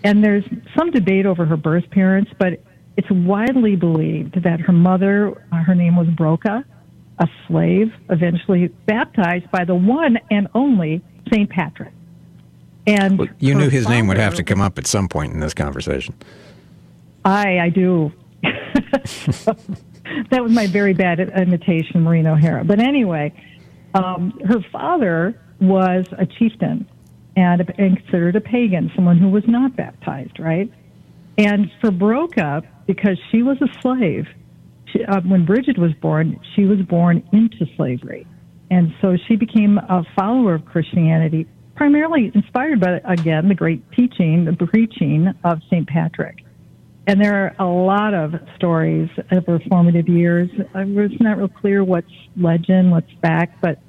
And 0.05 0.23
there's 0.23 0.45
some 0.77 0.91
debate 0.91 1.25
over 1.25 1.45
her 1.45 1.57
birth 1.57 1.89
parents, 1.89 2.31
but 2.39 2.61
it's 2.95 3.09
widely 3.11 3.75
believed 3.75 4.41
that 4.43 4.61
her 4.61 4.71
mother, 4.71 5.43
uh, 5.51 5.57
her 5.57 5.75
name 5.75 5.97
was 5.97 6.07
Broca, 6.07 6.63
a 7.19 7.27
slave, 7.47 7.91
eventually 8.09 8.67
baptized 8.85 9.51
by 9.51 9.65
the 9.65 9.75
one 9.75 10.17
and 10.31 10.47
only 10.53 11.01
Saint 11.33 11.49
Patrick. 11.49 11.91
And 12.87 13.19
well, 13.19 13.27
you 13.39 13.55
knew 13.55 13.69
his 13.69 13.83
father, 13.83 13.95
name 13.95 14.07
would 14.07 14.17
have 14.17 14.35
to 14.35 14.43
come 14.43 14.61
up 14.61 14.77
at 14.77 14.87
some 14.87 15.09
point 15.09 15.33
in 15.33 15.41
this 15.41 15.53
conversation. 15.53 16.15
I 17.25 17.59
I 17.59 17.69
do. 17.69 18.13
that 20.31 20.43
was 20.43 20.51
my 20.51 20.67
very 20.67 20.93
bad 20.93 21.19
imitation, 21.19 22.01
Maureen 22.01 22.27
O'Hara. 22.27 22.63
But 22.63 22.79
anyway, 22.79 23.33
um, 23.93 24.39
her 24.47 24.59
father 24.71 25.39
was 25.59 26.05
a 26.17 26.25
chieftain 26.25 26.87
and, 27.35 27.61
and 27.77 27.97
considered 27.97 28.35
a 28.35 28.41
pagan, 28.41 28.91
someone 28.95 29.17
who 29.17 29.29
was 29.29 29.43
not 29.47 29.75
baptized, 29.75 30.39
right? 30.39 30.71
And 31.37 31.71
for 31.81 31.91
broke 31.91 32.37
up 32.37 32.65
because 32.87 33.19
she 33.31 33.43
was 33.43 33.57
a 33.61 33.81
slave, 33.81 34.25
she, 34.91 35.03
uh, 35.03 35.21
when 35.21 35.45
Bridget 35.45 35.77
was 35.77 35.93
born, 36.01 36.39
she 36.55 36.65
was 36.65 36.79
born 36.81 37.27
into 37.33 37.65
slavery. 37.75 38.25
And 38.71 38.93
so 39.01 39.17
she 39.27 39.35
became 39.35 39.77
a 39.77 40.03
follower 40.15 40.55
of 40.55 40.65
Christianity, 40.65 41.47
primarily 41.75 42.31
inspired 42.33 42.79
by, 42.79 43.01
again, 43.05 43.47
the 43.47 43.55
great 43.55 43.83
teaching, 43.91 44.45
the 44.45 44.53
preaching 44.65 45.33
of 45.43 45.59
St. 45.69 45.87
Patrick. 45.87 46.44
And 47.07 47.21
there 47.21 47.53
are 47.59 47.67
a 47.67 47.69
lot 47.69 48.13
of 48.13 48.33
stories 48.55 49.09
of 49.31 49.45
her 49.45 49.59
formative 49.69 50.07
years. 50.07 50.49
It's 50.53 51.21
not 51.21 51.37
real 51.37 51.47
clear 51.47 51.83
what's 51.83 52.11
legend, 52.35 52.91
what's 52.91 53.11
fact, 53.21 53.61
but 53.61 53.79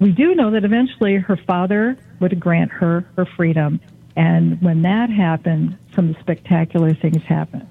we 0.00 0.10
do 0.10 0.34
know 0.34 0.50
that 0.50 0.64
eventually 0.64 1.16
her 1.16 1.36
father 1.46 1.98
would 2.20 2.40
grant 2.40 2.72
her 2.72 3.06
her 3.16 3.26
freedom. 3.36 3.78
And 4.16 4.60
when 4.62 4.82
that 4.82 5.10
happened, 5.10 5.78
some 5.94 6.16
spectacular 6.20 6.94
things 6.94 7.22
happened. 7.28 7.68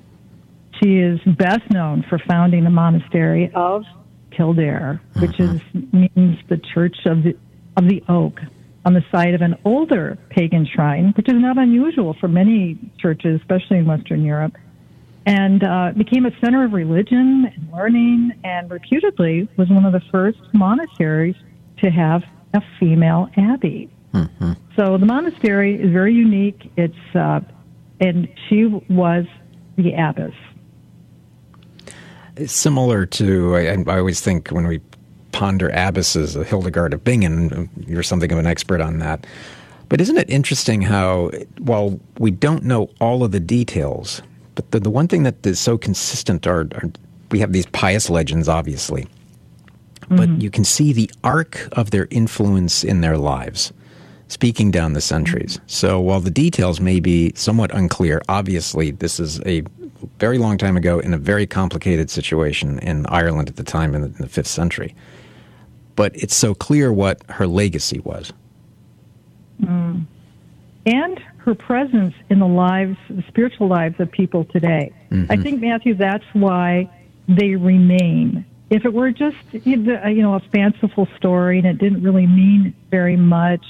She 0.82 0.98
is 0.98 1.20
best 1.38 1.70
known 1.70 2.04
for 2.10 2.20
founding 2.20 2.64
the 2.64 2.70
monastery 2.70 3.52
of 3.54 3.84
Kildare, 4.32 5.02
which 5.20 5.40
uh-huh. 5.40 5.56
is 5.56 5.62
means 5.92 6.38
the 6.48 6.58
Church 6.74 6.96
of 7.06 7.24
the 7.24 7.38
of 7.76 7.88
the 7.88 8.04
Oak, 8.08 8.40
on 8.86 8.94
the 8.94 9.04
site 9.12 9.34
of 9.34 9.42
an 9.42 9.56
older 9.66 10.18
pagan 10.30 10.66
shrine, 10.66 11.14
which 11.16 11.28
is 11.28 11.36
not 11.36 11.58
unusual 11.58 12.16
for 12.20 12.28
many 12.28 12.78
churches, 13.00 13.40
especially 13.42 13.78
in 13.78 13.86
Western 13.86 14.24
Europe, 14.24 14.56
and 15.26 15.64
uh, 15.64 15.92
became 15.96 16.26
a 16.26 16.32
center 16.40 16.64
of 16.64 16.74
religion 16.74 17.52
and 17.56 17.72
learning, 17.72 18.32
and 18.44 18.70
reputedly 18.70 19.48
was 19.58 19.70
one 19.70 19.86
of 19.86 19.94
the 19.94 20.02
first 20.12 20.40
monasteries 20.54 21.36
to 21.78 21.90
have 21.90 22.24
a 22.54 22.62
female 22.80 23.30
abbey. 23.38 23.90
Mm-hmm. 24.14 24.54
So 24.76 24.98
the 24.98 25.06
monastery 25.06 25.82
is 25.82 25.92
very 25.92 26.14
unique. 26.14 26.72
It's 26.76 27.16
uh, 27.16 27.42
and 28.00 28.28
she 28.50 28.66
was 28.66 29.26
the 29.78 29.94
abbess. 29.94 30.34
It's 32.36 32.54
similar 32.54 33.06
to, 33.06 33.56
I, 33.56 33.84
I 33.88 33.98
always 34.00 34.22
think 34.22 34.50
when 34.50 34.66
we 34.66 34.82
ponder 35.32 35.70
abbesses, 35.70 36.36
uh, 36.36 36.42
Hildegard 36.42 36.94
of 36.94 37.04
Bingen, 37.04 37.70
you're 37.88 38.04
something 38.04 38.32
of 38.32 38.40
an 38.40 38.48
expert 38.48 38.82
on 38.82 39.00
that. 39.00 39.28
But 39.88 40.02
isn't 40.02 40.18
it 40.18 40.30
interesting 40.30 40.82
how, 40.82 41.32
while 41.60 42.00
we 42.18 42.32
don't 42.32 42.64
know 42.64 42.90
all 43.00 43.24
of 43.24 43.32
the 43.32 43.40
details, 43.40 44.22
but 44.56 44.72
the, 44.72 44.80
the 44.80 44.90
one 44.90 45.08
thing 45.08 45.24
that 45.24 45.46
is 45.46 45.60
so 45.60 45.78
consistent 45.78 46.48
are, 46.48 46.68
are 46.76 46.92
we 47.30 47.40
have 47.40 47.54
these 47.54 47.66
pious 47.68 48.10
legends, 48.10 48.50
obviously, 48.50 49.08
but 50.10 50.28
Mm-hmm. 50.28 50.42
you 50.42 50.52
can 50.52 50.66
see 50.66 50.92
the 50.92 51.10
arc 51.24 51.70
of 51.72 51.92
their 51.92 52.08
influence 52.12 52.84
in 52.84 53.02
their 53.02 53.18
lives 53.18 53.72
speaking 54.32 54.72
down 54.72 54.94
the 54.94 55.02
centuries. 55.02 55.60
So 55.68 56.00
while 56.00 56.22
the 56.22 56.32
details 56.32 56.80
may 56.80 57.02
be 57.02 57.34
somewhat 57.36 57.74
unclear, 57.76 58.22
obviously 58.30 58.92
this 58.92 59.20
is 59.20 59.42
a 59.42 59.64
very 60.20 60.38
long 60.38 60.58
time 60.58 60.78
ago 60.78 61.00
in 61.00 61.14
a 61.14 61.18
very 61.18 61.46
complicated 61.46 62.10
situation 62.10 62.80
in 62.80 63.06
Ireland 63.08 63.50
at 63.50 63.58
the 63.58 63.64
time 63.64 63.94
in 63.94 64.02
the, 64.02 64.08
in 64.08 64.16
the 64.16 64.28
5th 64.28 64.48
century. 64.48 64.96
But 65.96 66.16
it's 66.16 66.36
so 66.36 66.56
clear 66.56 66.94
what 66.94 67.22
her 67.30 67.46
legacy 67.46 68.00
was. 68.00 68.32
Mm. 69.62 70.06
And 70.86 71.22
her 71.44 71.56
presence 71.56 72.14
in 72.30 72.40
the 72.40 72.48
lives, 72.48 72.98
the 73.10 73.24
spiritual 73.28 73.68
lives 73.68 74.00
of 74.00 74.12
people 74.12 74.46
today. 74.46 74.92
Mhm. 75.12 75.26
I 75.30 75.38
think, 75.38 75.62
Matthew, 75.62 75.96
that's 75.96 76.26
why 76.34 76.88
they 77.28 77.56
remain. 77.56 78.46
If 78.70 78.86
it 78.86 78.94
were 78.94 79.12
just, 79.12 79.38
you 79.66 79.78
know, 79.78 80.36
a 80.36 80.40
fanciful 80.40 81.08
story 81.18 81.58
and 81.58 81.68
it 81.68 81.78
didn't 81.78 82.04
really 82.04 82.28
mean 82.28 82.74
very 82.90 83.18
much, 83.18 83.66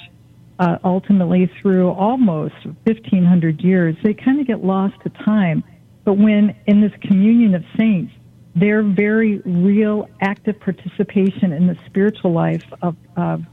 uh, 0.59 0.77
ultimately 0.83 1.47
through 1.47 1.89
almost 1.89 2.55
1,500 2.85 3.61
years, 3.61 3.95
they 4.03 4.13
kind 4.13 4.39
of 4.39 4.47
get 4.47 4.63
lost 4.63 4.95
to 5.03 5.09
time. 5.09 5.63
But 6.03 6.17
when 6.17 6.53
in 6.67 6.81
this 6.81 6.93
communion 7.01 7.55
of 7.55 7.63
saints, 7.77 8.13
their 8.55 8.83
very 8.83 9.37
real 9.45 10.09
active 10.19 10.59
participation 10.59 11.53
in 11.53 11.67
the 11.67 11.77
spiritual 11.85 12.31
life 12.33 12.65
of, 12.81 12.95
of 13.15 13.43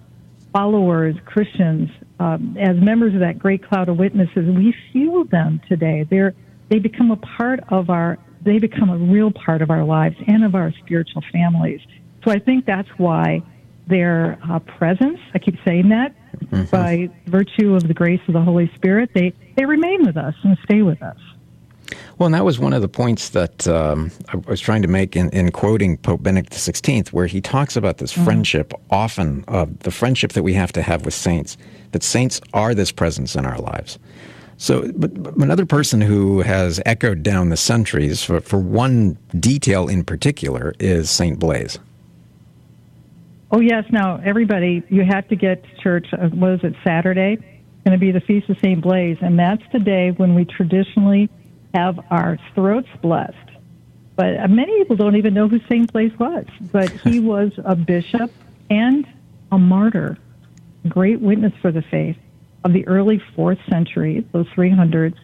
followers, 0.53 1.15
Christians, 1.25 1.91
um, 2.19 2.57
as 2.59 2.77
members 2.77 3.15
of 3.15 3.21
that 3.21 3.39
great 3.39 3.67
cloud 3.67 3.89
of 3.89 3.97
witnesses, 3.97 4.47
we 4.57 4.75
feel 4.93 5.25
them 5.25 5.61
today. 5.69 6.07
They're 6.09 6.35
they 6.69 6.79
become 6.79 7.11
a 7.11 7.17
part 7.17 7.61
of 7.71 7.91
our 7.91 8.19
they 8.45 8.59
become 8.59 8.91
a 8.91 8.99
real 8.99 9.31
part 9.31 9.63
of 9.63 9.71
our 9.71 9.85
lives 9.85 10.17
and 10.27 10.45
of 10.45 10.55
our 10.55 10.73
spiritual 10.85 11.23
families. 11.33 11.81
So 12.25 12.31
I 12.31 12.39
think 12.39 12.67
that's 12.67 12.89
why 12.97 13.43
their 13.87 14.39
uh, 14.49 14.59
presence, 14.61 15.19
I 15.35 15.39
keep 15.39 15.57
saying 15.65 15.89
that, 15.89 16.15
by 16.71 17.09
virtue 17.27 17.75
of 17.75 17.89
the 17.89 17.95
grace 17.95 18.21
of 18.29 18.35
the 18.35 18.41
Holy 18.41 18.71
Spirit, 18.75 19.11
they, 19.15 19.33
they 19.57 19.65
remain 19.65 20.05
with 20.05 20.17
us 20.17 20.35
and 20.45 20.57
stay 20.65 20.83
with 20.83 21.03
us. 21.03 21.19
Well, 22.19 22.27
and 22.27 22.35
that 22.35 22.45
was 22.45 22.59
one 22.59 22.73
of 22.73 22.83
the 22.83 22.89
points 22.89 23.29
that 23.31 23.69
um, 23.69 24.11
I 24.33 24.37
was 24.37 24.61
trying 24.61 24.83
to 24.83 24.89
make 24.89 25.15
in, 25.15 25.31
in 25.31 25.53
quoting 25.53 25.97
Pope 25.97 26.21
Benedict 26.21 26.53
XVI, 26.53 27.09
where 27.13 27.27
he 27.27 27.41
talks 27.41 27.77
about 27.77 27.99
this 27.99 28.13
friendship 28.13 28.75
often, 28.91 29.45
uh, 29.47 29.67
the 29.81 29.93
friendship 29.93 30.33
that 30.33 30.43
we 30.43 30.53
have 30.55 30.73
to 30.73 30.83
have 30.83 31.05
with 31.05 31.15
saints, 31.15 31.57
that 31.93 32.03
saints 32.03 32.41
are 32.53 32.75
this 32.75 32.91
presence 32.91 33.37
in 33.37 33.47
our 33.47 33.59
lives. 33.59 34.01
So, 34.57 34.91
but, 34.97 35.23
but 35.23 35.37
another 35.37 35.65
person 35.65 36.01
who 36.01 36.41
has 36.41 36.81
echoed 36.85 37.23
down 37.23 37.51
the 37.51 37.57
centuries 37.57 38.25
for, 38.25 38.41
for 38.41 38.59
one 38.59 39.17
detail 39.39 39.87
in 39.87 40.03
particular 40.03 40.75
is 40.81 41.09
Saint 41.11 41.39
Blaise. 41.39 41.79
Oh 43.53 43.61
yes, 43.61 43.85
now 43.93 44.21
everybody, 44.25 44.83
you 44.89 45.05
have 45.05 45.29
to 45.29 45.37
get 45.37 45.63
to 45.63 45.77
church. 45.81 46.09
Uh, 46.13 46.29
what 46.31 46.55
is 46.55 46.65
it? 46.65 46.75
Saturday, 46.83 47.37
going 47.85 47.93
to 47.93 47.99
be 47.99 48.11
the 48.11 48.21
feast 48.21 48.51
of 48.51 48.59
Saint 48.59 48.83
Blaise, 48.83 49.19
and 49.21 49.39
that's 49.39 49.63
the 49.73 49.79
day 49.79 50.11
when 50.11 50.35
we 50.35 50.45
traditionally 50.45 51.31
have 51.75 51.99
our 52.11 52.39
throats 52.55 52.89
blessed. 53.03 53.37
But 54.17 54.51
many 54.51 54.79
people 54.79 54.97
don't 54.97 55.17
even 55.17 55.35
know 55.35 55.49
who 55.49 55.61
Saint 55.69 55.93
Blaise 55.93 56.17
was. 56.19 56.45
But 56.73 56.91
he 56.91 57.21
was 57.35 57.53
a 57.65 57.77
bishop 57.77 58.33
and 58.69 59.07
a 59.53 59.59
martyr, 59.59 60.19
great 60.89 61.21
witness 61.21 61.53
for 61.63 61.71
the 61.71 61.83
faith 61.83 62.17
of 62.65 62.73
the 62.73 62.87
early 62.87 63.23
fourth 63.35 63.59
century, 63.71 64.27
those 64.33 64.49
300s, 64.49 65.15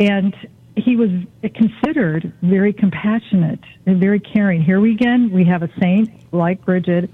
and 0.00 0.34
he 0.76 0.96
was 0.96 1.10
considered 1.54 2.32
very 2.42 2.72
compassionate 2.72 3.60
and 3.86 4.00
very 4.00 4.18
caring. 4.18 4.60
Here 4.60 4.80
we 4.80 4.90
again, 4.90 5.30
we 5.30 5.44
have 5.44 5.62
a 5.62 5.70
saint 5.80 6.10
like 6.32 6.64
Bridget 6.64 7.10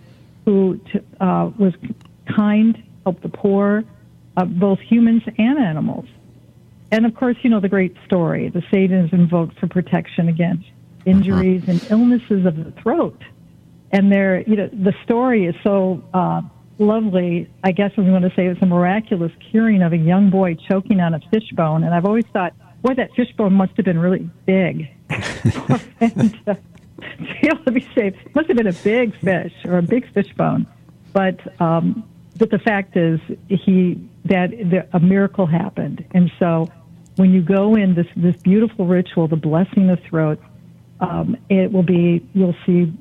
who 0.47 0.80
uh, 1.20 1.51
was 1.59 1.74
kind, 2.34 2.82
helped 3.05 3.22
the 3.22 3.28
poor, 3.28 3.84
uh, 4.36 4.44
both 4.47 4.80
humans 4.80 5.22
and 5.36 5.59
animals. 5.59 6.06
And 6.93 7.07
of 7.07 7.15
course, 7.15 7.37
you 7.43 7.51
know 7.51 7.61
the 7.61 7.69
great 7.69 7.97
story. 8.05 8.49
The 8.49 8.62
Satan 8.71 9.05
is 9.05 9.12
invoked 9.12 9.59
for 9.59 9.69
protection 9.69 10.29
against 10.29 10.67
injuries 11.07 11.65
and 11.69 11.85
illnesses 11.91 12.45
of 12.47 12.57
the 12.57 12.73
throat. 12.83 13.21
And 13.93 14.11
there, 14.12 14.43
you 14.43 14.57
know, 14.57 14.69
the 14.69 14.95
story 15.05 15.47
is 15.47 15.55
so 15.62 16.03
uh, 16.12 16.43
lovely. 16.79 17.49
I 17.65 17.73
guess 17.73 17.93
we 17.97 18.11
want 18.11 18.25
to 18.25 18.35
say 18.35 18.47
it's 18.47 18.62
a 18.62 18.67
miraculous 18.67 19.33
curing 19.51 19.83
of 19.83 19.93
a 19.93 19.97
young 19.97 20.31
boy 20.31 20.57
choking 20.69 21.01
on 21.01 21.15
a 21.15 21.21
fishbone. 21.33 21.85
And 21.85 21.95
I've 21.95 22.07
always 22.07 22.27
thought, 22.33 22.55
boy, 22.83 22.95
that 22.95 23.11
fishbone 23.15 23.53
must 23.53 23.73
have 23.77 23.85
been 23.85 23.99
really 23.99 24.29
big. 24.47 24.89
and, 26.01 26.39
uh, 26.47 26.55
to 27.01 27.19
be 27.19 27.49
able 27.49 27.65
to 27.65 27.73
be 27.73 27.89
saved. 27.95 28.17
It 28.25 28.35
must 28.35 28.49
have 28.49 28.57
been 28.57 28.67
a 28.67 28.73
big 28.73 29.19
fish 29.21 29.53
or 29.65 29.79
a 29.79 29.83
big 29.83 30.12
fish 30.12 30.33
bone. 30.37 30.67
But 31.12 31.41
um, 31.61 32.05
but 32.37 32.51
the 32.51 32.59
fact 32.59 32.97
is, 32.97 33.21
he 33.49 34.01
that 34.27 34.51
the, 34.51 34.87
a 34.93 35.01
miracle 35.01 35.47
happened, 35.47 36.05
and 36.12 36.31
so 36.39 36.69
when 37.20 37.32
you 37.32 37.42
go 37.42 37.76
in 37.76 37.94
this 37.94 38.06
this 38.16 38.36
beautiful 38.42 38.86
ritual, 38.86 39.28
the 39.28 39.36
blessing 39.36 39.90
of 39.90 40.01
throat, 40.09 40.40
um, 41.01 41.36
it 41.51 41.70
will 41.70 41.82
be 41.82 42.26
you'll 42.32 42.56
see 42.66 42.92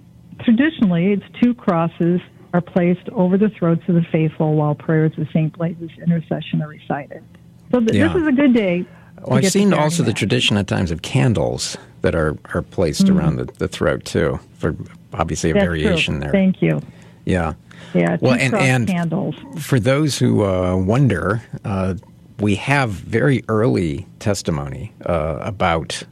traditionally 0.42 1.14
it's 1.14 1.24
two 1.42 1.54
crosses 1.54 2.20
are 2.54 2.62
placed 2.62 3.08
over 3.10 3.38
the 3.38 3.50
throats 3.50 3.82
of 3.88 3.96
the 3.96 4.02
faithful 4.12 4.56
while 4.56 4.76
prayers 4.76 5.12
of 5.18 5.28
Saint 5.32 5.58
Blaise's 5.58 5.92
intercession 6.04 6.62
are 6.62 6.68
recited. 6.68 7.24
So 7.72 7.80
th- 7.80 7.94
Yeah. 7.94 8.08
this 8.08 8.22
is 8.22 8.28
a 8.28 8.32
good 8.32 8.54
day. 8.54 8.86
Well, 9.26 9.38
I've 9.38 9.46
seen 9.52 9.74
also 9.74 10.02
the 10.04 10.14
tradition 10.14 10.58
at 10.58 10.66
times 10.68 10.92
of 10.92 11.02
candles 11.02 11.78
that 12.02 12.16
are, 12.16 12.38
are 12.54 12.62
placed 12.64 13.06
Mhm. 13.06 13.16
around 13.18 13.36
the, 13.36 13.46
the 13.60 13.68
throat 13.68 14.04
too, 14.06 14.40
for 14.58 14.76
obviously 15.14 15.52
a 15.52 15.54
That's 15.54 15.66
variation 15.66 16.16
true. 16.16 16.22
there. 16.24 16.32
Thank 16.32 16.62
you. 16.62 16.82
Yeah. 17.26 17.54
Yeah, 17.94 18.18
Well, 18.22 18.34
and, 18.34 18.54
and 18.56 18.88
candles. 18.88 19.36
for 19.58 19.80
those 19.80 20.18
who 20.18 20.44
uh, 20.46 20.76
wonder, 20.76 21.42
uh, 21.66 21.96
we 22.40 22.56
have 22.56 22.90
very 22.90 23.44
early 23.48 24.08
testimony 24.20 24.94
uh, 25.06 25.40
about 25.42 26.04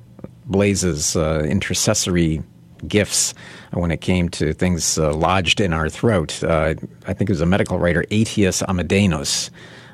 Blaise's 0.46 1.16
uh, 1.16 1.46
intercessory 1.48 2.42
gifts 2.88 3.34
when 3.74 3.92
it 3.92 4.02
came 4.02 4.30
to 4.30 4.54
things 4.54 4.98
uh, 4.98 5.14
lodged 5.14 5.60
in 5.60 5.74
our 5.74 5.90
throat. 5.90 6.44
Uh, 6.44 6.76
I 7.08 7.14
think 7.14 7.30
it 7.30 7.34
was 7.34 7.42
a 7.42 7.46
medical 7.46 7.80
writer, 7.80 8.06
Aetius 8.12 8.62
Amidenus, 8.64 9.50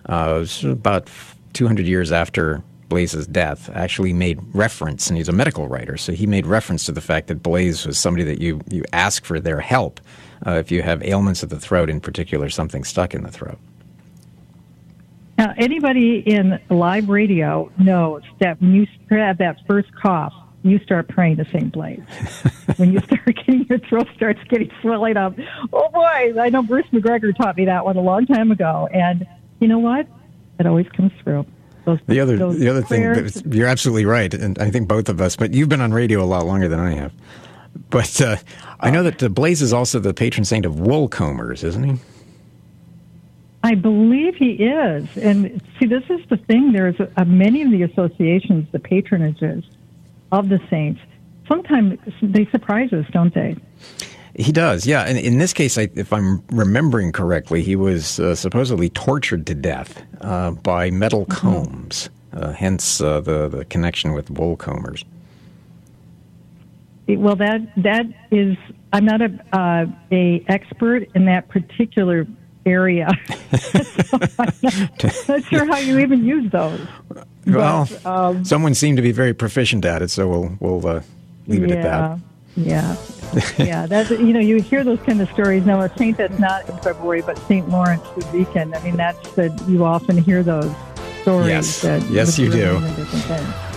uh, 0.08 0.46
about 0.64 1.10
200 1.54 1.86
years 1.86 2.12
after 2.12 2.62
Blaise's 2.90 3.26
death, 3.26 3.70
actually 3.74 4.14
made 4.14 4.40
reference, 4.54 5.08
and 5.08 5.18
he's 5.18 5.30
a 5.30 5.34
medical 5.34 5.68
writer, 5.68 5.98
so 5.98 6.12
he 6.12 6.28
made 6.28 6.46
reference 6.46 6.86
to 6.86 6.92
the 6.92 7.02
fact 7.02 7.28
that 7.28 7.42
Blaise 7.42 7.88
was 7.88 7.98
somebody 7.98 8.24
that 8.26 8.40
you, 8.40 8.62
you 8.70 8.84
ask 8.92 9.26
for 9.26 9.40
their 9.40 9.60
help 9.60 10.00
uh, 10.46 10.52
if 10.52 10.72
you 10.72 10.82
have 10.82 11.02
ailments 11.04 11.42
of 11.42 11.50
the 11.50 11.60
throat, 11.60 11.90
in 11.90 12.00
particular, 12.00 12.50
something 12.50 12.84
stuck 12.84 13.16
in 13.16 13.24
the 13.24 13.32
throat. 13.32 13.58
Now, 15.38 15.54
anybody 15.58 16.20
in 16.20 16.60
live 16.70 17.10
radio 17.10 17.72
knows 17.78 18.22
that 18.40 18.62
when 18.62 18.74
you 18.76 18.88
have 19.10 19.40
that 19.40 19.58
first 19.68 19.90
cough, 19.96 20.34
you 20.62 20.80
start 20.80 21.08
praying 21.10 21.38
to 21.38 21.46
St. 21.46 21.72
Blaise. 21.72 22.00
when 22.78 22.94
you 22.94 23.00
start 23.02 23.26
getting 23.26 23.66
your 23.70 23.80
throat 23.80 24.08
starts 24.16 24.40
getting 24.50 24.72
swelling 24.82 25.18
up, 25.18 25.34
oh 25.74 25.90
boy! 25.90 26.40
I 26.40 26.50
know 26.50 26.64
Bruce 26.64 26.86
McGregor 26.94 27.36
taught 27.36 27.58
me 27.58 27.66
that 27.66 27.84
one 27.84 27.98
a 27.98 28.02
long 28.02 28.26
time 28.26 28.52
ago, 28.52 28.88
and 28.94 29.28
you 29.60 29.68
know 29.68 29.80
what? 29.80 30.08
It 30.60 30.66
always 30.68 30.88
comes 30.90 31.12
through. 31.24 31.46
Those, 31.86 32.00
The 32.08 32.22
other, 32.22 32.38
the 32.38 32.70
other 32.70 32.82
thing, 32.82 33.02
prayers- 33.02 33.44
you're 33.46 33.68
absolutely 33.68 34.06
right, 34.06 34.34
and 34.34 34.58
I 34.60 34.70
think 34.72 34.88
both 34.88 35.10
of 35.10 35.20
us. 35.20 35.36
But 35.36 35.54
you've 35.54 35.68
been 35.68 35.82
on 35.82 35.94
radio 35.94 36.24
a 36.24 36.26
lot 36.26 36.46
longer 36.46 36.70
than 36.70 36.80
I 36.80 36.94
have. 36.94 37.12
But 37.90 38.22
uh, 38.22 38.38
I 38.80 38.90
know 38.92 39.04
that 39.04 39.22
uh, 39.22 39.30
Blaise 39.30 39.62
is 39.62 39.74
also 39.74 40.00
the 40.00 40.14
patron 40.14 40.46
saint 40.46 40.66
of 40.66 40.80
wool 40.80 41.10
combers, 41.10 41.64
isn't 41.64 41.84
he? 41.84 42.00
I 43.64 43.76
believe 43.76 44.36
he 44.36 44.52
is. 44.52 45.08
And 45.18 45.62
see, 45.80 45.86
this 45.86 46.04
is 46.10 46.20
the 46.30 46.38
thing. 46.38 46.74
There's 46.74 47.00
uh, 47.00 47.26
many 47.26 47.62
of 47.62 47.72
the 47.72 47.84
associations, 47.84 48.68
the 48.74 48.80
patronages 48.80 49.64
of 50.34 50.50
the 50.50 50.60
saints. 50.70 51.00
Sometimes 51.48 51.98
they 52.22 52.46
surprise 52.48 52.92
us, 52.92 53.06
don't 53.12 53.34
they? 53.34 53.56
He 54.36 54.52
does, 54.52 54.86
yeah. 54.86 55.04
And 55.04 55.18
in 55.18 55.38
this 55.38 55.54
case, 55.54 55.78
I, 55.78 55.90
if 55.96 56.12
I'm 56.12 56.44
remembering 56.52 57.12
correctly, 57.12 57.62
he 57.62 57.76
was 57.76 58.20
uh, 58.20 58.36
supposedly 58.36 58.90
tortured 58.90 59.46
to 59.48 59.56
death 59.56 60.04
uh, 60.22 60.52
by 60.52 60.90
metal 60.90 61.26
mm-hmm. 61.26 61.48
combs, 61.48 62.10
uh, 62.34 62.52
hence 62.52 63.00
uh, 63.00 63.22
the 63.22 63.48
the 63.48 63.66
connection 63.66 64.14
with 64.14 64.32
wool 64.32 64.58
combers. 64.58 65.06
Well, 67.08 67.36
that 67.36 67.62
that 67.78 68.06
is. 68.32 68.58
I'm 68.92 69.06
not 69.06 69.22
a 69.22 69.40
uh, 69.54 69.86
a 70.12 70.44
expert 70.48 71.10
in 71.14 71.26
that 71.26 71.50
particular 71.50 72.26
area. 72.66 73.10
so 73.60 74.18
not, 74.40 75.28
not, 75.28 75.44
sure 75.46 75.66
how 75.66 75.78
you 75.78 76.00
even 76.00 76.24
use 76.24 76.52
those. 76.52 76.80
Well, 77.46 77.88
but, 77.90 78.06
um, 78.06 78.46
someone 78.46 78.74
seemed 78.74 78.98
to 78.98 79.04
be 79.04 79.12
very 79.12 79.34
proficient 79.34 79.86
at 79.86 80.02
it, 80.02 80.10
so 80.10 80.28
we'll 80.28 80.58
we'll 80.60 80.88
uh, 80.88 81.02
leave 81.48 81.64
it 81.64 81.70
yeah, 81.70 81.76
at 81.76 81.84
that. 81.84 82.20
Yeah, 82.56 82.96
yeah. 83.66 83.86
That's 83.86 84.12
you 84.12 84.34
know 84.34 84.40
you 84.40 84.62
hear 84.62 84.84
those 84.84 85.00
kind 85.02 85.22
of 85.22 85.30
stories. 85.32 85.66
Now 85.66 85.82
a 85.82 85.96
saint 85.98 86.18
that's 86.18 86.40
not 86.40 86.68
in 86.70 86.78
February, 86.78 87.22
but 87.22 87.38
Saint 87.48 87.70
Lawrence 87.70 88.04
the 88.16 88.28
Deacon. 88.32 88.74
I 88.74 88.84
mean, 88.84 88.96
that's 88.96 89.32
that 89.34 89.68
you 89.68 89.84
often 89.84 90.18
hear 90.18 90.44
those 90.44 90.72
stories. 91.22 91.50
Yes, 91.50 91.84
yes, 92.10 92.40
you 92.40 92.50
do. 92.50 92.80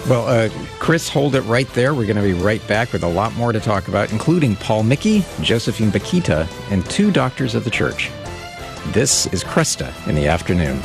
Well, 0.09 0.29
uh, 0.29 0.49
Kris, 0.79 1.09
hold 1.09 1.35
it 1.35 1.41
right 1.43 1.69
there. 1.71 1.93
We're 1.93 2.07
going 2.07 2.17
to 2.17 2.23
be 2.23 2.33
right 2.33 2.65
back 2.69 2.93
with 2.93 3.03
a 3.03 3.09
lot 3.09 3.35
more 3.35 3.51
to 3.51 3.59
talk 3.59 3.89
about, 3.89 4.13
including 4.13 4.55
Paul 4.55 4.85
Miki, 4.85 5.25
Josephine 5.41 5.91
Bakhita, 5.91 6.47
and 6.71 6.89
two 6.89 7.11
doctors 7.11 7.57
of 7.57 7.65
the 7.65 7.71
church. 7.71 8.13
This 8.93 9.27
is 9.27 9.45
Kresta 9.45 9.93
in 10.09 10.15
the 10.15 10.27
afternoon. 10.27 10.81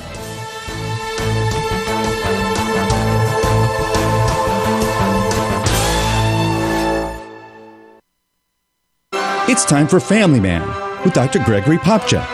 It's 9.50 9.64
time 9.64 9.88
for 9.88 10.00
Family 10.00 10.40
Man 10.40 10.68
with 11.04 11.14
Dr. 11.14 11.40
Gregory 11.40 11.78
Popcak. 11.78 12.28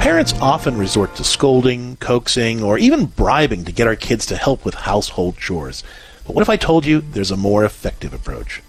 Parents 0.00 0.32
often 0.40 0.78
resort 0.78 1.14
to 1.16 1.24
scolding, 1.24 1.96
coaxing, 1.96 2.62
or 2.62 2.78
even 2.78 3.06
bribing 3.06 3.64
to 3.64 3.72
get 3.72 3.86
our 3.86 3.96
kids 3.96 4.24
to 4.26 4.36
help 4.36 4.64
with 4.64 4.74
household 4.74 5.36
chores. 5.36 5.84
But 6.24 6.34
what 6.34 6.42
if 6.42 6.48
I 6.48 6.56
told 6.56 6.86
you 6.86 7.00
there's 7.00 7.30
a 7.30 7.36
more 7.36 7.64
effective 7.64 8.14
approach? 8.14 8.62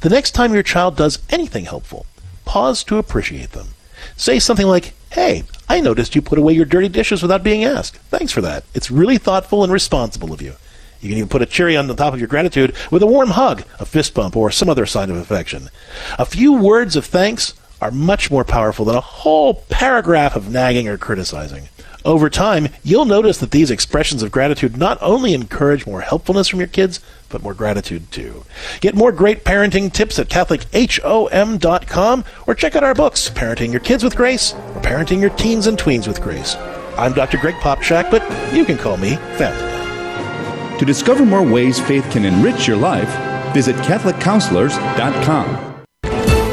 The 0.00 0.08
next 0.08 0.32
time 0.32 0.54
your 0.54 0.62
child 0.62 0.96
does 0.96 1.20
anything 1.30 1.66
helpful, 1.66 2.06
pause 2.44 2.82
to 2.84 2.98
appreciate 2.98 3.52
them. 3.52 3.68
Say 4.16 4.38
something 4.38 4.66
like, 4.66 4.94
Hey, 5.10 5.42
I 5.68 5.80
noticed 5.80 6.14
you 6.14 6.22
put 6.22 6.38
away 6.38 6.52
your 6.52 6.64
dirty 6.64 6.88
dishes 6.88 7.20
without 7.20 7.42
being 7.42 7.64
asked. 7.64 7.96
Thanks 7.96 8.32
for 8.32 8.40
that. 8.42 8.64
It's 8.74 8.92
really 8.92 9.18
thoughtful 9.18 9.64
and 9.64 9.72
responsible 9.72 10.32
of 10.32 10.40
you. 10.40 10.54
You 11.00 11.08
can 11.08 11.18
even 11.18 11.28
put 11.28 11.42
a 11.42 11.46
cherry 11.46 11.76
on 11.76 11.88
the 11.88 11.94
top 11.94 12.12
of 12.12 12.20
your 12.20 12.28
gratitude 12.28 12.76
with 12.90 13.02
a 13.02 13.06
warm 13.06 13.30
hug, 13.30 13.64
a 13.80 13.86
fist 13.86 14.14
bump, 14.14 14.36
or 14.36 14.50
some 14.50 14.68
other 14.68 14.86
sign 14.86 15.10
of 15.10 15.16
affection. 15.16 15.70
A 16.18 16.26
few 16.26 16.52
words 16.52 16.94
of 16.94 17.06
thanks 17.06 17.54
are 17.80 17.90
much 17.90 18.30
more 18.30 18.44
powerful 18.44 18.84
than 18.84 18.94
a 18.94 19.00
whole 19.00 19.54
paragraph 19.54 20.36
of 20.36 20.50
nagging 20.50 20.86
or 20.86 20.98
criticizing. 20.98 21.69
Over 22.04 22.30
time, 22.30 22.68
you'll 22.82 23.04
notice 23.04 23.38
that 23.38 23.50
these 23.50 23.70
expressions 23.70 24.22
of 24.22 24.32
gratitude 24.32 24.76
not 24.76 24.98
only 25.02 25.34
encourage 25.34 25.86
more 25.86 26.00
helpfulness 26.00 26.48
from 26.48 26.60
your 26.60 26.68
kids, 26.68 27.00
but 27.28 27.42
more 27.42 27.52
gratitude 27.52 28.10
too. 28.10 28.44
Get 28.80 28.94
more 28.94 29.12
great 29.12 29.44
parenting 29.44 29.92
tips 29.92 30.18
at 30.18 30.28
CatholicHOM.com 30.28 32.24
or 32.46 32.54
check 32.54 32.74
out 32.74 32.84
our 32.84 32.94
books, 32.94 33.28
Parenting 33.28 33.70
Your 33.70 33.80
Kids 33.80 34.02
with 34.02 34.16
Grace 34.16 34.54
or 34.54 34.80
Parenting 34.80 35.20
Your 35.20 35.30
Teens 35.30 35.66
and 35.66 35.76
Tweens 35.78 36.08
with 36.08 36.22
Grace. 36.22 36.56
I'm 36.96 37.12
Dr. 37.12 37.36
Greg 37.38 37.54
Popcak, 37.56 38.10
but 38.10 38.22
you 38.54 38.64
can 38.64 38.78
call 38.78 38.96
me 38.96 39.16
Family. 39.36 40.78
To 40.78 40.84
discover 40.86 41.26
more 41.26 41.42
ways 41.42 41.78
faith 41.78 42.10
can 42.10 42.24
enrich 42.24 42.66
your 42.66 42.78
life, 42.78 43.10
visit 43.52 43.76
CatholicCounselors.com. 43.76 45.66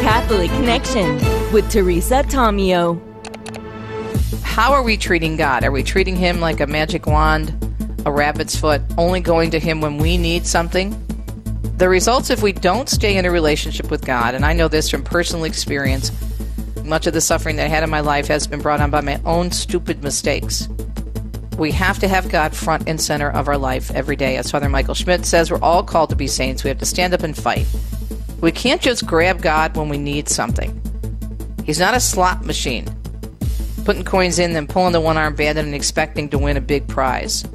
Catholic 0.02 0.50
Connection 0.52 1.16
with 1.54 1.70
Teresa 1.72 2.24
Tomeo. 2.24 3.02
How 4.58 4.74
are 4.74 4.82
we 4.82 4.98
treating 4.98 5.36
God? 5.36 5.64
Are 5.64 5.72
we 5.72 5.84
treating 5.84 6.16
Him 6.16 6.40
like 6.40 6.62
a 6.62 6.66
magic 6.66 7.06
wand, 7.06 7.54
a 8.08 8.12
rabbit's 8.12 8.56
foot, 8.56 8.82
only 8.98 9.20
going 9.20 9.52
to 9.52 9.60
Him 9.60 9.82
when 9.82 10.00
we 10.00 10.18
need 10.18 10.48
something? 10.48 11.00
The 11.78 11.88
results 11.88 12.32
if 12.32 12.42
we 12.42 12.54
don't 12.54 12.90
stay 12.90 13.18
in 13.18 13.26
a 13.26 13.30
relationship 13.30 13.92
with 13.92 14.04
God, 14.04 14.34
and 14.34 14.44
I 14.44 14.54
know 14.54 14.68
this 14.68 14.90
from 14.90 15.04
personal 15.04 15.44
experience, 15.44 16.12
much 16.84 17.06
of 17.06 17.14
the 17.14 17.22
suffering 17.22 17.58
that 17.58 17.66
I 17.66 17.70
had 17.70 17.84
in 17.84 17.92
my 17.92 18.00
life 18.00 18.26
has 18.30 18.48
been 18.48 18.60
brought 18.60 18.82
on 18.82 18.90
by 18.90 19.02
my 19.02 19.22
own 19.26 19.52
stupid 19.52 20.02
mistakes. 20.02 20.68
We 21.60 21.70
have 21.74 22.00
to 22.00 22.08
have 22.08 22.28
God 22.28 22.56
front 22.56 22.90
and 22.90 23.00
center 23.00 23.30
of 23.30 23.48
our 23.48 23.60
life 23.60 23.92
every 23.92 24.16
day. 24.16 24.38
As 24.38 24.50
Father 24.50 24.70
Michael 24.70 24.96
Schmitz 24.96 25.30
says, 25.30 25.52
we're 25.52 25.62
all 25.62 25.84
called 25.84 26.10
to 26.10 26.16
be 26.16 26.26
saints. 26.26 26.64
We 26.64 26.70
have 26.70 26.80
to 26.80 26.86
stand 26.88 27.14
up 27.14 27.22
and 27.22 27.38
fight. 27.38 27.68
We 28.42 28.52
can't 28.52 28.82
just 28.82 29.06
grab 29.06 29.44
God 29.44 29.78
when 29.78 29.88
we 29.88 30.00
need 30.00 30.28
something. 30.28 30.82
He's 31.64 31.80
not 31.80 31.94
a 31.94 32.00
slot 32.00 32.44
machine, 32.44 32.88
putting 33.88 34.04
coins 34.04 34.38
in, 34.38 34.52
then 34.52 34.68
pulling 34.68 34.92
the 34.92 35.00
one 35.00 35.16
arm 35.16 35.34
bandit 35.34 35.64
and 35.64 35.74
expecting 35.74 36.28
to 36.28 36.38
win 36.38 36.58
a 36.58 36.62
big 36.62 36.86
prize. 36.90 37.46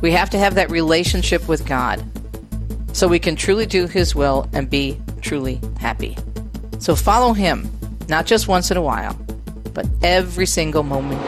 We 0.00 0.12
have 0.12 0.30
to 0.30 0.38
have 0.38 0.54
that 0.54 0.70
relationship 0.70 1.48
with 1.48 1.66
God 1.66 2.04
so 2.92 3.08
we 3.08 3.18
can 3.18 3.34
truly 3.34 3.66
do 3.66 3.88
His 3.88 4.14
will 4.14 4.48
and 4.52 4.70
be 4.70 4.96
truly 5.22 5.60
happy. 5.80 6.16
So 6.78 6.94
follow 6.94 7.32
Him, 7.32 7.68
not 8.08 8.26
just 8.26 8.46
once 8.46 8.70
in 8.70 8.76
a 8.76 8.80
while, 8.80 9.14
but 9.74 9.88
every 10.04 10.46
single 10.46 10.84
moment. 10.84 11.20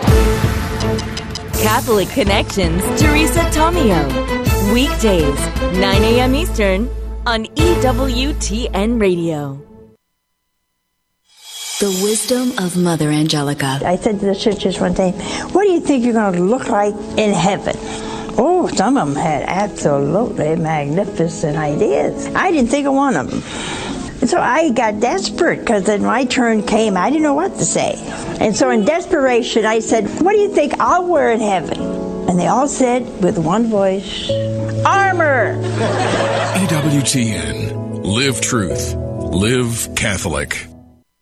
Catholic 1.55 2.09
Connections, 2.10 2.81
Teresa 3.01 3.40
Tomeo. 3.51 4.73
Weekdays, 4.73 5.36
9 5.81 6.02
a.m. 6.05 6.36
Eastern 6.36 6.89
on 7.27 7.47
EWTN 7.56 9.01
Radio. 9.01 9.68
The 11.80 12.00
wisdom 12.02 12.59
of 12.59 12.76
Mother 12.76 13.09
Angelica. 13.09 13.78
I 13.84 13.94
said 13.94 14.18
to 14.18 14.26
the 14.26 14.34
sisters 14.34 14.80
one 14.80 14.94
day, 14.94 15.12
What 15.52 15.62
do 15.62 15.70
you 15.70 15.78
think 15.78 16.05
you're 16.05 16.12
going 16.12 16.34
to 16.34 16.42
look 16.42 16.68
like 16.68 16.92
in 17.16 17.32
heaven? 17.32 17.76
Oh, 18.36 18.66
some 18.74 18.96
of 18.96 19.06
them 19.06 19.16
had 19.16 19.44
absolutely 19.44 20.56
magnificent 20.56 21.56
ideas. 21.56 22.26
I 22.34 22.50
didn't 22.50 22.70
think 22.70 22.88
of 22.88 22.94
one 22.94 23.14
of 23.14 23.30
them. 23.30 23.42
And 24.20 24.28
so 24.28 24.40
I 24.40 24.70
got 24.70 24.98
desperate 24.98 25.60
because 25.60 25.84
then 25.84 26.02
my 26.02 26.24
turn 26.24 26.64
came. 26.64 26.96
I 26.96 27.10
didn't 27.10 27.22
know 27.22 27.34
what 27.34 27.55
to 27.55 27.64
say. 27.64 27.94
And 28.40 28.56
so 28.56 28.70
in 28.70 28.84
desperation, 28.84 29.64
I 29.64 29.78
said, 29.78 30.09
What 30.20 30.32
do 30.32 30.38
you 30.38 30.52
think 30.52 30.80
I'll 30.80 31.06
wear 31.06 31.30
in 31.30 31.38
heaven? 31.38 31.80
And 32.28 32.36
they 32.36 32.48
all 32.48 32.66
said 32.66 33.22
with 33.22 33.38
one 33.38 33.68
voice, 33.68 34.28
Armor! 34.84 35.62
EWTN. 36.56 38.05
Live 38.05 38.40
truth. 38.40 38.96
Live 38.96 39.94
Catholic. 39.94 40.66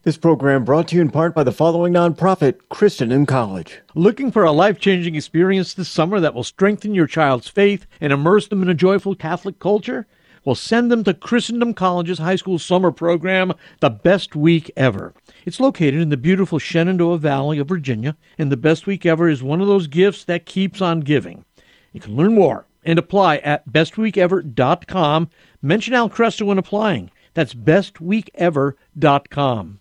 This 0.07 0.17
program 0.17 0.65
brought 0.65 0.87
to 0.87 0.95
you 0.95 1.03
in 1.03 1.11
part 1.11 1.35
by 1.35 1.43
the 1.43 1.51
following 1.51 1.93
nonprofit, 1.93 2.61
Christendom 2.69 3.27
College. 3.27 3.81
Looking 3.97 4.31
for 4.31 4.45
a 4.45 4.53
life 4.53 4.79
changing 4.79 5.17
experience 5.17 5.75
this 5.75 5.89
summer 5.89 6.21
that 6.21 6.33
will 6.33 6.45
strengthen 6.45 6.95
your 6.95 7.09
child's 7.09 7.49
faith 7.49 7.89
and 8.01 8.13
immerse 8.13 8.47
them 8.47 8.63
in 8.63 8.69
a 8.69 8.75
joyful 8.75 9.17
Catholic 9.17 9.59
culture? 9.59 10.07
will 10.45 10.55
send 10.55 10.93
them 10.93 11.03
to 11.03 11.13
Christendom 11.13 11.75
College's 11.75 12.21
high 12.21 12.37
school 12.37 12.61
summer 12.61 12.93
program, 12.93 13.53
The 13.81 13.91
Best 13.91 14.37
Week 14.37 14.71
Ever. 14.77 15.13
It's 15.45 15.59
located 15.59 16.01
in 16.01 16.11
the 16.11 16.17
beautiful 16.17 16.61
Shenandoah 16.61 17.19
Valley 17.19 17.59
of 17.59 17.67
Virginia, 17.67 18.17
and 18.39 18.53
The 18.53 18.57
Best 18.57 18.87
Week 18.87 19.05
Ever 19.05 19.29
is 19.29 19.43
one 19.43 19.61
of 19.61 19.67
those 19.67 19.89
gifts 19.89 20.23
that 20.27 20.47
keeps 20.47 20.81
on 20.81 21.01
giving. 21.01 21.45
You 21.93 21.99
can 21.99 22.15
learn 22.15 22.33
more 22.33 22.65
and 22.85 23.01
apply 23.01 23.39
at 23.39 23.69
bestweekever.com. 23.69 25.31
Mention 25.63 25.95
Al 25.95 26.09
Kresta 26.09 26.47
when 26.47 26.59
applying. 26.59 27.11
That's 27.35 27.55
bestweekever.com. 27.55 29.81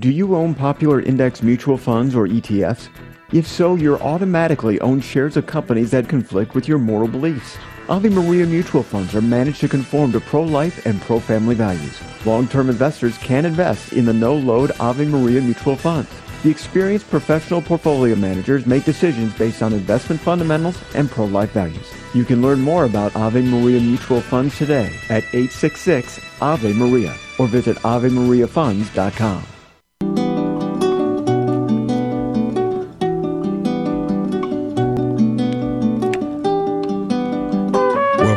Do 0.00 0.10
you 0.10 0.34
own 0.34 0.56
popular 0.56 1.00
index 1.00 1.40
mutual 1.40 1.78
funds 1.78 2.16
or 2.16 2.26
ETFs? 2.26 2.88
If 3.32 3.46
so, 3.46 3.76
you're 3.76 4.02
automatically 4.02 4.80
own 4.80 5.00
shares 5.00 5.36
of 5.36 5.46
companies 5.46 5.92
that 5.92 6.08
conflict 6.08 6.52
with 6.52 6.66
your 6.66 6.78
moral 6.78 7.06
beliefs. 7.06 7.56
Ave 7.88 8.08
Maria 8.08 8.44
mutual 8.44 8.82
funds 8.82 9.14
are 9.14 9.22
managed 9.22 9.60
to 9.60 9.68
conform 9.68 10.10
to 10.10 10.18
pro-life 10.18 10.84
and 10.84 11.00
pro-family 11.02 11.54
values. 11.54 11.96
Long-term 12.26 12.70
investors 12.70 13.16
can 13.18 13.44
invest 13.44 13.92
in 13.92 14.04
the 14.04 14.12
no-load 14.12 14.72
Ave 14.80 15.04
Maria 15.04 15.40
mutual 15.40 15.76
funds. 15.76 16.10
The 16.42 16.50
experienced 16.50 17.08
professional 17.08 17.62
portfolio 17.62 18.16
managers 18.16 18.66
make 18.66 18.84
decisions 18.84 19.32
based 19.34 19.62
on 19.62 19.72
investment 19.72 20.20
fundamentals 20.20 20.76
and 20.96 21.08
pro-life 21.08 21.52
values. 21.52 21.88
You 22.14 22.24
can 22.24 22.42
learn 22.42 22.60
more 22.60 22.84
about 22.84 23.14
Ave 23.14 23.42
Maria 23.42 23.80
Mutual 23.80 24.20
Funds 24.20 24.58
today 24.58 24.92
at 25.08 25.22
866 25.32 26.20
Ave 26.42 26.72
Maria 26.72 27.16
or 27.38 27.46
visit 27.46 27.76
AveMariaFunds.com. 27.76 29.53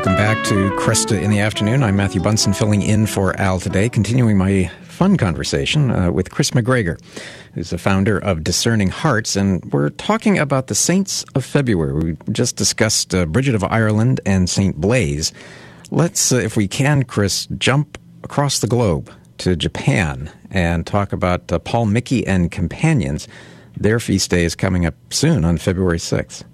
Welcome 0.07 0.23
back 0.23 0.45
to 0.45 0.69
Kresta 0.77 1.21
in 1.21 1.31
the 1.31 1.41
afternoon. 1.41 1.83
I'm 1.83 1.97
Matthew 1.97 2.21
Bunson, 2.21 2.53
filling 2.53 2.81
in 2.81 3.07
for 3.07 3.37
Al 3.37 3.59
today, 3.59 3.89
continuing 3.89 4.37
my 4.37 4.71
fun 4.83 5.17
conversation 5.17 5.91
uh, 5.91 6.11
with 6.13 6.31
Kris 6.31 6.51
McGregor, 6.51 6.97
who's 7.53 7.71
the 7.71 7.77
founder 7.77 8.17
of 8.17 8.41
Discerning 8.41 8.87
Hearts. 8.87 9.35
And 9.35 9.65
we're 9.73 9.89
talking 9.89 10.39
about 10.39 10.67
the 10.67 10.75
saints 10.75 11.25
of 11.35 11.43
February. 11.43 11.91
We 11.91 12.17
just 12.31 12.55
discussed 12.55 13.13
uh, 13.13 13.25
Bridget 13.25 13.53
of 13.53 13.65
Ireland 13.65 14.21
and 14.25 14.49
St. 14.49 14.77
Blaise. 14.77 15.33
Let's, 15.91 16.31
uh, 16.31 16.37
if 16.37 16.55
we 16.55 16.69
can, 16.69 17.03
Kris, 17.03 17.45
jump 17.57 17.97
across 18.23 18.59
the 18.59 18.67
globe 18.67 19.11
to 19.39 19.57
Japan 19.57 20.31
and 20.49 20.87
talk 20.87 21.11
about 21.11 21.51
uh, 21.51 21.59
Paul 21.59 21.85
Miki 21.85 22.25
and 22.25 22.49
companions. 22.49 23.27
Their 23.75 23.99
feast 23.99 24.29
day 24.31 24.45
is 24.45 24.55
coming 24.55 24.85
up 24.85 24.95
soon 25.09 25.43
on 25.43 25.57
February 25.57 25.99
6th. 25.99 26.45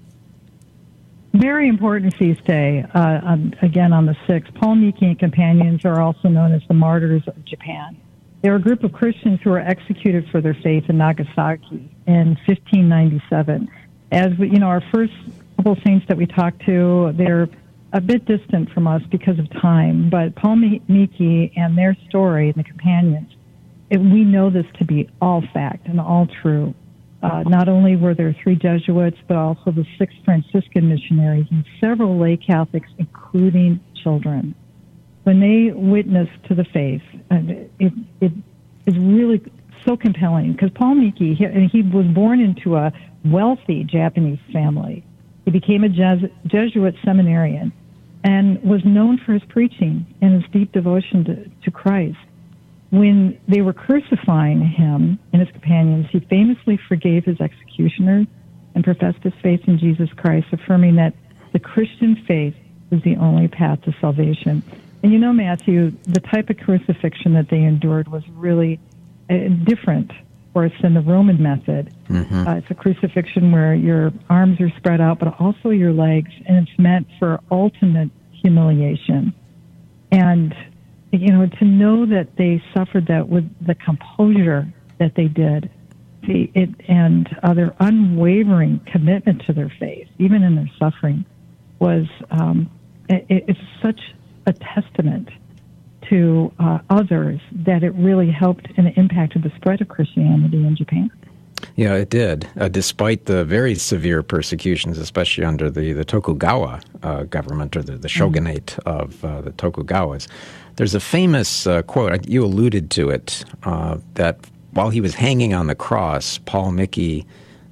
Very 1.33 1.67
important 1.67 2.15
feast 2.15 2.45
day, 2.45 2.85
uh, 2.93 3.37
again 3.63 3.91
on 3.91 4.05
the 4.05 4.15
6th. 4.27 4.53
Paul 4.53 4.75
Miki 4.75 5.07
and 5.07 5.17
companions 5.17 5.83
are 5.83 5.99
also 5.99 6.27
known 6.27 6.51
as 6.53 6.61
the 6.67 6.75
martyrs 6.75 7.23
of 7.27 7.43
Japan. 7.43 7.97
They're 8.43 8.55
a 8.55 8.61
group 8.61 8.83
of 8.83 8.93
Christians 8.93 9.39
who 9.43 9.49
were 9.49 9.59
executed 9.59 10.29
for 10.29 10.41
their 10.41 10.53
faith 10.53 10.89
in 10.89 10.99
Nagasaki 10.99 11.89
in 12.05 12.37
1597. 12.45 13.67
As 14.11 14.37
we, 14.37 14.49
you 14.51 14.59
know, 14.59 14.67
our 14.67 14.83
first 14.93 15.13
couple 15.57 15.75
saints 15.83 16.05
that 16.07 16.17
we 16.17 16.27
talked 16.27 16.63
to, 16.67 17.13
they're 17.15 17.49
a 17.93 18.01
bit 18.01 18.25
distant 18.25 18.69
from 18.71 18.85
us 18.85 19.01
because 19.09 19.39
of 19.39 19.49
time, 19.59 20.11
but 20.11 20.35
Paul 20.35 20.57
Miki 20.57 21.51
and 21.55 21.75
their 21.75 21.97
story 22.09 22.49
and 22.49 22.55
the 22.55 22.63
companions, 22.63 23.33
it, 23.89 23.97
we 23.97 24.23
know 24.23 24.51
this 24.51 24.67
to 24.77 24.85
be 24.85 25.09
all 25.19 25.41
fact 25.51 25.87
and 25.87 25.99
all 25.99 26.27
true. 26.27 26.75
Uh, 27.23 27.41
not 27.43 27.69
only 27.69 27.95
were 27.95 28.13
there 28.13 28.35
three 28.43 28.55
Jesuits, 28.55 29.17
but 29.29 29.37
also 29.37 29.71
the 29.71 29.85
six 29.97 30.13
Franciscan 30.25 30.89
missionaries 30.89 31.45
and 31.49 31.63
several 31.79 32.19
lay 32.19 32.35
Catholics, 32.35 32.89
including 32.97 33.79
children. 34.03 34.53
When 35.23 35.39
they 35.39 35.71
witnessed 35.73 36.43
to 36.49 36.55
the 36.55 36.65
faith, 36.65 37.01
and 37.29 37.49
it, 37.79 37.93
it 38.19 38.33
is 38.85 38.97
really 38.97 39.41
so 39.85 39.95
compelling 39.95 40.51
because 40.51 40.71
Paul 40.75 40.95
Miki, 40.95 41.33
he, 41.33 41.45
he 41.71 41.81
was 41.81 42.05
born 42.07 42.41
into 42.41 42.75
a 42.75 42.91
wealthy 43.23 43.85
Japanese 43.85 44.39
family. 44.51 45.05
He 45.45 45.51
became 45.51 45.85
a 45.85 45.87
Jes- 45.87 46.29
Jesuit 46.45 46.95
seminarian 47.05 47.71
and 48.25 48.61
was 48.63 48.83
known 48.83 49.17
for 49.25 49.31
his 49.31 49.43
preaching 49.47 50.05
and 50.21 50.41
his 50.41 50.51
deep 50.51 50.73
devotion 50.73 51.23
to, 51.25 51.49
to 51.63 51.71
Christ 51.71 52.17
when 52.93 53.39
they 53.47 53.61
were 53.61 53.73
crucifying 53.73 54.61
him 54.61 55.17
and 55.33 55.41
his 55.41 55.49
companions, 55.49 56.05
he 56.11 56.19
famously 56.19 56.79
forgave 56.87 57.25
his 57.25 57.41
executioners 57.41 58.27
and 58.75 58.83
professed 58.83 59.17
his 59.23 59.33
faith 59.41 59.61
in 59.65 59.79
Jesus 59.79 60.09
Christ, 60.15 60.45
affirming 60.51 60.97
that 60.97 61.15
the 61.53 61.59
Christian 61.59 62.23
faith 62.27 62.53
is 62.91 63.01
the 63.01 63.15
only 63.15 63.47
path 63.47 63.81
to 63.85 63.95
salvation. 63.99 64.61
And 65.01 65.11
you 65.11 65.17
know, 65.17 65.33
Matthew, 65.33 65.89
the 66.03 66.19
type 66.19 66.51
of 66.51 66.57
crucifixion 66.57 67.33
that 67.33 67.49
they 67.49 67.63
endured 67.63 68.09
was 68.09 68.21
really 68.29 68.79
uh, 69.27 69.49
different, 69.63 70.11
of 70.11 70.53
course, 70.53 70.73
than 70.83 70.93
the 70.93 71.01
Roman 71.01 71.41
method. 71.41 71.91
Mm-hmm. 72.09 72.47
Uh, 72.47 72.55
it's 72.57 72.69
a 72.69 72.75
crucifixion 72.75 73.51
where 73.51 73.73
your 73.73 74.11
arms 74.29 74.61
are 74.61 74.69
spread 74.77 75.01
out, 75.01 75.17
but 75.17 75.33
also 75.39 75.71
your 75.71 75.93
legs, 75.93 76.29
and 76.45 76.67
it's 76.67 76.77
meant 76.77 77.07
for 77.17 77.39
ultimate 77.49 78.11
humiliation. 78.33 79.33
And 80.11 80.53
you 81.21 81.31
know, 81.31 81.45
to 81.45 81.65
know 81.65 82.05
that 82.07 82.35
they 82.37 82.61
suffered 82.73 83.07
that 83.07 83.29
with 83.29 83.49
the 83.65 83.75
composure 83.75 84.71
that 84.99 85.15
they 85.15 85.27
did, 85.27 85.69
the, 86.23 86.49
it, 86.55 86.69
and 86.87 87.29
uh, 87.43 87.53
their 87.53 87.75
unwavering 87.79 88.79
commitment 88.91 89.43
to 89.45 89.53
their 89.53 89.71
faith, 89.79 90.07
even 90.17 90.43
in 90.43 90.55
their 90.55 90.69
suffering, 90.79 91.25
was 91.79 92.05
um, 92.31 92.69
it, 93.09 93.25
it's 93.29 93.59
such 93.81 93.99
a 94.47 94.53
testament 94.53 95.29
to 96.09 96.51
uh, 96.59 96.79
others 96.89 97.39
that 97.51 97.83
it 97.83 97.91
really 97.91 98.29
helped 98.29 98.67
and 98.77 98.91
impacted 98.97 99.43
the 99.43 99.51
spread 99.55 99.81
of 99.81 99.87
Christianity 99.87 100.65
in 100.65 100.75
Japan. 100.75 101.11
Yeah, 101.75 101.93
it 101.93 102.09
did. 102.09 102.47
Uh, 102.57 102.67
despite 102.67 103.25
the 103.25 103.45
very 103.45 103.75
severe 103.75 104.21
persecutions, 104.21 104.97
especially 104.97 105.45
under 105.45 105.71
the, 105.71 105.93
the 105.93 106.03
Tokugawa 106.03 106.81
uh, 107.01 107.23
government 107.23 107.75
or 107.75 107.83
the, 107.83 107.97
the 107.97 108.09
shogunate 108.09 108.77
mm-hmm. 108.85 108.89
of 108.89 109.25
uh, 109.25 109.41
the 109.41 109.51
Tokugawas, 109.51 110.27
there's 110.75 110.95
a 110.95 110.99
famous 110.99 111.67
uh, 111.67 111.81
quote, 111.83 112.27
you 112.27 112.43
alluded 112.43 112.89
to 112.91 113.09
it, 113.09 113.45
uh, 113.63 113.97
that 114.15 114.39
while 114.71 114.89
he 114.89 115.01
was 115.01 115.15
hanging 115.15 115.53
on 115.53 115.67
the 115.67 115.75
cross, 115.75 116.39
Paul 116.39 116.71
Miki 116.71 117.25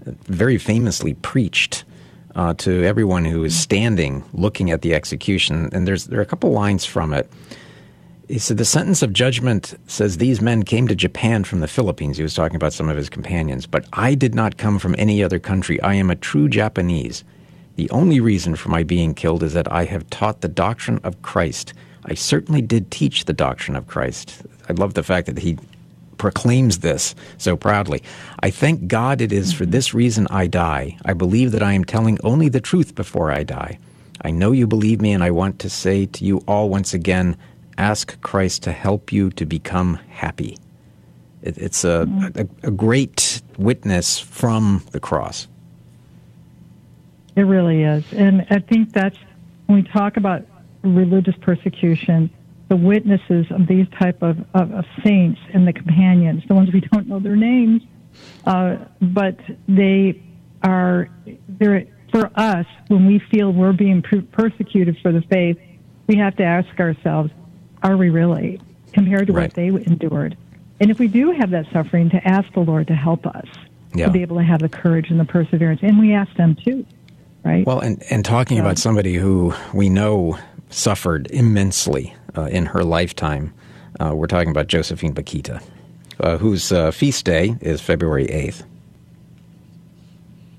very 0.05 0.57
famously 0.57 1.13
preached 1.15 1.83
uh, 2.35 2.53
to 2.55 2.83
everyone 2.83 3.25
who 3.25 3.41
was 3.41 3.57
standing 3.57 4.23
looking 4.33 4.71
at 4.71 4.81
the 4.81 4.93
execution. 4.93 5.69
And 5.73 5.87
there's, 5.87 6.05
there 6.05 6.19
are 6.19 6.23
a 6.23 6.27
couple 6.27 6.51
lines 6.51 6.85
from 6.85 7.13
it. 7.13 7.29
He 8.27 8.39
said, 8.39 8.57
The 8.57 8.65
sentence 8.65 9.01
of 9.01 9.11
judgment 9.11 9.75
says 9.87 10.17
these 10.17 10.41
men 10.41 10.63
came 10.63 10.87
to 10.87 10.95
Japan 10.95 11.43
from 11.43 11.59
the 11.59 11.67
Philippines. 11.67 12.17
He 12.17 12.23
was 12.23 12.33
talking 12.33 12.55
about 12.55 12.73
some 12.73 12.87
of 12.87 12.95
his 12.95 13.09
companions. 13.09 13.65
But 13.65 13.85
I 13.93 14.15
did 14.15 14.33
not 14.33 14.57
come 14.57 14.79
from 14.79 14.95
any 14.97 15.23
other 15.23 15.39
country. 15.39 15.81
I 15.81 15.95
am 15.95 16.09
a 16.09 16.15
true 16.15 16.47
Japanese. 16.47 17.23
The 17.75 17.89
only 17.89 18.19
reason 18.19 18.55
for 18.55 18.69
my 18.69 18.83
being 18.83 19.13
killed 19.13 19.43
is 19.43 19.53
that 19.53 19.71
I 19.71 19.85
have 19.85 20.09
taught 20.09 20.41
the 20.41 20.47
doctrine 20.47 20.99
of 21.03 21.21
Christ 21.23 21.73
I 22.05 22.15
certainly 22.15 22.61
did 22.61 22.91
teach 22.91 23.25
the 23.25 23.33
doctrine 23.33 23.75
of 23.75 23.87
Christ. 23.87 24.41
I 24.69 24.73
love 24.73 24.93
the 24.93 25.03
fact 25.03 25.27
that 25.27 25.37
he 25.37 25.57
proclaims 26.17 26.79
this 26.79 27.15
so 27.37 27.57
proudly. 27.57 28.03
I 28.41 28.51
thank 28.51 28.87
God 28.87 29.21
it 29.21 29.31
is 29.31 29.51
for 29.51 29.63
mm-hmm. 29.63 29.71
this 29.71 29.93
reason 29.93 30.27
I 30.29 30.47
die. 30.47 30.97
I 31.03 31.13
believe 31.13 31.51
that 31.51 31.63
I 31.63 31.73
am 31.73 31.83
telling 31.83 32.19
only 32.23 32.47
the 32.47 32.61
truth 32.61 32.95
before 32.95 33.31
I 33.31 33.43
die. 33.43 33.79
I 34.23 34.29
know 34.29 34.51
you 34.51 34.67
believe 34.67 35.01
me, 35.01 35.13
and 35.13 35.23
I 35.23 35.31
want 35.31 35.57
to 35.59 35.69
say 35.69 36.05
to 36.05 36.23
you 36.23 36.43
all 36.47 36.69
once 36.69 36.93
again 36.93 37.37
ask 37.77 38.21
Christ 38.21 38.61
to 38.63 38.71
help 38.71 39.11
you 39.11 39.31
to 39.31 39.45
become 39.45 39.95
happy. 40.09 40.57
It, 41.41 41.57
it's 41.57 41.83
a, 41.83 42.05
mm-hmm. 42.05 42.39
a, 42.39 42.67
a 42.67 42.71
great 42.71 43.41
witness 43.57 44.19
from 44.19 44.83
the 44.91 44.99
cross. 44.99 45.47
It 47.35 47.43
really 47.43 47.83
is. 47.83 48.03
And 48.13 48.45
I 48.51 48.59
think 48.59 48.93
that's 48.93 49.17
when 49.65 49.81
we 49.81 49.89
talk 49.89 50.17
about 50.17 50.45
religious 50.83 51.35
persecution, 51.41 52.29
the 52.69 52.75
witnesses 52.75 53.45
of 53.51 53.67
these 53.67 53.87
type 53.99 54.21
of, 54.21 54.39
of, 54.53 54.71
of 54.71 54.85
saints 55.03 55.39
and 55.53 55.67
the 55.67 55.73
companions, 55.73 56.43
the 56.47 56.55
ones 56.55 56.71
we 56.71 56.81
don't 56.81 57.07
know 57.07 57.19
their 57.19 57.35
names, 57.35 57.83
uh, 58.45 58.77
but 59.01 59.37
they 59.67 60.21
are 60.63 61.09
there 61.47 61.85
for 62.11 62.31
us 62.35 62.65
when 62.87 63.05
we 63.05 63.19
feel 63.19 63.51
we're 63.51 63.73
being 63.73 64.01
persecuted 64.01 64.97
for 65.01 65.11
the 65.11 65.21
faith. 65.21 65.57
We 66.07 66.17
have 66.17 66.35
to 66.37 66.43
ask 66.43 66.79
ourselves, 66.79 67.31
are 67.83 67.97
we 67.97 68.09
really 68.09 68.61
compared 68.93 69.27
to 69.27 69.33
right. 69.33 69.43
what 69.43 69.53
they 69.53 69.67
endured? 69.67 70.37
And 70.79 70.89
if 70.89 70.99
we 70.99 71.07
do 71.07 71.31
have 71.31 71.51
that 71.51 71.67
suffering, 71.71 72.09
to 72.09 72.27
ask 72.27 72.51
the 72.53 72.61
Lord 72.61 72.87
to 72.87 72.95
help 72.95 73.25
us 73.25 73.45
yeah. 73.93 74.05
to 74.05 74.11
be 74.11 74.21
able 74.21 74.37
to 74.37 74.43
have 74.43 74.59
the 74.59 74.69
courage 74.69 75.09
and 75.09 75.19
the 75.19 75.25
perseverance, 75.25 75.81
and 75.83 75.99
we 75.99 76.13
ask 76.13 76.33
them 76.35 76.55
too, 76.55 76.85
right? 77.43 77.65
Well, 77.65 77.79
and 77.79 78.01
and 78.09 78.25
talking 78.25 78.59
about 78.59 78.77
somebody 78.77 79.13
who 79.13 79.53
we 79.73 79.89
know 79.89 80.37
suffered 80.71 81.27
immensely 81.31 82.15
uh, 82.35 82.43
in 82.43 82.65
her 82.65 82.83
lifetime. 82.83 83.53
Uh, 83.99 84.15
we're 84.15 84.27
talking 84.27 84.49
about 84.49 84.67
Josephine 84.67 85.13
Bakhita, 85.13 85.61
uh, 86.19 86.37
whose 86.37 86.71
uh, 86.71 86.91
feast 86.91 87.25
day 87.25 87.55
is 87.61 87.81
February 87.81 88.27
8th. 88.27 88.63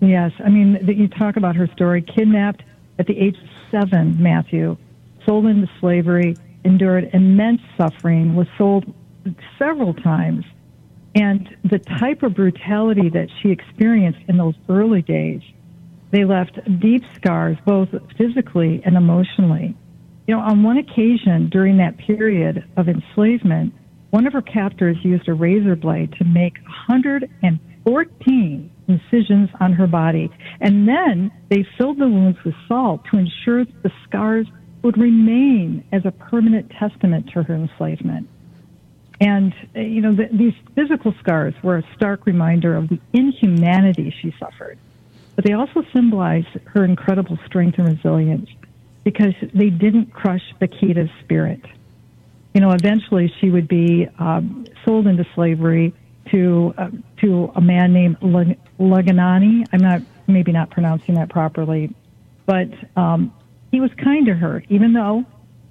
Yes, 0.01 0.33
I 0.45 0.49
mean, 0.49 0.79
you 0.87 1.09
talk 1.09 1.37
about 1.37 1.57
her 1.57 1.67
story 1.69 2.03
kidnapped 2.03 2.63
at 2.99 3.07
the 3.07 3.19
age 3.19 3.37
of 3.37 3.49
seven, 3.71 4.21
Matthew, 4.23 4.77
sold 5.25 5.47
into 5.47 5.69
slavery, 5.81 6.37
endured 6.65 7.11
immense 7.13 7.61
suffering, 7.77 8.35
was 8.35 8.47
sold 8.59 8.93
several 9.59 9.95
times. 9.95 10.45
And 11.15 11.57
the 11.65 11.79
type 11.79 12.23
of 12.23 12.35
brutality 12.35 13.11
that 13.11 13.29
she 13.41 13.51
experienced 13.51 14.21
in 14.29 14.37
those 14.39 14.55
early 14.69 15.03
days, 15.03 15.43
they 16.11 16.25
left 16.25 16.59
deep 16.81 17.03
scars, 17.15 17.57
both 17.65 17.91
physically 18.17 18.83
and 18.85 18.97
emotionally. 18.97 19.77
You 20.27 20.37
know, 20.37 20.41
on 20.41 20.63
one 20.63 20.79
occasion 20.79 21.49
during 21.51 21.79
that 21.79 21.99
period 21.99 22.65
of 22.77 22.89
enslavement, 22.89 23.75
one 24.11 24.27
of 24.27 24.33
her 24.35 24.43
captors 24.43 24.97
used 25.03 25.29
a 25.29 25.35
razor 25.35 25.75
blade 25.75 26.13
to 26.19 26.25
make 26.25 26.55
114 26.65 28.71
incisions 28.89 29.51
on 29.59 29.73
her 29.73 29.87
body. 29.87 30.31
And 30.61 30.87
then 30.87 31.33
they 31.49 31.67
filled 31.77 31.99
the 31.99 32.09
wounds 32.09 32.39
with 32.45 32.55
salt 32.69 33.05
to 33.11 33.19
ensure 33.19 33.65
the 33.65 33.91
scars 34.05 34.47
would 34.83 34.99
remain 34.99 35.85
as 35.93 36.05
a 36.05 36.11
permanent 36.11 36.71
testament 36.71 37.31
to 37.33 37.43
her 37.43 37.55
enslavement. 37.55 38.29
And, 39.21 39.55
uh, 39.77 39.81
you 39.81 40.01
know, 40.01 40.15
the, 40.15 40.29
these 40.33 40.55
physical 40.75 41.15
scars 41.21 41.55
were 41.63 41.79
a 41.79 41.85
stark 41.95 42.27
reminder 42.27 42.77
of 42.77 42.89
the 42.89 43.01
inhumanity 43.13 44.15
she 44.21 44.35
suffered. 44.39 44.79
But 45.37 45.45
they 45.45 45.53
also 45.53 45.83
symbolize 45.93 46.45
her 46.67 46.85
incredible 46.85 47.39
strength 47.47 47.79
and 47.79 47.89
resilience 47.89 48.51
because 49.05 49.35
they 49.55 49.71
didn't 49.71 50.13
crush 50.13 50.43
Bakhita's 50.61 51.11
spirit. 51.25 51.61
You 52.55 52.61
know, 52.61 52.71
eventually 52.71 53.33
she 53.41 53.51
would 53.51 53.69
be 53.69 54.09
um, 54.19 54.67
sold 54.85 55.07
into 55.07 55.27
slavery 55.35 55.95
to 56.31 56.75
uh, 56.79 56.91
to 57.21 57.51
a 57.57 57.61
man 57.61 57.93
named 57.93 58.19
Laganani. 58.21 59.67
I'm 59.73 59.81
not 59.81 60.03
maybe 60.27 60.53
not 60.53 60.71
pronouncing 60.71 61.15
that 61.17 61.31
properly, 61.31 61.95
but 62.47 62.69
um, 62.97 63.33
he 63.71 63.81
was 63.81 63.91
kind 64.03 64.27
to 64.27 64.35
her, 64.35 64.63
even 64.69 64.93
though 64.93 65.25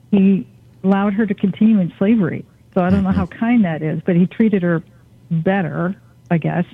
he 0.10 0.48
allowed 0.84 1.14
her 1.14 1.26
to 1.26 1.34
continue 1.34 1.80
in 1.80 1.94
slavery. 1.98 2.45
So 2.74 2.82
I 2.82 2.90
don't 2.90 3.03
know 3.03 3.12
how 3.12 3.26
mm-hmm. 3.26 3.40
kind 3.40 3.66
that 3.66 3.82
is, 3.82 4.02
but 4.06 4.16
he 4.16 4.26
treated 4.26 4.64
her 4.64 4.84
better, 5.30 5.95
I 6.30 6.38
guess. 6.38 6.66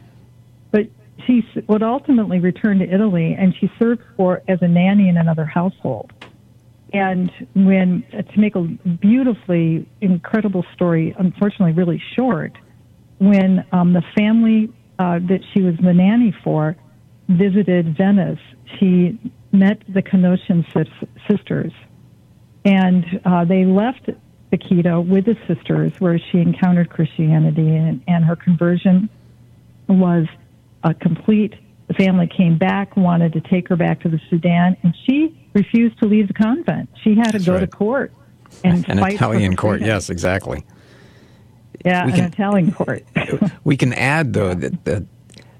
But 0.71 0.87
she 1.25 1.43
would 1.67 1.83
ultimately 1.83 2.39
return 2.39 2.79
to 2.79 2.85
Italy, 2.85 3.35
and 3.37 3.53
she 3.59 3.69
served 3.77 4.01
for 4.15 4.41
as 4.47 4.61
a 4.61 4.67
nanny 4.67 5.09
in 5.09 5.17
another 5.17 5.45
household. 5.45 6.11
And 6.93 7.31
when 7.53 8.03
to 8.11 8.39
make 8.39 8.55
a 8.55 8.61
beautifully 8.61 9.87
incredible 10.01 10.65
story, 10.73 11.13
unfortunately 11.19 11.73
really 11.73 12.01
short, 12.15 12.53
when 13.19 13.65
um, 13.71 13.93
the 13.93 14.03
family 14.15 14.69
uh, 14.99 15.19
that 15.27 15.39
she 15.53 15.61
was 15.61 15.75
the 15.83 15.93
nanny 15.93 16.33
for 16.43 16.75
visited 17.27 17.97
Venice, 17.97 18.39
she 18.79 19.19
met 19.51 19.81
the 19.93 20.01
Canossian 20.01 20.65
sisters, 21.29 21.71
and 22.63 23.05
uh, 23.25 23.43
they 23.45 23.65
left 23.65 24.09
Bakhita 24.51 25.05
with 25.05 25.25
the 25.25 25.35
sisters, 25.47 25.91
where 25.99 26.19
she 26.31 26.39
encountered 26.39 26.89
Christianity, 26.89 27.75
and, 27.75 28.01
and 28.07 28.23
her 28.23 28.35
conversion 28.35 29.09
was 29.87 30.25
a 30.83 30.93
complete. 30.93 31.53
The 31.87 31.93
family 31.93 32.27
came 32.27 32.57
back, 32.57 32.97
wanted 32.97 33.33
to 33.33 33.41
take 33.41 33.69
her 33.69 33.75
back 33.75 34.01
to 34.01 34.09
the 34.09 34.19
Sudan, 34.29 34.75
and 34.83 34.93
she 35.05 35.49
refused 35.53 35.97
to 35.99 36.05
leave 36.05 36.27
the 36.27 36.33
convent. 36.33 36.89
She 37.03 37.15
had 37.15 37.27
to 37.27 37.31
That's 37.33 37.45
go 37.45 37.53
right. 37.53 37.59
to 37.61 37.67
court 37.67 38.13
and 38.63 38.87
an 38.89 38.99
Italian 38.99 39.55
court. 39.55 39.81
Yes, 39.81 40.09
exactly. 40.09 40.65
Yeah, 41.85 42.05
we 42.05 42.11
an 42.11 42.17
can, 42.17 42.25
Italian 42.25 42.71
court. 42.71 43.03
we 43.63 43.77
can 43.77 43.93
add 43.93 44.33
though 44.33 44.53
that, 44.53 44.83
that 44.85 45.03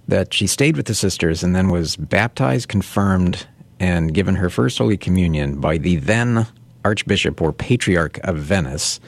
that 0.07 0.33
she 0.33 0.47
stayed 0.47 0.77
with 0.77 0.85
the 0.85 0.95
sisters 0.95 1.43
and 1.43 1.55
then 1.55 1.69
was 1.69 1.95
baptized, 1.95 2.69
confirmed, 2.69 3.45
and 3.79 4.13
given 4.13 4.35
her 4.35 4.49
first 4.49 4.77
Holy 4.77 4.97
Communion 4.97 5.59
by 5.59 5.77
the 5.77 5.97
then 5.97 6.47
Archbishop 6.85 7.41
or 7.41 7.51
Patriarch 7.51 8.17
of 8.23 8.37
Venice, 8.37 8.99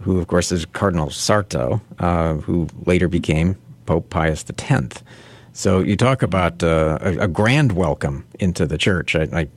who, 0.00 0.18
of 0.18 0.26
course, 0.26 0.50
is 0.50 0.64
Cardinal 0.66 1.10
Sarto, 1.10 1.80
uh, 1.98 2.34
who 2.34 2.68
later 2.86 3.08
became 3.08 3.56
Pope 3.86 4.08
Pius 4.08 4.44
X. 4.48 5.02
So 5.56 5.78
you 5.78 5.96
talk 5.96 6.22
about 6.22 6.64
uh, 6.64 6.98
a, 7.00 7.18
a, 7.20 7.28
grand 7.28 7.72
welcome 7.72 8.26
into 8.40 8.66
the 8.66 8.76
church. 8.76 9.14
I, 9.14 9.22
I 9.32 9.48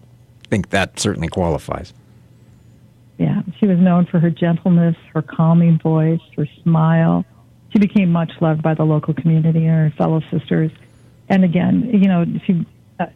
think 0.48 0.70
that 0.70 1.00
certainly 1.00 1.28
qualifies. 1.28 1.92
Yeah, 3.18 3.42
she 3.60 3.66
was 3.66 3.80
known 3.80 4.06
for 4.06 4.20
her 4.20 4.30
gentleness, 4.30 4.96
her 5.16 5.24
calming 5.24 5.80
voice, 5.80 6.22
her 6.36 6.48
smile. 6.62 7.26
She 7.74 7.80
became 7.80 8.12
much 8.12 8.32
loved 8.42 8.62
by 8.62 8.76
the 8.76 8.84
local 8.84 9.16
community 9.16 9.66
and 9.66 9.92
her 9.92 9.98
fellow 9.98 10.22
sisters. 10.30 10.72
And 11.30 11.44
again, 11.44 11.90
you 11.92 12.08
know, 12.08 12.26
she 12.46 12.64
uh, 13.00 13.08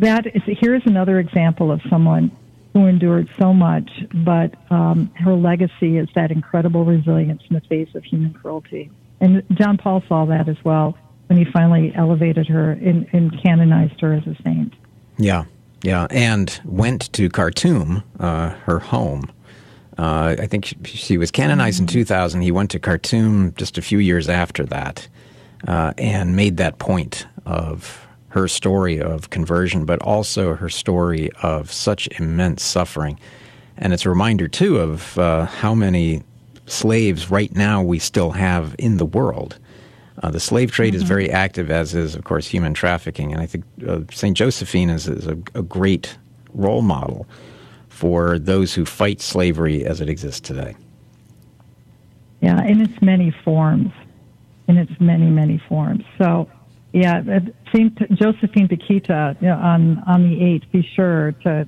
that 0.00 0.26
is 0.26 0.42
here's 0.46 0.82
another 0.84 1.20
example 1.20 1.70
of 1.70 1.80
someone 1.88 2.36
who 2.72 2.86
endured 2.86 3.28
so 3.38 3.54
much, 3.54 3.88
but 4.12 4.52
um, 4.72 5.12
her 5.14 5.34
legacy 5.34 5.96
is 5.96 6.08
that 6.16 6.32
incredible 6.32 6.84
resilience 6.84 7.42
in 7.48 7.54
the 7.54 7.60
face 7.62 7.94
of 7.94 8.02
human 8.02 8.34
cruelty. 8.34 8.90
And 9.20 9.44
John 9.52 9.78
Paul 9.78 10.02
saw 10.08 10.24
that 10.24 10.48
as 10.48 10.56
well 10.64 10.98
when 11.28 11.38
he 11.38 11.44
finally 11.52 11.92
elevated 11.94 12.46
her 12.48 12.72
and, 12.72 13.06
and 13.12 13.42
canonized 13.42 14.00
her 14.00 14.14
as 14.14 14.26
a 14.26 14.36
saint. 14.42 14.74
Yeah, 15.18 15.44
yeah, 15.82 16.06
and 16.10 16.60
went 16.64 17.12
to 17.12 17.28
Khartoum, 17.28 18.02
uh, 18.18 18.50
her 18.50 18.78
home. 18.78 19.30
Uh, 19.96 20.36
I 20.38 20.46
think 20.46 20.74
she 20.84 21.18
was 21.18 21.30
canonized 21.30 21.80
in 21.80 21.86
mm-hmm. 21.86 21.98
2000. 21.98 22.40
He 22.40 22.52
went 22.52 22.70
to 22.70 22.78
Khartoum 22.78 23.54
just 23.56 23.78
a 23.78 23.82
few 23.82 23.98
years 23.98 24.28
after 24.28 24.64
that 24.66 25.08
uh, 25.66 25.92
and 25.98 26.36
made 26.36 26.56
that 26.58 26.78
point 26.78 27.26
of 27.44 28.06
her 28.28 28.46
story 28.46 29.00
of 29.00 29.30
conversion, 29.30 29.84
but 29.84 30.00
also 30.02 30.54
her 30.54 30.68
story 30.68 31.30
of 31.42 31.72
such 31.72 32.08
immense 32.18 32.62
suffering. 32.62 33.18
And 33.76 33.92
it's 33.92 34.06
a 34.06 34.08
reminder, 34.08 34.48
too, 34.48 34.78
of 34.78 35.18
uh, 35.18 35.46
how 35.46 35.74
many 35.74 36.22
slaves 36.66 37.30
right 37.30 37.54
now 37.56 37.82
we 37.82 37.98
still 37.98 38.32
have 38.32 38.76
in 38.78 38.98
the 38.98 39.06
world. 39.06 39.58
Uh, 40.22 40.30
the 40.30 40.40
slave 40.40 40.70
trade 40.70 40.94
mm-hmm. 40.94 41.02
is 41.02 41.08
very 41.08 41.30
active, 41.30 41.70
as 41.70 41.94
is, 41.94 42.14
of 42.14 42.24
course, 42.24 42.46
human 42.46 42.74
trafficking. 42.74 43.32
And 43.32 43.40
I 43.40 43.46
think 43.46 43.64
uh, 43.86 44.00
St. 44.10 44.36
Josephine 44.36 44.90
is, 44.90 45.08
is 45.08 45.26
a, 45.26 45.38
a, 45.54 45.62
great 45.62 46.18
role 46.54 46.82
model 46.82 47.26
for 47.88 48.38
those 48.38 48.74
who 48.74 48.84
fight 48.84 49.20
slavery 49.20 49.84
as 49.84 50.00
it 50.00 50.08
exists 50.08 50.40
today. 50.40 50.74
Yeah, 52.40 52.64
in 52.64 52.80
its 52.80 53.00
many 53.02 53.32
forms. 53.44 53.92
In 54.66 54.76
its 54.76 54.92
many, 55.00 55.26
many 55.26 55.62
forms. 55.68 56.04
So, 56.18 56.48
yeah, 56.92 57.22
St. 57.72 57.96
Josephine 58.12 58.68
Bakhita 58.68 59.40
you 59.40 59.48
know, 59.48 59.56
on, 59.56 60.02
on 60.06 60.28
the 60.28 60.36
8th, 60.36 60.70
be 60.70 60.88
sure 60.94 61.32
to 61.42 61.66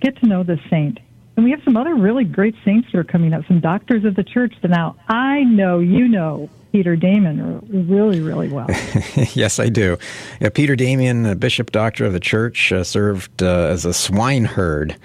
get 0.00 0.16
to 0.18 0.26
know 0.26 0.42
the 0.42 0.58
saint. 0.68 0.98
And 1.36 1.44
we 1.44 1.50
have 1.50 1.60
some 1.64 1.76
other 1.76 1.94
really 1.94 2.24
great 2.24 2.54
saints 2.64 2.88
that 2.92 2.98
are 2.98 3.04
coming 3.04 3.34
up, 3.34 3.46
some 3.46 3.60
doctors 3.60 4.04
of 4.04 4.14
the 4.14 4.24
church 4.24 4.54
that 4.62 4.70
now 4.70 4.96
I 5.08 5.42
know 5.44 5.78
you 5.78 6.08
know 6.08 6.48
Peter 6.72 6.96
Damian 6.96 7.86
really, 7.88 8.20
really 8.20 8.48
well. 8.48 8.66
yes, 9.34 9.58
I 9.58 9.68
do. 9.68 9.98
Yeah, 10.40 10.50
Peter 10.50 10.76
Damian, 10.76 11.26
a 11.26 11.34
bishop 11.34 11.72
doctor 11.72 12.04
of 12.04 12.12
the 12.12 12.20
church, 12.20 12.72
uh, 12.72 12.84
served 12.84 13.42
uh, 13.42 13.46
as 13.46 13.84
a 13.84 13.92
swineherd 13.92 14.96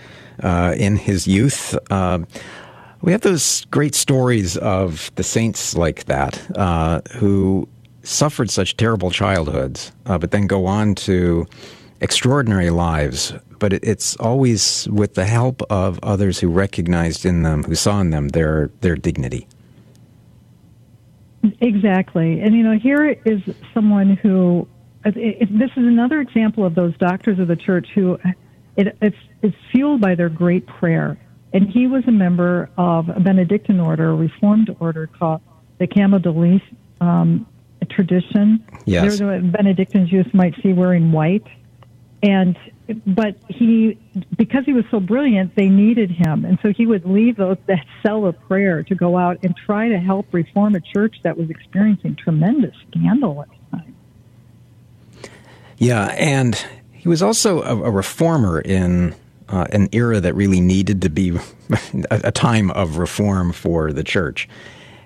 uh, 0.44 0.74
in 0.78 0.96
his 0.96 1.28
youth. 1.28 1.78
Uh, 1.90 2.20
we 3.02 3.12
have 3.12 3.22
those 3.22 3.66
great 3.66 3.96
stories 3.96 4.58
of 4.58 5.12
the 5.16 5.24
saints 5.24 5.76
like 5.76 6.06
that 6.06 6.40
uh, 6.58 7.02
who 7.14 7.68
suffered 8.04 8.50
such 8.50 8.78
terrible 8.78 9.12
childhoods, 9.12 9.92
uh, 10.06 10.18
but 10.18 10.32
then 10.32 10.48
go 10.48 10.66
on 10.66 10.96
to 10.96 11.48
extraordinary 12.00 12.70
lives. 12.70 13.34
But 13.62 13.74
it, 13.74 13.84
it's 13.86 14.18
always 14.18 14.90
with 14.90 15.14
the 15.14 15.26
help 15.26 15.62
of 15.70 16.00
others 16.04 16.40
who 16.42 16.50
recognized 16.50 17.26
in 17.26 17.44
them, 17.44 17.64
who 17.64 17.76
saw 17.76 18.02
in 18.02 18.10
them 18.10 18.30
their 18.30 18.72
their 18.82 18.98
dignity. 18.98 19.48
Exactly. 21.60 22.42
And, 22.42 22.54
you 22.54 22.64
know, 22.64 22.78
here 22.78 23.18
is 23.26 23.42
someone 23.74 24.16
who, 24.16 24.68
it, 25.06 25.18
it, 25.18 25.58
this 25.58 25.72
is 25.72 25.86
another 25.88 26.22
example 26.22 26.66
of 26.66 26.76
those 26.76 26.96
doctors 26.98 27.40
of 27.40 27.48
the 27.48 27.56
church 27.56 27.88
who 27.96 28.20
it, 28.76 28.96
it's, 29.02 29.16
it's 29.42 29.56
fueled 29.72 30.02
by 30.02 30.14
their 30.14 30.30
great 30.30 30.68
prayer. 30.68 31.18
And 31.54 31.68
he 31.68 31.88
was 31.88 32.04
a 32.08 32.12
member 32.12 32.70
of 32.78 33.10
a 33.10 33.20
Benedictine 33.20 33.80
order, 33.80 34.12
a 34.12 34.16
Reformed 34.16 34.76
order 34.80 35.08
called 35.08 35.42
the 35.80 35.88
Camaldolese 35.88 36.62
um, 37.00 37.48
tradition. 37.90 38.64
Yes. 38.86 39.18
They're 39.18 39.42
the 39.42 39.48
Benedictines 39.48 40.12
you 40.12 40.24
might 40.34 40.54
see 40.62 40.74
wearing 40.74 41.12
white. 41.12 41.48
And 42.22 42.56
but 42.94 43.36
he 43.48 43.98
because 44.38 44.66
he 44.66 44.74
was 44.74 44.86
so 44.92 45.00
brilliant 45.00 45.56
they 45.56 45.70
needed 45.70 46.12
him. 46.12 46.46
And 46.46 46.60
so 46.62 46.72
he 46.72 46.86
would 46.86 47.06
leave 47.06 47.38
those, 47.38 47.58
that 47.68 47.86
cell 48.04 48.26
of 48.26 48.40
prayer 48.48 48.84
to 48.84 48.96
go 48.96 49.18
out 49.18 49.40
and 49.44 49.56
try 49.56 49.90
to 49.90 49.98
help 49.98 50.28
reform 50.34 50.76
a 50.76 50.82
church 50.82 51.18
that 51.24 51.38
was 51.38 51.50
experiencing 51.50 52.16
tremendous 52.16 52.76
scandal 52.90 53.42
at 53.42 53.50
the 53.50 53.78
time. 53.78 53.96
Yeah 55.78 56.06
and 56.18 56.64
he 56.92 57.10
was 57.10 57.24
also 57.24 57.64
a, 57.64 57.84
a 57.84 57.90
reformer 57.90 58.62
in 58.62 59.16
uh, 59.50 59.66
an 59.72 59.90
era 59.92 60.20
that 60.20 60.36
really 60.36 60.62
needed 60.62 61.02
to 61.02 61.10
be 61.10 61.32
a, 62.12 62.22
a 62.26 62.32
time 62.32 62.72
of 62.72 62.98
reform 62.98 63.52
for 63.52 63.92
the 63.92 64.04
church. 64.04 64.48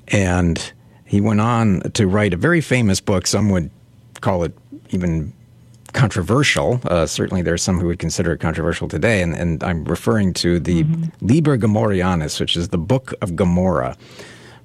And 0.09 0.73
he 1.05 1.21
went 1.21 1.39
on 1.39 1.81
to 1.93 2.07
write 2.07 2.33
a 2.33 2.37
very 2.37 2.61
famous 2.61 2.99
book. 2.99 3.27
Some 3.27 3.49
would 3.49 3.71
call 4.21 4.43
it 4.43 4.57
even 4.89 5.33
controversial. 5.95 6.79
Uh, 6.85 7.07
certainly, 7.07 7.41
there 7.41 7.53
are 7.53 7.57
some 7.57 7.79
who 7.79 7.87
would 7.87 7.99
consider 7.99 8.33
it 8.33 8.39
controversial 8.39 8.87
today, 8.87 9.21
and, 9.21 9.33
and 9.33 9.63
I'm 9.63 9.85
referring 9.85 10.33
to 10.33 10.59
the 10.59 10.83
mm-hmm. 10.83 11.25
Liber 11.25 11.57
Gomorrhianus, 11.57 12.39
which 12.39 12.55
is 12.55 12.69
the 12.69 12.77
Book 12.77 13.13
of 13.21 13.35
Gomorrah, 13.35 13.97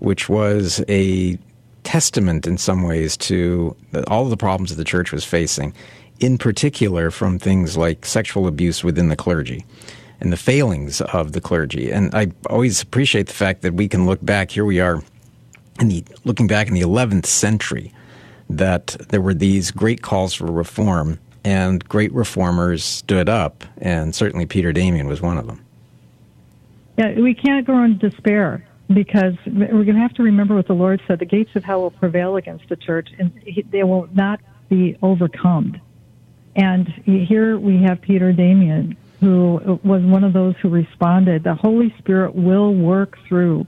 which 0.01 0.29
was 0.29 0.85
a 0.89 1.39
testament 1.85 2.47
in 2.47 2.59
some 2.59 2.83
ways 2.83 3.17
to 3.17 3.75
all 4.09 4.25
of 4.25 4.31
the 4.31 4.37
problems 4.37 4.71
that 4.71 4.77
the 4.77 4.85
church 4.85 5.13
was 5.13 5.25
facing, 5.25 5.73
in 6.19 6.37
particular 6.37 7.11
from 7.11 7.39
things 7.39 7.77
like 7.77 8.05
sexual 8.05 8.47
abuse 8.47 8.85
within 8.85 9.09
the 9.09 9.17
clergy 9.17 9.65
and 10.21 10.33
the 10.33 10.37
failings 10.37 11.01
of 11.01 11.33
the 11.33 11.41
clergy. 11.41 11.91
And 11.91 12.15
I 12.15 12.33
always 12.51 12.83
appreciate 12.83 13.29
the 13.29 13.33
fact 13.33 13.63
that 13.63 13.75
we 13.75 13.89
can 13.89 14.05
look 14.05 14.23
back. 14.23 14.51
Here 14.51 14.67
we 14.67 14.81
are, 14.81 15.03
in 15.81 15.89
the, 15.89 16.05
looking 16.25 16.47
back 16.47 16.69
in 16.69 16.75
the 16.75 16.83
11th 16.83 17.25
century 17.25 17.95
that 18.57 18.97
there 19.09 19.21
were 19.21 19.35
these 19.35 19.71
great 19.71 20.03
calls 20.03 20.35
for 20.35 20.47
reform, 20.47 21.19
and 21.45 21.83
great 21.89 22.13
reformers 22.13 22.85
stood 22.85 23.29
up, 23.29 23.65
and 23.79 24.15
certainly 24.15 24.47
Peter 24.47 24.73
Damian 24.73 25.07
was 25.09 25.23
one 25.23 25.39
of 25.39 25.47
them. 25.47 25.65
Yeah, 26.99 27.19
we 27.19 27.35
can't 27.35 27.67
go 27.67 27.83
in 27.83 27.99
despair. 27.99 28.67
because 28.93 29.35
we're 29.47 29.85
going 29.85 29.95
to 29.95 30.01
have 30.01 30.15
to 30.15 30.23
remember 30.23 30.55
what 30.55 30.67
the 30.67 30.75
Lord 30.75 31.01
said: 31.07 31.19
the 31.19 31.25
gates 31.25 31.55
of 31.55 31.65
hell 31.65 31.83
will 31.83 31.91
prevail 31.91 32.37
against 32.37 32.69
the 32.69 32.77
church, 32.77 33.09
and 33.19 33.33
they 33.71 33.85
will 33.85 34.09
not 34.13 34.41
be 34.69 34.97
overcome. 35.03 35.81
And 36.57 36.89
here 37.05 37.59
we 37.59 37.83
have 37.83 38.01
Peter 38.01 38.33
Damian, 38.33 38.97
who 39.21 39.81
was 39.85 40.03
one 40.03 40.25
of 40.25 40.33
those 40.33 40.57
who 40.61 40.69
responded. 40.69 41.45
The 41.45 41.55
Holy 41.55 41.95
Spirit 41.99 42.35
will 42.35 42.75
work 42.75 43.19
through 43.29 43.67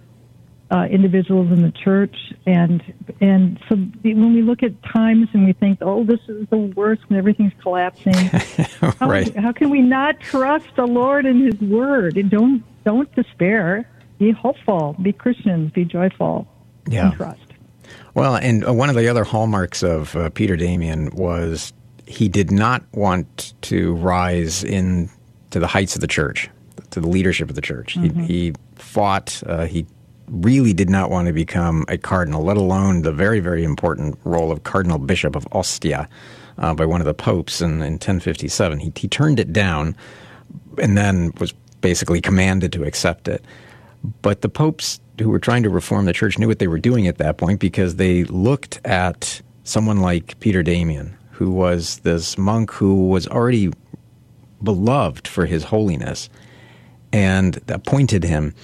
uh, 0.72 0.84
individuals 0.84 1.52
in 1.52 1.62
the 1.62 1.70
church, 1.70 2.16
and 2.46 2.82
and 3.20 3.60
so 3.68 3.76
when 3.76 4.34
we 4.34 4.42
look 4.42 4.62
at 4.62 4.72
times 4.82 5.28
and 5.34 5.44
we 5.44 5.52
think, 5.52 5.78
oh, 5.82 6.02
this 6.02 6.20
is 6.28 6.48
the 6.48 6.56
worst 6.56 7.02
and 7.10 7.18
everything's 7.18 7.52
collapsing, 7.60 8.14
how, 8.98 9.06
right. 9.06 9.36
how 9.36 9.52
can 9.52 9.68
we 9.68 9.82
not 9.82 10.18
trust 10.20 10.66
the 10.76 10.86
Lord 10.86 11.26
and 11.26 11.44
His 11.44 11.60
Word? 11.60 12.16
And 12.16 12.30
don't 12.30 12.64
don't 12.84 13.14
despair. 13.14 13.88
Be 14.18 14.30
hopeful. 14.30 14.96
Be 15.02 15.12
Christians. 15.12 15.72
Be 15.72 15.84
joyful. 15.84 16.48
Yeah. 16.88 17.08
And 17.08 17.16
trust. 17.16 17.40
Well, 18.14 18.36
and 18.36 18.66
uh, 18.66 18.72
one 18.72 18.88
of 18.88 18.96
the 18.96 19.08
other 19.08 19.24
hallmarks 19.24 19.82
of 19.82 20.16
uh, 20.16 20.30
Peter 20.30 20.56
Damian 20.56 21.10
was 21.14 21.72
he 22.06 22.28
did 22.28 22.50
not 22.50 22.82
want 22.92 23.52
to 23.62 23.94
rise 23.96 24.64
in 24.64 25.10
to 25.50 25.60
the 25.60 25.66
heights 25.66 25.94
of 25.94 26.00
the 26.00 26.06
church, 26.06 26.48
to 26.90 27.00
the 27.00 27.08
leadership 27.08 27.50
of 27.50 27.56
the 27.56 27.60
church. 27.60 27.96
Mm-hmm. 27.96 28.22
He, 28.22 28.44
he 28.46 28.52
fought. 28.76 29.42
Uh, 29.46 29.66
he 29.66 29.86
really 30.28 30.72
did 30.72 30.90
not 30.90 31.10
want 31.10 31.26
to 31.26 31.32
become 31.32 31.84
a 31.88 31.98
cardinal, 31.98 32.42
let 32.42 32.56
alone 32.56 33.02
the 33.02 33.12
very, 33.12 33.40
very 33.40 33.64
important 33.64 34.18
role 34.24 34.50
of 34.50 34.64
cardinal 34.64 34.98
bishop 34.98 35.36
of 35.36 35.46
Ostia 35.52 36.08
uh, 36.58 36.74
by 36.74 36.86
one 36.86 37.00
of 37.00 37.06
the 37.06 37.14
popes 37.14 37.60
in, 37.60 37.82
in 37.82 37.94
1057. 37.94 38.78
He, 38.78 38.92
he 38.96 39.08
turned 39.08 39.38
it 39.38 39.52
down 39.52 39.96
and 40.78 40.96
then 40.96 41.32
was 41.38 41.52
basically 41.80 42.20
commanded 42.20 42.72
to 42.72 42.84
accept 42.84 43.28
it. 43.28 43.44
But 44.22 44.40
the 44.40 44.48
popes 44.48 45.00
who 45.20 45.30
were 45.30 45.38
trying 45.38 45.62
to 45.62 45.70
reform 45.70 46.06
the 46.06 46.12
church 46.12 46.38
knew 46.38 46.48
what 46.48 46.58
they 46.58 46.68
were 46.68 46.78
doing 46.78 47.06
at 47.06 47.18
that 47.18 47.36
point 47.36 47.60
because 47.60 47.96
they 47.96 48.24
looked 48.24 48.80
at 48.84 49.40
someone 49.64 50.00
like 50.00 50.38
Peter 50.40 50.62
Damian, 50.62 51.16
who 51.30 51.50
was 51.50 51.98
this 51.98 52.36
monk 52.38 52.72
who 52.72 53.08
was 53.08 53.26
already 53.28 53.70
beloved 54.62 55.28
for 55.28 55.46
his 55.46 55.64
holiness, 55.64 56.28
and 57.12 57.60
appointed 57.68 58.24
him, 58.24 58.54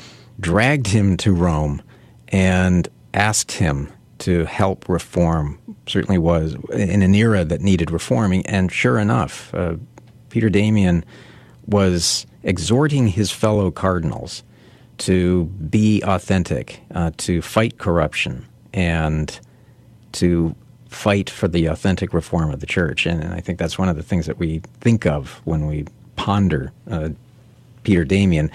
dragged 0.41 0.89
him 0.89 1.17
to 1.19 1.33
Rome, 1.33 1.83
and 2.29 2.89
asked 3.15 3.53
him 3.53 3.93
to 4.19 4.45
help 4.45 4.89
reform. 4.89 5.59
Certainly 5.87 6.19
was 6.19 6.57
in 6.73 7.03
an 7.03 7.15
era 7.15 7.45
that 7.45 7.61
needed 7.61 7.91
reforming, 7.91 8.45
and 8.47 8.71
sure 8.71 8.99
enough, 8.99 9.55
uh, 9.55 9.77
Peter 10.29 10.51
Damian 10.51 11.05
was 11.67 12.27
exhorting 12.43 13.09
his 13.09 13.31
fellow 13.31 13.71
cardinals 13.71 14.43
to 14.99 15.45
be 15.45 16.03
authentic, 16.03 16.81
uh, 16.95 17.11
to 17.19 17.41
fight 17.41 17.79
corruption, 17.79 18.47
and 18.75 19.39
to 20.13 20.55
fight 20.89 21.31
for 21.31 21.49
the 21.49 21.67
authentic 21.67 22.13
reform 22.13 22.51
of 22.51 22.61
the 22.61 22.67
church. 22.67 23.07
And, 23.07 23.23
and 23.23 23.35
I 23.35 23.41
think 23.41 23.59
that's 23.59 23.79
one 23.79 23.89
of 23.89 23.97
the 23.97 24.03
things 24.03 24.27
that 24.27 24.39
we 24.39 24.61
think 24.81 25.07
of 25.07 25.41
when 25.45 25.67
we 25.67 25.87
ponder 26.17 26.73
uh, 26.91 27.11
Peter 27.85 28.05
Damian. 28.05 28.51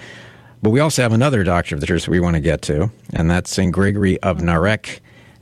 But 0.64 0.70
we 0.70 0.80
also 0.80 1.02
have 1.02 1.12
another 1.12 1.44
doctor 1.44 1.74
of 1.74 1.82
the 1.82 1.86
church 1.86 2.06
that 2.06 2.10
we 2.10 2.20
want 2.20 2.36
to 2.36 2.40
get 2.40 2.62
to, 2.62 2.90
and 3.12 3.30
that's 3.30 3.50
St. 3.50 3.70
Gregory 3.70 4.18
of 4.22 4.38
Narek, 4.38 5.00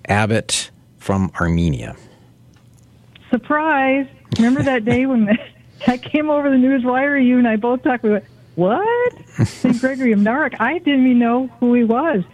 abbot 0.08 0.72
from 0.98 1.30
Armenia. 1.40 1.94
Surprise! 3.30 4.08
Remember 4.36 4.64
that 4.64 4.84
day 4.84 5.06
when 5.06 5.26
that 5.86 6.02
came 6.02 6.28
over 6.28 6.50
the 6.50 6.58
news 6.58 6.84
wire? 6.84 7.16
You 7.16 7.38
and 7.38 7.46
I 7.46 7.54
both 7.54 7.84
talked. 7.84 8.02
We 8.02 8.10
went, 8.10 8.24
"What? 8.56 9.12
St. 9.46 9.78
Gregory 9.78 10.10
of 10.10 10.18
Narek? 10.18 10.56
I 10.58 10.78
didn't 10.78 11.06
even 11.06 11.20
know 11.20 11.46
who 11.60 11.72
he 11.74 11.84
was." 11.84 12.24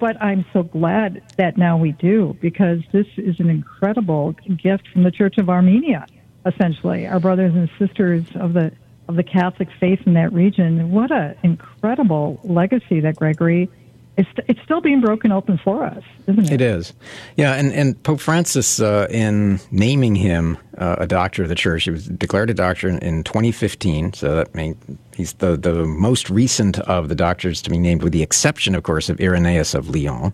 But 0.00 0.20
I'm 0.20 0.44
so 0.52 0.64
glad 0.64 1.22
that 1.36 1.56
now 1.56 1.76
we 1.76 1.92
do 1.92 2.36
because 2.40 2.80
this 2.90 3.06
is 3.16 3.38
an 3.38 3.48
incredible 3.48 4.32
gift 4.60 4.88
from 4.88 5.04
the 5.04 5.12
Church 5.12 5.38
of 5.38 5.48
Armenia. 5.48 6.04
Essentially, 6.44 7.06
our 7.06 7.20
brothers 7.20 7.54
and 7.54 7.70
sisters 7.78 8.24
of 8.34 8.54
the 8.54 8.72
of 9.08 9.16
the 9.16 9.22
Catholic 9.22 9.68
faith 9.78 10.00
in 10.06 10.14
that 10.14 10.32
region. 10.32 10.90
What 10.90 11.10
an 11.10 11.36
incredible 11.42 12.40
legacy 12.42 13.00
that 13.00 13.16
Gregory 13.16 13.70
it's, 14.16 14.28
it's 14.46 14.60
still 14.62 14.80
being 14.80 15.00
broken 15.00 15.32
open 15.32 15.58
for 15.58 15.84
us, 15.84 16.02
isn't 16.28 16.44
it? 16.44 16.52
It 16.52 16.60
is. 16.60 16.92
Yeah, 17.36 17.54
and, 17.54 17.72
and 17.72 18.00
Pope 18.04 18.20
Francis, 18.20 18.80
uh, 18.80 19.08
in 19.10 19.58
naming 19.72 20.14
him 20.14 20.56
uh, 20.78 20.96
a 20.98 21.06
doctor 21.06 21.42
of 21.42 21.48
the 21.48 21.56
church, 21.56 21.84
he 21.84 21.90
was 21.90 22.06
declared 22.06 22.48
a 22.50 22.54
doctor 22.54 22.88
in, 22.88 22.98
in 23.00 23.24
2015, 23.24 24.12
so 24.12 24.36
that 24.36 24.54
means 24.54 24.76
he's 25.16 25.32
the, 25.34 25.56
the 25.56 25.84
most 25.84 26.30
recent 26.30 26.78
of 26.80 27.08
the 27.08 27.16
doctors 27.16 27.60
to 27.62 27.70
be 27.70 27.78
named, 27.78 28.02
with 28.02 28.12
the 28.12 28.22
exception, 28.22 28.74
of 28.76 28.84
course, 28.84 29.08
of 29.08 29.20
Irenaeus 29.20 29.74
of 29.74 29.88
Lyon. 29.88 30.32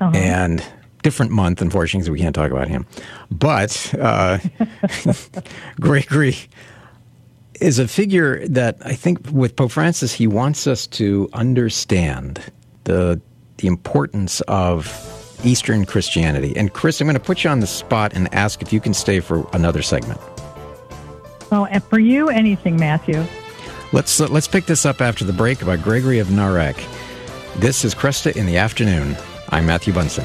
Uh-huh. 0.00 0.12
And 0.14 0.64
different 1.02 1.32
month, 1.32 1.60
unfortunately, 1.60 2.06
so 2.06 2.12
we 2.12 2.20
can't 2.20 2.34
talk 2.34 2.52
about 2.52 2.68
him. 2.68 2.86
But 3.30 3.92
uh, 4.00 4.38
Gregory 5.80 6.36
is 7.62 7.78
a 7.78 7.86
figure 7.86 8.46
that 8.48 8.76
I 8.84 8.94
think 8.94 9.30
with 9.30 9.56
Pope 9.56 9.70
Francis, 9.70 10.12
he 10.12 10.26
wants 10.26 10.66
us 10.66 10.86
to 10.88 11.28
understand 11.32 12.42
the 12.84 13.20
the 13.58 13.68
importance 13.68 14.40
of 14.42 15.38
Eastern 15.44 15.84
Christianity. 15.86 16.56
And 16.56 16.72
Kris, 16.72 17.00
I'm 17.00 17.06
going 17.06 17.14
to 17.14 17.20
put 17.20 17.44
you 17.44 17.50
on 17.50 17.60
the 17.60 17.66
spot 17.66 18.12
and 18.14 18.32
ask 18.34 18.60
if 18.60 18.72
you 18.72 18.80
can 18.80 18.92
stay 18.92 19.20
for 19.20 19.46
another 19.52 19.82
segment. 19.82 20.20
Well, 21.50 21.66
and 21.66 21.82
for 21.84 22.00
you, 22.00 22.28
anything, 22.28 22.76
Matthew. 22.76 23.24
Let's 23.92 24.20
uh, 24.20 24.26
let's 24.28 24.48
pick 24.48 24.66
this 24.66 24.84
up 24.84 25.00
after 25.00 25.24
the 25.24 25.32
break 25.32 25.64
by 25.64 25.76
Gregory 25.76 26.18
of 26.18 26.28
Narek. 26.28 26.76
This 27.56 27.84
is 27.84 27.94
Kresta 27.94 28.34
in 28.34 28.46
the 28.46 28.56
afternoon. 28.56 29.16
I'm 29.50 29.66
Matthew 29.66 29.92
Bunson. 29.92 30.24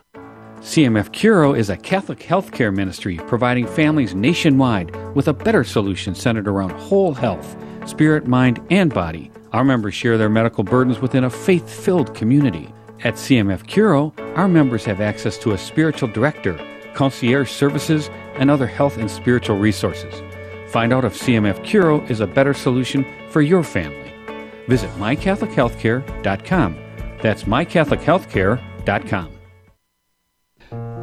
CMF 0.61 1.09
Curo 1.09 1.57
is 1.57 1.71
a 1.71 1.75
Catholic 1.75 2.19
healthcare 2.19 2.71
ministry 2.73 3.17
providing 3.17 3.65
families 3.65 4.13
nationwide 4.13 4.95
with 5.15 5.27
a 5.27 5.33
better 5.33 5.63
solution 5.63 6.13
centered 6.13 6.47
around 6.47 6.69
whole 6.73 7.15
health, 7.15 7.57
spirit, 7.87 8.27
mind, 8.27 8.63
and 8.69 8.93
body. 8.93 9.31
Our 9.53 9.63
members 9.63 9.95
share 9.95 10.19
their 10.19 10.29
medical 10.29 10.63
burdens 10.63 10.99
within 10.99 11.23
a 11.23 11.31
faith 11.31 11.67
filled 11.67 12.13
community. 12.13 12.71
At 13.03 13.15
CMF 13.15 13.65
Curo, 13.65 14.13
our 14.37 14.47
members 14.47 14.85
have 14.85 15.01
access 15.01 15.39
to 15.39 15.53
a 15.53 15.57
spiritual 15.57 16.09
director, 16.09 16.63
concierge 16.93 17.49
services, 17.49 18.11
and 18.35 18.51
other 18.51 18.67
health 18.67 18.99
and 18.99 19.09
spiritual 19.09 19.57
resources. 19.57 20.13
Find 20.67 20.93
out 20.93 21.05
if 21.05 21.19
CMF 21.19 21.65
Curo 21.65 22.07
is 22.07 22.19
a 22.19 22.27
better 22.27 22.53
solution 22.53 23.03
for 23.31 23.41
your 23.41 23.63
family. 23.63 24.13
Visit 24.67 24.91
mycatholichealthcare.com. 24.91 26.75
That's 27.19 27.45
mycatholichealthcare.com. 27.45 29.40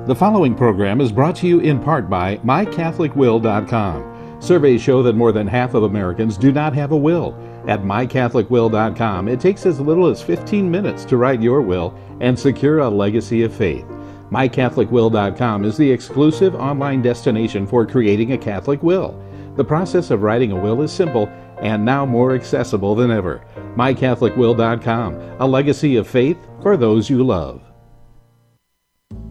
The 0.09 0.16
following 0.16 0.55
program 0.55 1.02
is 1.02 1.12
brought 1.12 1.36
to 1.36 1.47
you 1.47 1.60
in 1.60 1.78
part 1.78 2.09
by 2.09 2.39
MyCatholicWill.com. 2.39 4.40
Surveys 4.40 4.80
show 4.80 5.02
that 5.02 5.16
more 5.16 5.32
than 5.32 5.47
half 5.47 5.74
of 5.74 5.82
Americans 5.82 6.39
do 6.39 6.51
not 6.51 6.72
have 6.72 6.93
a 6.93 6.97
will. 6.97 7.35
At 7.66 7.82
MyCatholicWill.com, 7.82 9.28
it 9.28 9.39
takes 9.39 9.66
as 9.66 9.80
little 9.80 10.06
as 10.06 10.22
15 10.22 10.70
minutes 10.70 11.05
to 11.05 11.18
write 11.18 11.43
your 11.43 11.60
will 11.60 11.94
and 12.22 12.39
secure 12.39 12.78
a 12.78 12.89
legacy 12.89 13.43
of 13.43 13.52
faith. 13.52 13.85
MyCatholicWill.com 14.30 15.66
is 15.66 15.76
the 15.76 15.93
exclusive 15.93 16.55
online 16.55 17.02
destination 17.02 17.66
for 17.66 17.85
creating 17.85 18.32
a 18.32 18.39
Catholic 18.39 18.82
will. 18.82 19.22
The 19.56 19.64
process 19.64 20.10
of 20.10 20.22
writing 20.22 20.52
a 20.52 20.56
will 20.56 20.80
is 20.80 20.90
simple 20.90 21.26
and 21.60 21.85
now 21.85 22.06
more 22.06 22.35
accessible 22.35 22.94
than 22.94 23.10
ever. 23.10 23.44
MyCatholicWill.com, 23.76 25.14
a 25.39 25.47
legacy 25.47 25.97
of 25.97 26.09
faith 26.09 26.39
for 26.62 26.78
those 26.78 27.10
you 27.10 27.22
love. 27.22 27.68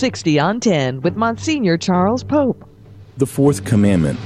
60 0.00 0.40
on 0.40 0.60
10 0.60 1.02
with 1.02 1.14
Monsignor 1.14 1.76
Charles 1.76 2.24
Pope. 2.24 2.66
The 3.18 3.26
fourth 3.26 3.66
commandment 3.66 4.18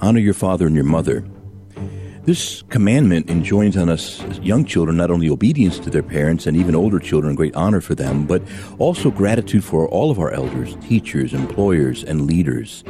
honor 0.00 0.18
your 0.18 0.32
father 0.32 0.66
and 0.66 0.74
your 0.74 0.86
mother. 0.86 1.22
This 2.22 2.62
commandment 2.70 3.28
enjoins 3.28 3.76
on 3.76 3.90
us 3.90 4.22
young 4.38 4.64
children 4.64 4.96
not 4.96 5.10
only 5.10 5.28
obedience 5.28 5.78
to 5.80 5.90
their 5.90 6.02
parents 6.02 6.46
and 6.46 6.56
even 6.56 6.74
older 6.74 6.98
children, 6.98 7.34
great 7.34 7.54
honor 7.54 7.82
for 7.82 7.94
them, 7.94 8.24
but 8.24 8.40
also 8.78 9.10
gratitude 9.10 9.62
for 9.62 9.86
all 9.90 10.10
of 10.10 10.18
our 10.18 10.30
elders, 10.30 10.74
teachers, 10.76 11.34
employers, 11.34 12.02
and 12.02 12.26
leaders. 12.26 12.82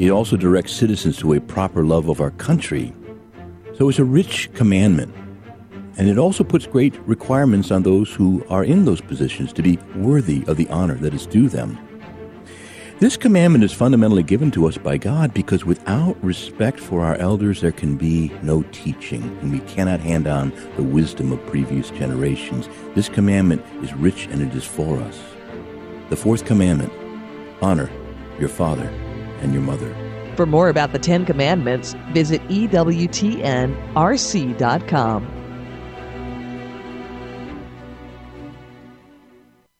It 0.00 0.10
also 0.10 0.36
directs 0.36 0.72
citizens 0.72 1.16
to 1.18 1.34
a 1.34 1.40
proper 1.40 1.84
love 1.84 2.08
of 2.08 2.20
our 2.20 2.32
country. 2.32 2.92
So 3.78 3.88
it's 3.88 4.00
a 4.00 4.04
rich 4.04 4.52
commandment. 4.54 5.14
And 6.00 6.08
it 6.08 6.16
also 6.16 6.42
puts 6.42 6.66
great 6.66 6.98
requirements 7.06 7.70
on 7.70 7.82
those 7.82 8.10
who 8.10 8.42
are 8.48 8.64
in 8.64 8.86
those 8.86 9.02
positions 9.02 9.52
to 9.52 9.60
be 9.60 9.78
worthy 9.94 10.42
of 10.46 10.56
the 10.56 10.66
honor 10.70 10.94
that 10.94 11.12
is 11.12 11.26
due 11.26 11.46
them. 11.46 11.78
This 13.00 13.18
commandment 13.18 13.64
is 13.64 13.74
fundamentally 13.74 14.22
given 14.22 14.50
to 14.52 14.66
us 14.66 14.78
by 14.78 14.96
God 14.96 15.34
because 15.34 15.66
without 15.66 16.16
respect 16.24 16.80
for 16.80 17.02
our 17.02 17.16
elders, 17.16 17.60
there 17.60 17.70
can 17.70 17.98
be 17.98 18.32
no 18.40 18.62
teaching, 18.72 19.22
and 19.42 19.52
we 19.52 19.58
cannot 19.60 20.00
hand 20.00 20.26
on 20.26 20.54
the 20.76 20.82
wisdom 20.82 21.32
of 21.32 21.46
previous 21.48 21.90
generations. 21.90 22.66
This 22.94 23.10
commandment 23.10 23.62
is 23.82 23.92
rich 23.92 24.26
and 24.30 24.40
it 24.40 24.54
is 24.54 24.64
for 24.64 24.96
us. 25.00 25.20
The 26.08 26.16
fourth 26.16 26.46
commandment 26.46 26.94
honor 27.60 27.90
your 28.38 28.48
father 28.48 28.88
and 29.42 29.52
your 29.52 29.62
mother. 29.62 29.94
For 30.36 30.46
more 30.46 30.70
about 30.70 30.92
the 30.92 30.98
Ten 30.98 31.26
Commandments, 31.26 31.94
visit 32.14 32.40
EWTNRC.com. 32.48 35.39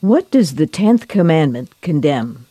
What 0.00 0.30
does 0.30 0.54
the 0.54 0.66
tenth 0.66 1.08
commandment 1.08 1.78
condemn? 1.82 2.46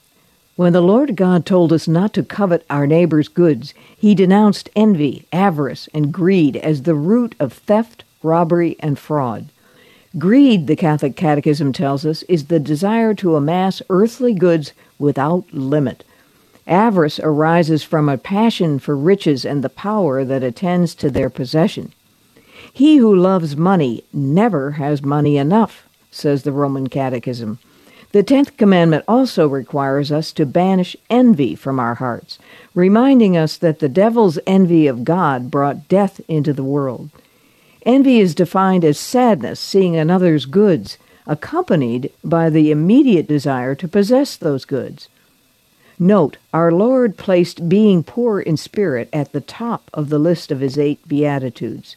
When 0.55 0.71
the 0.71 0.81
Lord 0.81 1.15
God 1.15 1.47
told 1.47 1.73
us 1.73 1.87
not 1.87 2.13
to 2.13 2.21
covet 2.21 2.63
our 2.69 2.85
neighbor's 2.85 3.27
goods, 3.27 3.73
he 3.97 4.13
denounced 4.13 4.69
envy, 4.75 5.25
avarice, 5.33 5.89
and 5.91 6.13
greed 6.13 6.57
as 6.57 6.83
the 6.83 6.93
root 6.93 7.33
of 7.39 7.53
theft, 7.53 8.03
robbery, 8.21 8.75
and 8.81 8.99
fraud. 8.99 9.47
Greed, 10.19 10.67
the 10.67 10.75
Catholic 10.75 11.15
Catechism 11.15 11.73
tells 11.73 12.05
us, 12.05 12.21
is 12.23 12.45
the 12.45 12.59
desire 12.59 13.15
to 13.15 13.35
amass 13.35 13.81
earthly 13.89 14.35
goods 14.35 14.73
without 14.99 15.51
limit. 15.51 16.03
Avarice 16.67 17.19
arises 17.19 17.81
from 17.83 18.09
a 18.09 18.19
passion 18.19 18.77
for 18.77 18.95
riches 18.95 19.43
and 19.43 19.63
the 19.63 19.69
power 19.69 20.23
that 20.23 20.43
attends 20.43 20.93
to 20.93 21.09
their 21.09 21.31
possession. 21.31 21.93
He 22.71 22.97
who 22.97 23.15
loves 23.15 23.57
money 23.57 24.03
never 24.13 24.71
has 24.71 25.01
money 25.01 25.37
enough, 25.37 25.88
says 26.11 26.43
the 26.43 26.51
Roman 26.51 26.87
Catechism. 26.87 27.59
The 28.11 28.23
tenth 28.23 28.57
commandment 28.57 29.05
also 29.07 29.47
requires 29.47 30.11
us 30.11 30.31
to 30.33 30.45
banish 30.45 30.95
envy 31.09 31.53
from 31.53 31.79
our 31.79 31.95
hearts, 31.95 32.39
reminding 32.73 33.37
us 33.37 33.55
that 33.57 33.79
the 33.79 33.89
devil's 33.89 34.39
envy 34.47 34.87
of 34.87 35.03
God 35.03 35.51
brought 35.51 35.87
death 35.87 36.19
into 36.27 36.51
the 36.51 36.63
world. 36.63 37.11
Envy 37.85 38.19
is 38.19 38.33
defined 38.33 38.83
as 38.83 38.97
sadness 38.97 39.59
seeing 39.59 39.95
another's 39.95 40.45
goods, 40.45 40.97
accompanied 41.27 42.11
by 42.23 42.49
the 42.49 42.71
immediate 42.71 43.27
desire 43.27 43.75
to 43.75 43.87
possess 43.87 44.35
those 44.35 44.65
goods. 44.65 45.07
Note, 45.99 46.37
our 46.53 46.71
Lord 46.71 47.17
placed 47.17 47.69
being 47.69 48.03
poor 48.03 48.39
in 48.39 48.57
spirit 48.57 49.09
at 49.13 49.33
the 49.33 49.41
top 49.41 49.91
of 49.93 50.09
the 50.09 50.17
list 50.17 50.51
of 50.51 50.61
his 50.61 50.79
eight 50.79 51.07
Beatitudes. 51.07 51.95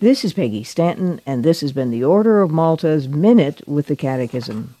This 0.00 0.24
is 0.24 0.32
Peggy 0.32 0.64
Stanton, 0.64 1.20
and 1.26 1.44
this 1.44 1.60
has 1.60 1.72
been 1.72 1.90
the 1.90 2.02
Order 2.02 2.40
of 2.40 2.50
Malta's 2.50 3.06
Minute 3.06 3.60
with 3.68 3.86
the 3.86 3.94
Catechism. 3.94 4.74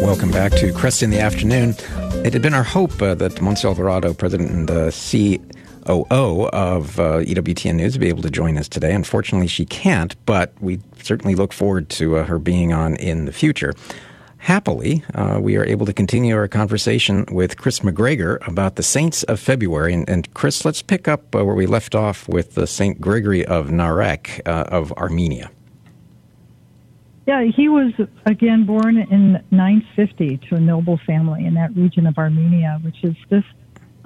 Welcome 0.00 0.30
back 0.30 0.52
to 0.52 0.72
Kresta 0.72 1.02
in 1.02 1.10
the 1.10 1.18
Afternoon. 1.18 1.74
It 2.24 2.32
had 2.32 2.42
been 2.42 2.54
our 2.54 2.62
hope 2.62 3.02
uh, 3.02 3.16
that 3.16 3.42
Montse 3.42 3.64
Alvarado, 3.64 4.14
President 4.14 4.52
and 4.52 4.70
uh, 4.70 4.92
COO 4.92 6.48
of 6.50 7.00
uh, 7.00 7.18
EWTN 7.18 7.74
News, 7.74 7.94
would 7.94 8.00
be 8.00 8.06
able 8.06 8.22
to 8.22 8.30
join 8.30 8.56
us 8.58 8.68
today. 8.68 8.94
Unfortunately, 8.94 9.48
she 9.48 9.66
can't, 9.66 10.14
but 10.24 10.52
we 10.60 10.78
certainly 11.02 11.34
look 11.34 11.52
forward 11.52 11.88
to 11.88 12.18
uh, 12.18 12.24
her 12.26 12.38
being 12.38 12.72
on 12.72 12.94
in 12.94 13.24
the 13.24 13.32
future. 13.32 13.74
Happily, 14.38 15.02
uh, 15.14 15.38
we 15.40 15.56
are 15.56 15.64
able 15.64 15.84
to 15.84 15.92
continue 15.92 16.34
our 16.34 16.48
conversation 16.48 17.26
with 17.30 17.58
Kris 17.58 17.80
McGregor 17.80 18.46
about 18.46 18.76
the 18.76 18.82
Saints 18.82 19.22
of 19.24 19.40
February. 19.40 19.92
And, 19.92 20.08
and 20.08 20.32
Kris, 20.32 20.64
let's 20.64 20.80
pick 20.80 21.08
up 21.08 21.34
uh, 21.34 21.44
where 21.44 21.54
we 21.54 21.66
left 21.66 21.94
off 21.94 22.28
with 22.28 22.54
the 22.54 22.66
Saint 22.66 23.00
Gregory 23.00 23.44
of 23.44 23.66
Narek 23.68 24.40
of 24.46 24.92
Armenia. 24.92 25.50
Yeah, 27.28 27.44
he 27.44 27.68
was 27.68 27.92
again 28.24 28.64
born 28.64 28.96
in 28.96 29.32
950 29.50 30.38
to 30.48 30.54
a 30.54 30.60
noble 30.60 30.98
family 31.06 31.44
in 31.44 31.52
that 31.54 31.76
region 31.76 32.06
of 32.06 32.16
Armenia, 32.16 32.78
which 32.80 33.04
is 33.04 33.14
just 33.28 33.46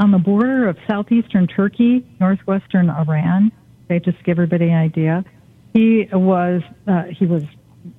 on 0.00 0.10
the 0.10 0.18
border 0.18 0.68
of 0.68 0.76
southeastern 0.88 1.46
Turkey, 1.46 2.04
northwestern 2.18 2.90
Iran. 2.90 3.52
They 3.86 4.00
just 4.00 4.20
give 4.24 4.32
everybody 4.40 4.70
an 4.70 4.76
idea. 4.76 5.24
He 5.72 6.08
was 6.12 6.62
uh, 6.88 7.04
he 7.16 7.26
was 7.26 7.44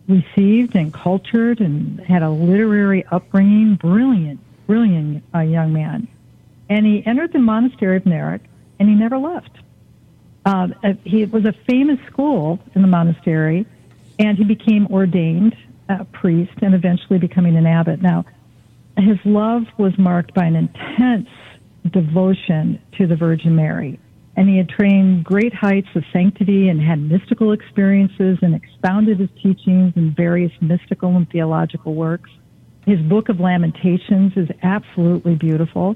received 0.07 0.75
and 0.75 0.93
cultured 0.93 1.59
and 1.59 1.99
had 2.01 2.23
a 2.23 2.29
literary 2.29 3.05
upbringing. 3.11 3.75
Brilliant, 3.75 4.39
brilliant 4.67 5.23
uh, 5.33 5.39
young 5.39 5.73
man. 5.73 6.07
And 6.69 6.85
he 6.85 7.05
entered 7.05 7.33
the 7.33 7.39
monastery 7.39 7.97
of 7.97 8.03
Narek, 8.03 8.41
and 8.79 8.89
he 8.89 8.95
never 8.95 9.17
left. 9.17 9.51
Uh, 10.45 10.67
he 11.03 11.25
was 11.25 11.45
a 11.45 11.53
famous 11.67 11.99
school 12.07 12.59
in 12.75 12.81
the 12.81 12.87
monastery 12.87 13.65
and 14.19 14.37
he 14.37 14.43
became 14.43 14.87
ordained 14.87 15.55
a 15.89 16.05
priest 16.05 16.53
and 16.61 16.73
eventually 16.73 17.19
becoming 17.19 17.55
an 17.55 17.65
abbot. 17.65 18.01
Now, 18.01 18.25
his 18.97 19.17
love 19.25 19.63
was 19.77 19.97
marked 19.97 20.33
by 20.33 20.45
an 20.45 20.55
intense 20.55 21.29
devotion 21.89 22.81
to 22.97 23.07
the 23.07 23.15
Virgin 23.15 23.55
Mary. 23.55 23.99
And 24.35 24.49
he 24.49 24.57
had 24.57 24.69
trained 24.69 25.23
great 25.23 25.53
heights 25.53 25.89
of 25.95 26.03
sanctity 26.11 26.69
and 26.69 26.81
had 26.81 26.99
mystical 26.99 27.51
experiences 27.51 28.39
and 28.41 28.55
expounded 28.55 29.19
his 29.19 29.29
teachings 29.41 29.93
in 29.95 30.13
various 30.15 30.51
mystical 30.59 31.15
and 31.15 31.29
theological 31.29 31.93
works. 31.93 32.31
His 32.85 32.99
book 32.99 33.29
of 33.29 33.39
Lamentations 33.39 34.33
is 34.35 34.49
absolutely 34.63 35.35
beautiful. 35.35 35.95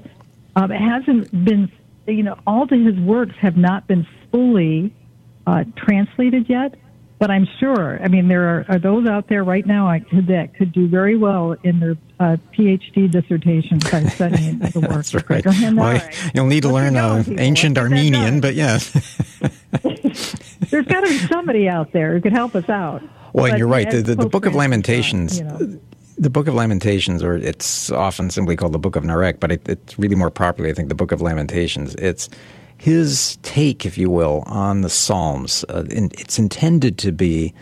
Um, 0.54 0.70
it 0.70 0.80
hasn't 0.80 1.44
been, 1.44 1.70
you 2.06 2.22
know, 2.22 2.38
all 2.46 2.62
of 2.62 2.70
his 2.70 2.98
works 3.00 3.34
have 3.40 3.56
not 3.56 3.86
been 3.88 4.06
fully 4.30 4.94
uh, 5.46 5.64
translated 5.76 6.48
yet, 6.48 6.76
but 7.18 7.30
I'm 7.30 7.46
sure. 7.58 8.00
I 8.02 8.08
mean, 8.08 8.28
there 8.28 8.48
are, 8.48 8.66
are 8.68 8.78
those 8.78 9.08
out 9.08 9.28
there 9.28 9.42
right 9.42 9.66
now 9.66 9.98
that 10.12 10.54
could 10.56 10.72
do 10.72 10.88
very 10.88 11.16
well 11.16 11.56
in 11.64 11.80
their 11.80 11.96
uh, 12.20 12.36
PhD 12.52 13.10
dissertation 13.10 13.78
by 13.78 14.04
studying 14.08 14.58
the 14.58 14.80
work. 14.80 15.04
That's 15.04 15.14
right. 15.14 15.74
Well, 15.74 16.08
you'll 16.34 16.46
need 16.46 16.62
to 16.62 16.72
learn 16.72 16.96
uh, 16.96 17.24
ancient 17.38 17.78
Armenian, 17.78 18.40
but 18.40 18.54
yes. 18.54 18.92
There's 20.70 20.86
got 20.86 21.00
to 21.00 21.08
be 21.08 21.18
somebody 21.18 21.68
out 21.68 21.92
there 21.92 22.12
who 22.12 22.20
could 22.20 22.32
help 22.32 22.54
us 22.54 22.68
out. 22.68 23.02
Well, 23.32 23.50
but 23.50 23.58
you're 23.58 23.68
right. 23.68 23.90
The, 23.90 24.02
the, 24.02 24.14
the 24.16 24.28
Book 24.28 24.46
of 24.46 24.54
Lamentations. 24.54 25.38
Done, 25.38 25.60
you 25.60 25.66
know. 25.66 25.80
The 26.18 26.30
Book 26.30 26.48
of 26.48 26.54
Lamentations, 26.54 27.22
or 27.22 27.36
it's 27.36 27.92
often 27.92 28.30
simply 28.30 28.56
called 28.56 28.72
the 28.72 28.78
Book 28.78 28.96
of 28.96 29.04
Narek, 29.04 29.38
but 29.38 29.52
it, 29.52 29.68
it's 29.68 29.96
really 30.00 30.16
more 30.16 30.30
properly, 30.30 30.68
I 30.68 30.72
think, 30.72 30.88
the 30.88 30.96
Book 30.96 31.12
of 31.12 31.22
Lamentations. 31.22 31.94
It's 31.94 32.28
his 32.76 33.38
take, 33.42 33.86
if 33.86 33.96
you 33.96 34.10
will, 34.10 34.42
on 34.46 34.80
the 34.80 34.90
Psalms. 34.90 35.64
Uh, 35.68 35.84
in, 35.90 36.10
it's 36.18 36.36
intended 36.38 36.98
to 36.98 37.12
be 37.12 37.54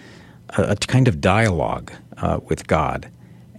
a, 0.56 0.62
a 0.62 0.76
kind 0.76 1.06
of 1.06 1.20
dialogue 1.20 1.92
uh, 2.16 2.40
with 2.48 2.66
God. 2.66 3.10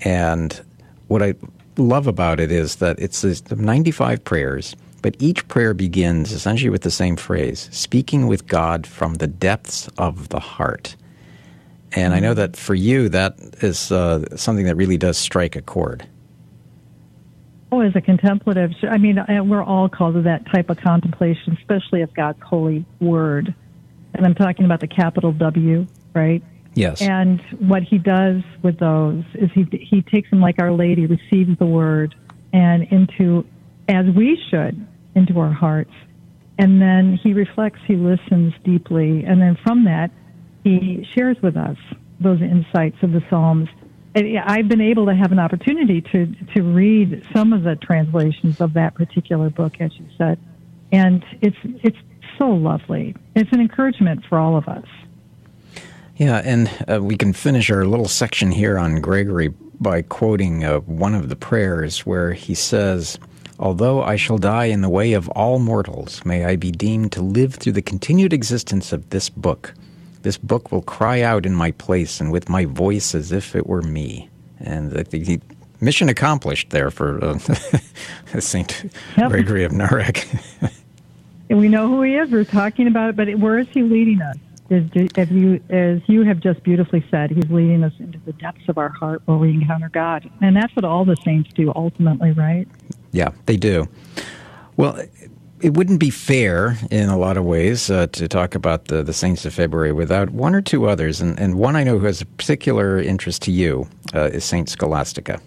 And 0.01 0.59
what 1.07 1.21
I 1.21 1.33
love 1.77 2.07
about 2.07 2.39
it 2.39 2.51
is 2.51 2.77
that 2.77 2.99
it's 2.99 3.23
95 3.51 4.23
prayers, 4.23 4.75
but 5.01 5.15
each 5.19 5.47
prayer 5.47 5.73
begins 5.73 6.31
essentially 6.31 6.69
with 6.69 6.81
the 6.81 6.91
same 6.91 7.15
phrase 7.15 7.69
speaking 7.71 8.27
with 8.27 8.47
God 8.47 8.87
from 8.87 9.15
the 9.15 9.27
depths 9.27 9.87
of 9.97 10.29
the 10.29 10.39
heart. 10.39 10.95
And 11.93 12.13
I 12.13 12.19
know 12.19 12.33
that 12.33 12.57
for 12.57 12.75
you, 12.75 13.09
that 13.09 13.37
is 13.61 13.91
uh, 13.91 14.35
something 14.35 14.65
that 14.65 14.75
really 14.75 14.97
does 14.97 15.17
strike 15.17 15.55
a 15.55 15.61
chord. 15.61 16.07
Oh, 17.71 17.81
as 17.81 17.95
a 17.95 18.01
contemplative, 18.01 18.71
I 18.83 18.97
mean, 18.97 19.19
we're 19.47 19.63
all 19.63 19.89
called 19.89 20.15
to 20.15 20.21
that 20.23 20.45
type 20.53 20.69
of 20.69 20.77
contemplation, 20.77 21.57
especially 21.59 22.01
of 22.01 22.13
God's 22.13 22.41
holy 22.41 22.85
word. 22.99 23.53
And 24.13 24.25
I'm 24.25 24.35
talking 24.35 24.65
about 24.65 24.79
the 24.79 24.87
capital 24.87 25.31
W, 25.33 25.85
right? 26.13 26.43
Yes. 26.77 27.01
And 27.01 27.41
what 27.57 27.81
he 27.81 27.97
does 27.97 28.43
with 28.61 28.77
those 28.77 29.23
is 29.33 29.49
he 29.53 29.65
he 29.81 30.03
takes 30.03 30.29
them 30.29 30.39
like 30.39 30.59
Our 30.59 30.71
Lady 30.71 31.07
receives 31.07 31.57
the 31.57 31.65
word 31.65 32.13
and 32.53 32.83
into 32.91 33.45
as 33.89 34.05
we 34.15 34.39
should 34.49 34.85
into 35.15 35.39
our 35.39 35.51
hearts. 35.51 35.93
And 36.59 36.81
then 36.81 37.19
he 37.21 37.33
reflects, 37.33 37.79
he 37.87 37.95
listens 37.95 38.53
deeply, 38.63 39.23
and 39.23 39.41
then 39.41 39.57
from 39.63 39.85
that 39.85 40.11
he 40.63 41.07
shares 41.15 41.37
with 41.41 41.57
us 41.57 41.77
those 42.19 42.41
insights 42.41 42.97
of 43.01 43.11
the 43.11 43.23
Psalms. 43.29 43.69
I've 44.15 44.67
been 44.67 44.81
able 44.81 45.05
to 45.07 45.15
have 45.15 45.31
an 45.31 45.39
opportunity 45.39 46.01
to 46.01 46.27
to 46.55 46.61
read 46.61 47.25
some 47.33 47.53
of 47.53 47.63
the 47.63 47.75
translations 47.75 48.61
of 48.61 48.73
that 48.73 48.93
particular 48.93 49.49
book, 49.49 49.79
as 49.79 49.91
you 49.97 50.05
said, 50.15 50.39
and 50.91 51.25
it's 51.41 51.57
it's 51.83 51.97
so 52.37 52.49
lovely. 52.49 53.15
It's 53.35 53.51
an 53.51 53.61
encouragement 53.61 54.25
for 54.29 54.37
all 54.37 54.57
of 54.57 54.67
us. 54.67 54.85
Yeah, 56.17 56.41
and 56.43 56.69
uh, 56.91 57.01
we 57.01 57.15
can 57.15 57.31
finish 57.31 57.69
our 57.69 57.85
little 57.85 58.07
section 58.07 58.51
here 58.51 58.79
on 58.79 59.01
Gregory 59.01 59.49
by 59.79 60.01
quoting 60.01 60.63
uh, 60.63 60.79
one 60.79 61.13
of 61.13 61.29
the 61.29 61.35
prayers 61.35 62.07
where 62.07 62.33
he 62.33 62.55
says, 62.55 63.19
Although 63.59 64.01
I 64.01 64.15
shall 64.15 64.39
die 64.39 64.65
in 64.65 64.81
the 64.81 64.89
way 64.89 65.13
of 65.13 65.29
all 65.29 65.59
mortals, 65.59 66.25
may 66.25 66.45
I 66.45 66.55
be 66.55 66.71
deemed 66.71 67.11
to 67.13 67.21
live 67.21 67.55
through 67.55 67.73
the 67.73 67.83
continued 67.83 68.33
existence 68.33 68.91
of 68.91 69.07
this 69.11 69.29
book. 69.29 69.75
This 70.23 70.37
book 70.37 70.71
will 70.71 70.81
cry 70.81 71.21
out 71.21 71.45
in 71.45 71.53
my 71.53 71.69
place 71.71 72.19
and 72.19 72.31
with 72.31 72.49
my 72.49 72.65
voice 72.65 73.13
as 73.13 73.31
if 73.31 73.55
it 73.55 73.67
were 73.67 73.83
me. 73.83 74.27
And 74.59 74.91
the, 74.91 75.39
mission 75.81 76.09
accomplished 76.09 76.71
there 76.71 76.89
for 76.89 77.23
uh, 77.23 77.37
Saint 78.39 78.91
yep. 79.15 79.29
Gregory 79.29 79.63
of 79.63 79.71
Narek. 79.71 80.25
and 81.51 81.59
we 81.59 81.69
know 81.69 81.87
who 81.87 82.01
he 82.01 82.15
is. 82.15 82.31
We're 82.31 82.43
talking 82.43 82.87
about 82.87 83.11
it, 83.11 83.15
but 83.15 83.35
where 83.35 83.59
is 83.59 83.67
he 83.69 83.83
leading 83.83 84.19
us? 84.23 84.37
As, 84.69 85.31
you, 85.31 85.61
as 85.69 86.01
you 86.07 86.23
have 86.23 86.39
just 86.39 86.61
beautifully 86.63 87.05
said, 87.09 87.31
he's 87.31 87.49
leading 87.49 87.83
us 87.83 87.93
into 87.99 88.19
the 88.25 88.33
depths 88.33 88.67
of 88.67 88.77
our 88.77 88.89
heart 88.89 89.21
where 89.25 89.37
we 89.37 89.51
encounter 89.51 89.89
God. 89.89 90.29
And 90.41 90.55
that's 90.55 90.75
what 90.75 90.83
all 90.83 91.05
the 91.05 91.15
saints 91.23 91.49
do 91.53 91.71
ultimately, 91.75 92.31
right? 92.31 92.67
Yeah, 93.11 93.29
they 93.45 93.55
do. 93.55 93.87
Well, 94.75 95.01
it 95.61 95.73
wouldn't 95.73 95.99
be 95.99 96.09
fair 96.09 96.77
in 96.91 97.09
a 97.09 97.17
lot 97.17 97.37
of 97.37 97.45
ways 97.45 97.89
uh, 97.89 98.07
to 98.07 98.27
talk 98.27 98.55
about 98.55 98.85
the, 98.85 99.03
the 99.03 99.13
Saints 99.13 99.45
of 99.45 99.53
February 99.53 99.91
without 99.91 100.29
one 100.29 100.53
or 100.53 100.61
two 100.61 100.87
others. 100.87 101.21
And, 101.21 101.39
and 101.39 101.55
one 101.55 101.75
I 101.75 101.83
know 101.83 101.97
who 101.97 102.05
has 102.05 102.21
a 102.21 102.25
particular 102.25 102.99
interest 102.99 103.41
to 103.43 103.51
you 103.51 103.87
uh, 104.13 104.29
is 104.33 104.43
Saint 104.43 104.69
Scholastica. 104.69 105.41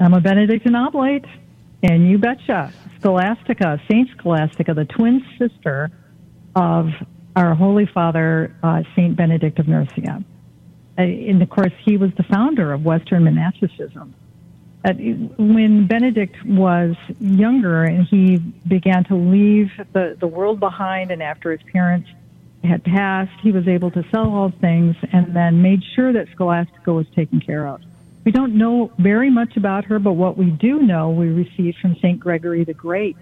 I'm 0.00 0.14
a 0.14 0.20
Benedictine 0.20 0.74
Oblate, 0.74 1.26
and 1.82 2.08
you 2.08 2.18
betcha. 2.18 2.72
Scholastica, 2.98 3.80
Saint 3.90 4.08
Scholastica, 4.16 4.74
the 4.74 4.86
twin 4.86 5.24
sister 5.38 5.90
of 6.56 6.88
our 7.36 7.54
Holy 7.54 7.86
Father, 7.86 8.54
uh, 8.62 8.82
Saint 8.96 9.16
Benedict 9.16 9.58
of 9.58 9.68
Nursia. 9.68 10.24
Uh, 10.98 11.02
and 11.02 11.42
of 11.42 11.48
course, 11.50 11.72
he 11.84 11.96
was 11.96 12.10
the 12.16 12.24
founder 12.24 12.72
of 12.72 12.84
Western 12.84 13.24
monasticism. 13.24 14.14
Uh, 14.84 14.92
when 15.38 15.86
Benedict 15.86 16.36
was 16.44 16.96
younger 17.18 17.84
and 17.84 18.06
he 18.06 18.38
began 18.66 19.04
to 19.04 19.14
leave 19.14 19.70
the, 19.92 20.16
the 20.18 20.26
world 20.26 20.58
behind, 20.58 21.10
and 21.10 21.22
after 21.22 21.52
his 21.52 21.60
parents 21.70 22.08
had 22.64 22.82
passed, 22.84 23.32
he 23.42 23.52
was 23.52 23.68
able 23.68 23.90
to 23.90 24.04
sell 24.10 24.34
all 24.34 24.52
things 24.60 24.96
and 25.12 25.34
then 25.34 25.62
made 25.62 25.82
sure 25.94 26.12
that 26.12 26.28
Scholastica 26.32 26.92
was 26.92 27.06
taken 27.14 27.40
care 27.40 27.66
of. 27.66 27.80
We 28.24 28.32
don't 28.32 28.56
know 28.56 28.92
very 28.98 29.30
much 29.30 29.56
about 29.56 29.84
her, 29.86 29.98
but 29.98 30.12
what 30.12 30.36
we 30.36 30.50
do 30.50 30.80
know 30.80 31.10
we 31.10 31.28
received 31.28 31.78
from 31.78 31.96
St. 31.96 32.20
Gregory 32.20 32.64
the 32.64 32.74
Great 32.74 33.16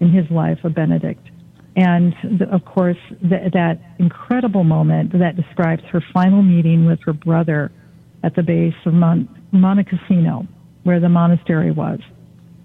in 0.00 0.10
his 0.10 0.30
life 0.30 0.64
of 0.64 0.74
Benedict. 0.74 1.26
And 1.76 2.14
the, 2.22 2.48
of 2.52 2.64
course, 2.64 2.96
the, 3.22 3.50
that 3.52 3.80
incredible 3.98 4.64
moment 4.64 5.18
that 5.18 5.36
describes 5.36 5.82
her 5.84 6.02
final 6.12 6.42
meeting 6.42 6.84
with 6.84 7.00
her 7.02 7.12
brother 7.12 7.70
at 8.22 8.34
the 8.34 8.42
base 8.42 8.74
of 8.84 8.92
Mon- 8.92 9.28
Monte 9.52 9.84
Cassino, 9.84 10.46
where 10.82 11.00
the 11.00 11.08
monastery 11.08 11.70
was. 11.70 12.00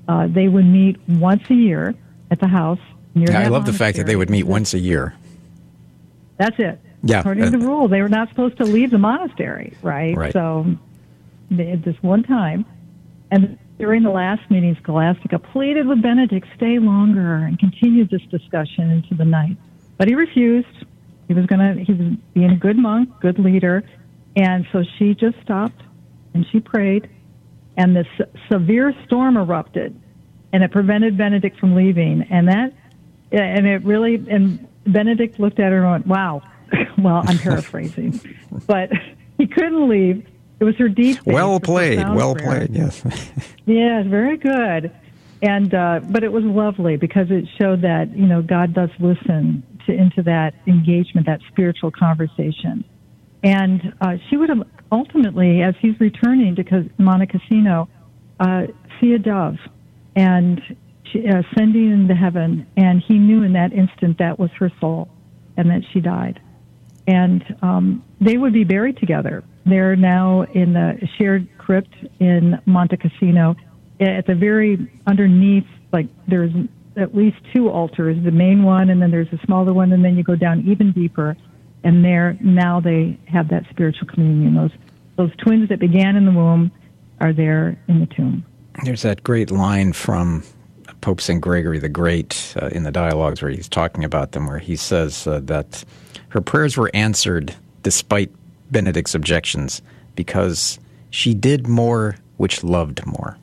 Uh, 0.07 0.27
they 0.27 0.48
would 0.48 0.65
meet 0.65 0.99
once 1.07 1.49
a 1.49 1.53
year 1.53 1.94
at 2.32 2.40
the 2.40 2.48
house. 2.48 2.80
Near 3.14 3.32
yeah, 3.32 3.40
I 3.40 3.48
love 3.48 3.65
the 3.65 3.73
fact 3.73 3.98
that 3.98 4.06
they 4.07 4.15
would 4.15 4.30
meet 4.30 4.44
once 4.44 4.73
a 4.73 4.80
year. 4.80 5.15
That's 6.38 6.57
it. 6.60 6.80
Yeah. 7.03 7.19
According 7.19 7.44
uh, 7.44 7.52
to 7.52 7.57
the 7.57 7.65
rule, 7.65 7.88
they 7.88 8.02
were 8.02 8.10
not 8.10 8.30
supposed 8.30 8.57
to 8.57 8.65
leave 8.65 8.91
the 8.91 8.98
monastery, 8.98 9.73
right? 9.82 10.15
Right. 10.18 10.34
So, 10.34 10.65
they, 11.52 11.68
had 11.68 11.84
this 11.84 11.95
one 12.02 12.23
time, 12.23 12.65
and 13.32 13.57
during 13.77 14.03
the 14.03 14.10
last 14.10 14.49
meeting, 14.49 14.77
Scholastica 14.81 15.39
pleaded 15.39 15.88
with 15.88 16.02
Benedict 16.02 16.47
stay 16.56 16.80
longer 16.80 17.35
and 17.35 17.60
continued 17.60 18.10
this 18.10 18.22
discussion 18.31 18.89
into 18.89 19.15
the 19.15 19.26
night, 19.26 19.57
but 19.97 20.07
he 20.07 20.15
refused. 20.15 20.85
He 21.27 21.34
was 21.34 21.45
going 21.45 21.60
to. 21.60 21.84
He 21.84 21.93
was 21.93 22.14
being 22.34 22.52
a 22.52 22.57
good 22.57 22.77
monk, 22.77 23.10
good 23.19 23.39
leader, 23.39 23.84
and 24.35 24.65
so 24.72 24.84
she 24.97 25.15
just 25.15 25.35
stopped 25.41 25.81
and 26.34 26.45
she 26.52 26.60
prayed, 26.60 27.10
and 27.77 27.95
this 27.95 28.07
severe 28.52 28.93
storm 29.06 29.38
erupted, 29.38 29.99
and 30.53 30.64
it 30.64 30.72
prevented 30.72 31.18
Benedict 31.18 31.57
from 31.60 31.76
leaving. 31.76 32.23
And 32.30 32.47
that, 32.49 32.73
and 33.31 33.65
it 33.65 33.84
really, 33.84 34.15
and 34.30 34.68
Benedict 34.85 35.39
looked 35.39 35.60
at 35.60 35.72
her 35.72 35.84
and 35.84 35.91
went, 35.91 36.07
"Wow." 36.07 36.43
well, 36.97 37.23
I'm 37.26 37.38
paraphrasing, 37.38 38.19
but 38.68 38.91
he 39.38 39.47
couldn't 39.47 39.89
leave. 39.89 40.27
It 40.60 40.64
was 40.64 40.76
her 40.77 40.90
deep. 40.90 41.19
Well 41.26 41.60
played. 41.60 41.99
Well 42.10 42.36
prayer. 42.36 42.68
played. 42.68 42.76
Yes. 42.76 43.03
yes, 43.65 44.06
very 44.07 44.38
good. 44.38 44.91
And 45.41 45.73
uh, 45.73 45.99
but 46.10 46.23
it 46.23 46.32
was 46.32 46.44
lovely 46.44 46.95
because 46.98 47.27
it 47.30 47.45
showed 47.60 47.82
that 47.82 48.15
you 48.15 48.26
know 48.26 48.41
God 48.41 48.73
does 48.73 48.90
listen 48.99 49.64
to 49.86 49.94
into 49.94 50.23
that 50.23 50.53
engagement, 50.65 51.27
that 51.27 51.41
spiritual 51.52 51.91
conversation. 51.91 52.84
And 53.44 53.94
uh, 54.02 54.15
she 54.30 54.38
would 54.38 54.49
have 54.49 54.64
ultimately, 54.91 55.61
as 55.61 55.76
he's 55.80 55.99
returning 55.99 56.56
to 56.56 56.90
Monte 56.98 57.27
Cassino, 57.27 57.88
uh, 58.40 58.64
see 58.99 59.14
a 59.14 59.19
dove 59.19 59.57
and 60.15 60.61
she, 61.11 61.27
uh, 61.27 61.41
ascending 61.52 61.91
into 61.91 62.15
heaven. 62.15 62.65
And 62.77 63.03
he 63.06 63.19
knew 63.19 63.44
in 63.44 63.53
that 63.53 63.73
instant 63.73 64.18
that 64.18 64.40
was 64.40 64.49
her 64.57 64.72
soul 64.80 65.10
and 65.57 65.69
that 65.69 65.82
she 65.94 65.99
died. 65.99 66.41
And 67.07 67.44
um, 67.61 68.03
they 68.19 68.38
would 68.38 68.53
be 68.53 68.64
buried 68.64 68.98
together. 68.98 69.44
They're 69.65 69.95
now 69.95 70.44
in 70.44 70.73
the 70.73 71.07
shared 71.18 71.48
crypt 71.57 71.94
in 72.19 72.60
Monte 72.65 72.98
Cassino. 72.98 73.56
At 73.99 74.27
the 74.27 74.36
very 74.36 74.91
underneath, 75.07 75.68
like 75.91 76.07
there's 76.27 76.52
at 76.98 77.15
least 77.15 77.38
two 77.53 77.69
altars, 77.69 78.18
the 78.23 78.32
main 78.32 78.64
one, 78.64 78.90
and 78.90 79.02
then 79.02 79.11
there's 79.11 79.32
a 79.32 79.40
smaller 79.45 79.73
one, 79.73 79.91
and 79.91 80.03
then 80.03 80.18
you 80.18 80.23
go 80.23 80.36
down 80.36 80.65
even 80.68 80.91
deeper. 80.91 81.38
And 81.84 82.03
there, 82.03 82.38
now 82.41 82.80
they 82.80 83.19
have 83.27 83.49
that 83.49 83.64
spiritual 83.69 84.07
communion. 84.07 84.56
Those 84.56 84.72
those 85.18 85.32
twins 85.38 85.69
that 85.69 85.80
began 85.80 86.15
in 86.15 86.26
the 86.26 86.32
womb 86.32 86.72
are 87.22 87.32
there 87.32 87.77
in 87.88 87.99
the 87.99 88.07
tomb. 88.07 88.45
There's 88.84 89.03
that 89.03 89.23
great 89.23 89.52
line 89.52 89.94
from 89.94 90.44
Pope 91.06 91.22
St. 91.22 91.40
Gregory 91.40 91.77
the 91.77 91.88
Great 91.88 92.56
uh, 92.60 92.69
in 92.69 92.82
the 92.82 92.91
dialogues 92.91 93.40
where 93.40 93.52
he's 93.52 93.69
talking 93.69 94.03
about 94.03 94.32
them, 94.32 94.48
where 94.48 94.57
he 94.57 94.76
says 94.76 95.27
uh, 95.27 95.40
that 95.44 95.86
her 96.30 96.41
prayers 96.41 96.77
were 96.77 96.90
answered 96.95 97.53
despite 97.84 98.32
Benedict's 98.72 99.14
objections 99.14 99.84
because 100.15 100.80
she 101.11 101.36
did 101.36 101.68
more 101.68 102.15
which 102.38 102.64
loved 102.64 103.06
more. 103.06 103.38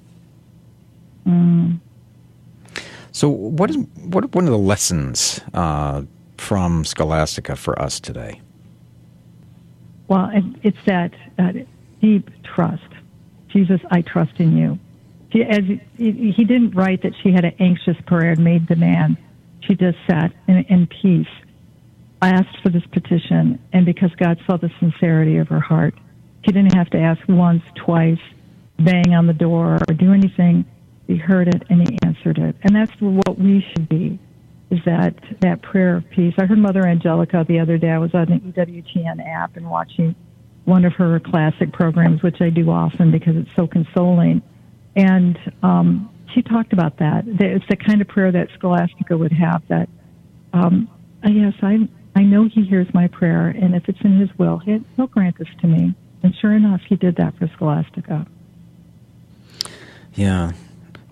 Mm. 1.24 1.78
So, 3.12 3.28
what 3.28 3.70
is 3.70 3.76
what 4.06 4.24
are 4.24 4.28
one 4.32 4.46
of 4.46 4.50
the 4.50 4.58
lessons 4.58 5.40
uh, 5.54 6.02
from 6.38 6.84
Scholastica 6.84 7.54
for 7.54 7.80
us 7.80 8.00
today? 8.00 8.40
Well, 10.08 10.32
it's 10.64 10.84
that 10.86 11.12
deep 12.00 12.28
trust. 12.42 12.82
Jesus, 13.50 13.80
I 13.92 14.02
trust 14.02 14.32
in 14.40 14.56
you. 14.56 14.80
She, 15.32 15.42
as 15.42 15.64
he 15.96 16.44
didn't 16.44 16.72
write 16.72 17.02
that 17.02 17.12
she 17.22 17.32
had 17.32 17.44
an 17.44 17.54
anxious 17.58 17.96
prayer 18.06 18.32
and 18.32 18.44
made 18.44 18.66
demand. 18.66 19.16
She 19.66 19.74
just 19.74 19.96
sat 20.10 20.32
in, 20.48 20.64
in 20.68 20.86
peace, 20.88 21.32
asked 22.20 22.60
for 22.62 22.68
this 22.68 22.82
petition, 22.92 23.58
and 23.72 23.86
because 23.86 24.10
God 24.16 24.38
saw 24.46 24.56
the 24.56 24.70
sincerity 24.80 25.38
of 25.38 25.48
her 25.48 25.60
heart, 25.60 25.94
she 26.44 26.52
didn't 26.52 26.74
have 26.74 26.90
to 26.90 26.98
ask 26.98 27.20
once, 27.28 27.62
twice, 27.76 28.18
bang 28.78 29.14
on 29.14 29.26
the 29.26 29.32
door, 29.32 29.78
or 29.88 29.94
do 29.94 30.12
anything. 30.12 30.64
He 31.06 31.16
heard 31.16 31.48
it 31.48 31.62
and 31.70 31.88
he 31.88 31.98
answered 32.04 32.38
it, 32.38 32.56
and 32.62 32.74
that's 32.74 32.92
what 33.00 33.38
we 33.38 33.64
should 33.72 33.88
be 33.88 34.18
is 34.72 34.78
that 34.86 35.14
that 35.40 35.60
prayer 35.60 35.96
of 35.98 36.08
peace. 36.08 36.32
I 36.38 36.46
heard 36.46 36.58
Mother 36.58 36.86
Angelica 36.86 37.44
the 37.46 37.60
other 37.60 37.76
day. 37.76 37.90
I 37.90 37.98
was 37.98 38.14
on 38.14 38.24
the 38.24 38.36
EWTN 38.36 39.22
app 39.28 39.58
and 39.58 39.68
watching 39.68 40.14
one 40.64 40.86
of 40.86 40.94
her 40.94 41.20
classic 41.20 41.72
programs, 41.74 42.22
which 42.22 42.40
I 42.40 42.48
do 42.48 42.70
often 42.70 43.10
because 43.10 43.36
it's 43.36 43.54
so 43.54 43.66
consoling. 43.66 44.40
And 44.94 45.38
um, 45.62 46.10
she 46.34 46.42
talked 46.42 46.72
about 46.72 46.98
that. 46.98 47.24
It's 47.26 47.64
the 47.68 47.76
kind 47.76 48.00
of 48.00 48.08
prayer 48.08 48.32
that 48.32 48.48
Scholastica 48.58 49.16
would 49.16 49.32
have. 49.32 49.62
That 49.68 49.88
um, 50.52 50.88
uh, 51.24 51.30
yes, 51.30 51.54
I 51.62 51.88
I 52.14 52.22
know 52.22 52.48
He 52.48 52.64
hears 52.64 52.86
my 52.92 53.08
prayer, 53.08 53.48
and 53.48 53.74
if 53.74 53.88
it's 53.88 54.00
in 54.02 54.18
His 54.18 54.30
will, 54.38 54.58
He'll 54.58 55.06
grant 55.06 55.38
this 55.38 55.48
to 55.60 55.66
me. 55.66 55.94
And 56.22 56.34
sure 56.40 56.54
enough, 56.54 56.80
He 56.88 56.96
did 56.96 57.16
that 57.16 57.36
for 57.38 57.48
Scholastica. 57.56 58.26
Yeah, 60.14 60.52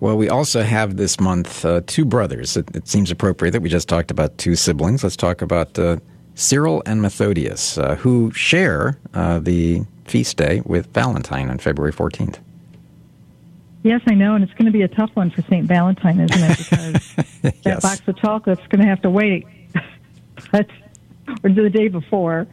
well, 0.01 0.17
we 0.17 0.29
also 0.29 0.63
have 0.63 0.97
this 0.97 1.19
month 1.19 1.63
uh, 1.63 1.81
two 1.85 2.05
brothers. 2.05 2.57
It, 2.57 2.75
it, 2.75 2.87
seems 2.87 3.11
appropriate 3.11 3.51
that 3.51 3.61
we 3.61 3.69
just 3.69 3.87
talked 3.87 4.09
about 4.09 4.35
two 4.39 4.55
siblings. 4.55 5.03
Let's 5.03 5.15
talk 5.15 5.43
about 5.43 5.77
uh, 5.77 5.97
Cyril 6.33 6.81
and 6.87 7.01
Methodius, 7.01 7.77
uh, 7.77 7.95
who 7.95 8.31
share 8.31 8.97
uh, 9.13 9.37
the 9.37 9.83
feast 10.05 10.37
day 10.37 10.63
with 10.65 10.91
Valentine 10.93 11.51
on 11.51 11.59
February 11.59 11.93
14th. 11.93 12.39
Yes, 13.83 14.01
I 14.05 14.13
know, 14.13 14.35
and 14.35 14.43
it's 14.43 14.53
going 14.53 14.67
to 14.67 14.71
be 14.71 14.83
a 14.83 14.87
tough 14.87 15.09
one 15.15 15.31
for 15.31 15.41
St. 15.43 15.65
Valentine, 15.65 16.19
isn't 16.19 16.43
it? 16.43 17.01
Because 17.41 17.55
yes. 17.65 17.81
that 17.81 17.81
box 17.81 18.07
of 18.07 18.17
chocolate's 18.17 18.61
is 18.61 18.67
going 18.67 18.81
to 18.81 18.87
have 18.87 19.01
to 19.01 19.09
wait. 19.09 19.47
but, 20.51 20.67
or 21.43 21.49
the 21.49 21.71
day 21.71 21.87
before. 21.87 22.45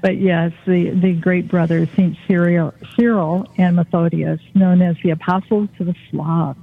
But 0.00 0.16
yes, 0.16 0.52
the, 0.66 0.90
the 0.90 1.12
great 1.14 1.46
brothers, 1.46 1.88
St. 1.94 2.16
Cyril, 2.26 2.74
Cyril 2.96 3.46
and 3.56 3.76
Methodius, 3.76 4.40
known 4.54 4.82
as 4.82 4.96
the 5.04 5.10
apostles 5.10 5.68
to 5.78 5.84
the 5.84 5.94
Slavs. 6.10 6.58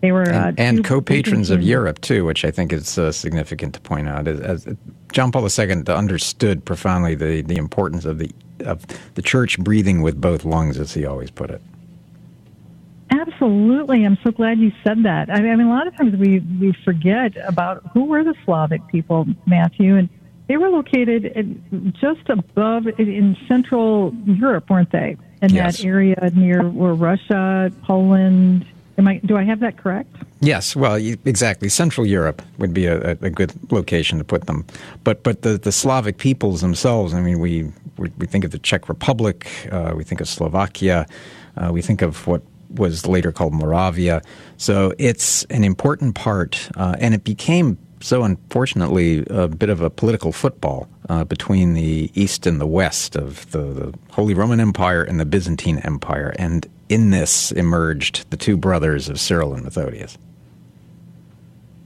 They 0.00 0.10
were 0.10 0.22
and, 0.22 0.58
uh, 0.58 0.62
and 0.62 0.84
co-patrons 0.84 1.50
of 1.50 1.62
Europe 1.62 2.00
too, 2.00 2.24
which 2.24 2.44
I 2.44 2.50
think 2.50 2.72
is 2.72 2.98
uh, 2.98 3.12
significant 3.12 3.74
to 3.74 3.80
point 3.80 4.08
out. 4.08 4.26
As, 4.26 4.66
as 4.66 4.76
John 5.12 5.30
Paul 5.30 5.46
II 5.46 5.84
understood 5.88 6.64
profoundly 6.64 7.14
the, 7.14 7.42
the 7.42 7.56
importance 7.56 8.04
of 8.04 8.18
the 8.18 8.30
of 8.64 8.84
the 9.14 9.22
church 9.22 9.58
breathing 9.58 10.02
with 10.02 10.20
both 10.20 10.44
lungs, 10.44 10.78
as 10.78 10.94
he 10.94 11.04
always 11.04 11.30
put 11.30 11.50
it. 11.50 11.60
Absolutely, 13.12 14.04
I'm 14.04 14.16
so 14.24 14.30
glad 14.30 14.58
you 14.58 14.72
said 14.82 15.02
that. 15.02 15.28
I 15.28 15.40
mean, 15.40 15.60
a 15.60 15.68
lot 15.68 15.86
of 15.86 15.94
times 15.96 16.16
we 16.16 16.40
we 16.60 16.72
forget 16.84 17.32
about 17.46 17.82
who 17.92 18.04
were 18.04 18.24
the 18.24 18.34
Slavic 18.44 18.86
people, 18.88 19.26
Matthew, 19.46 19.96
and 19.96 20.08
they 20.48 20.56
were 20.56 20.70
located 20.70 21.26
in, 21.26 21.94
just 22.00 22.28
above 22.30 22.86
in 22.98 23.36
Central 23.46 24.14
Europe, 24.24 24.70
weren't 24.70 24.92
they? 24.92 25.16
In 25.42 25.50
yes. 25.50 25.78
that 25.78 25.84
area 25.84 26.30
near 26.34 26.66
where 26.68 26.94
Russia, 26.94 27.70
Poland. 27.82 28.64
Am 28.96 29.08
I? 29.08 29.18
Do 29.24 29.36
I 29.36 29.44
have 29.44 29.60
that 29.60 29.76
correct? 29.76 30.14
Yes, 30.40 30.74
well, 30.74 30.94
exactly. 30.96 31.68
Central 31.68 32.06
Europe 32.06 32.42
would 32.58 32.74
be 32.74 32.86
a, 32.86 33.10
a, 33.10 33.30
good 33.30 33.52
location 33.70 34.18
to 34.18 34.24
put 34.24 34.46
them, 34.46 34.64
but 35.04 35.22
but 35.22 35.42
the, 35.42 35.58
the 35.58 35.72
Slavic 35.72 36.18
peoples 36.18 36.60
themselves. 36.62 37.14
I 37.14 37.20
mean, 37.20 37.40
we 37.40 37.72
we, 37.98 38.10
we 38.18 38.26
think 38.26 38.44
of 38.44 38.52
the 38.52 38.58
Czech 38.58 38.88
Republic, 38.88 39.48
uh, 39.70 39.92
we 39.94 40.04
think 40.04 40.20
of 40.20 40.28
Slovakia, 40.28 41.06
uh, 41.56 41.70
we 41.72 41.82
think 41.82 42.02
of 42.02 42.26
what 42.26 42.42
was 42.74 43.06
later 43.06 43.32
called 43.32 43.54
Moravia. 43.54 44.22
So 44.56 44.92
it's 44.98 45.44
an 45.44 45.64
important 45.64 46.14
part, 46.14 46.70
uh, 46.76 46.96
and 46.98 47.14
it 47.14 47.24
became 47.24 47.78
so 48.00 48.24
unfortunately 48.24 49.24
a 49.30 49.48
bit 49.48 49.70
of 49.70 49.80
a 49.80 49.88
political 49.88 50.32
football 50.32 50.88
uh, 51.08 51.24
between 51.24 51.74
the 51.74 52.10
East 52.14 52.46
and 52.46 52.60
the 52.60 52.66
West 52.66 53.16
of 53.16 53.50
the, 53.52 53.62
the, 53.62 53.94
Holy 54.10 54.34
Roman 54.34 54.60
Empire 54.60 55.02
and 55.02 55.20
the 55.20 55.24
Byzantine 55.24 55.78
Empire. 55.78 56.34
And 56.38 56.68
in 56.88 57.10
this 57.10 57.52
emerged 57.52 58.28
the 58.30 58.36
two 58.36 58.56
brothers 58.56 59.08
of 59.08 59.18
Cyril 59.18 59.54
and 59.54 59.64
Methodius. 59.64 60.18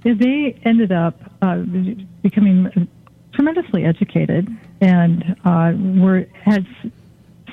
They 0.03 0.59
ended 0.65 0.93
up 0.93 1.19
uh, 1.43 1.59
becoming 2.23 2.89
tremendously 3.33 3.85
educated 3.85 4.49
and 4.81 5.37
uh, 5.45 5.75
were 5.77 6.27
had 6.33 6.67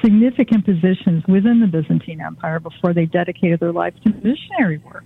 significant 0.04 0.66
positions 0.66 1.24
within 1.28 1.60
the 1.60 1.68
Byzantine 1.68 2.22
Empire 2.22 2.60
before 2.60 2.94
they 2.94 3.06
dedicated 3.06 3.60
their 3.60 3.72
lives 3.72 4.00
to 4.04 4.10
missionary 4.24 4.80
work. 4.80 5.06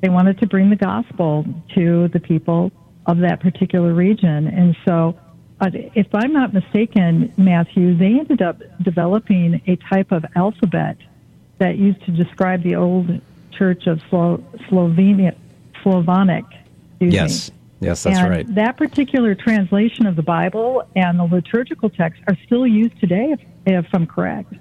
They 0.00 0.08
wanted 0.08 0.38
to 0.40 0.46
bring 0.46 0.70
the 0.70 0.76
gospel 0.76 1.44
to 1.74 2.08
the 2.08 2.20
people 2.20 2.72
of 3.06 3.18
that 3.18 3.40
particular 3.40 3.92
region. 3.92 4.46
And 4.46 4.76
so, 4.86 5.18
uh, 5.60 5.70
if 5.72 6.06
I'm 6.14 6.32
not 6.32 6.54
mistaken, 6.54 7.32
Matthew, 7.36 7.96
they 7.96 8.18
ended 8.18 8.40
up 8.40 8.62
developing 8.82 9.60
a 9.66 9.76
type 9.76 10.12
of 10.12 10.24
alphabet 10.34 10.96
that 11.58 11.76
used 11.76 12.02
to 12.06 12.12
describe 12.12 12.62
the 12.62 12.76
old 12.76 13.20
church 13.50 13.86
of 13.86 14.00
Slo- 14.08 14.42
Slovenia, 14.68 15.36
Slavonic. 15.82 16.44
Yes. 17.00 17.50
Me. 17.50 17.56
Yes, 17.80 18.02
that's 18.02 18.18
and 18.18 18.30
right. 18.30 18.54
That 18.54 18.76
particular 18.76 19.34
translation 19.34 20.06
of 20.06 20.14
the 20.14 20.22
Bible 20.22 20.82
and 20.96 21.18
the 21.18 21.24
liturgical 21.24 21.88
text 21.88 22.20
are 22.28 22.36
still 22.44 22.66
used 22.66 22.98
today, 23.00 23.34
if, 23.66 23.86
I'm 23.92 24.06
correct. 24.06 24.54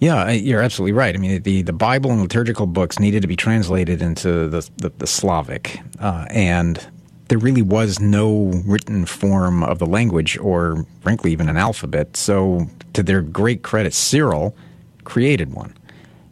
Yeah, 0.00 0.30
you're 0.30 0.62
absolutely 0.62 0.92
right. 0.92 1.14
I 1.14 1.18
mean, 1.18 1.42
the, 1.42 1.62
the 1.62 1.72
Bible 1.72 2.12
and 2.12 2.20
liturgical 2.20 2.66
books 2.66 3.00
needed 3.00 3.22
to 3.22 3.28
be 3.28 3.34
translated 3.34 4.00
into 4.00 4.48
the, 4.48 4.68
the, 4.76 4.90
the 4.98 5.06
Slavic, 5.06 5.80
uh, 6.00 6.26
and 6.30 6.86
there 7.28 7.38
really 7.38 7.62
was 7.62 7.98
no 8.00 8.52
written 8.64 9.04
form 9.06 9.62
of 9.62 9.80
the 9.80 9.86
language 9.86 10.38
or, 10.38 10.86
frankly, 11.00 11.32
even 11.32 11.48
an 11.48 11.56
alphabet. 11.56 12.16
So, 12.16 12.68
to 12.94 13.02
their 13.02 13.20
great 13.20 13.62
credit, 13.62 13.92
Cyril 13.92 14.56
created 15.04 15.52
one. 15.52 15.74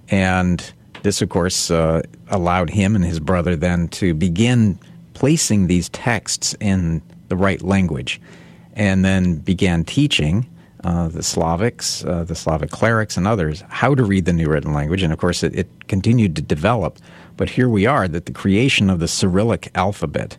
And 0.08 0.72
this, 1.02 1.20
of 1.20 1.28
course, 1.28 1.70
uh, 1.70 2.02
allowed 2.28 2.70
him 2.70 2.94
and 2.94 3.04
his 3.04 3.20
brother 3.20 3.56
then 3.56 3.88
to 3.88 4.14
begin 4.14 4.78
placing 5.14 5.66
these 5.66 5.88
texts 5.90 6.54
in 6.60 7.02
the 7.28 7.36
right 7.36 7.62
language 7.62 8.20
and 8.74 9.04
then 9.04 9.36
began 9.36 9.84
teaching 9.84 10.46
uh, 10.86 11.08
the 11.08 11.18
Slavics, 11.18 12.08
uh, 12.08 12.22
the 12.22 12.36
Slavic 12.36 12.70
clerics, 12.70 13.16
and 13.16 13.26
others 13.26 13.64
how 13.68 13.92
to 13.92 14.04
read 14.04 14.24
the 14.24 14.32
new 14.32 14.48
written 14.48 14.72
language. 14.72 15.02
And 15.02 15.12
of 15.12 15.18
course, 15.18 15.42
it, 15.42 15.52
it, 15.56 15.88
continued 15.88 16.36
to 16.36 16.42
develop. 16.42 17.00
But 17.36 17.50
here 17.50 17.68
we 17.68 17.86
are, 17.86 18.06
that 18.06 18.26
the 18.26 18.32
creation 18.32 18.88
of 18.88 19.00
the 19.00 19.08
Cyrillic 19.08 19.68
alphabet. 19.74 20.36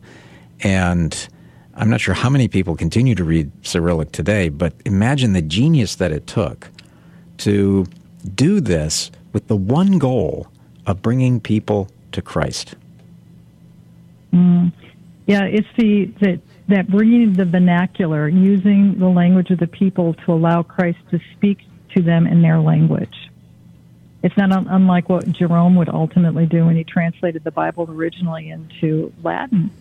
And 0.62 1.28
I'm 1.76 1.90
not 1.90 2.00
sure 2.00 2.14
how 2.14 2.30
many 2.30 2.48
people 2.48 2.78
continue 2.78 3.14
to 3.16 3.26
read 3.26 3.52
Cyrillic 3.66 4.14
today, 4.14 4.48
but 4.48 4.72
imagine 4.86 5.34
the 5.34 5.42
genius 5.42 5.96
that 5.96 6.14
it 6.14 6.28
took 6.28 6.70
to 7.40 7.86
do 8.34 8.62
this 8.62 9.12
with 9.34 9.50
the 9.50 9.58
one 9.58 10.00
goal 10.00 10.48
of 10.86 11.02
bringing 11.02 11.42
people 11.42 11.90
to 12.14 12.22
Christ. 12.22 12.74
Mm. 14.34 14.72
Yeah, 15.26 15.44
it's 15.44 15.68
the 15.78 16.06
that 16.22 16.40
that 16.68 16.88
bringing 16.90 17.34
the 17.34 17.46
vernacular, 17.46 18.28
using 18.28 19.00
the 19.00 19.08
language 19.08 19.52
of 19.52 19.60
the 19.60 19.68
people 19.68 20.14
to 20.14 20.34
allow 20.34 20.64
Christ 20.64 21.00
to 21.12 21.20
speak 21.34 21.60
to 21.96 22.02
them 22.02 22.28
in 22.28 22.42
their 22.42 22.60
language. 22.60 23.16
It's 24.24 24.36
not 24.36 24.52
un- 24.52 24.68
unlike 24.68 25.10
what 25.10 25.32
Jerome 25.32 25.76
would 25.76 25.90
ultimately 25.90 26.46
do 26.46 26.66
when 26.66 26.76
he 26.76 26.84
translated 26.84 27.44
the 27.44 27.52
Bible 27.52 27.86
originally 27.90 28.50
into 28.50 29.14
Latin. 29.24 29.72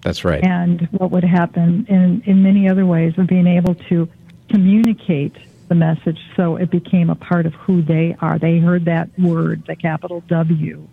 That's 0.00 0.24
right. 0.24 0.42
And 0.42 0.88
what 0.92 1.10
would 1.10 1.24
happen 1.24 1.86
in, 1.88 2.22
in 2.24 2.42
many 2.42 2.68
other 2.68 2.86
ways 2.86 3.18
of 3.18 3.26
being 3.26 3.46
able 3.46 3.74
to 3.74 4.08
communicate 4.48 5.36
the 5.68 5.74
message 5.74 6.18
so 6.36 6.56
it 6.56 6.70
became 6.70 7.10
a 7.10 7.14
part 7.14 7.46
of 7.46 7.54
who 7.54 7.82
they 7.82 8.16
are. 8.20 8.38
They 8.38 8.58
heard 8.58 8.86
that 8.86 9.10
word, 9.18 9.64
the 9.66 9.76
capital 9.76 10.20
W, 10.28 10.88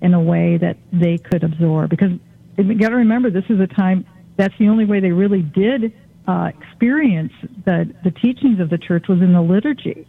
in 0.00 0.14
a 0.14 0.20
way 0.20 0.56
that 0.58 0.76
they 0.92 1.18
could 1.18 1.42
absorb. 1.42 1.90
Because 1.90 2.12
you 2.56 2.74
got 2.74 2.90
to 2.90 2.96
remember, 2.96 3.30
this 3.30 3.44
is 3.48 3.60
a 3.60 3.66
time 3.66 4.06
that's 4.42 4.58
the 4.58 4.68
only 4.68 4.84
way 4.84 4.98
they 4.98 5.12
really 5.12 5.42
did 5.42 5.92
uh, 6.26 6.50
experience 6.60 7.32
the 7.64 7.94
the 8.02 8.10
teachings 8.10 8.58
of 8.58 8.70
the 8.70 8.78
church 8.78 9.06
was 9.08 9.20
in 9.20 9.32
the 9.32 9.40
liturgy, 9.40 10.04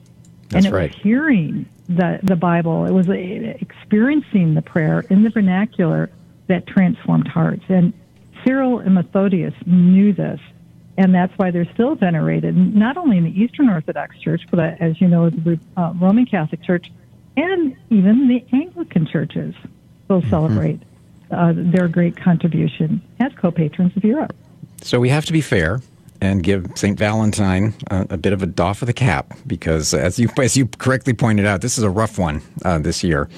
That's 0.49 0.65
and 0.65 0.73
it 0.73 0.76
right. 0.76 0.91
was 0.91 1.01
hearing 1.03 1.68
the 1.88 2.19
the 2.23 2.35
Bible. 2.35 2.85
It 2.85 2.91
was 2.91 3.07
uh, 3.07 3.14
experiencing 3.14 4.55
the 4.55 4.64
prayer 4.64 5.01
in 5.11 5.22
the 5.22 5.30
vernacular 5.30 6.10
that 6.47 6.65
transformed 6.65 7.27
hearts. 7.27 7.64
And 7.69 7.93
Cyril 8.43 8.80
and 8.80 8.95
Methodius 8.95 9.53
knew 9.68 10.14
this, 10.14 10.39
and 10.97 11.14
that's 11.14 11.38
why 11.38 11.51
they're 11.51 11.72
still 11.73 11.93
venerated, 11.93 12.55
not 12.55 12.97
only 12.97 13.18
in 13.18 13.26
the 13.26 13.39
Eastern 13.39 13.69
Orthodox 13.69 14.18
Church, 14.19 14.41
but 14.49 14.60
uh, 14.60 14.76
as 14.80 14.99
you 14.99 15.07
know, 15.07 15.30
the 15.30 15.60
uh, 15.77 15.93
Roman 15.95 16.26
Catholic 16.26 16.64
Church, 16.64 16.91
and 17.38 17.76
even 17.91 18.27
the 18.27 18.43
Anglican 18.51 19.05
churches 19.05 19.53
will 20.07 20.22
mm-hmm. 20.22 20.30
celebrate 20.31 20.81
uh, 21.34 21.53
their 21.55 21.88
great 21.88 22.15
contribution 22.15 23.01
as 23.19 23.31
co-patrons 23.34 23.95
of 23.97 24.03
Europe. 24.03 24.34
So 24.81 24.99
we 24.99 25.10
have 25.10 25.26
to 25.26 25.34
be 25.34 25.41
fair 25.41 25.81
and 26.22 26.41
give 26.41 26.65
St. 26.76 26.97
Valentine 26.97 27.73
uh, 27.91 28.05
a 28.10 28.18
bit 28.18 28.34
of 28.34 28.41
a 28.41 28.45
doff 28.45 28.81
of 28.81 28.88
the 28.88 28.93
cap 28.93 29.34
because, 29.45 29.93
as 29.93 30.18
you 30.18 30.30
as 30.41 30.55
you 30.55 30.68
correctly 30.68 31.14
pointed 31.14 31.45
out, 31.45 31.61
this 31.61 31.77
is 31.77 31.84
a 31.84 31.89
rough 31.89 32.18
one 32.18 32.41
uh, 32.64 32.80
this 32.80 33.03
year. 33.03 33.30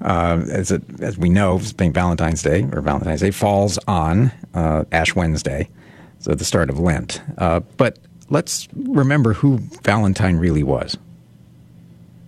Uh, 0.00 0.44
as 0.48 0.70
it, 0.70 0.82
as 1.00 1.18
we 1.18 1.28
know, 1.28 1.58
St. 1.58 1.92
Valentine's 1.92 2.42
Day 2.42 2.62
or 2.72 2.80
Valentine's 2.80 3.20
Day 3.20 3.32
falls 3.32 3.78
on 3.88 4.30
uh, 4.54 4.84
Ash 4.92 5.16
Wednesday, 5.16 5.68
so 6.20 6.34
the 6.34 6.44
start 6.44 6.70
of 6.70 6.78
Lent. 6.78 7.20
Uh, 7.36 7.60
but 7.76 7.98
let's 8.30 8.68
remember 8.76 9.32
who 9.32 9.58
Valentine 9.82 10.36
really 10.36 10.62
was. 10.62 10.96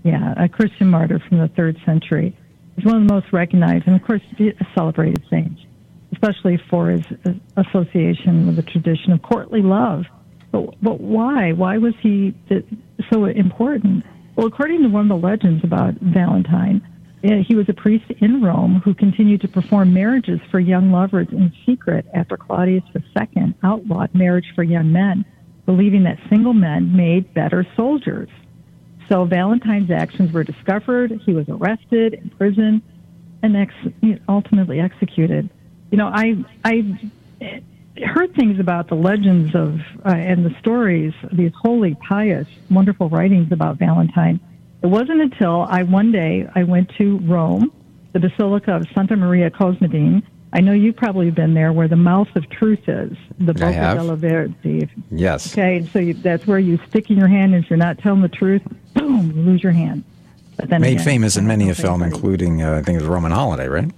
Yeah, 0.03 0.35
a 0.37 0.49
Christian 0.49 0.89
martyr 0.89 1.21
from 1.21 1.39
the 1.39 1.49
third 1.49 1.79
century. 1.85 2.37
He's 2.77 2.85
one 2.85 3.03
of 3.03 3.09
the 3.09 3.13
most 3.13 3.33
recognized 3.33 3.87
and, 3.87 3.97
of 3.97 4.03
course, 4.03 4.23
celebrated 4.75 5.23
saints, 5.31 5.61
especially 6.13 6.59
for 6.71 6.91
his 6.91 7.05
uh, 7.25 7.33
association 7.57 8.47
with 8.47 8.57
the 8.57 8.63
tradition 8.63 9.13
of 9.13 9.23
courtly 9.23 9.63
love. 9.63 10.05
But, 10.53 10.81
but 10.83 11.01
why? 11.01 11.53
Why 11.53 11.79
was 11.79 11.95
he 12.01 12.35
so 13.13 13.27
important? 13.27 14.05
Well, 14.37 14.47
according 14.47 14.83
to 14.83 14.89
one 14.89 15.11
of 15.11 15.21
the 15.21 15.27
legends 15.27 15.63
about 15.65 15.95
Valentine, 16.01 16.83
uh, 17.23 17.43
he 17.47 17.55
was 17.55 17.69
a 17.69 17.75
priest 17.75 18.11
in 18.21 18.43
Rome 18.43 18.81
who 18.83 18.95
continued 18.95 19.43
to 19.43 19.49
perform 19.49 19.93
marriages 19.93 20.41
for 20.51 20.59
young 20.59 20.91
lovers 20.91 21.29
in 21.31 21.53
secret 21.67 22.07
after 22.15 22.37
Claudius 22.37 22.85
II 22.95 23.55
outlawed 23.63 24.15
marriage 24.15 24.47
for 24.55 24.63
young 24.63 24.91
men, 24.91 25.25
believing 25.67 26.05
that 26.05 26.19
single 26.31 26.55
men 26.55 26.97
made 26.97 27.35
better 27.35 27.67
soldiers. 27.77 28.31
So 29.11 29.25
Valentine's 29.25 29.91
actions 29.91 30.33
were 30.33 30.45
discovered. 30.45 31.21
He 31.27 31.33
was 31.33 31.49
arrested, 31.49 32.15
imprisoned, 32.15 32.83
and 33.43 33.57
ex- 33.57 34.21
ultimately 34.29 34.79
executed. 34.79 35.51
You 35.91 35.99
know, 35.99 36.07
I, 36.07 36.45
I, 36.65 37.11
heard 38.05 38.35
things 38.35 38.61
about 38.61 38.89
the 38.89 38.95
legends 38.95 39.55
of 39.55 39.81
uh, 40.07 40.11
and 40.11 40.47
the 40.47 40.55
stories, 40.61 41.13
these 41.33 41.53
holy, 41.61 41.97
pious, 41.97 42.47
wonderful 42.71 43.09
writings 43.09 43.51
about 43.51 43.79
Valentine. 43.79 44.39
It 44.83 44.87
wasn't 44.87 45.21
until 45.21 45.63
I 45.63 45.83
one 45.83 46.13
day 46.13 46.49
I 46.55 46.63
went 46.63 46.91
to 46.99 47.19
Rome, 47.19 47.73
the 48.13 48.21
Basilica 48.21 48.77
of 48.77 48.87
Santa 48.95 49.17
Maria 49.17 49.51
Cosmedin. 49.51 50.23
I 50.53 50.61
know 50.61 50.73
you've 50.73 50.97
probably 50.97 51.31
been 51.31 51.55
there, 51.55 51.73
where 51.73 51.87
the 51.87 51.97
mouth 51.97 52.29
of 52.35 52.49
truth 52.51 52.89
is, 52.89 53.17
the 53.39 53.55
Boca 53.55 53.95
della 53.95 54.17
Verdi. 54.17 54.89
Yes. 55.11 55.53
Okay, 55.53 55.89
so 55.93 56.01
you, 56.01 56.15
that's 56.15 56.47
where 56.47 56.59
you 56.59 56.79
stick 56.89 57.09
in 57.11 57.17
your 57.17 57.29
hand, 57.29 57.55
and 57.55 57.65
if 57.65 57.71
you're 57.71 57.77
not 57.77 57.99
telling 57.99 58.23
the 58.23 58.29
truth, 58.29 58.63
boom, 58.95 59.33
you 59.33 59.43
lose 59.43 59.63
your 59.63 59.73
hand. 59.73 60.03
But 60.57 60.69
then 60.69 60.81
Made 60.81 60.95
again, 60.95 61.05
famous 61.05 61.37
in 61.37 61.47
many 61.47 61.71
a 61.71 61.75
film, 61.75 62.03
including, 62.03 62.63
uh, 62.63 62.73
I 62.73 62.83
think 62.83 62.97
it 62.97 63.03
was 63.03 63.09
Roman 63.09 63.31
Holiday, 63.33 63.69
right? 63.69 63.91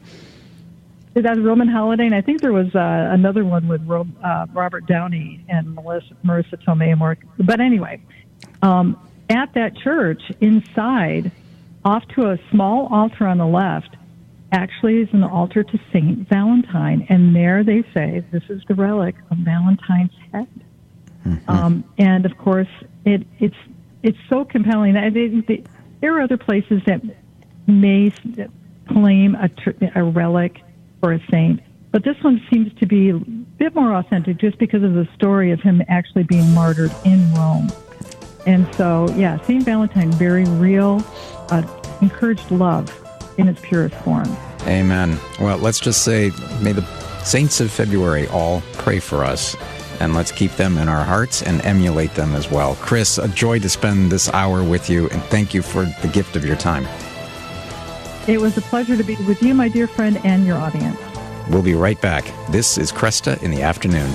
That's 1.14 1.38
Roman 1.40 1.68
Holiday, 1.68 2.06
and 2.06 2.14
I 2.14 2.20
think 2.20 2.40
there 2.40 2.52
was 2.52 2.74
uh, 2.74 3.08
another 3.10 3.44
one 3.44 3.68
with 3.68 3.82
Ro- 3.86 4.06
uh, 4.22 4.46
Robert 4.52 4.86
Downey 4.86 5.44
and 5.48 5.74
Melissa, 5.74 6.14
Marisa 6.24 6.62
Tomei. 6.62 6.96
More, 6.96 7.18
but 7.38 7.60
anyway, 7.60 8.00
um, 8.62 8.98
at 9.28 9.52
that 9.54 9.76
church, 9.76 10.22
inside, 10.40 11.32
off 11.84 12.06
to 12.08 12.30
a 12.30 12.38
small 12.50 12.86
altar 12.92 13.26
on 13.26 13.38
the 13.38 13.46
left, 13.46 13.96
actually 14.52 15.00
is 15.00 15.08
an 15.12 15.24
altar 15.24 15.64
to 15.64 15.80
Saint 15.92 16.28
Valentine, 16.28 17.06
and 17.08 17.34
there 17.34 17.64
they 17.64 17.82
say 17.94 18.22
this 18.30 18.44
is 18.48 18.62
the 18.68 18.74
relic 18.74 19.14
of 19.30 19.38
Valentine's 19.38 20.12
head. 20.32 20.48
Um, 21.48 21.84
and 21.98 22.26
of 22.26 22.36
course, 22.36 22.68
it, 23.04 23.26
it's 23.38 23.56
it's 24.02 24.18
so 24.28 24.44
compelling. 24.44 24.94
that 24.94 25.14
they, 25.14 25.28
they, 25.28 25.64
there 26.00 26.16
are 26.16 26.20
other 26.20 26.36
places 26.36 26.82
that 26.86 27.00
may 27.66 28.12
claim 28.88 29.36
a, 29.36 29.48
a 29.94 30.02
relic 30.02 30.60
or 31.00 31.12
a 31.12 31.20
saint, 31.30 31.60
but 31.92 32.04
this 32.04 32.16
one 32.22 32.42
seems 32.50 32.72
to 32.80 32.86
be 32.86 33.10
a 33.10 33.14
bit 33.14 33.74
more 33.74 33.94
authentic, 33.94 34.38
just 34.38 34.58
because 34.58 34.82
of 34.82 34.94
the 34.94 35.08
story 35.14 35.52
of 35.52 35.60
him 35.60 35.82
actually 35.88 36.24
being 36.24 36.52
martyred 36.52 36.92
in 37.04 37.32
Rome. 37.34 37.68
And 38.44 38.66
so, 38.74 39.08
yeah, 39.14 39.40
Saint 39.46 39.64
Valentine, 39.64 40.10
very 40.12 40.44
real, 40.44 41.04
uh, 41.50 41.62
encouraged 42.00 42.50
love 42.50 43.01
in 43.38 43.48
its 43.48 43.60
purest 43.60 43.94
form. 43.96 44.28
Amen. 44.62 45.18
Well, 45.40 45.58
let's 45.58 45.80
just 45.80 46.04
say, 46.04 46.30
may 46.60 46.72
the 46.72 46.84
saints 47.24 47.60
of 47.60 47.70
February 47.70 48.28
all 48.28 48.62
pray 48.74 49.00
for 49.00 49.24
us, 49.24 49.56
and 50.00 50.14
let's 50.14 50.32
keep 50.32 50.52
them 50.52 50.78
in 50.78 50.88
our 50.88 51.04
hearts 51.04 51.42
and 51.42 51.64
emulate 51.64 52.14
them 52.14 52.34
as 52.34 52.50
well. 52.50 52.76
Kris, 52.76 53.18
a 53.18 53.28
joy 53.28 53.58
to 53.60 53.68
spend 53.68 54.10
this 54.10 54.28
hour 54.30 54.62
with 54.62 54.88
you, 54.90 55.08
and 55.10 55.22
thank 55.24 55.54
you 55.54 55.62
for 55.62 55.84
the 55.84 56.08
gift 56.08 56.36
of 56.36 56.44
your 56.44 56.56
time. 56.56 56.86
It 58.28 58.40
was 58.40 58.56
a 58.56 58.62
pleasure 58.62 58.96
to 58.96 59.02
be 59.02 59.16
with 59.26 59.42
you, 59.42 59.54
my 59.54 59.68
dear 59.68 59.86
friend, 59.86 60.20
and 60.24 60.46
your 60.46 60.56
audience. 60.56 60.98
We'll 61.48 61.62
be 61.62 61.74
right 61.74 62.00
back. 62.00 62.24
This 62.50 62.78
is 62.78 62.92
Kresta 62.92 63.42
in 63.42 63.50
the 63.50 63.62
afternoon. 63.62 64.10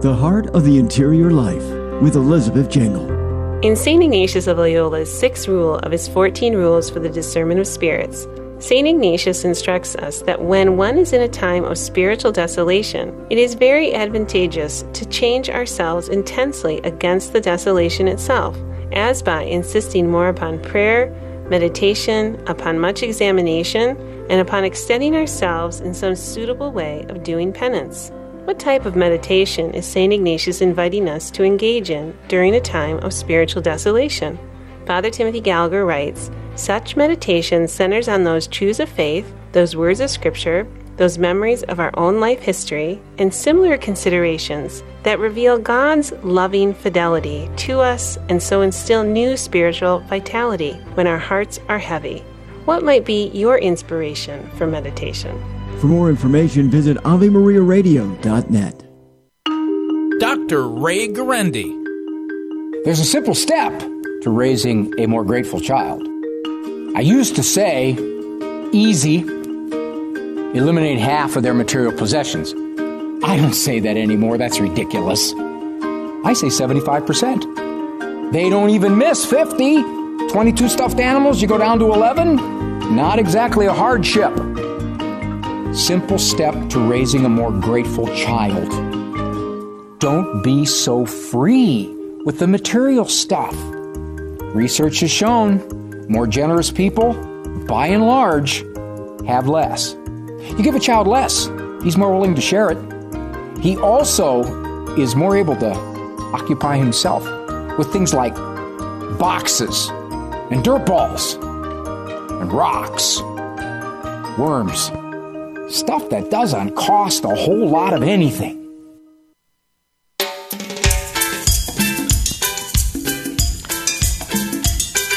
The 0.00 0.14
Heart 0.14 0.48
of 0.48 0.64
the 0.64 0.78
Interior 0.78 1.30
Life 1.30 1.64
with 2.00 2.14
Elizabeth 2.14 2.68
Jangle. 2.68 3.17
In 3.60 3.74
St. 3.74 4.00
Ignatius 4.00 4.46
of 4.46 4.56
Loyola's 4.56 5.12
sixth 5.12 5.48
rule 5.48 5.78
of 5.78 5.90
his 5.90 6.06
14 6.06 6.54
rules 6.54 6.88
for 6.88 7.00
the 7.00 7.08
discernment 7.08 7.58
of 7.58 7.66
spirits, 7.66 8.28
St. 8.60 8.86
Ignatius 8.86 9.44
instructs 9.44 9.96
us 9.96 10.22
that 10.22 10.40
when 10.40 10.76
one 10.76 10.96
is 10.96 11.12
in 11.12 11.22
a 11.22 11.28
time 11.28 11.64
of 11.64 11.76
spiritual 11.76 12.30
desolation, 12.30 13.26
it 13.30 13.36
is 13.36 13.54
very 13.54 13.94
advantageous 13.94 14.84
to 14.92 15.04
change 15.06 15.50
ourselves 15.50 16.08
intensely 16.08 16.78
against 16.82 17.32
the 17.32 17.40
desolation 17.40 18.06
itself, 18.06 18.56
as 18.92 19.24
by 19.24 19.42
insisting 19.42 20.08
more 20.08 20.28
upon 20.28 20.62
prayer, 20.62 21.10
meditation, 21.50 22.40
upon 22.46 22.78
much 22.78 23.02
examination, 23.02 23.96
and 24.30 24.40
upon 24.40 24.62
extending 24.62 25.16
ourselves 25.16 25.80
in 25.80 25.92
some 25.92 26.14
suitable 26.14 26.70
way 26.70 27.04
of 27.08 27.24
doing 27.24 27.52
penance. 27.52 28.12
What 28.48 28.58
type 28.58 28.86
of 28.86 28.96
meditation 28.96 29.74
is 29.74 29.84
St. 29.84 30.10
Ignatius 30.10 30.62
inviting 30.62 31.06
us 31.06 31.30
to 31.32 31.44
engage 31.44 31.90
in 31.90 32.16
during 32.28 32.54
a 32.54 32.60
time 32.62 32.96
of 33.00 33.12
spiritual 33.12 33.60
desolation? 33.60 34.38
Father 34.86 35.10
Timothy 35.10 35.42
Gallagher 35.42 35.84
writes 35.84 36.30
Such 36.56 36.96
meditation 36.96 37.68
centers 37.68 38.08
on 38.08 38.24
those 38.24 38.46
truths 38.46 38.80
of 38.80 38.88
faith, 38.88 39.30
those 39.52 39.76
words 39.76 40.00
of 40.00 40.08
Scripture, 40.08 40.66
those 40.96 41.18
memories 41.18 41.62
of 41.64 41.78
our 41.78 41.90
own 41.98 42.20
life 42.20 42.40
history, 42.40 43.02
and 43.18 43.34
similar 43.34 43.76
considerations 43.76 44.82
that 45.02 45.18
reveal 45.18 45.58
God's 45.58 46.12
loving 46.22 46.72
fidelity 46.72 47.50
to 47.56 47.80
us 47.80 48.16
and 48.30 48.42
so 48.42 48.62
instill 48.62 49.04
new 49.04 49.36
spiritual 49.36 49.98
vitality 50.08 50.72
when 50.94 51.06
our 51.06 51.18
hearts 51.18 51.60
are 51.68 51.78
heavy. 51.78 52.20
What 52.64 52.82
might 52.82 53.04
be 53.04 53.28
your 53.34 53.58
inspiration 53.58 54.48
for 54.56 54.66
meditation? 54.66 55.57
For 55.80 55.86
more 55.86 56.10
information, 56.10 56.70
visit 56.70 56.96
AveMariaRadio.net. 56.98 58.84
Dr. 60.18 60.68
Ray 60.68 61.06
Guarendi. 61.06 61.72
There's 62.84 62.98
a 62.98 63.04
simple 63.04 63.34
step 63.34 63.78
to 64.22 64.30
raising 64.30 64.92
a 64.98 65.06
more 65.06 65.24
grateful 65.24 65.60
child. 65.60 66.02
I 66.96 67.00
used 67.00 67.36
to 67.36 67.44
say, 67.44 67.92
easy, 68.72 69.18
eliminate 69.18 70.98
half 70.98 71.36
of 71.36 71.44
their 71.44 71.54
material 71.54 71.92
possessions. 71.92 72.52
I 73.22 73.36
don't 73.36 73.54
say 73.54 73.78
that 73.78 73.96
anymore, 73.96 74.36
that's 74.36 74.58
ridiculous. 74.58 75.32
I 76.24 76.32
say 76.32 76.48
75%. 76.48 78.32
They 78.32 78.50
don't 78.50 78.70
even 78.70 78.98
miss 78.98 79.24
50. 79.24 79.82
22 80.28 80.68
stuffed 80.68 80.98
animals, 80.98 81.40
you 81.40 81.46
go 81.46 81.56
down 81.58 81.78
to 81.78 81.92
11? 81.92 82.96
Not 82.96 83.20
exactly 83.20 83.66
a 83.66 83.72
hardship. 83.72 84.32
Simple 85.72 86.18
step 86.18 86.54
to 86.70 86.80
raising 86.80 87.24
a 87.24 87.28
more 87.28 87.52
grateful 87.52 88.06
child. 88.16 88.68
Don't 89.98 90.42
be 90.42 90.64
so 90.64 91.04
free 91.04 91.94
with 92.24 92.38
the 92.38 92.46
material 92.46 93.04
stuff. 93.04 93.54
Research 94.54 95.00
has 95.00 95.10
shown 95.10 96.06
more 96.08 96.26
generous 96.26 96.70
people, 96.70 97.12
by 97.66 97.88
and 97.88 98.06
large, 98.06 98.64
have 99.26 99.46
less. 99.46 99.94
You 100.40 100.62
give 100.62 100.74
a 100.74 100.80
child 100.80 101.06
less, 101.06 101.50
he's 101.82 101.96
more 101.96 102.12
willing 102.12 102.34
to 102.34 102.40
share 102.40 102.70
it. 102.70 103.58
He 103.60 103.76
also 103.76 104.42
is 104.96 105.14
more 105.14 105.36
able 105.36 105.56
to 105.56 105.72
occupy 106.32 106.76
himself 106.76 107.24
with 107.76 107.92
things 107.92 108.14
like 108.14 108.34
boxes 109.18 109.88
and 110.50 110.64
dirt 110.64 110.86
balls 110.86 111.34
and 111.34 112.52
rocks, 112.52 113.20
worms, 114.38 114.90
stuff 115.70 116.08
that 116.10 116.30
doesn't 116.30 116.76
cost 116.76 117.24
a 117.24 117.34
whole 117.34 117.68
lot 117.68 117.92
of 117.92 118.02
anything. 118.02 118.58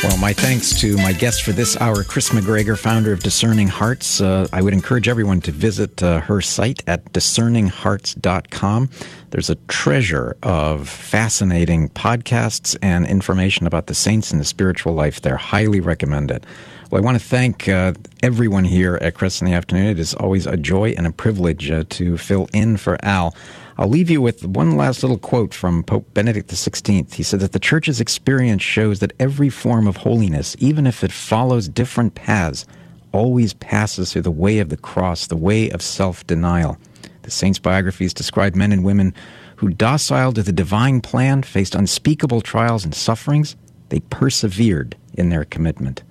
Well, 0.04 0.18
my 0.18 0.34
thanks 0.34 0.80
to 0.82 0.98
my 0.98 1.14
guest 1.14 1.44
for 1.44 1.52
this 1.52 1.80
hour, 1.80 2.04
Kris 2.04 2.30
McGregor, 2.30 2.76
founder 2.76 3.14
of 3.14 3.20
Discerning 3.20 3.68
Hearts. 3.68 4.20
Uh, 4.20 4.48
I 4.52 4.64
would 4.64 4.74
encourage 4.74 5.08
everyone 5.08 5.42
to 5.42 5.52
visit 5.52 6.02
uh, 6.02 6.22
her 6.22 6.42
site 6.42 6.82
at 6.88 7.06
discerninghearts.com. 7.14 8.90
There's 9.30 9.52
a 9.52 9.56
treasure 9.68 10.36
of 10.42 10.90
fascinating 10.90 11.90
podcasts 11.90 12.76
and 12.82 13.06
information 13.06 13.68
about 13.68 13.86
the 13.86 13.94
saints 13.94 14.32
and 14.32 14.42
the 14.42 14.46
spiritual 14.46 14.94
life 14.94 15.22
there. 15.22 15.38
Highly 15.38 15.80
recommend 15.80 16.32
it. 16.32 16.46
Well, 16.92 17.02
I 17.02 17.06
want 17.06 17.18
to 17.18 17.26
thank 17.26 17.70
uh, 17.70 17.94
everyone 18.22 18.66
here 18.66 19.00
at 19.02 19.14
Kresta 19.14 19.44
in 19.44 19.48
the 19.48 19.54
Afternoon. 19.54 19.88
It 19.88 19.98
is 19.98 20.14
always 20.14 20.46
a 20.46 20.58
joy 20.58 20.94
and 20.98 21.08
a 21.08 21.12
privilege 21.14 21.72
uh, 21.72 21.86
to 21.92 22.18
fill 22.18 22.50
in 22.52 22.76
for 22.76 22.98
Al. 23.02 23.34
I'll 23.78 23.88
leave 23.88 24.10
you 24.10 24.22
with 24.22 24.46
one 24.46 24.76
last 24.76 25.02
little 25.02 25.18
quote 25.18 25.54
from 25.54 25.84
Pope 25.84 26.14
Benedict 26.14 26.50
XVI. 26.50 27.14
He 27.14 27.24
said 27.24 27.40
that 27.40 27.54
the 27.54 27.60
Church's 27.60 28.02
experience 28.02 28.62
shows 28.62 29.00
that 29.00 29.14
every 29.22 29.50
form 29.50 29.88
of 29.88 29.96
holiness, 29.96 30.58
even 30.60 30.86
if 30.86 31.02
it 31.02 31.14
follows 31.14 31.70
different 31.70 32.16
paths, 32.16 32.66
always 33.14 33.54
passes 33.54 34.12
through 34.12 34.24
the 34.24 34.30
way 34.30 34.60
of 34.60 34.68
the 34.68 34.76
cross, 34.76 35.28
the 35.28 35.38
way 35.38 35.70
of 35.70 35.82
self 35.82 36.28
denial. 36.28 36.78
The 37.22 37.32
saints' 37.32 37.58
biographies 37.58 38.14
describe 38.14 38.54
men 38.54 38.74
and 38.74 38.84
women 38.84 39.14
who, 39.56 39.70
docile 39.70 40.34
to 40.34 40.44
the 40.44 40.52
divine 40.52 41.00
plan, 41.00 41.44
faced 41.44 41.74
unspeakable 41.74 42.42
trials 42.42 42.84
and 42.84 42.94
sufferings. 42.94 43.56
They 43.88 44.02
persevered 44.02 44.98
in 45.14 45.30
their 45.30 45.46
commitment. 45.46 46.04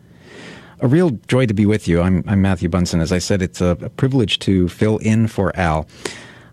A 0.83 0.89
real 0.89 1.11
joy 1.29 1.45
to 1.45 1.53
be 1.53 1.67
with 1.67 1.87
you. 1.87 2.01
I'm, 2.01 2.25
I'm 2.27 2.41
Matthew 2.41 2.71
Bunson. 2.71 3.01
As 3.01 3.13
I 3.13 3.19
said, 3.19 3.43
it's 3.43 3.61
a, 3.61 3.77
a 3.83 3.91
privilege 3.91 4.39
to 4.41 4.67
fill 4.69 4.97
in 4.99 5.27
for 5.27 5.55
Al. 5.55 5.87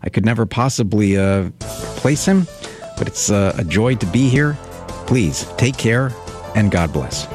I 0.04 0.10
could 0.10 0.26
never 0.26 0.46
possibly 0.46 1.18
uh, 1.18 1.50
place 1.60 2.26
him, 2.26 2.46
but 2.98 3.08
it's 3.08 3.32
uh, 3.32 3.56
a 3.58 3.64
joy 3.64 3.96
to 3.96 4.06
be 4.08 4.28
here. 4.28 4.58
Please 5.06 5.46
take 5.58 5.78
care 5.78 6.12
and 6.56 6.72
God 6.72 6.92
bless. 6.92 7.26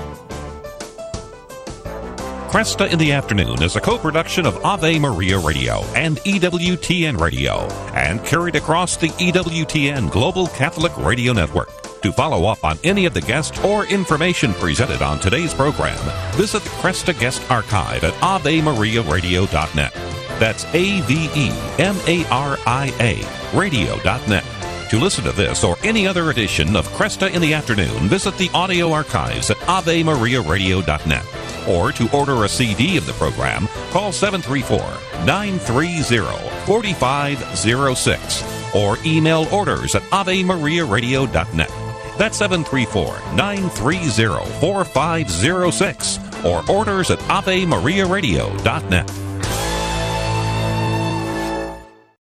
Kresta 2.53 2.93
in 2.93 2.99
the 2.99 3.13
Afternoon 3.13 3.63
is 3.63 3.77
a 3.77 3.81
co 3.81 3.97
production 3.97 4.45
of 4.45 4.63
Ave 4.63 4.99
Maria 4.99 5.39
Radio 5.39 5.81
and 5.95 6.19
EWTN 6.19 7.19
Radio 7.19 7.61
and 7.95 8.23
carried 8.23 8.57
across 8.57 8.99
the 8.99 9.09
EWTN 9.09 10.11
Global 10.11 10.49
Catholic 10.49 10.95
Radio 10.99 11.33
Network. 11.33 11.82
To 12.03 12.13
follow 12.13 12.47
up 12.47 12.65
on 12.65 12.79
any 12.83 13.07
of 13.07 13.15
the 13.15 13.21
guests 13.21 13.65
or 13.65 13.87
information 13.87 14.53
presented 14.55 15.03
on 15.03 15.21
today's 15.21 15.55
program, 15.55 15.97
visit 16.33 16.65
the 16.65 16.71
Kresta 16.71 17.17
Guest 17.19 17.49
Archive 17.49 18.03
at 18.03 18.13
AveMariaRadio.net. 18.15 19.93
That's 20.41 20.65
A 20.75 21.01
V 21.03 21.31
E 21.33 21.53
M 21.79 21.97
A 22.09 22.27
R 22.29 22.59
I 22.67 22.93
A 22.99 23.25
radio.net. 23.57 24.45
To 24.91 24.99
listen 24.99 25.23
to 25.25 25.33
this 25.33 25.63
or 25.63 25.77
any 25.85 26.09
other 26.09 26.31
edition 26.31 26.75
of 26.75 26.89
Kresta 26.89 27.33
in 27.33 27.41
the 27.41 27.55
Afternoon, 27.55 28.09
visit 28.09 28.37
the 28.37 28.51
audio 28.53 28.93
archives 28.93 29.51
at 29.51 29.59
AveMariaRadio.net. 29.59 31.25
Or 31.69 31.93
to 31.93 32.11
order 32.11 32.43
a 32.43 32.49
CD 32.49 32.97
of 32.97 33.07
the 33.07 33.13
program, 33.13 33.69
call 33.91 34.11
734 34.11 34.79
930 35.25 36.03
4506 36.67 38.75
or 38.75 38.99
email 39.05 39.47
orders 39.53 39.95
at 39.95 40.03
AveMariaRadio.net. 40.11 41.92
That's 42.19 42.37
734 42.39 43.37
930 43.37 44.61
4506 44.61 46.19
or 46.45 46.63
orders 46.71 47.11
at 47.11 47.19
AveMariaRadio.net. 47.21 49.32